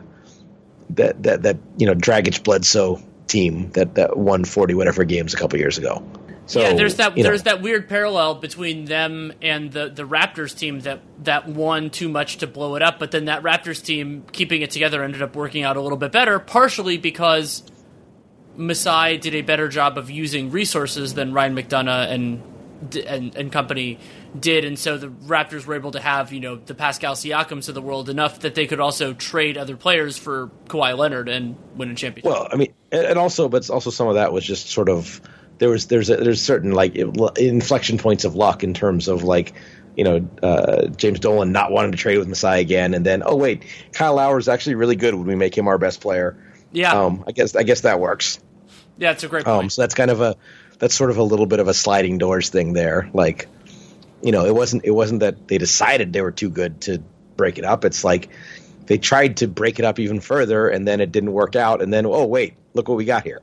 that 0.91 1.23
that 1.23 1.43
that 1.43 1.59
you 1.77 1.87
know 1.87 1.95
Dragic 1.95 2.43
Bledsoe 2.43 3.01
team 3.27 3.71
that, 3.73 3.95
that 3.95 4.17
won 4.17 4.45
40 4.45 4.75
whatever 4.75 5.05
games 5.05 5.35
a 5.35 5.37
couple 5.37 5.59
years 5.59 5.79
ago. 5.79 6.03
So, 6.47 6.61
yeah, 6.61 6.75
there's 6.75 6.97
that 6.97 7.15
there's 7.15 7.45
know. 7.45 7.53
that 7.53 7.63
weird 7.63 7.89
parallel 7.89 8.35
between 8.35 8.85
them 8.85 9.33
and 9.41 9.73
the, 9.73 9.89
the 9.89 10.03
Raptors 10.03 10.57
team 10.57 10.81
that 10.81 11.01
that 11.25 11.49
won 11.49 11.89
too 11.89 12.09
much 12.09 12.39
to 12.39 12.47
blow 12.47 12.77
it 12.77 12.83
up, 12.83 12.99
but 12.99 13.13
then 13.13 13.27
that 13.27 13.43
Raptors 13.43 13.83
team 13.83 14.25
keeping 14.31 14.61
it 14.61 14.71
together 14.71 15.03
ended 15.03 15.23
up 15.23 15.35
working 15.35 15.63
out 15.63 15.79
a 15.79 15.81
little 15.81 15.97
bit 15.97 16.13
better, 16.13 16.39
partially 16.39 16.99
because 16.99 17.63
Masai 18.57 19.17
did 19.17 19.35
a 19.35 19.41
better 19.41 19.69
job 19.69 19.97
of 19.97 20.11
using 20.11 20.51
resources 20.51 21.15
than 21.15 21.33
Ryan 21.33 21.57
McDonough 21.57 22.11
and 22.11 22.43
and, 23.07 23.35
and 23.35 23.51
company 23.51 23.99
did, 24.39 24.65
and 24.65 24.79
so 24.79 24.99
the 24.99 25.09
Raptors 25.09 25.67
were 25.67 25.75
able 25.75 25.93
to 25.93 26.01
have 26.01 26.33
you 26.33 26.41
know 26.41 26.57
the 26.57 26.75
Pascal 26.75 27.15
Siakams 27.15 27.69
of 27.69 27.75
the 27.75 27.83
world 27.83 28.09
enough 28.09 28.41
that 28.41 28.55
they 28.55 28.67
could 28.67 28.81
also 28.81 29.13
trade 29.13 29.57
other 29.57 29.77
players 29.77 30.17
for 30.17 30.51
Kawhi 30.69 30.97
Leonard 30.97 31.29
and 31.29 31.57
win 31.77 31.91
a 31.91 31.95
championship. 31.95 32.31
Well, 32.31 32.49
I 32.51 32.57
mean, 32.57 32.75
and 32.91 33.19
also, 33.19 33.49
but 33.49 33.69
also 33.71 33.91
some 33.91 34.09
of 34.09 34.15
that 34.15 34.33
was 34.33 34.45
just 34.45 34.69
sort 34.69 34.89
of 34.89 35.21
there 35.59 35.69
was 35.69 35.87
there's 35.87 36.11
a, 36.11 36.17
there's 36.17 36.43
certain 36.43 36.73
like 36.73 36.97
inflection 36.97 37.99
points 37.99 38.25
of 38.25 38.35
luck 38.35 38.65
in 38.65 38.75
terms 38.75 39.09
of 39.09 39.23
like 39.23 39.55
you 39.97 40.05
know 40.05 40.29
uh, 40.43 40.89
James 40.89 41.21
Dolan 41.21 41.53
not 41.53 41.71
wanting 41.71 41.93
to 41.93 41.99
trade 41.99 42.19
with 42.19 42.29
Masai 42.29 42.61
again, 42.61 42.95
and 42.95 43.07
then 43.07 43.23
oh 43.25 43.37
wait, 43.37 43.65
Kyle 43.93 44.15
Lowry 44.15 44.41
is 44.41 44.49
actually 44.49 44.75
really 44.75 44.97
good. 44.97 45.15
Would 45.15 45.27
we 45.27 45.37
make 45.37 45.57
him 45.57 45.69
our 45.69 45.79
best 45.79 46.01
player? 46.01 46.37
Yeah, 46.73 46.93
um, 46.93 47.25
I 47.27 47.33
guess 47.33 47.55
I 47.55 47.63
guess 47.63 47.83
that 47.83 48.01
works. 48.01 48.41
Yeah, 48.99 49.13
it's 49.13 49.25
a 49.25 49.29
great 49.29 49.47
um, 49.47 49.55
point. 49.55 49.65
Um, 49.65 49.71
so 49.71 49.83
that's 49.83 49.95
kind 49.95 50.11
of 50.11 50.21
a 50.21 50.37
that's 50.79 50.95
sort 50.95 51.11
of 51.11 51.19
a 51.19 51.23
little 51.23 51.47
bit 51.47 51.61
of 51.61 51.69
a 51.69 51.75
sliding 51.75 52.19
doors 52.19 52.49
thing 52.49 52.73
there. 52.73 53.09
Like 53.13 53.49
you 54.25 54.33
know, 54.33 54.47
it 54.47 54.55
wasn't 54.55 54.87
it 54.87 54.91
wasn't 54.91 55.21
that 55.21 55.49
they 55.49 55.59
decided 55.59 56.15
they 56.15 56.23
were 56.23 56.33
too 56.33 56.49
good 56.49 56.81
to 56.83 57.03
break 57.37 57.59
it 57.59 57.65
up. 57.65 57.85
It's 57.85 58.03
like 58.03 58.31
they 58.87 58.97
tried 58.97 59.37
to 59.39 59.49
break 59.49 59.79
it 59.79 59.85
up 59.85 59.99
even 59.99 60.19
further, 60.19 60.69
and 60.69 60.89
then 60.89 61.03
it 61.03 61.13
didn't 61.13 61.33
work 61.33 61.55
out. 61.55 61.83
And 61.83 61.93
then, 61.93 62.07
oh 62.07 62.25
wait, 62.25 62.55
look 62.73 62.89
what 62.89 62.97
we 62.97 63.05
got 63.05 63.25
here. 63.25 63.43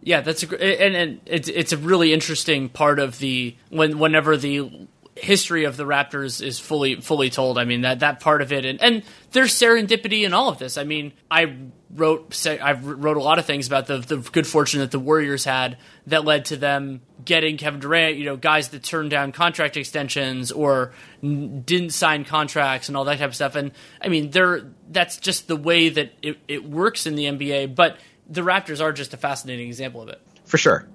Yeah, 0.00 0.22
that's 0.22 0.42
a 0.42 0.82
and 0.82 0.96
and 0.96 1.20
it's 1.26 1.48
it's 1.48 1.74
a 1.74 1.76
really 1.76 2.14
interesting 2.14 2.70
part 2.70 2.98
of 2.98 3.18
the 3.18 3.54
when 3.68 3.98
whenever 3.98 4.38
the 4.38 4.88
history 5.14 5.64
of 5.64 5.76
the 5.76 5.84
Raptors 5.84 6.40
is 6.40 6.58
fully 6.58 7.02
fully 7.02 7.28
told. 7.28 7.58
I 7.58 7.64
mean 7.64 7.82
that 7.82 8.00
that 8.00 8.20
part 8.20 8.40
of 8.40 8.50
it, 8.50 8.64
and 8.64 8.80
and 8.80 9.02
there's 9.32 9.52
serendipity 9.52 10.24
in 10.24 10.32
all 10.32 10.48
of 10.48 10.58
this. 10.58 10.78
I 10.78 10.84
mean, 10.84 11.12
I 11.30 11.54
wrote 11.90 12.46
I 12.46 12.72
wrote 12.72 13.16
a 13.16 13.22
lot 13.22 13.38
of 13.38 13.46
things 13.46 13.66
about 13.66 13.86
the 13.86 13.98
the 13.98 14.16
good 14.16 14.46
fortune 14.46 14.80
that 14.80 14.90
the 14.90 14.98
Warriors 14.98 15.44
had 15.44 15.78
that 16.06 16.24
led 16.24 16.46
to 16.46 16.56
them 16.56 17.00
getting 17.24 17.56
Kevin 17.56 17.80
Durant. 17.80 18.16
You 18.16 18.26
know, 18.26 18.36
guys 18.36 18.68
that 18.68 18.82
turned 18.82 19.10
down 19.10 19.32
contract 19.32 19.76
extensions 19.76 20.52
or 20.52 20.92
n- 21.22 21.62
didn't 21.62 21.90
sign 21.90 22.24
contracts 22.24 22.88
and 22.88 22.96
all 22.96 23.04
that 23.04 23.18
type 23.18 23.28
of 23.28 23.34
stuff. 23.34 23.54
And 23.54 23.72
I 24.02 24.08
mean, 24.08 24.30
there 24.30 24.62
that's 24.90 25.16
just 25.16 25.48
the 25.48 25.56
way 25.56 25.88
that 25.88 26.12
it, 26.22 26.38
it 26.46 26.64
works 26.64 27.06
in 27.06 27.14
the 27.14 27.24
NBA. 27.24 27.74
But 27.74 27.98
the 28.28 28.42
Raptors 28.42 28.82
are 28.82 28.92
just 28.92 29.14
a 29.14 29.16
fascinating 29.16 29.68
example 29.68 30.02
of 30.02 30.08
it. 30.08 30.20
For 30.44 30.58
sure. 30.58 30.86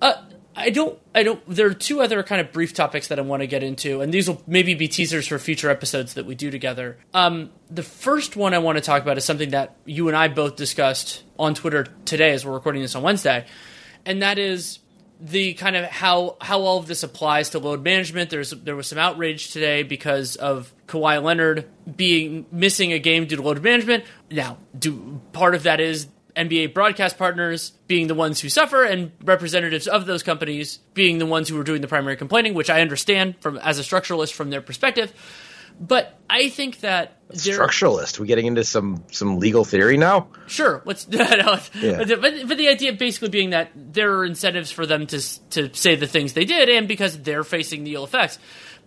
Uh, 0.00 0.14
I 0.56 0.70
don't. 0.70 0.98
I 1.14 1.22
don't. 1.22 1.42
There 1.46 1.66
are 1.66 1.74
two 1.74 2.00
other 2.00 2.22
kind 2.22 2.40
of 2.40 2.50
brief 2.50 2.72
topics 2.72 3.08
that 3.08 3.18
I 3.18 3.22
want 3.22 3.42
to 3.42 3.46
get 3.46 3.62
into, 3.62 4.00
and 4.00 4.12
these 4.12 4.26
will 4.26 4.42
maybe 4.46 4.74
be 4.74 4.88
teasers 4.88 5.26
for 5.26 5.38
future 5.38 5.68
episodes 5.68 6.14
that 6.14 6.24
we 6.24 6.34
do 6.34 6.50
together. 6.50 6.96
Um, 7.12 7.50
the 7.70 7.82
first 7.82 8.36
one 8.36 8.54
I 8.54 8.58
want 8.58 8.78
to 8.78 8.82
talk 8.82 9.02
about 9.02 9.18
is 9.18 9.24
something 9.24 9.50
that 9.50 9.76
you 9.84 10.08
and 10.08 10.16
I 10.16 10.28
both 10.28 10.56
discussed 10.56 11.22
on 11.38 11.54
Twitter 11.54 11.86
today, 12.06 12.30
as 12.32 12.46
we're 12.46 12.54
recording 12.54 12.80
this 12.80 12.94
on 12.94 13.02
Wednesday, 13.02 13.44
and 14.06 14.22
that 14.22 14.38
is 14.38 14.78
the 15.20 15.54
kind 15.54 15.76
of 15.76 15.84
how 15.86 16.36
how 16.40 16.60
all 16.60 16.78
of 16.78 16.86
this 16.86 17.02
applies 17.02 17.50
to 17.50 17.58
load 17.58 17.82
management. 17.82 18.30
There's 18.30 18.50
there 18.50 18.76
was 18.76 18.86
some 18.86 18.98
outrage 18.98 19.52
today 19.52 19.82
because 19.82 20.36
of 20.36 20.72
Kawhi 20.86 21.22
Leonard 21.22 21.68
being 21.96 22.46
missing 22.50 22.92
a 22.92 22.98
game 22.98 23.26
due 23.26 23.36
to 23.36 23.42
load 23.42 23.62
management. 23.62 24.04
Now, 24.30 24.58
do 24.78 25.20
part 25.32 25.54
of 25.54 25.64
that 25.64 25.80
is 25.80 26.08
NBA 26.36 26.74
broadcast 26.74 27.16
partners 27.16 27.70
being 27.86 28.06
the 28.06 28.14
ones 28.14 28.40
who 28.40 28.48
suffer 28.48 28.84
and 28.84 29.12
representatives 29.24 29.86
of 29.86 30.06
those 30.06 30.22
companies 30.22 30.78
being 30.94 31.18
the 31.18 31.26
ones 31.26 31.48
who 31.48 31.58
are 31.58 31.64
doing 31.64 31.80
the 31.80 31.88
primary 31.88 32.16
complaining, 32.16 32.54
which 32.54 32.70
I 32.70 32.80
understand 32.80 33.36
from 33.40 33.56
as 33.58 33.78
a 33.78 33.82
structuralist 33.82 34.32
from 34.32 34.50
their 34.50 34.60
perspective. 34.60 35.12
But 35.78 36.18
I 36.28 36.48
think 36.48 36.80
that 36.80 37.28
structuralist. 37.32 38.18
We're 38.18 38.26
getting 38.26 38.46
into 38.46 38.64
some 38.64 39.04
some 39.10 39.38
legal 39.38 39.64
theory 39.64 39.96
now. 39.98 40.28
Sure, 40.46 40.82
let's. 40.86 41.06
no, 41.08 41.18
yeah. 41.74 42.04
but, 42.04 42.20
but 42.20 42.56
the 42.56 42.68
idea 42.68 42.92
basically 42.94 43.28
being 43.28 43.50
that 43.50 43.72
there 43.74 44.14
are 44.16 44.24
incentives 44.24 44.70
for 44.70 44.86
them 44.86 45.06
to 45.08 45.48
to 45.50 45.74
say 45.74 45.94
the 45.94 46.06
things 46.06 46.32
they 46.32 46.46
did, 46.46 46.68
and 46.70 46.88
because 46.88 47.20
they're 47.20 47.44
facing 47.44 47.84
the 47.84 47.94
ill 47.94 48.04
effects. 48.04 48.38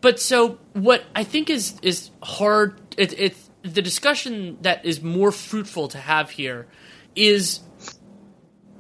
But 0.01 0.19
so 0.19 0.57
what 0.73 1.03
I 1.15 1.23
think 1.23 1.49
is 1.49 1.77
is 1.81 2.09
hard. 2.23 2.79
It, 2.97 3.13
it's 3.19 3.49
the 3.61 3.81
discussion 3.81 4.57
that 4.61 4.85
is 4.85 5.01
more 5.01 5.31
fruitful 5.31 5.89
to 5.89 5.97
have 5.97 6.31
here 6.31 6.67
is 7.15 7.61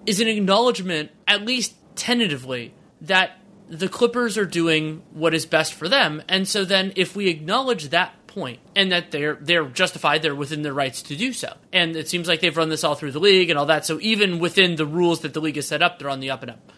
is 0.05 0.19
an 0.19 0.27
acknowledgement, 0.27 1.11
at 1.27 1.45
least 1.45 1.75
tentatively, 1.95 2.73
that 3.01 3.39
the 3.67 3.87
Clippers 3.87 4.37
are 4.37 4.45
doing 4.45 5.03
what 5.11 5.33
is 5.33 5.45
best 5.45 5.73
for 5.73 5.87
them. 5.87 6.23
And 6.27 6.47
so 6.47 6.65
then 6.65 6.93
if 6.95 7.15
we 7.15 7.27
acknowledge 7.27 7.89
that 7.89 8.13
point 8.25 8.59
and 8.75 8.91
that 8.91 9.11
they're 9.11 9.35
they're 9.35 9.65
justified, 9.65 10.21
they're 10.21 10.35
within 10.35 10.61
their 10.61 10.73
rights 10.73 11.01
to 11.03 11.15
do 11.15 11.33
so. 11.33 11.53
And 11.71 11.95
it 11.95 12.09
seems 12.09 12.27
like 12.27 12.41
they've 12.41 12.55
run 12.55 12.69
this 12.69 12.83
all 12.83 12.95
through 12.95 13.11
the 13.11 13.19
league 13.19 13.49
and 13.49 13.59
all 13.59 13.67
that. 13.67 13.85
So 13.85 13.99
even 14.01 14.39
within 14.39 14.75
the 14.75 14.85
rules 14.85 15.21
that 15.21 15.33
the 15.33 15.41
league 15.41 15.55
has 15.57 15.67
set 15.67 15.81
up, 15.81 15.99
they're 15.99 16.09
on 16.09 16.19
the 16.19 16.31
up 16.31 16.41
and 16.41 16.51
up. 16.51 16.71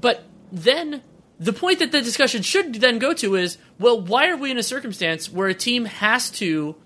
But 0.00 0.24
then 0.50 1.02
the 1.38 1.52
point 1.52 1.80
that 1.80 1.92
the 1.92 2.00
discussion 2.00 2.42
should 2.42 2.76
then 2.76 2.98
go 2.98 3.12
to 3.14 3.34
is, 3.34 3.58
well, 3.78 4.00
why 4.00 4.28
are 4.28 4.36
we 4.36 4.50
in 4.50 4.58
a 4.58 4.62
circumstance 4.62 5.30
where 5.30 5.48
a 5.48 5.54
team 5.54 5.86
has 5.86 6.30
to 6.30 6.76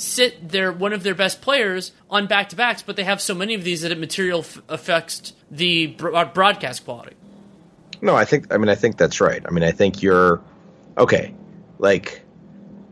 sit 0.00 0.48
their 0.48 0.72
one 0.72 0.92
of 0.92 1.02
their 1.02 1.14
best 1.14 1.40
players 1.40 1.92
on 2.08 2.26
back 2.26 2.48
to 2.48 2.56
backs, 2.56 2.82
but 2.82 2.96
they 2.96 3.04
have 3.04 3.20
so 3.20 3.34
many 3.34 3.54
of 3.54 3.64
these 3.64 3.82
that 3.82 3.92
it 3.92 3.98
material 3.98 4.40
f- 4.40 4.62
affects 4.68 5.32
the 5.50 5.88
broadcast 5.88 6.84
quality? 6.84 7.16
No, 8.00 8.16
I 8.16 8.24
think. 8.24 8.52
I 8.52 8.56
mean, 8.56 8.68
I 8.68 8.74
think 8.74 8.96
that's 8.96 9.20
right. 9.20 9.42
I 9.44 9.50
mean, 9.50 9.64
I 9.64 9.72
think 9.72 10.02
you're 10.02 10.40
okay. 10.96 11.34
Like 11.78 12.22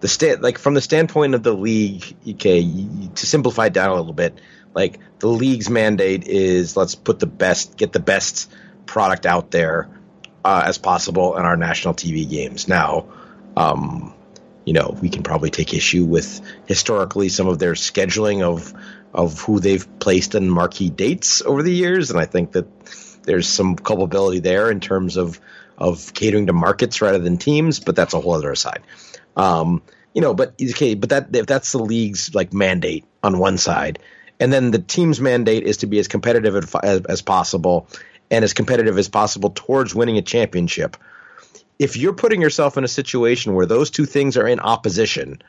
the 0.00 0.09
stand, 0.09 0.42
like 0.42 0.59
from 0.59 0.74
the 0.74 0.80
standpoint 0.80 1.34
of 1.34 1.42
the 1.42 1.54
league. 1.54 2.14
Okay, 2.28 2.62
to 3.14 3.26
simplify 3.26 3.66
it 3.66 3.72
down 3.72 3.90
a 3.90 3.94
little 3.94 4.12
bit, 4.12 4.38
like 4.74 4.98
the 5.18 5.28
league's 5.28 5.70
mandate 5.70 6.28
is 6.28 6.76
let's 6.76 6.94
put 6.94 7.20
the 7.20 7.26
best, 7.26 7.76
get 7.76 7.92
the 7.92 8.00
best 8.00 8.50
product 8.84 9.24
out 9.24 9.50
there 9.50 9.88
uh, 10.44 10.62
as 10.66 10.76
possible 10.76 11.36
in 11.38 11.44
our 11.46 11.56
national 11.56 11.94
TV 11.94 12.28
games. 12.28 12.68
Now, 12.68 13.06
um, 13.56 14.14
you 14.68 14.74
know, 14.74 14.94
we 15.00 15.08
can 15.08 15.22
probably 15.22 15.48
take 15.48 15.72
issue 15.72 16.04
with 16.04 16.42
historically 16.66 17.30
some 17.30 17.48
of 17.48 17.58
their 17.58 17.72
scheduling 17.72 18.42
of 18.42 18.74
of 19.14 19.40
who 19.40 19.60
they've 19.60 19.98
placed 19.98 20.34
in 20.34 20.50
marquee 20.50 20.90
dates 20.90 21.40
over 21.40 21.62
the 21.62 21.72
years, 21.72 22.10
and 22.10 22.20
I 22.20 22.26
think 22.26 22.52
that 22.52 22.66
there's 23.22 23.48
some 23.48 23.76
culpability 23.76 24.40
there 24.40 24.70
in 24.70 24.80
terms 24.80 25.16
of 25.16 25.40
of 25.78 26.12
catering 26.12 26.48
to 26.48 26.52
markets 26.52 27.00
rather 27.00 27.18
than 27.18 27.38
teams, 27.38 27.80
but 27.80 27.96
that's 27.96 28.12
a 28.12 28.20
whole 28.20 28.34
other 28.34 28.52
aside. 28.52 28.82
Um, 29.38 29.80
you 30.12 30.20
know, 30.20 30.34
but 30.34 30.52
okay, 30.60 30.94
but 30.94 31.08
that 31.08 31.34
if 31.34 31.46
that's 31.46 31.72
the 31.72 31.78
league's 31.78 32.34
like 32.34 32.52
mandate 32.52 33.06
on 33.22 33.38
one 33.38 33.56
side, 33.56 34.00
and 34.38 34.52
then 34.52 34.70
the 34.70 34.80
team's 34.80 35.18
mandate 35.18 35.62
is 35.62 35.78
to 35.78 35.86
be 35.86 35.98
as 35.98 36.08
competitive 36.08 36.76
as, 36.82 37.06
as 37.06 37.22
possible 37.22 37.88
and 38.30 38.44
as 38.44 38.52
competitive 38.52 38.98
as 38.98 39.08
possible 39.08 39.48
towards 39.48 39.94
winning 39.94 40.18
a 40.18 40.22
championship. 40.22 40.98
If 41.79 41.97
you're 41.97 42.14
putting 42.14 42.41
yourself 42.41 42.76
in 42.76 42.85
a 42.85 42.89
situation 42.89 43.55
where 43.55 43.66
those 43.66 43.91
two 43.91 44.05
things 44.05 44.37
are 44.37 44.47
in 44.47 44.61
opposition, 44.61 45.43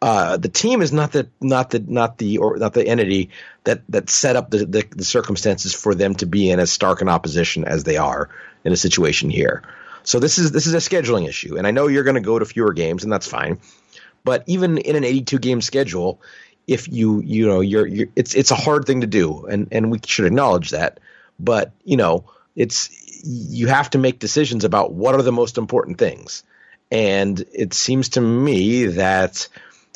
uh, 0.00 0.36
the 0.36 0.48
team 0.48 0.82
is 0.82 0.92
not 0.92 1.12
the 1.12 1.28
not 1.40 1.70
the 1.70 1.78
not 1.78 2.18
the 2.18 2.38
or 2.38 2.56
not 2.56 2.74
the 2.74 2.86
entity 2.86 3.30
that 3.64 3.82
that 3.88 4.10
set 4.10 4.34
up 4.36 4.50
the, 4.50 4.66
the, 4.66 4.84
the 4.90 5.04
circumstances 5.04 5.72
for 5.72 5.94
them 5.94 6.14
to 6.16 6.26
be 6.26 6.50
in 6.50 6.58
as 6.58 6.72
stark 6.72 7.02
an 7.02 7.08
opposition 7.08 7.64
as 7.64 7.84
they 7.84 7.96
are 7.96 8.28
in 8.64 8.72
a 8.72 8.76
situation 8.76 9.30
here. 9.30 9.62
So 10.02 10.18
this 10.18 10.38
is 10.38 10.50
this 10.50 10.66
is 10.66 10.74
a 10.74 10.78
scheduling 10.78 11.28
issue, 11.28 11.56
and 11.56 11.66
I 11.66 11.70
know 11.70 11.86
you're 11.86 12.02
going 12.02 12.16
to 12.16 12.20
go 12.20 12.38
to 12.38 12.44
fewer 12.44 12.72
games, 12.72 13.04
and 13.04 13.12
that's 13.12 13.28
fine. 13.28 13.60
But 14.24 14.44
even 14.46 14.78
in 14.78 14.96
an 14.96 15.04
82 15.04 15.38
game 15.38 15.60
schedule, 15.60 16.20
if 16.66 16.88
you 16.88 17.20
you 17.20 17.46
know 17.46 17.60
you're, 17.60 17.86
you're 17.86 18.08
it's 18.16 18.34
it's 18.34 18.50
a 18.50 18.56
hard 18.56 18.84
thing 18.86 19.02
to 19.02 19.06
do, 19.06 19.46
and 19.46 19.68
and 19.70 19.90
we 19.90 20.00
should 20.04 20.24
acknowledge 20.24 20.70
that. 20.70 20.98
But 21.38 21.72
you 21.84 21.96
know 21.96 22.24
it's 22.56 22.90
you 23.22 23.68
have 23.68 23.90
to 23.90 23.98
make 23.98 24.18
decisions 24.18 24.64
about 24.64 24.92
what 24.92 25.14
are 25.14 25.22
the 25.22 25.32
most 25.32 25.58
important 25.58 25.98
things, 25.98 26.42
and 26.90 27.44
it 27.52 27.74
seems 27.74 28.10
to 28.10 28.20
me 28.20 28.86
that 28.86 29.48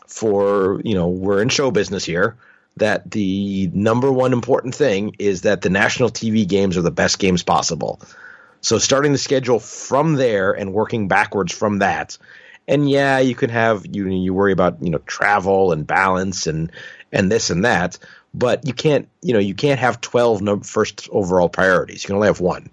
for 0.07 0.81
you 0.85 0.95
know 0.95 1.09
we're 1.09 1.43
in 1.43 1.49
show 1.49 1.71
business 1.71 2.05
here 2.05 2.37
that 2.77 3.11
the 3.11 3.71
number 3.73 4.13
one 4.13 4.33
important 4.33 4.75
thing 4.75 5.17
is 5.19 5.43
that 5.43 5.63
the 5.63 5.71
national 5.71 6.11
TV 6.11 6.47
games 6.47 6.77
are 6.77 6.83
the 6.83 6.91
best 6.91 7.19
games 7.19 7.43
possible. 7.43 8.01
So 8.61 8.79
starting 8.79 9.13
the 9.13 9.19
schedule 9.19 9.59
from 9.59 10.15
there 10.15 10.53
and 10.53 10.73
working 10.73 11.09
backwards 11.09 11.53
from 11.53 11.79
that. 11.79 12.19
And 12.69 12.91
yeah, 12.91 13.19
you 13.19 13.35
can 13.35 13.51
have 13.51 13.87
you 13.87 14.09
you 14.09 14.35
worry 14.35 14.53
about, 14.53 14.83
you 14.83 14.91
know, 14.91 14.99
travel 14.99 15.73
and 15.73 15.87
balance 15.87 16.47
and 16.47 16.73
and 17.13 17.31
this 17.31 17.51
and 17.51 17.65
that, 17.65 17.99
but 18.35 18.67
you 18.67 18.73
can't, 18.73 19.09
you 19.23 19.33
know, 19.33 19.39
you 19.39 19.55
can't 19.55 19.81
have 19.81 20.01
12 20.01 20.67
first 20.67 21.09
overall 21.13 21.49
priorities. 21.49 22.03
You 22.03 22.09
can 22.09 22.17
only 22.17 22.27
have 22.27 22.41
one. 22.41 22.71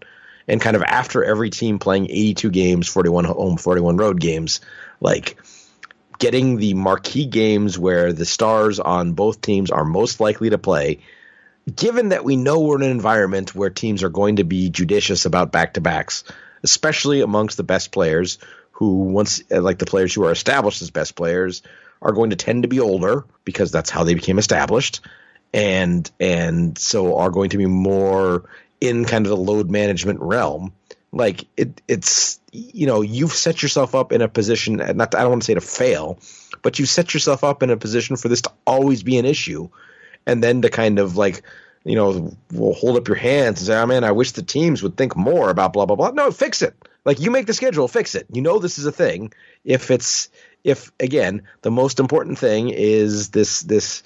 And 0.47 0.59
kind 0.59 0.75
of 0.75 0.83
after 0.83 1.23
every 1.23 1.49
team 1.49 1.79
playing 1.79 2.09
82 2.09 2.51
games, 2.51 2.87
41 2.87 3.25
home, 3.25 3.51
um, 3.51 3.57
41 3.57 3.97
road 3.97 4.19
games, 4.19 4.59
like 4.99 5.37
getting 6.19 6.57
the 6.57 6.73
marquee 6.73 7.25
games 7.25 7.77
where 7.79 8.13
the 8.13 8.25
stars 8.25 8.79
on 8.79 9.13
both 9.13 9.41
teams 9.41 9.71
are 9.71 9.85
most 9.85 10.19
likely 10.19 10.49
to 10.49 10.57
play, 10.57 10.99
given 11.73 12.09
that 12.09 12.25
we 12.25 12.35
know 12.35 12.59
we're 12.59 12.75
in 12.77 12.83
an 12.83 12.91
environment 12.91 13.55
where 13.55 13.69
teams 13.69 14.03
are 14.03 14.09
going 14.09 14.37
to 14.37 14.43
be 14.43 14.69
judicious 14.69 15.25
about 15.25 15.51
back 15.51 15.75
to 15.75 15.81
backs, 15.81 16.23
especially 16.63 17.21
amongst 17.21 17.57
the 17.57 17.63
best 17.63 17.91
players 17.91 18.37
who 18.71 19.03
once 19.03 19.43
uh, 19.51 19.61
like 19.61 19.79
the 19.79 19.85
players 19.85 20.13
who 20.13 20.25
are 20.25 20.31
established 20.31 20.81
as 20.81 20.91
best 20.91 21.15
players 21.15 21.61
are 22.01 22.11
going 22.11 22.31
to 22.31 22.35
tend 22.35 22.63
to 22.63 22.69
be 22.69 22.79
older 22.79 23.23
because 23.45 23.71
that's 23.71 23.89
how 23.89 24.03
they 24.03 24.13
became 24.13 24.39
established 24.39 24.99
and 25.53 26.09
and 26.19 26.77
so 26.77 27.17
are 27.17 27.29
going 27.29 27.51
to 27.51 27.57
be 27.57 27.65
more 27.65 28.43
in 28.83 29.05
kind 29.05 29.25
of 29.25 29.29
the 29.29 29.37
load 29.37 29.71
management 29.71 30.19
realm 30.19 30.73
like 31.13 31.45
it 31.55 31.81
it's 31.87 32.39
you 32.51 32.87
know 32.87 33.01
you've 33.01 33.31
set 33.31 33.61
yourself 33.61 33.95
up 33.95 34.11
in 34.11 34.21
a 34.21 34.27
position 34.27 34.77
not 34.77 35.11
to, 35.11 35.19
I 35.19 35.21
don't 35.21 35.29
want 35.29 35.41
to 35.43 35.45
say 35.45 35.53
to 35.53 35.61
fail, 35.61 36.19
but 36.63 36.79
you 36.79 36.85
set 36.85 37.13
yourself 37.13 37.43
up 37.43 37.63
in 37.63 37.69
a 37.69 37.77
position 37.77 38.15
for 38.15 38.27
this 38.27 38.41
to 38.41 38.51
always 38.65 39.03
be 39.03 39.17
an 39.17 39.25
issue, 39.25 39.69
and 40.25 40.43
then 40.43 40.63
to 40.63 40.69
kind 40.69 40.99
of 40.99 41.15
like 41.15 41.43
you 41.85 41.95
know 41.95 42.35
will 42.51 42.73
hold 42.73 42.97
up 42.97 43.07
your 43.07 43.17
hands 43.17 43.59
and 43.59 43.67
say, 43.67 43.79
"Oh 43.79 43.85
man, 43.85 44.03
I 44.03 44.11
wish 44.11 44.31
the 44.31 44.41
teams 44.41 44.81
would 44.81 44.97
think 44.97 45.15
more 45.15 45.49
about 45.49 45.73
blah 45.73 45.85
blah 45.85 45.95
blah." 45.95 46.11
No, 46.11 46.31
fix 46.31 46.63
it. 46.63 46.75
Like 47.05 47.19
you 47.19 47.29
make 47.29 47.45
the 47.45 47.53
schedule, 47.53 47.87
fix 47.87 48.15
it. 48.15 48.25
You 48.31 48.41
know 48.41 48.57
this 48.57 48.79
is 48.79 48.87
a 48.87 48.91
thing. 48.91 49.33
If 49.63 49.91
it's 49.91 50.29
if 50.63 50.91
again 50.99 51.43
the 51.61 51.71
most 51.71 51.99
important 51.99 52.39
thing 52.39 52.69
is 52.69 53.29
this 53.29 53.61
this 53.61 54.01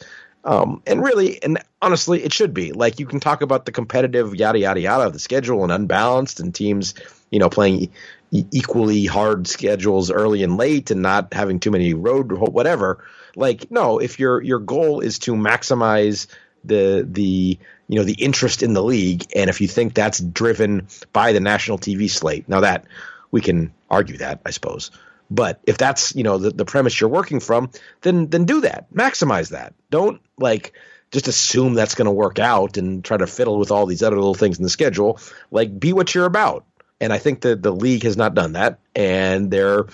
um, 0.48 0.82
and 0.88 1.04
really, 1.04 1.44
and 1.44 1.60
honestly, 1.82 2.24
it 2.24 2.32
should 2.32 2.54
be 2.54 2.72
like 2.72 3.00
you 3.02 3.06
can 3.06 3.20
talk 3.20 3.42
about 3.42 3.66
the 3.66 3.74
competitive 3.74 4.34
yada 4.34 4.58
yada 4.58 4.80
yada 4.80 5.04
of 5.04 5.12
the 5.12 5.20
schedule 5.20 5.64
and 5.64 5.74
unbalanced 5.74 6.40
and 6.40 6.56
teams, 6.56 6.94
you 7.30 7.40
know, 7.40 7.50
playing 7.50 7.92
e- 8.32 8.46
equally 8.52 9.06
hard 9.06 9.46
schedules 9.48 10.10
early 10.10 10.44
and 10.44 10.56
late 10.56 10.90
and 10.90 11.02
not 11.02 11.34
having 11.34 11.60
too 11.60 11.70
many 11.70 11.94
road 11.94 12.32
whatever. 12.32 13.04
Like, 13.36 13.70
no, 13.70 14.00
if 14.00 14.20
your 14.22 14.42
your 14.42 14.60
goal 14.60 15.02
is 15.02 15.20
to 15.20 15.34
maximize 15.34 16.28
the 16.64 17.06
the 17.06 17.60
you 17.90 18.00
know 18.00 18.06
the 18.06 18.14
interest 18.14 18.64
in 18.64 18.72
the 18.72 18.84
league, 18.84 19.26
and 19.36 19.50
if 19.50 19.60
you 19.60 19.68
think 19.68 19.94
that's 19.94 20.20
driven 20.20 20.88
by 21.12 21.34
the 21.34 21.42
national 21.42 21.78
TV 21.78 22.10
slate, 22.10 22.48
now 22.48 22.62
that 22.62 22.86
we 23.32 23.42
can 23.42 23.74
argue 23.90 24.20
that, 24.20 24.40
I 24.46 24.52
suppose. 24.52 24.92
But 25.30 25.60
if 25.64 25.78
that's 25.78 26.16
you 26.16 26.24
know 26.24 26.38
the, 26.38 26.52
the 26.52 26.66
premise 26.66 27.00
you're 27.00 27.10
working 27.10 27.40
from, 27.40 27.72
then 28.02 28.28
then 28.28 28.46
do 28.46 28.62
that. 28.62 28.92
Maximize 28.94 29.50
that. 29.50 29.74
Don't 29.90 30.22
like 30.38 30.74
just 31.12 31.28
assume 31.28 31.74
that's 31.74 31.96
going 31.96 32.06
to 32.06 32.12
work 32.12 32.40
out 32.40 32.78
and 32.78 33.04
try 33.04 33.18
to 33.18 33.28
fiddle 33.28 33.58
with 33.58 33.72
all 33.72 33.86
these 33.86 34.04
other 34.04 34.18
little 34.18 34.34
things 34.34 34.58
in 34.58 34.64
the 34.64 34.70
schedule. 34.70 35.20
Like 35.52 35.78
be 35.78 35.94
what 35.94 36.14
you're 36.14 36.26
about. 36.26 36.66
And 37.00 37.14
I 37.14 37.18
think 37.18 37.42
that 37.42 37.62
the 37.62 37.72
league 37.72 38.04
has 38.04 38.18
not 38.18 38.34
done 38.34 38.54
that, 38.54 38.80
and 38.96 39.52
they're 39.52 39.86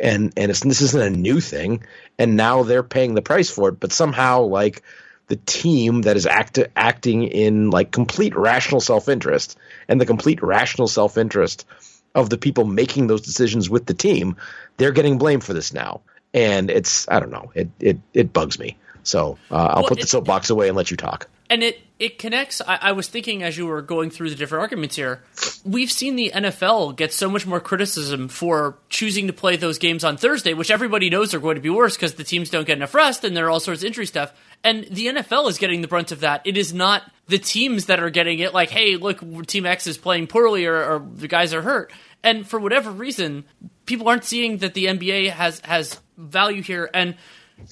and 0.00 0.32
and 0.36 0.50
this 0.50 0.82
isn't 0.82 1.02
a 1.02 1.10
new 1.10 1.40
thing. 1.40 1.84
And 2.18 2.36
now 2.36 2.62
they're 2.62 2.82
paying 2.82 3.14
the 3.14 3.22
price 3.22 3.50
for 3.50 3.70
it. 3.70 3.80
But 3.80 3.92
somehow 3.92 4.42
like 4.42 4.82
the 5.28 5.36
team 5.36 6.02
that 6.02 6.16
is 6.16 6.26
act- 6.26 6.58
acting 6.76 7.22
in 7.22 7.70
like 7.70 7.90
complete 7.90 8.36
rational 8.36 8.80
self 8.80 9.08
interest 9.08 9.56
and 9.88 10.00
the 10.00 10.06
complete 10.06 10.42
rational 10.42 10.88
self 10.88 11.16
interest 11.16 11.64
of 12.14 12.30
the 12.30 12.38
people 12.38 12.64
making 12.64 13.06
those 13.06 13.22
decisions 13.22 13.70
with 13.70 13.86
the 13.86 13.94
team, 13.94 14.36
they're 14.76 14.92
getting 14.92 15.18
blamed 15.18 15.44
for 15.44 15.52
this 15.52 15.72
now. 15.72 16.00
And 16.34 16.70
it's 16.70 17.08
I 17.08 17.20
don't 17.20 17.30
know, 17.30 17.50
it 17.54 17.68
it 17.78 17.98
it 18.14 18.32
bugs 18.32 18.58
me. 18.58 18.76
So 19.02 19.38
uh, 19.50 19.56
I'll 19.56 19.82
well, 19.82 19.88
put 19.88 20.00
the 20.00 20.06
soapbox 20.06 20.50
away 20.50 20.68
and 20.68 20.76
let 20.76 20.90
you 20.90 20.96
talk. 20.96 21.28
and 21.50 21.62
it 21.62 21.80
it 21.98 22.18
connects. 22.18 22.60
I, 22.66 22.76
I, 22.76 22.92
was 22.92 23.06
thinking 23.06 23.44
as 23.44 23.56
you 23.56 23.66
were 23.66 23.82
going 23.82 24.10
through 24.10 24.30
the 24.30 24.36
different 24.36 24.62
arguments 24.62 24.96
here, 24.96 25.22
we've 25.64 25.92
seen 25.92 26.16
the 26.16 26.32
NFL 26.34 26.96
get 26.96 27.12
so 27.12 27.30
much 27.30 27.46
more 27.46 27.60
criticism 27.60 28.28
for 28.28 28.78
choosing 28.88 29.28
to 29.28 29.32
play 29.32 29.56
those 29.56 29.78
games 29.78 30.02
on 30.02 30.16
Thursday, 30.16 30.54
which 30.54 30.70
everybody 30.70 31.10
knows 31.10 31.32
are 31.32 31.38
going 31.38 31.54
to 31.54 31.60
be 31.60 31.70
worse 31.70 31.94
because 31.94 32.14
the 32.14 32.24
teams 32.24 32.50
don't 32.50 32.66
get 32.66 32.78
enough 32.78 32.94
rest 32.94 33.22
and 33.22 33.36
there 33.36 33.46
are 33.46 33.50
all 33.50 33.60
sorts 33.60 33.82
of 33.82 33.86
injury 33.86 34.06
stuff. 34.06 34.32
And 34.64 34.84
the 34.84 35.06
NFL 35.06 35.48
is 35.48 35.58
getting 35.58 35.80
the 35.80 35.88
brunt 35.88 36.12
of 36.12 36.20
that. 36.20 36.42
It 36.44 36.56
is 36.56 36.72
not 36.72 37.02
the 37.26 37.38
teams 37.38 37.86
that 37.86 38.00
are 38.00 38.10
getting 38.10 38.38
it. 38.38 38.54
Like, 38.54 38.70
hey, 38.70 38.96
look, 38.96 39.46
Team 39.46 39.66
X 39.66 39.86
is 39.86 39.98
playing 39.98 40.28
poorly 40.28 40.66
or, 40.66 40.76
or 40.76 41.06
the 41.14 41.28
guys 41.28 41.52
are 41.52 41.62
hurt. 41.62 41.92
And 42.22 42.46
for 42.46 42.60
whatever 42.60 42.90
reason, 42.90 43.44
people 43.86 44.08
aren't 44.08 44.24
seeing 44.24 44.58
that 44.58 44.74
the 44.74 44.86
NBA 44.86 45.30
has 45.30 45.60
has 45.60 46.00
value 46.16 46.62
here 46.62 46.88
and 46.94 47.16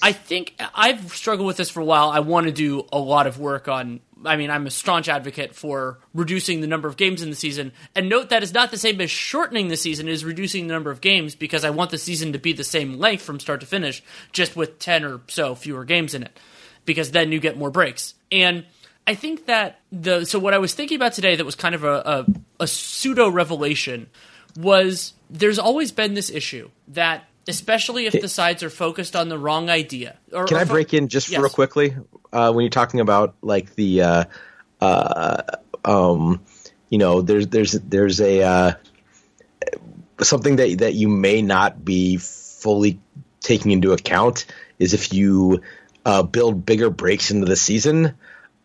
I 0.03 0.13
think 0.13 0.55
I've 0.75 1.13
struggled 1.15 1.47
with 1.47 1.57
this 1.57 1.71
for 1.71 1.81
a 1.81 1.85
while. 1.85 2.11
I 2.11 2.21
want 2.21 2.47
to 2.47 2.53
do 2.53 2.87
a 2.93 2.99
lot 2.99 3.27
of 3.27 3.39
work 3.39 3.69
on. 3.69 4.01
I 4.25 4.37
mean, 4.37 4.51
I'm 4.51 4.67
a 4.67 4.71
staunch 4.71 5.09
advocate 5.09 5.55
for 5.55 5.99
reducing 6.15 6.61
the 6.61 6.67
number 6.67 6.89
of 6.89 6.97
games 6.97 7.23
in 7.23 7.31
the 7.31 7.37
season. 7.37 7.73
And 7.95 8.09
note 8.09 8.29
that 8.31 8.43
is 8.43 8.53
not 8.53 8.71
the 8.71 8.77
same 8.77 9.01
as 9.01 9.11
shortening 9.11 9.69
the 9.69 9.77
season, 9.77 10.09
is 10.09 10.25
reducing 10.25 10.67
the 10.67 10.75
number 10.75 10.91
of 10.91 11.01
games 11.01 11.35
because 11.35 11.65
I 11.65 11.71
want 11.71 11.91
the 11.91 11.99
season 11.99 12.33
to 12.35 12.39
be 12.39 12.53
the 12.53 12.65
same 12.65 12.99
length 12.99 13.23
from 13.23 13.41
start 13.41 13.61
to 13.61 13.67
finish, 13.67 14.03
just 14.33 14.57
with 14.57 14.79
10 14.79 15.05
or 15.05 15.21
so 15.29 15.55
fewer 15.55 15.85
games 15.85 16.15
in 16.15 16.23
it, 16.23 16.39
because 16.85 17.11
then 17.11 17.33
you 17.33 17.41
get 17.41 17.57
more 17.57 17.71
breaks. 17.71 18.15
And 18.31 18.65
I 19.07 19.15
think 19.15 19.47
that 19.47 19.81
the. 19.91 20.25
So, 20.25 20.39
what 20.39 20.55
I 20.55 20.59
was 20.59 20.75
thinking 20.75 20.97
about 20.97 21.15
today 21.15 21.37
that 21.37 21.45
was 21.45 21.55
kind 21.55 21.75
of 21.75 21.85
a, 21.85 21.95
a, 21.95 22.27
a 22.61 22.67
pseudo 22.67 23.29
revelation 23.29 24.09
was 24.57 25.15
there's 25.29 25.59
always 25.59 25.93
been 25.93 26.15
this 26.15 26.31
issue 26.31 26.71
that 26.89 27.25
especially 27.49 28.07
if 28.07 28.21
the 28.21 28.29
sides 28.29 28.63
are 28.63 28.71
focused 28.71 29.17
on 29.17 29.29
the 29.29 29.39
wrong 29.39 29.71
idea. 29.71 30.17
Or, 30.33 30.45
Can 30.45 30.57
or 30.57 30.61
I 30.61 30.65
break 30.65 30.95
in 30.95 31.09
just 31.09 31.31
yes. 31.31 31.41
real 31.41 31.51
quickly 31.51 31.97
uh, 32.33 32.53
when 32.53 32.65
you're 32.65 32.71
talking 32.71 33.01
about 33.01 33.35
like 33.43 33.75
the, 33.75 34.03
uh, 34.03 34.25
uh, 34.81 35.43
um, 35.85 36.41
you 36.89 36.99
know, 36.99 37.23
there's 37.23 37.47
there's 37.49 37.73
there's 37.73 38.21
a 38.21 38.43
uh, 38.43 38.73
something 40.21 40.57
that 40.57 40.79
that 40.79 40.95
you 40.95 41.09
may 41.09 41.43
not 41.43 41.85
be 41.85 42.17
fully 42.17 43.01
taking 43.41 43.71
into 43.71 43.93
account 43.93 44.47
is 44.79 44.95
if 44.95 45.13
you 45.13 45.63
uh, 46.05 46.23
build 46.23 46.65
bigger 46.65 46.91
breaks 46.91 47.31
into 47.31 47.47
the 47.47 47.57
season. 47.57 48.15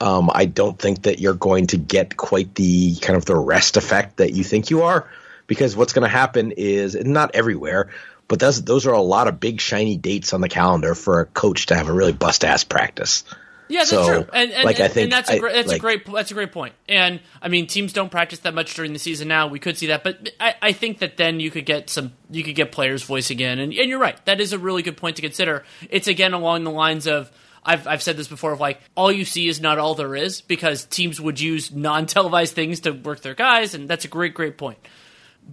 Um, 0.02 0.30
I 0.34 0.46
don't 0.46 0.78
think 0.78 1.04
that 1.04 1.20
you're 1.20 1.34
going 1.34 1.68
to 1.68 1.78
get 1.78 2.18
quite 2.18 2.54
the 2.56 2.96
kind 2.98 3.16
of 3.16 3.26
the 3.26 3.36
rest 3.36 3.78
effect 3.78 4.18
that 4.18 4.34
you 4.34 4.44
think 4.44 4.70
you 4.70 4.84
are, 4.84 5.10
because 5.48 5.76
what's 5.76 5.94
going 5.94 6.04
to 6.04 6.10
happen 6.10 6.52
is 6.52 6.96
not 6.96 7.32
everywhere, 7.34 7.90
but 8.28 8.40
those 8.40 8.62
those 8.64 8.88
are 8.88 8.94
a 8.94 9.02
lot 9.02 9.28
of 9.28 9.40
big 9.40 9.62
shiny 9.62 9.96
dates 9.96 10.34
on 10.34 10.42
the 10.42 10.50
calendar 10.50 10.96
for 10.96 11.22
a 11.22 11.26
coach 11.26 11.68
to 11.68 11.76
have 11.76 11.88
a 11.88 11.94
really 11.94 12.14
bust 12.14 12.44
ass 12.44 12.64
practice. 12.64 13.24
Yeah, 13.68 13.80
that's 13.80 13.90
so, 13.90 14.06
true. 14.06 14.30
And, 14.34 14.52
and, 14.52 14.64
like, 14.64 14.80
and, 14.80 14.86
I 14.86 14.88
think 14.88 15.12
that's 15.12 15.30
a 15.30 15.40
great, 15.40 15.54
that's 15.54 15.68
like, 15.70 15.78
a 15.78 15.80
great 15.80 16.06
that's 16.06 16.32
a 16.32 16.34
great 16.34 16.52
point. 16.52 16.76
And 16.88 17.20
I 17.42 17.48
mean, 17.48 17.68
teams 17.68 17.94
don't 17.94 18.10
practice 18.12 18.40
that 18.40 18.54
much 18.54 18.74
during 18.76 18.94
the 18.94 19.00
season 19.00 19.28
now. 19.28 19.48
We 19.48 19.60
could 19.60 19.78
see 19.78 19.88
that, 19.88 20.04
but 20.04 20.30
I, 20.40 20.56
I 20.62 20.72
think 20.72 21.00
that 21.00 21.18
then 21.18 21.40
you 21.40 21.52
could 21.52 21.66
get 21.66 21.90
some 21.90 22.14
you 22.30 22.44
could 22.44 22.56
get 22.56 22.72
players 22.72 23.04
voice 23.04 23.30
again. 23.30 23.60
And, 23.60 23.74
and 23.74 23.90
you're 23.90 24.00
right. 24.00 24.24
That 24.26 24.40
is 24.40 24.54
a 24.54 24.60
really 24.60 24.84
good 24.84 24.98
point 24.98 25.16
to 25.16 25.22
consider. 25.22 25.64
It's 25.90 26.08
again 26.08 26.34
along 26.34 26.64
the 26.64 26.72
lines 26.72 27.08
of 27.08 27.32
I've 27.64 27.88
I've 27.88 28.04
said 28.04 28.18
this 28.18 28.28
before 28.28 28.52
of 28.52 28.60
like 28.60 28.80
all 28.94 29.12
you 29.12 29.26
see 29.26 29.48
is 29.48 29.60
not 29.60 29.80
all 29.80 29.96
there 29.96 30.16
is 30.16 30.42
because 30.42 30.86
teams 30.86 31.20
would 31.20 31.40
use 31.40 31.72
non 31.72 32.06
televised 32.06 32.54
things 32.54 32.82
to 32.82 32.92
work 32.92 33.22
their 33.22 33.36
guys, 33.36 33.74
and 33.74 33.90
that's 33.90 34.06
a 34.06 34.10
great 34.10 34.36
great 34.36 34.58
point. 34.58 34.78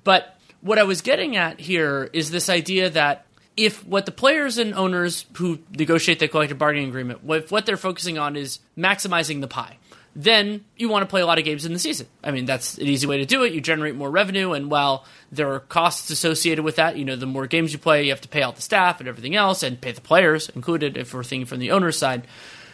But 0.04 0.38
what 0.60 0.78
I 0.78 0.84
was 0.84 1.00
getting 1.00 1.36
at 1.36 1.60
here 1.60 2.08
is 2.12 2.30
this 2.30 2.48
idea 2.48 2.90
that 2.90 3.26
if 3.56 3.86
what 3.86 4.06
the 4.06 4.12
players 4.12 4.58
and 4.58 4.74
owners 4.74 5.26
who 5.36 5.58
negotiate 5.70 6.18
the 6.18 6.28
collective 6.28 6.58
bargaining 6.58 6.88
agreement, 6.88 7.20
if 7.28 7.50
what 7.50 7.66
they're 7.66 7.76
focusing 7.76 8.18
on 8.18 8.36
is 8.36 8.58
maximizing 8.76 9.40
the 9.40 9.48
pie, 9.48 9.78
then 10.14 10.64
you 10.76 10.88
want 10.88 11.02
to 11.02 11.06
play 11.06 11.22
a 11.22 11.26
lot 11.26 11.38
of 11.38 11.44
games 11.44 11.64
in 11.64 11.72
the 11.72 11.78
season. 11.78 12.06
I 12.22 12.30
mean, 12.32 12.44
that's 12.44 12.76
an 12.76 12.86
easy 12.86 13.06
way 13.06 13.18
to 13.18 13.26
do 13.26 13.44
it. 13.44 13.52
You 13.52 13.60
generate 13.60 13.94
more 13.94 14.10
revenue, 14.10 14.52
and 14.52 14.70
while 14.70 15.06
there 15.30 15.52
are 15.52 15.60
costs 15.60 16.10
associated 16.10 16.64
with 16.64 16.76
that, 16.76 16.96
you 16.96 17.04
know, 17.04 17.16
the 17.16 17.26
more 17.26 17.46
games 17.46 17.72
you 17.72 17.78
play, 17.78 18.04
you 18.04 18.10
have 18.10 18.20
to 18.22 18.28
pay 18.28 18.42
out 18.42 18.56
the 18.56 18.62
staff 18.62 19.00
and 19.00 19.08
everything 19.08 19.34
else, 19.34 19.62
and 19.62 19.80
pay 19.80 19.92
the 19.92 20.00
players 20.00 20.48
included 20.50 20.96
if 20.96 21.14
we're 21.14 21.24
thinking 21.24 21.46
from 21.46 21.60
the 21.60 21.70
owner's 21.70 21.98
side 21.98 22.26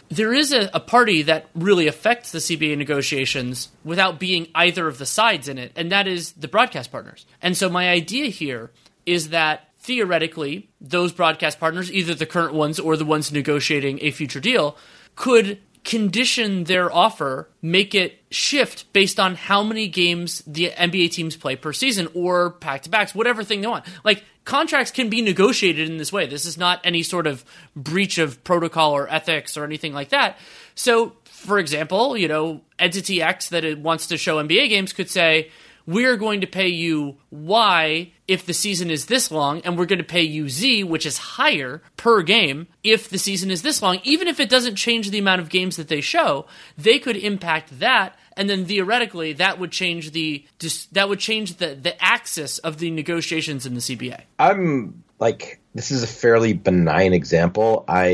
there 0.09 0.33
is 0.33 0.51
a, 0.51 0.69
a, 0.73 0.79
party 0.79 1.21
that 1.23 1.47
really 1.53 1.87
affects 1.87 2.31
the 2.31 2.39
CBA 2.39 2.77
negotiations 2.77 3.69
without 3.83 4.19
being 4.19 4.47
either 4.55 4.87
of 4.87 4.97
the 4.97 5.05
sides 5.05 5.47
in 5.47 5.57
it, 5.57 5.71
and 5.75 5.91
that 5.91 6.07
is 6.07 6.31
the 6.33 6.47
broadcast 6.47 6.91
partners. 6.91 7.25
And 7.41 7.55
so 7.55 7.69
my 7.69 7.89
idea 7.89 8.25
here 8.25 8.71
is 9.05 9.29
that 9.29 9.68
theoretically, 9.79 10.69
those 10.81 11.11
broadcast 11.11 11.59
partners, 11.59 11.91
either 11.91 12.13
the 12.13 12.25
current 12.25 12.53
ones 12.53 12.79
or 12.79 12.97
the 12.97 13.05
ones 13.05 13.31
negotiating 13.31 13.99
a 14.01 14.11
future 14.11 14.39
deal, 14.39 14.77
could 15.15 15.59
condition 15.83 16.65
their 16.65 16.93
offer, 16.93 17.49
make 17.61 17.95
it 17.95 18.19
shift 18.29 18.91
based 18.93 19.19
on 19.19 19.35
how 19.35 19.63
many 19.63 19.87
games 19.87 20.43
the 20.45 20.69
NBA 20.71 21.11
teams 21.11 21.35
play 21.35 21.55
per 21.55 21.73
season 21.73 22.07
or 22.13 22.49
back 22.49 22.83
to 22.83 22.89
backs, 22.89 23.15
whatever 23.15 23.43
thing 23.43 23.61
they 23.61 23.67
want. 23.67 23.85
Like 24.03 24.23
contracts 24.45 24.91
can 24.91 25.09
be 25.09 25.21
negotiated 25.21 25.89
in 25.89 25.97
this 25.97 26.11
way. 26.11 26.27
This 26.27 26.45
is 26.45 26.57
not 26.57 26.81
any 26.83 27.01
sort 27.01 27.27
of 27.27 27.45
breach 27.75 28.17
of 28.17 28.43
protocol 28.43 28.91
or 28.91 29.09
ethics 29.09 29.55
or 29.55 29.63
anything 29.63 29.93
like 29.93 30.09
that. 30.09 30.37
So, 30.75 31.13
for 31.23 31.57
example, 31.57 32.17
you 32.17 32.27
know, 32.27 32.61
entity 32.77 33.21
X 33.21 33.49
that 33.49 33.63
it 33.63 33.79
wants 33.79 34.07
to 34.07 34.17
show 34.17 34.43
NBA 34.43 34.69
games 34.69 34.91
could 34.91 35.09
say, 35.09 35.49
we're 35.89 36.17
going 36.17 36.41
to 36.41 36.47
pay 36.47 36.67
you 36.67 37.17
Y 37.31 38.11
if 38.27 38.45
the 38.45 38.53
season 38.53 38.91
is 38.91 39.07
this 39.07 39.31
long, 39.31 39.59
and 39.61 39.75
we're 39.75 39.87
going 39.87 39.97
to 39.97 40.05
pay 40.05 40.21
you 40.21 40.47
Z, 40.47 40.83
which 40.83 41.03
is 41.03 41.17
higher 41.17 41.81
per 41.97 42.21
game, 42.21 42.67
if 42.83 43.09
the 43.09 43.17
season 43.17 43.49
is 43.49 43.63
this 43.63 43.81
long. 43.81 43.99
Even 44.03 44.27
if 44.27 44.39
it 44.39 44.51
doesn't 44.51 44.75
change 44.75 45.09
the 45.09 45.17
amount 45.17 45.41
of 45.41 45.49
games 45.49 45.77
that 45.77 45.87
they 45.87 45.99
show, 45.99 46.45
they 46.77 46.99
could 46.99 47.17
impact 47.17 47.79
that, 47.79 48.15
and 48.37 48.47
then 48.47 48.65
theoretically 48.65 49.33
that 49.33 49.57
would 49.57 49.71
change 49.71 50.11
the 50.11 50.45
that 50.91 51.09
would 51.09 51.19
change 51.19 51.55
the 51.55 51.73
the 51.73 51.99
axis 52.03 52.59
of 52.59 52.77
the 52.77 52.91
negotiations 52.91 53.65
in 53.65 53.73
the 53.73 53.81
CBA. 53.81 54.21
I'm 54.37 55.03
like 55.17 55.59
this 55.73 55.89
is 55.89 56.03
a 56.03 56.07
fairly 56.07 56.53
benign 56.53 57.13
example. 57.13 57.83
I 57.87 58.09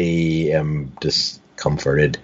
am 0.53 0.93
discomforted 1.01 2.19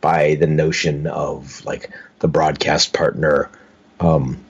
by 0.00 0.34
the 0.34 0.48
notion 0.48 1.06
of 1.06 1.64
like 1.64 1.90
the 2.18 2.28
broadcast 2.28 2.92
partner 2.92 3.50
um, 4.00 4.44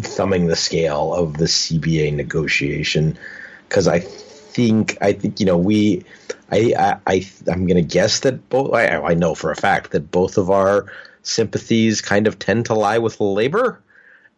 thumbing 0.00 0.46
the 0.46 0.56
scale 0.56 1.14
of 1.14 1.36
the 1.36 1.46
CBA 1.46 2.14
negotiation 2.14 3.18
because 3.68 3.88
I 3.88 4.00
think 4.00 4.98
I 5.00 5.12
think 5.12 5.40
you 5.40 5.46
know 5.46 5.56
we 5.56 6.04
I 6.50 6.74
I, 6.78 6.98
I 7.06 7.26
am 7.50 7.66
going 7.66 7.76
to 7.76 7.82
guess 7.82 8.20
that 8.20 8.48
both 8.48 8.74
I, 8.74 8.88
I 8.88 9.14
know 9.14 9.34
for 9.34 9.50
a 9.50 9.56
fact 9.56 9.92
that 9.92 10.10
both 10.10 10.38
of 10.38 10.50
our 10.50 10.92
sympathies 11.22 12.00
kind 12.00 12.26
of 12.26 12.38
tend 12.38 12.66
to 12.66 12.74
lie 12.74 12.98
with 12.98 13.20
labor 13.20 13.82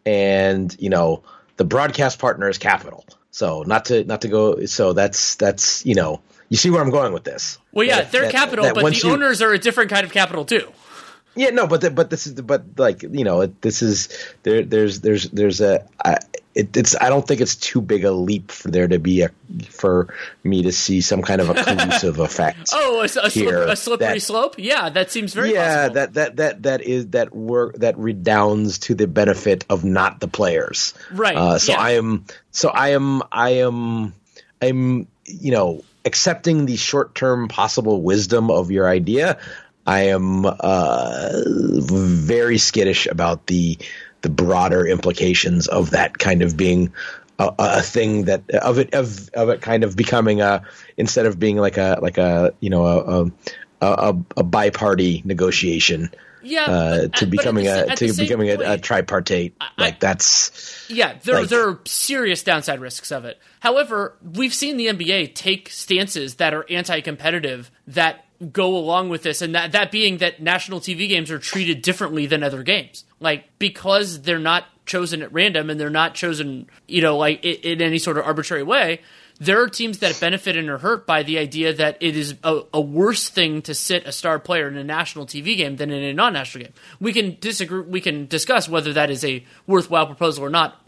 and 0.06 0.74
you 0.78 0.90
know 0.90 1.22
the 1.56 1.64
broadcast 1.64 2.18
partner 2.18 2.48
is 2.48 2.56
capital 2.56 3.04
so 3.30 3.62
not 3.66 3.86
to 3.86 4.04
not 4.04 4.22
to 4.22 4.28
go 4.28 4.64
so 4.64 4.94
that's 4.94 5.34
that's 5.36 5.84
you 5.84 5.94
know 5.94 6.20
you 6.48 6.56
see 6.56 6.70
where 6.70 6.80
I'm 6.80 6.90
going 6.90 7.12
with 7.12 7.24
this. 7.24 7.58
Well, 7.72 7.86
yeah, 7.86 7.98
that, 7.98 8.12
they're 8.12 8.22
that, 8.22 8.32
capital, 8.32 8.64
that 8.64 8.74
but 8.74 8.84
the 8.84 9.06
you, 9.06 9.12
owners 9.12 9.42
are 9.42 9.52
a 9.52 9.58
different 9.58 9.90
kind 9.90 10.04
of 10.04 10.12
capital 10.12 10.44
too. 10.44 10.72
Yeah, 11.38 11.50
no, 11.50 11.68
but 11.68 11.82
the, 11.82 11.90
but 11.90 12.10
this 12.10 12.26
is 12.26 12.34
but 12.34 12.64
like 12.76 13.04
you 13.04 13.22
know 13.22 13.46
this 13.46 13.80
is 13.80 14.08
there. 14.42 14.64
There's 14.64 15.00
there's 15.02 15.30
there's 15.30 15.60
a 15.60 15.86
I, 16.04 16.18
it, 16.52 16.76
it's 16.76 16.96
I 17.00 17.10
don't 17.10 17.24
think 17.24 17.40
it's 17.40 17.54
too 17.54 17.80
big 17.80 18.04
a 18.04 18.10
leap 18.10 18.50
for 18.50 18.72
there 18.72 18.88
to 18.88 18.98
be 18.98 19.22
a 19.22 19.30
for 19.70 20.12
me 20.42 20.64
to 20.64 20.72
see 20.72 21.00
some 21.00 21.22
kind 21.22 21.40
of 21.40 21.48
a 21.50 21.54
collusive 21.54 22.18
effect. 22.18 22.70
oh, 22.72 23.02
a, 23.02 23.04
a, 23.04 23.08
slip, 23.08 23.68
a 23.68 23.76
slippery 23.76 24.14
that, 24.14 24.20
slope. 24.20 24.56
Yeah, 24.58 24.88
that 24.90 25.12
seems 25.12 25.32
very 25.32 25.52
yeah. 25.52 25.88
Possible. 25.88 25.94
That 25.94 26.14
that 26.14 26.36
that 26.36 26.62
that 26.64 26.80
is 26.82 27.06
that 27.10 27.32
work 27.32 27.76
that 27.76 27.96
redounds 27.96 28.78
to 28.80 28.96
the 28.96 29.06
benefit 29.06 29.64
of 29.70 29.84
not 29.84 30.18
the 30.18 30.26
players. 30.26 30.92
Right. 31.12 31.36
Uh, 31.36 31.58
so 31.60 31.70
yeah. 31.70 31.80
I 31.80 31.90
am 31.92 32.26
so 32.50 32.68
I 32.68 32.88
am 32.88 33.22
I 33.30 33.50
am 33.50 34.12
I'm 34.60 35.06
you 35.24 35.52
know 35.52 35.84
accepting 36.04 36.66
the 36.66 36.76
short 36.76 37.14
term 37.14 37.46
possible 37.46 38.02
wisdom 38.02 38.50
of 38.50 38.72
your 38.72 38.88
idea. 38.88 39.38
I 39.88 40.08
am 40.08 40.44
uh, 40.44 41.30
very 41.46 42.58
skittish 42.58 43.06
about 43.06 43.46
the 43.46 43.78
the 44.20 44.28
broader 44.28 44.86
implications 44.86 45.66
of 45.66 45.92
that 45.92 46.18
kind 46.18 46.42
of 46.42 46.58
being 46.58 46.92
a, 47.38 47.54
a, 47.58 47.82
thing 47.82 48.24
that 48.24 48.50
of 48.50 48.78
it 48.78 48.92
of 48.92 49.30
of 49.30 49.48
it 49.48 49.62
kind 49.62 49.84
of 49.84 49.96
becoming 49.96 50.42
a 50.42 50.62
instead 50.98 51.24
of 51.24 51.38
being 51.38 51.56
like 51.56 51.78
a 51.78 51.98
like 52.02 52.18
a 52.18 52.52
you 52.60 52.68
know 52.68 52.84
a 52.84 53.24
a, 53.80 54.10
a, 54.10 54.16
a 54.36 54.42
bi-party 54.42 55.22
negotiation 55.24 56.10
yeah, 56.42 56.64
uh, 56.64 57.00
but, 57.02 57.14
to 57.14 57.26
becoming 57.26 57.64
the, 57.64 57.92
a 57.92 57.96
to 57.96 58.12
becoming 58.12 58.48
point, 58.48 58.60
a, 58.60 58.74
a, 58.74 58.78
tripartite. 58.78 59.54
I, 59.60 59.70
like 59.76 60.00
that's 60.00 60.86
yeah. 60.88 61.18
There 61.22 61.40
like, 61.40 61.48
there 61.48 61.68
are 61.68 61.80
serious 61.84 62.42
downside 62.42 62.80
risks 62.80 63.10
of 63.10 63.24
it. 63.24 63.40
However, 63.60 64.16
we've 64.22 64.54
seen 64.54 64.76
the 64.76 64.86
NBA 64.86 65.34
take 65.34 65.68
stances 65.70 66.36
that 66.36 66.54
are 66.54 66.64
anti-competitive 66.70 67.70
that 67.88 68.24
go 68.52 68.76
along 68.76 69.08
with 69.08 69.22
this, 69.22 69.42
and 69.42 69.54
that 69.54 69.72
that 69.72 69.90
being 69.90 70.18
that 70.18 70.40
national 70.40 70.80
TV 70.80 71.08
games 71.08 71.30
are 71.30 71.38
treated 71.38 71.82
differently 71.82 72.26
than 72.26 72.42
other 72.42 72.62
games, 72.62 73.04
like 73.20 73.44
because 73.58 74.22
they're 74.22 74.38
not 74.38 74.64
chosen 74.86 75.22
at 75.22 75.32
random 75.32 75.70
and 75.70 75.78
they're 75.78 75.90
not 75.90 76.14
chosen, 76.14 76.68
you 76.86 77.02
know, 77.02 77.16
like 77.16 77.44
in, 77.44 77.80
any 77.80 77.98
sort 77.98 78.18
of 78.18 78.24
arbitrary 78.24 78.62
way. 78.62 79.00
there 79.38 79.62
are 79.62 79.68
teams 79.68 79.98
that 79.98 80.18
benefit 80.20 80.56
and 80.56 80.68
are 80.68 80.78
hurt 80.78 81.06
by 81.06 81.22
the 81.22 81.38
idea 81.38 81.72
that 81.72 81.96
it 82.00 82.16
is 82.16 82.34
a, 82.42 82.62
a, 82.74 82.80
worse 82.80 83.28
thing 83.28 83.62
to 83.62 83.72
sit 83.72 84.04
a 84.04 84.10
star 84.10 84.40
player 84.40 84.66
in 84.66 84.76
a 84.76 84.82
national 84.82 85.26
TV 85.26 85.56
game 85.56 85.76
than 85.76 85.92
in 85.92 86.02
a 86.02 86.12
non-national 86.12 86.64
game. 86.64 86.72
We 86.98 87.12
can 87.12 87.36
disagree. 87.38 87.82
We 87.82 88.00
can 88.00 88.26
discuss 88.26 88.68
whether 88.68 88.92
that 88.94 89.10
is 89.10 89.24
a 89.24 89.44
worthwhile 89.66 90.06
proposal 90.06 90.44
or 90.44 90.50
not. 90.50 90.80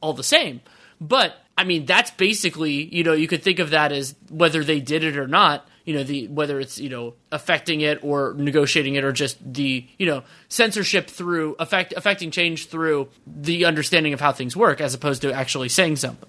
All 0.00 0.14
the 0.14 0.24
same, 0.24 0.62
but 1.00 1.36
I 1.56 1.62
mean 1.62 1.86
that's 1.86 2.10
basically 2.10 2.72
you 2.72 3.04
know 3.04 3.12
you 3.12 3.28
could 3.28 3.44
think 3.44 3.60
of 3.60 3.70
that 3.70 3.92
as 3.92 4.16
whether 4.30 4.64
they 4.64 4.80
did 4.80 5.04
it 5.04 5.16
or 5.16 5.28
not. 5.28 5.64
You 5.84 5.94
know 5.94 6.04
the 6.04 6.28
whether 6.28 6.60
it's 6.60 6.78
you 6.78 6.88
know 6.88 7.14
affecting 7.30 7.80
it 7.80 8.02
or 8.02 8.34
negotiating 8.36 8.94
it 8.94 9.04
or 9.04 9.12
just 9.12 9.36
the 9.54 9.86
you 9.98 10.06
know 10.06 10.22
censorship 10.48 11.08
through 11.08 11.56
affect 11.58 11.94
affecting 11.96 12.30
change 12.30 12.68
through 12.68 13.08
the 13.26 13.64
understanding 13.64 14.12
of 14.12 14.20
how 14.20 14.32
things 14.32 14.56
work 14.56 14.80
as 14.80 14.94
opposed 14.94 15.22
to 15.22 15.32
actually 15.32 15.68
saying 15.68 15.96
something. 15.96 16.28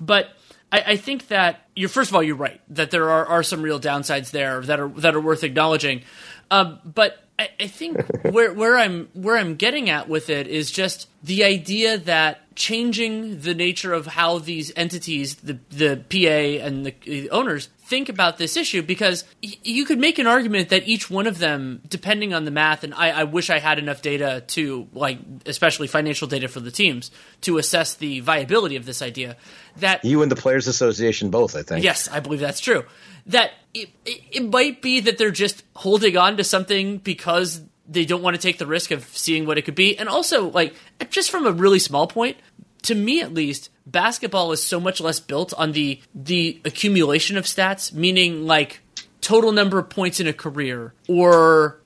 But 0.00 0.30
I, 0.70 0.82
I 0.86 0.96
think 0.96 1.28
that 1.28 1.66
you're 1.74 1.88
first 1.88 2.10
of 2.10 2.16
all 2.16 2.22
you're 2.22 2.36
right 2.36 2.60
that 2.68 2.90
there 2.90 3.10
are, 3.10 3.26
are 3.26 3.42
some 3.42 3.62
real 3.62 3.80
downsides 3.80 4.30
there 4.30 4.60
that 4.62 4.80
are 4.80 4.88
that 4.88 5.14
are 5.14 5.20
worth 5.20 5.44
acknowledging. 5.44 6.02
Um, 6.50 6.78
but 6.84 7.23
I, 7.38 7.48
I 7.60 7.66
think 7.66 8.00
where 8.22 8.52
where 8.52 8.78
I'm 8.78 9.08
where 9.12 9.36
I'm 9.36 9.56
getting 9.56 9.90
at 9.90 10.08
with 10.08 10.30
it 10.30 10.46
is 10.46 10.70
just 10.70 11.08
the 11.22 11.44
idea 11.44 11.98
that 11.98 12.54
changing 12.54 13.40
the 13.40 13.54
nature 13.54 13.92
of 13.92 14.06
how 14.06 14.38
these 14.38 14.72
entities, 14.76 15.36
the 15.36 15.58
the 15.70 15.96
PA 16.08 16.64
and 16.64 16.86
the, 16.86 16.94
the 17.04 17.30
owners, 17.30 17.68
think 17.84 18.08
about 18.08 18.38
this 18.38 18.56
issue 18.56 18.82
because 18.82 19.24
y- 19.42 19.54
you 19.62 19.84
could 19.84 19.98
make 19.98 20.18
an 20.18 20.26
argument 20.26 20.68
that 20.68 20.86
each 20.86 21.10
one 21.10 21.26
of 21.26 21.38
them, 21.38 21.82
depending 21.88 22.32
on 22.32 22.44
the 22.44 22.50
math, 22.50 22.84
and 22.84 22.94
I, 22.94 23.10
I, 23.10 23.24
wish 23.24 23.50
I 23.50 23.58
had 23.58 23.78
enough 23.78 24.00
data 24.00 24.42
to, 24.48 24.88
like, 24.92 25.18
especially 25.46 25.86
financial 25.86 26.26
data 26.26 26.48
for 26.48 26.60
the 26.60 26.70
teams, 26.70 27.10
to 27.42 27.58
assess 27.58 27.94
the 27.94 28.20
viability 28.20 28.76
of 28.76 28.86
this 28.86 29.02
idea. 29.02 29.36
That 29.78 30.04
you 30.04 30.22
and 30.22 30.30
the 30.30 30.36
Players 30.36 30.66
Association 30.66 31.30
both, 31.30 31.56
I 31.56 31.62
think. 31.62 31.84
Yes, 31.84 32.08
I 32.08 32.20
believe 32.20 32.40
that's 32.40 32.60
true. 32.60 32.84
That 33.26 33.52
it, 33.74 33.90
it, 34.06 34.22
it 34.30 34.50
might 34.50 34.80
be 34.80 35.00
that 35.00 35.18
they're 35.18 35.30
just 35.30 35.62
holding 35.74 36.16
on 36.16 36.36
to 36.38 36.44
something 36.44 36.98
because 36.98 37.60
they 37.86 38.04
don't 38.04 38.22
want 38.22 38.36
to 38.36 38.40
take 38.40 38.58
the 38.58 38.66
risk 38.66 38.90
of 38.90 39.04
seeing 39.04 39.46
what 39.46 39.58
it 39.58 39.62
could 39.62 39.74
be. 39.74 39.98
And 39.98 40.08
also, 40.08 40.50
like, 40.50 40.74
just 41.10 41.30
from 41.30 41.46
a 41.46 41.52
really 41.52 41.78
small 41.78 42.06
point, 42.06 42.38
to 42.82 42.94
me 42.94 43.20
at 43.20 43.34
least, 43.34 43.70
basketball 43.86 44.52
is 44.52 44.62
so 44.62 44.78
much 44.80 45.00
less 45.00 45.20
built 45.20 45.52
on 45.54 45.72
the 45.72 46.00
the 46.14 46.60
accumulation 46.64 47.36
of 47.36 47.44
stats, 47.44 47.92
meaning 47.92 48.46
like 48.46 48.80
total 49.20 49.52
number 49.52 49.78
of 49.78 49.88
points 49.88 50.20
in 50.20 50.26
a 50.26 50.32
career 50.32 50.92
or 51.08 51.80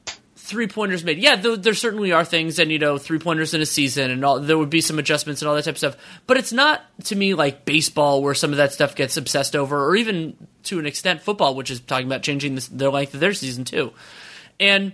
three 0.49 0.67
pointers 0.67 1.05
made. 1.05 1.19
Yeah, 1.19 1.37
there, 1.37 1.57
there, 1.57 1.75
certainly 1.75 2.11
are 2.11 2.25
things, 2.25 2.59
and 2.59 2.73
you 2.73 2.79
know, 2.79 2.97
three 2.97 3.19
pointers 3.19 3.53
in 3.55 3.61
a 3.61 3.67
season, 3.67 4.11
and 4.11 4.25
all, 4.25 4.41
there 4.41 4.57
would 4.57 4.71
be 4.71 4.81
some 4.81 4.99
adjustments 4.99 5.43
and 5.43 5.49
all 5.49 5.55
that 5.55 5.65
type 5.65 5.75
of 5.75 5.79
stuff. 5.79 5.97
But 6.27 6.39
it's 6.39 6.53
not 6.53 6.83
to 7.05 7.17
me 7.17 7.35
like 7.35 7.65
baseball, 7.65 8.23
where 8.23 8.35
some 8.35 8.51
of 8.51 8.57
that 8.57 8.73
stuff 8.73 8.97
gets 8.97 9.17
obsessed 9.17 9.55
over, 9.55 9.87
or 9.87 9.95
even 9.95 10.37
to 10.69 10.79
an 10.79 10.87
extent 10.87 11.23
football, 11.23 11.55
which 11.55 11.71
is 11.71 11.81
talking 11.81 12.07
about 12.07 12.23
changing 12.23 12.55
this, 12.55 12.69
the 12.69 12.91
length 12.91 13.15
of 13.15 13.21
their 13.21 13.33
season 13.33 13.65
too. 13.65 13.93
And 14.61 14.93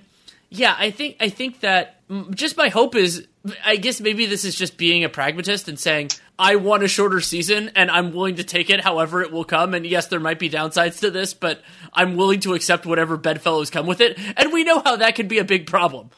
yeah, 0.50 0.74
I 0.78 0.90
think 0.90 1.16
I 1.20 1.28
think 1.28 1.60
that 1.60 2.00
just 2.30 2.56
my 2.56 2.68
hope 2.68 2.94
is 2.94 3.26
I 3.64 3.76
guess 3.76 4.00
maybe 4.00 4.26
this 4.26 4.44
is 4.44 4.54
just 4.54 4.76
being 4.76 5.04
a 5.04 5.08
pragmatist 5.08 5.68
and 5.68 5.78
saying 5.78 6.10
I 6.38 6.56
want 6.56 6.82
a 6.82 6.88
shorter 6.88 7.20
season 7.20 7.70
and 7.74 7.90
I'm 7.90 8.12
willing 8.12 8.36
to 8.36 8.44
take 8.44 8.70
it 8.70 8.80
however 8.80 9.22
it 9.22 9.32
will 9.32 9.44
come. 9.44 9.74
And 9.74 9.86
yes, 9.86 10.06
there 10.06 10.20
might 10.20 10.38
be 10.38 10.50
downsides 10.50 11.00
to 11.00 11.10
this, 11.10 11.34
but 11.34 11.62
I'm 11.92 12.16
willing 12.16 12.40
to 12.40 12.54
accept 12.54 12.86
whatever 12.86 13.16
bedfellows 13.16 13.70
come 13.70 13.86
with 13.86 14.00
it. 14.00 14.18
And 14.36 14.52
we 14.52 14.64
know 14.64 14.80
how 14.80 14.96
that 14.96 15.14
can 15.14 15.28
be 15.28 15.38
a 15.38 15.44
big 15.44 15.66
problem. 15.66 16.10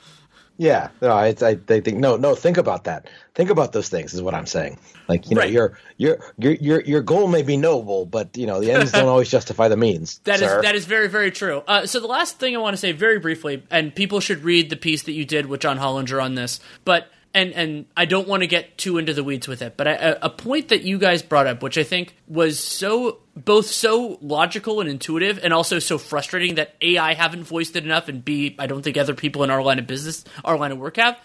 Yeah, 0.58 0.88
no, 1.02 1.10
I, 1.10 1.34
I, 1.42 1.54
think 1.56 1.94
no, 1.98 2.16
no. 2.16 2.34
Think 2.34 2.56
about 2.56 2.84
that. 2.84 3.08
Think 3.34 3.50
about 3.50 3.72
those 3.72 3.90
things. 3.90 4.14
Is 4.14 4.22
what 4.22 4.34
I'm 4.34 4.46
saying. 4.46 4.78
Like 5.06 5.28
you 5.28 5.36
know, 5.36 5.42
right. 5.42 5.50
your 5.50 5.78
your 5.98 6.18
your 6.38 6.52
your 6.52 6.80
your 6.80 7.02
goal 7.02 7.28
may 7.28 7.42
be 7.42 7.58
noble, 7.58 8.06
but 8.06 8.34
you 8.36 8.46
know 8.46 8.60
the 8.60 8.72
ends 8.72 8.90
don't 8.92 9.08
always 9.08 9.30
justify 9.30 9.68
the 9.68 9.76
means. 9.76 10.20
That 10.24 10.38
sir. 10.40 10.56
is 10.56 10.62
that 10.62 10.74
is 10.74 10.86
very 10.86 11.08
very 11.08 11.30
true. 11.30 11.62
Uh, 11.68 11.86
so 11.86 12.00
the 12.00 12.06
last 12.06 12.38
thing 12.38 12.56
I 12.56 12.58
want 12.58 12.72
to 12.74 12.78
say 12.78 12.92
very 12.92 13.18
briefly, 13.18 13.62
and 13.70 13.94
people 13.94 14.20
should 14.20 14.44
read 14.44 14.70
the 14.70 14.76
piece 14.76 15.02
that 15.02 15.12
you 15.12 15.26
did 15.26 15.46
with 15.46 15.60
John 15.60 15.78
Hollinger 15.78 16.22
on 16.22 16.36
this, 16.36 16.58
but 16.84 17.08
and 17.36 17.52
and 17.52 17.86
I 17.94 18.06
don't 18.06 18.26
want 18.26 18.42
to 18.42 18.46
get 18.46 18.78
too 18.78 18.96
into 18.96 19.12
the 19.12 19.22
weeds 19.22 19.46
with 19.46 19.60
it, 19.60 19.76
but 19.76 19.86
I, 19.86 20.16
a 20.22 20.30
point 20.30 20.68
that 20.68 20.82
you 20.82 20.98
guys 20.98 21.22
brought 21.22 21.46
up, 21.46 21.62
which 21.62 21.76
I 21.76 21.82
think 21.82 22.16
was 22.26 22.58
so 22.58 23.18
both 23.36 23.66
so 23.66 24.18
logical 24.22 24.80
and 24.80 24.88
intuitive, 24.88 25.38
and 25.44 25.52
also 25.52 25.78
so 25.78 25.98
frustrating 25.98 26.54
that 26.54 26.74
a 26.80 26.96
I 26.96 27.12
haven't 27.12 27.44
voiced 27.44 27.76
it 27.76 27.84
enough, 27.84 28.08
and 28.08 28.24
b 28.24 28.56
I 28.58 28.66
don't 28.66 28.82
think 28.82 28.96
other 28.96 29.14
people 29.14 29.44
in 29.44 29.50
our 29.50 29.62
line 29.62 29.78
of 29.78 29.86
business, 29.86 30.24
our 30.44 30.56
line 30.56 30.72
of 30.72 30.78
work 30.78 30.96
have, 30.96 31.20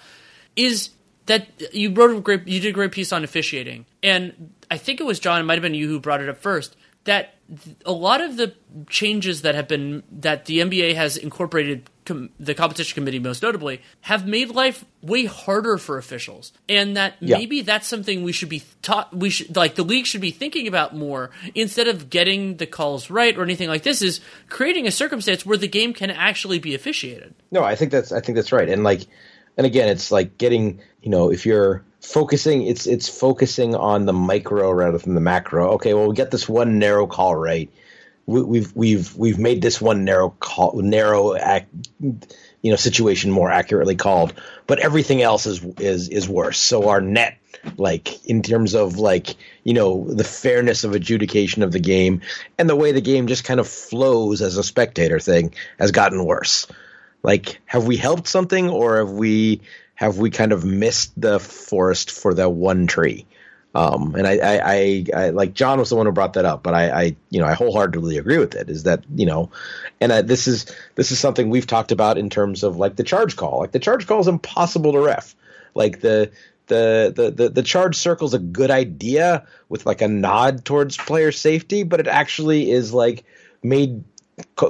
is 0.58 0.90
that 1.28 1.48
you 1.74 1.94
wrote 1.94 2.18
a 2.18 2.20
great, 2.20 2.46
you 2.46 2.60
did 2.60 2.70
a 2.70 2.74
great 2.74 2.92
piece 2.92 3.14
on 3.14 3.24
officiating, 3.24 3.86
and 4.04 4.54
I 4.70 4.78
think 4.78 5.00
it 5.00 5.06
was 5.06 5.18
John, 5.18 5.40
it 5.40 5.46
might 5.46 5.56
have 5.56 5.64
been 5.64 5.74
you 5.74 5.88
who 5.88 6.02
brought 6.02 6.20
it 6.20 6.28
up 6.28 6.40
first, 6.40 6.76
that 7.06 7.36
a 7.86 7.94
lot 7.94 8.20
of 8.20 8.36
the 8.36 8.54
changes 8.90 9.44
that 9.44 9.56
have 9.56 9.70
been 9.70 10.04
that 10.12 10.44
the 10.46 10.60
NBA 10.60 10.96
has 10.96 11.16
incorporated 11.16 11.90
com- 12.06 12.30
the 12.40 12.54
competition 12.54 12.96
committee 12.96 13.20
most 13.20 13.44
notably 13.44 13.82
have 14.02 14.28
made 14.28 14.50
life 14.50 14.86
way 15.02 15.26
harder 15.26 15.78
for 15.78 15.98
officials 15.98 16.54
and 16.70 16.98
that 16.98 17.16
yeah. 17.20 17.38
maybe 17.38 17.62
that's 17.62 17.88
something 17.88 18.24
we 18.24 18.32
should 18.32 18.50
be 18.50 18.64
taught 18.82 19.16
we 19.16 19.30
should 19.30 19.56
like 19.56 19.76
the 19.76 19.84
league 19.84 20.06
should 20.06 20.22
be 20.22 20.32
thinking 20.32 20.68
about 20.68 20.96
more 20.96 21.32
instead 21.56 21.88
of 21.88 22.10
getting 22.10 22.58
the 22.58 22.66
calls 22.66 23.10
right 23.10 23.38
or 23.38 23.44
anything 23.44 23.70
like 23.70 23.84
this 23.84 24.02
is 24.02 24.22
creating 24.50 24.88
a 24.88 24.92
circumstance 24.92 25.46
where 25.46 25.58
the 25.58 25.68
game 25.68 25.94
can 25.94 26.10
actually 26.10 26.60
be 26.60 26.76
officiated 26.76 27.34
no 27.52 27.64
i 27.64 27.76
think 27.76 27.92
that's 27.92 28.12
i 28.12 28.20
think 28.20 28.36
that's 28.36 28.52
right 28.52 28.70
and 28.70 28.84
like 28.84 29.02
and 29.58 29.66
again 29.66 29.90
it's 29.90 30.12
like 30.12 30.38
getting 30.38 30.80
you 31.02 31.10
know 31.10 31.32
if 31.32 31.46
you're 31.46 31.84
focusing 32.02 32.64
it's 32.66 32.88
it's 32.88 33.08
focusing 33.08 33.76
on 33.76 34.06
the 34.06 34.14
micro 34.14 34.72
rather 34.72 34.98
than 34.98 35.14
the 35.14 35.22
macro. 35.22 35.72
Okay, 35.74 35.94
well 35.94 36.08
we 36.08 36.16
get 36.16 36.32
this 36.32 36.50
one 36.50 36.80
narrow 36.80 37.08
call 37.08 37.36
right. 37.36 37.72
We, 38.26 38.42
we've 38.42 38.76
we've 38.76 39.16
we've 39.16 39.40
made 39.40 39.62
this 39.62 39.82
one 39.82 40.06
narrow 40.06 40.30
call 40.30 40.74
narrow 40.82 41.36
act, 41.36 41.74
you 42.00 42.72
know 42.72 42.76
situation 42.76 43.32
more 43.32 43.52
accurately 43.52 43.96
called, 43.96 44.34
but 44.68 44.80
everything 44.80 45.22
else 45.22 45.46
is 45.46 45.64
is 45.80 46.10
is 46.10 46.30
worse. 46.30 46.60
So 46.60 46.90
our 46.90 47.02
net 47.02 47.38
like 47.78 48.26
in 48.26 48.42
terms 48.42 48.74
of 48.74 48.98
like 48.98 49.36
you 49.64 49.74
know 49.74 50.06
the 50.08 50.24
fairness 50.24 50.84
of 50.84 50.94
adjudication 50.94 51.64
of 51.64 51.72
the 51.72 51.80
game 51.80 52.22
and 52.58 52.70
the 52.70 52.76
way 52.76 52.92
the 52.92 53.02
game 53.02 53.28
just 53.28 53.44
kind 53.44 53.60
of 53.60 53.68
flows 53.68 54.42
as 54.42 54.58
a 54.58 54.64
spectator 54.64 55.20
thing 55.20 55.54
has 55.78 55.92
gotten 55.92 56.26
worse 56.26 56.66
like 57.24 57.62
have 57.66 57.86
we 57.86 57.98
helped 57.98 58.28
something 58.28 58.70
or 58.70 58.98
have 58.98 59.12
we 59.12 59.62
have 59.96 60.18
we 60.18 60.32
kind 60.32 60.52
of 60.52 60.66
missed 60.66 61.20
the 61.20 61.40
forest 61.40 62.10
for 62.10 62.34
that 62.34 62.50
one 62.50 62.88
tree? 62.88 63.26
Um, 63.74 64.16
and 64.16 64.28
I, 64.28 64.38
I, 64.38 64.62
I, 64.64 65.06
I, 65.16 65.30
like 65.30 65.54
John 65.54 65.80
was 65.80 65.90
the 65.90 65.96
one 65.96 66.06
who 66.06 66.12
brought 66.12 66.34
that 66.34 66.44
up, 66.44 66.62
but 66.62 66.74
I, 66.74 66.90
I, 66.90 67.16
you 67.30 67.40
know, 67.40 67.46
I 67.46 67.54
wholeheartedly 67.54 68.18
agree 68.18 68.38
with 68.38 68.54
it. 68.56 68.70
Is 68.70 68.84
that 68.84 69.04
you 69.16 69.26
know, 69.26 69.50
and 70.02 70.12
uh, 70.12 70.22
this 70.22 70.48
is 70.48 70.66
this 70.96 71.12
is 71.12 71.20
something 71.20 71.50
we've 71.50 71.68
talked 71.68 71.94
about 71.94 72.18
in 72.18 72.30
terms 72.30 72.64
of 72.64 72.76
like 72.76 72.98
the 72.98 73.04
charge 73.04 73.38
call. 73.38 73.60
Like 73.60 73.72
the 73.72 73.80
charge 73.80 74.08
call 74.08 74.20
is 74.20 74.28
impossible 74.28 74.92
to 74.92 75.00
ref. 75.00 75.36
Like 75.74 76.02
the 76.02 76.32
the 76.68 77.14
the 77.16 77.32
the, 77.32 77.50
the 77.50 77.64
charge 77.64 77.96
circle 77.96 78.28
is 78.28 78.34
a 78.34 78.40
good 78.40 78.72
idea 78.72 79.46
with 79.70 79.86
like 79.86 80.02
a 80.02 80.08
nod 80.08 80.66
towards 80.66 80.98
player 80.98 81.32
safety, 81.32 81.84
but 81.84 82.02
it 82.02 82.08
actually 82.08 82.72
is 82.72 82.94
like 82.94 83.24
made 83.64 84.04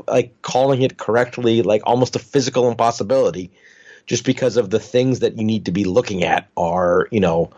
like 0.08 0.42
calling 0.42 0.82
it 0.82 0.98
correctly 0.98 1.62
like 1.62 1.82
almost 1.86 2.16
a 2.16 2.20
physical 2.20 2.70
impossibility 2.70 3.52
just 4.06 4.26
because 4.26 4.58
of 4.58 4.70
the 4.70 4.80
things 4.80 5.20
that 5.20 5.38
you 5.38 5.44
need 5.44 5.66
to 5.66 5.72
be 5.72 5.86
looking 5.86 6.24
at 6.24 6.50
are, 6.58 7.08
you 7.12 7.20
know, 7.20 7.52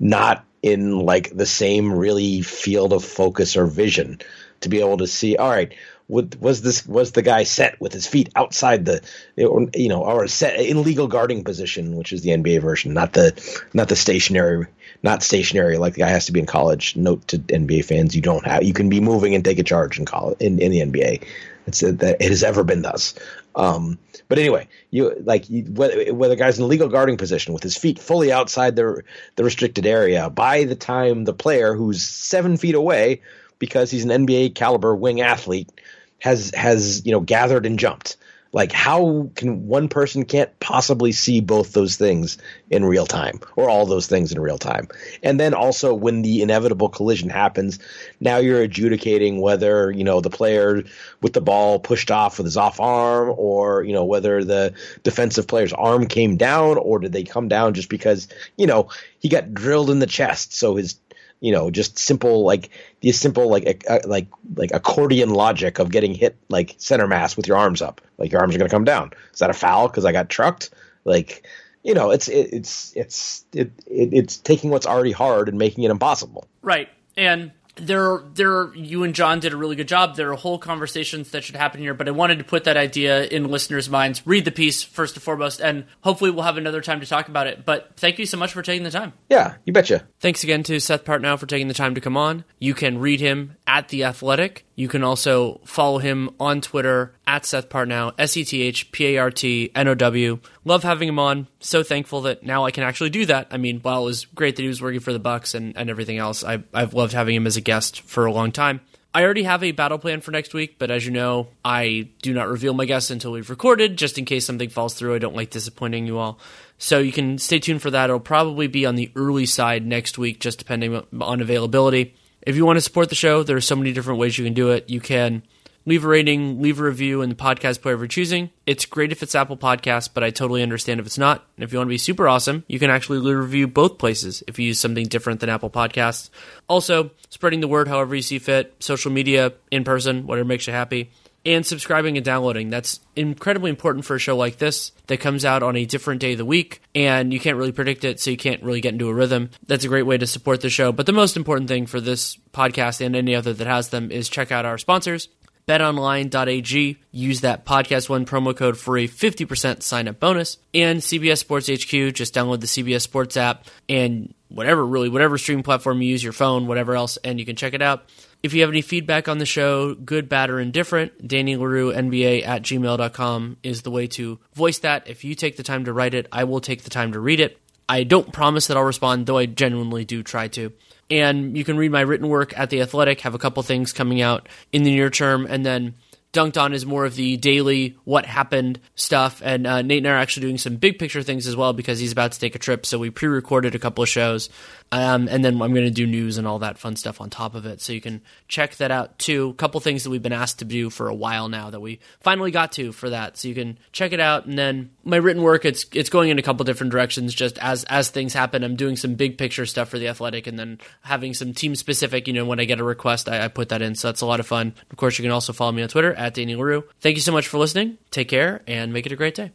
not 0.00 0.44
in 0.62 0.98
like 0.98 1.36
the 1.36 1.46
same 1.46 1.92
really 1.92 2.42
field 2.42 2.92
of 2.92 3.04
focus 3.04 3.56
or 3.56 3.66
vision 3.66 4.20
to 4.60 4.68
be 4.68 4.80
able 4.80 4.98
to 4.98 5.06
see, 5.06 5.36
all 5.36 5.50
right, 5.50 5.74
was 6.08 6.60
this 6.60 6.86
was 6.86 7.12
the 7.12 7.22
guy 7.22 7.44
set 7.44 7.80
with 7.80 7.92
his 7.92 8.06
feet 8.06 8.28
outside 8.36 8.84
the 8.84 9.00
you 9.36 9.88
know 9.88 10.04
or 10.04 10.28
set 10.28 10.60
in 10.60 10.82
legal 10.82 11.06
guarding 11.06 11.42
position 11.42 11.96
which 11.96 12.12
is 12.12 12.22
the 12.22 12.30
NBA 12.30 12.60
version 12.60 12.92
not 12.92 13.14
the 13.14 13.32
not 13.72 13.88
the 13.88 13.96
stationary 13.96 14.66
not 15.02 15.22
stationary 15.22 15.78
like 15.78 15.94
the 15.94 16.00
guy 16.00 16.10
has 16.10 16.26
to 16.26 16.32
be 16.32 16.40
in 16.40 16.46
college. 16.46 16.96
Note 16.96 17.26
to 17.28 17.38
NBA 17.38 17.84
fans 17.84 18.14
you 18.14 18.20
don't 18.20 18.44
have 18.44 18.62
you 18.62 18.74
can 18.74 18.88
be 18.88 19.00
moving 19.00 19.34
and 19.34 19.44
take 19.44 19.58
a 19.58 19.62
charge 19.62 19.98
in 19.98 20.04
college 20.04 20.38
in, 20.40 20.58
in 20.58 20.70
the 20.70 20.80
NBA 20.80 21.24
it's 21.66 21.82
it 21.82 22.20
has 22.20 22.42
ever 22.42 22.64
been 22.64 22.82
thus 22.82 23.14
um, 23.54 23.98
but 24.28 24.38
anyway, 24.38 24.68
you 24.90 25.14
like 25.24 25.50
you, 25.50 25.64
whether, 25.64 26.12
whether 26.14 26.36
guy's 26.36 26.58
in 26.58 26.64
a 26.64 26.66
legal 26.66 26.88
guarding 26.88 27.16
position 27.16 27.52
with 27.52 27.62
his 27.62 27.76
feet 27.76 27.98
fully 27.98 28.32
outside 28.32 28.76
the 28.76 29.02
the 29.36 29.44
restricted 29.44 29.86
area. 29.86 30.30
By 30.30 30.64
the 30.64 30.74
time 30.74 31.24
the 31.24 31.34
player 31.34 31.74
who's 31.74 32.02
seven 32.02 32.56
feet 32.56 32.74
away, 32.74 33.20
because 33.58 33.90
he's 33.90 34.04
an 34.04 34.26
NBA 34.26 34.54
caliber 34.54 34.94
wing 34.94 35.20
athlete, 35.20 35.70
has 36.18 36.52
has 36.54 37.04
you 37.04 37.12
know 37.12 37.20
gathered 37.20 37.66
and 37.66 37.78
jumped, 37.78 38.16
like, 38.52 38.70
how 38.70 39.30
can 39.34 39.66
one 39.66 39.88
person 39.88 40.26
can't 40.26 40.58
possibly 40.60 41.12
see 41.12 41.40
both 41.40 41.72
those 41.72 41.96
things 41.96 42.36
in 42.70 42.84
real 42.84 43.06
time 43.06 43.40
or 43.56 43.70
all 43.70 43.86
those 43.86 44.06
things 44.06 44.30
in 44.30 44.38
real 44.38 44.58
time? 44.58 44.88
And 45.22 45.40
then 45.40 45.54
also 45.54 45.94
when 45.94 46.20
the 46.20 46.42
inevitable 46.42 46.90
collision 46.90 47.30
happens, 47.30 47.78
now 48.20 48.36
you're 48.36 48.60
adjudicating 48.60 49.40
whether, 49.40 49.90
you 49.90 50.04
know, 50.04 50.20
the 50.20 50.28
player 50.28 50.82
with 51.22 51.32
the 51.32 51.40
ball 51.40 51.78
pushed 51.80 52.10
off 52.10 52.36
with 52.36 52.44
his 52.44 52.58
off 52.58 52.78
arm 52.78 53.32
or, 53.36 53.82
you 53.84 53.94
know, 53.94 54.04
whether 54.04 54.44
the 54.44 54.74
defensive 55.02 55.46
player's 55.46 55.72
arm 55.72 56.06
came 56.06 56.36
down 56.36 56.76
or 56.76 56.98
did 56.98 57.12
they 57.12 57.24
come 57.24 57.48
down 57.48 57.72
just 57.72 57.88
because, 57.88 58.28
you 58.58 58.66
know, 58.66 58.90
he 59.18 59.30
got 59.30 59.54
drilled 59.54 59.88
in 59.88 59.98
the 59.98 60.06
chest. 60.06 60.52
So 60.52 60.76
his 60.76 60.98
you 61.42 61.50
know, 61.50 61.72
just 61.72 61.98
simple 61.98 62.44
like 62.44 62.70
these 63.00 63.18
simple 63.18 63.50
like 63.50 63.84
uh, 63.90 63.98
like 64.04 64.28
like 64.54 64.70
accordion 64.72 65.30
logic 65.30 65.80
of 65.80 65.90
getting 65.90 66.14
hit 66.14 66.36
like 66.48 66.76
center 66.78 67.08
mass 67.08 67.36
with 67.36 67.48
your 67.48 67.56
arms 67.56 67.82
up. 67.82 68.00
Like 68.16 68.30
your 68.30 68.40
arms 68.40 68.54
are 68.54 68.58
going 68.58 68.70
to 68.70 68.74
come 68.74 68.84
down. 68.84 69.10
Is 69.32 69.40
that 69.40 69.50
a 69.50 69.52
foul 69.52 69.88
because 69.88 70.04
I 70.04 70.12
got 70.12 70.30
trucked? 70.30 70.70
Like 71.04 71.44
you 71.82 71.94
know, 71.94 72.12
it's 72.12 72.28
it, 72.28 72.52
it's 72.52 72.96
it's 72.96 73.44
it, 73.52 73.72
it 73.88 74.14
it's 74.14 74.36
taking 74.36 74.70
what's 74.70 74.86
already 74.86 75.10
hard 75.10 75.48
and 75.48 75.58
making 75.58 75.82
it 75.82 75.90
impossible. 75.90 76.46
Right. 76.62 76.88
And 77.16 77.50
there 77.76 78.22
there 78.34 78.74
you 78.74 79.02
and 79.02 79.14
John 79.14 79.40
did 79.40 79.52
a 79.52 79.56
really 79.56 79.76
good 79.76 79.88
job. 79.88 80.16
There 80.16 80.30
are 80.30 80.36
whole 80.36 80.58
conversations 80.58 81.30
that 81.30 81.44
should 81.44 81.56
happen 81.56 81.80
here, 81.80 81.94
but 81.94 82.08
I 82.08 82.10
wanted 82.10 82.38
to 82.38 82.44
put 82.44 82.64
that 82.64 82.76
idea 82.76 83.24
in 83.24 83.50
listeners' 83.50 83.88
minds. 83.88 84.26
Read 84.26 84.44
the 84.44 84.50
piece 84.50 84.82
first 84.82 85.16
and 85.16 85.22
foremost, 85.22 85.60
and 85.60 85.86
hopefully 86.02 86.30
we'll 86.30 86.44
have 86.44 86.58
another 86.58 86.80
time 86.80 87.00
to 87.00 87.06
talk 87.06 87.28
about 87.28 87.46
it. 87.46 87.64
But 87.64 87.96
thank 87.96 88.18
you 88.18 88.26
so 88.26 88.36
much 88.36 88.52
for 88.52 88.62
taking 88.62 88.82
the 88.82 88.90
time. 88.90 89.12
Yeah, 89.30 89.54
you 89.64 89.72
betcha. 89.72 90.06
Thanks 90.20 90.44
again 90.44 90.62
to 90.64 90.80
Seth 90.80 91.04
Partnow 91.04 91.38
for 91.38 91.46
taking 91.46 91.68
the 91.68 91.74
time 91.74 91.94
to 91.94 92.00
come 92.00 92.16
on. 92.16 92.44
You 92.58 92.74
can 92.74 92.98
read 92.98 93.20
him 93.20 93.56
at 93.66 93.88
The 93.88 94.04
Athletic. 94.04 94.66
You 94.74 94.88
can 94.88 95.02
also 95.02 95.60
follow 95.64 95.98
him 95.98 96.30
on 96.38 96.60
Twitter 96.60 97.14
at 97.32 97.46
Seth 97.46 97.70
Partnow, 97.70 98.12
S 98.18 98.36
E 98.36 98.44
T 98.44 98.60
H 98.60 98.92
P 98.92 99.06
A 99.06 99.18
R 99.18 99.30
T 99.30 99.70
N 99.74 99.88
O 99.88 99.94
W. 99.94 100.38
Love 100.66 100.82
having 100.82 101.08
him 101.08 101.18
on. 101.18 101.46
So 101.60 101.82
thankful 101.82 102.20
that 102.22 102.42
now 102.42 102.66
I 102.66 102.70
can 102.70 102.84
actually 102.84 103.08
do 103.08 103.24
that. 103.24 103.48
I 103.50 103.56
mean, 103.56 103.80
while 103.80 104.02
it 104.02 104.04
was 104.04 104.26
great 104.26 104.56
that 104.56 104.62
he 104.62 104.68
was 104.68 104.82
working 104.82 105.00
for 105.00 105.14
the 105.14 105.18
Bucks 105.18 105.54
and, 105.54 105.74
and 105.74 105.88
everything 105.88 106.18
else, 106.18 106.44
I, 106.44 106.62
I've 106.74 106.92
loved 106.92 107.14
having 107.14 107.34
him 107.34 107.46
as 107.46 107.56
a 107.56 107.62
guest 107.62 108.02
for 108.02 108.26
a 108.26 108.32
long 108.32 108.52
time. 108.52 108.82
I 109.14 109.24
already 109.24 109.44
have 109.44 109.62
a 109.62 109.72
battle 109.72 109.98
plan 109.98 110.20
for 110.20 110.30
next 110.30 110.52
week, 110.52 110.78
but 110.78 110.90
as 110.90 111.06
you 111.06 111.10
know, 111.10 111.48
I 111.64 112.08
do 112.20 112.34
not 112.34 112.48
reveal 112.48 112.74
my 112.74 112.84
guests 112.84 113.10
until 113.10 113.32
we've 113.32 113.48
recorded, 113.48 113.96
just 113.96 114.18
in 114.18 114.26
case 114.26 114.44
something 114.44 114.68
falls 114.68 114.92
through. 114.92 115.14
I 115.14 115.18
don't 115.18 115.36
like 115.36 115.50
disappointing 115.50 116.06
you 116.06 116.18
all. 116.18 116.38
So 116.76 116.98
you 116.98 117.12
can 117.12 117.38
stay 117.38 117.58
tuned 117.58 117.80
for 117.80 117.90
that. 117.90 118.10
It'll 118.10 118.20
probably 118.20 118.66
be 118.66 118.84
on 118.84 118.94
the 118.94 119.10
early 119.16 119.46
side 119.46 119.86
next 119.86 120.18
week, 120.18 120.38
just 120.38 120.58
depending 120.58 121.02
on 121.18 121.40
availability. 121.40 122.14
If 122.42 122.56
you 122.56 122.66
want 122.66 122.76
to 122.76 122.82
support 122.82 123.08
the 123.08 123.14
show, 123.14 123.42
there 123.42 123.56
are 123.56 123.62
so 123.62 123.76
many 123.76 123.92
different 123.92 124.18
ways 124.18 124.36
you 124.36 124.44
can 124.44 124.54
do 124.54 124.70
it. 124.70 124.90
You 124.90 125.00
can 125.00 125.42
leave 125.84 126.04
a 126.04 126.08
rating, 126.08 126.62
leave 126.62 126.80
a 126.80 126.84
review 126.84 127.22
in 127.22 127.28
the 127.28 127.34
podcast 127.34 127.82
player 127.82 127.96
you're 127.96 128.06
choosing. 128.06 128.50
It's 128.66 128.86
great 128.86 129.12
if 129.12 129.22
it's 129.22 129.34
Apple 129.34 129.56
Podcasts, 129.56 130.08
but 130.12 130.22
I 130.24 130.30
totally 130.30 130.62
understand 130.62 131.00
if 131.00 131.06
it's 131.06 131.18
not. 131.18 131.44
And 131.56 131.64
if 131.64 131.72
you 131.72 131.78
want 131.78 131.88
to 131.88 131.92
be 131.92 131.98
super 131.98 132.28
awesome, 132.28 132.64
you 132.68 132.78
can 132.78 132.90
actually 132.90 133.18
leave 133.18 133.36
a 133.36 133.42
review 133.42 133.68
both 133.68 133.98
places 133.98 134.42
if 134.46 134.58
you 134.58 134.66
use 134.66 134.80
something 134.80 135.06
different 135.06 135.40
than 135.40 135.50
Apple 135.50 135.70
Podcasts. 135.70 136.30
Also, 136.68 137.10
spreading 137.30 137.60
the 137.60 137.68
word 137.68 137.88
however 137.88 138.14
you 138.14 138.22
see 138.22 138.38
fit, 138.38 138.74
social 138.80 139.10
media, 139.10 139.52
in 139.70 139.84
person, 139.84 140.26
whatever 140.26 140.46
makes 140.46 140.66
you 140.66 140.72
happy 140.72 141.10
and 141.44 141.66
subscribing 141.66 142.16
and 142.16 142.24
downloading. 142.24 142.70
That's 142.70 143.00
incredibly 143.16 143.70
important 143.70 144.04
for 144.04 144.14
a 144.14 144.18
show 144.18 144.36
like 144.36 144.58
this 144.58 144.92
that 145.08 145.18
comes 145.18 145.44
out 145.44 145.62
on 145.62 145.76
a 145.76 145.84
different 145.84 146.20
day 146.20 146.32
of 146.32 146.38
the 146.38 146.44
week 146.44 146.80
and 146.94 147.32
you 147.32 147.40
can't 147.40 147.56
really 147.56 147.72
predict 147.72 148.04
it, 148.04 148.20
so 148.20 148.30
you 148.30 148.36
can't 148.36 148.62
really 148.62 148.80
get 148.80 148.92
into 148.92 149.08
a 149.08 149.14
rhythm. 149.14 149.50
That's 149.66 149.84
a 149.84 149.88
great 149.88 150.06
way 150.06 150.18
to 150.18 150.26
support 150.26 150.60
the 150.60 150.70
show. 150.70 150.92
But 150.92 151.06
the 151.06 151.12
most 151.12 151.36
important 151.36 151.68
thing 151.68 151.86
for 151.86 152.00
this 152.00 152.36
podcast 152.52 153.04
and 153.04 153.16
any 153.16 153.34
other 153.34 153.52
that 153.52 153.66
has 153.66 153.88
them 153.88 154.10
is 154.10 154.28
check 154.28 154.52
out 154.52 154.64
our 154.64 154.78
sponsors. 154.78 155.28
BetOnline.ag. 155.66 156.98
Use 157.10 157.40
that 157.40 157.64
podcast 157.64 158.08
one 158.08 158.26
promo 158.26 158.56
code 158.56 158.76
for 158.76 158.98
a 158.98 159.06
50% 159.06 159.82
sign 159.82 160.08
up 160.08 160.20
bonus. 160.20 160.58
And 160.74 161.00
CBS 161.00 161.38
Sports 161.38 161.68
HQ. 161.68 162.14
Just 162.14 162.34
download 162.34 162.60
the 162.60 162.66
CBS 162.66 163.02
Sports 163.02 163.36
app 163.36 163.66
and 163.88 164.34
whatever, 164.48 164.84
really, 164.84 165.08
whatever 165.08 165.38
streaming 165.38 165.62
platform 165.62 166.02
you 166.02 166.10
use, 166.10 166.22
your 166.22 166.32
phone, 166.32 166.66
whatever 166.66 166.94
else, 166.94 167.16
and 167.18 167.38
you 167.38 167.46
can 167.46 167.56
check 167.56 167.74
it 167.74 167.82
out. 167.82 168.04
If 168.42 168.54
you 168.54 168.62
have 168.62 168.70
any 168.70 168.82
feedback 168.82 169.28
on 169.28 169.38
the 169.38 169.46
show, 169.46 169.94
good, 169.94 170.28
bad, 170.28 170.50
or 170.50 170.58
indifferent, 170.58 171.26
Danny 171.26 171.56
Leroux, 171.56 171.92
NBA 171.92 172.44
at 172.44 172.62
gmail.com 172.62 173.56
is 173.62 173.82
the 173.82 173.90
way 173.90 174.08
to 174.08 174.40
voice 174.54 174.78
that. 174.80 175.08
If 175.08 175.24
you 175.24 175.34
take 175.34 175.56
the 175.56 175.62
time 175.62 175.84
to 175.84 175.92
write 175.92 176.14
it, 176.14 176.26
I 176.32 176.44
will 176.44 176.60
take 176.60 176.82
the 176.82 176.90
time 176.90 177.12
to 177.12 177.20
read 177.20 177.40
it. 177.40 177.58
I 177.88 178.04
don't 178.04 178.32
promise 178.32 178.66
that 178.66 178.76
I'll 178.76 178.82
respond, 178.82 179.26
though 179.26 179.38
I 179.38 179.46
genuinely 179.46 180.04
do 180.04 180.22
try 180.22 180.48
to. 180.48 180.72
And 181.12 181.58
you 181.58 181.62
can 181.62 181.76
read 181.76 181.92
my 181.92 182.00
written 182.00 182.28
work 182.28 182.58
at 182.58 182.70
The 182.70 182.80
Athletic, 182.80 183.20
have 183.20 183.34
a 183.34 183.38
couple 183.38 183.62
things 183.62 183.92
coming 183.92 184.22
out 184.22 184.48
in 184.72 184.82
the 184.82 184.90
near 184.90 185.10
term, 185.10 185.46
and 185.46 185.64
then 185.64 185.94
Dunc'd 186.32 186.56
On 186.56 186.72
is 186.72 186.86
more 186.86 187.04
of 187.04 187.14
the 187.14 187.36
daily 187.36 187.98
what 188.04 188.24
happened 188.24 188.80
stuff. 188.94 189.42
And 189.44 189.66
uh, 189.66 189.82
Nate 189.82 189.98
and 189.98 190.08
I 190.08 190.12
are 190.12 190.16
actually 190.16 190.46
doing 190.46 190.56
some 190.56 190.76
big 190.76 190.98
picture 190.98 191.22
things 191.22 191.46
as 191.46 191.54
well 191.54 191.74
because 191.74 191.98
he's 191.98 192.12
about 192.12 192.32
to 192.32 192.40
take 192.40 192.54
a 192.54 192.58
trip. 192.58 192.86
So 192.86 192.98
we 192.98 193.10
pre 193.10 193.28
recorded 193.28 193.74
a 193.74 193.78
couple 193.78 194.02
of 194.02 194.08
shows. 194.08 194.48
Um, 194.92 195.26
and 195.28 195.42
then 195.42 195.54
I'm 195.62 195.72
going 195.72 195.86
to 195.86 195.90
do 195.90 196.06
news 196.06 196.36
and 196.36 196.46
all 196.46 196.58
that 196.58 196.76
fun 196.76 196.96
stuff 196.96 197.22
on 197.22 197.30
top 197.30 197.54
of 197.54 197.64
it. 197.64 197.80
So 197.80 197.94
you 197.94 198.00
can 198.02 198.20
check 198.46 198.76
that 198.76 198.90
out 198.90 199.18
too. 199.18 199.48
A 199.48 199.54
couple 199.54 199.80
things 199.80 200.04
that 200.04 200.10
we've 200.10 200.22
been 200.22 200.34
asked 200.34 200.58
to 200.58 200.66
do 200.66 200.90
for 200.90 201.08
a 201.08 201.14
while 201.14 201.48
now 201.48 201.70
that 201.70 201.80
we 201.80 201.98
finally 202.20 202.50
got 202.50 202.72
to 202.72 202.92
for 202.92 203.08
that. 203.08 203.38
So 203.38 203.48
you 203.48 203.54
can 203.54 203.78
check 203.92 204.12
it 204.12 204.20
out. 204.20 204.44
And 204.44 204.58
then 204.58 204.90
my 205.02 205.16
written 205.16 205.42
work, 205.42 205.64
it's 205.64 205.86
it's 205.92 206.10
going 206.10 206.28
in 206.28 206.38
a 206.38 206.42
couple 206.42 206.64
different 206.66 206.92
directions. 206.92 207.34
Just 207.34 207.58
as 207.58 207.84
as 207.84 208.10
things 208.10 208.34
happen, 208.34 208.62
I'm 208.62 208.76
doing 208.76 208.96
some 208.96 209.14
big 209.14 209.38
picture 209.38 209.64
stuff 209.64 209.88
for 209.88 209.98
the 209.98 210.08
Athletic, 210.08 210.46
and 210.46 210.58
then 210.58 210.78
having 211.00 211.32
some 211.32 211.54
team 211.54 211.74
specific. 211.74 212.28
You 212.28 212.34
know, 212.34 212.44
when 212.44 212.60
I 212.60 212.66
get 212.66 212.78
a 212.78 212.84
request, 212.84 213.30
I, 213.30 213.46
I 213.46 213.48
put 213.48 213.70
that 213.70 213.80
in. 213.80 213.94
So 213.94 214.08
that's 214.08 214.20
a 214.20 214.26
lot 214.26 214.40
of 214.40 214.46
fun. 214.46 214.74
Of 214.90 214.98
course, 214.98 215.18
you 215.18 215.22
can 215.22 215.32
also 215.32 215.54
follow 215.54 215.72
me 215.72 215.82
on 215.82 215.88
Twitter 215.88 216.12
at 216.12 216.34
Danny 216.34 216.54
Leroux. 216.54 216.84
Thank 217.00 217.16
you 217.16 217.22
so 217.22 217.32
much 217.32 217.48
for 217.48 217.56
listening. 217.56 217.96
Take 218.10 218.28
care 218.28 218.60
and 218.66 218.92
make 218.92 219.06
it 219.06 219.12
a 219.12 219.16
great 219.16 219.34
day. 219.34 219.52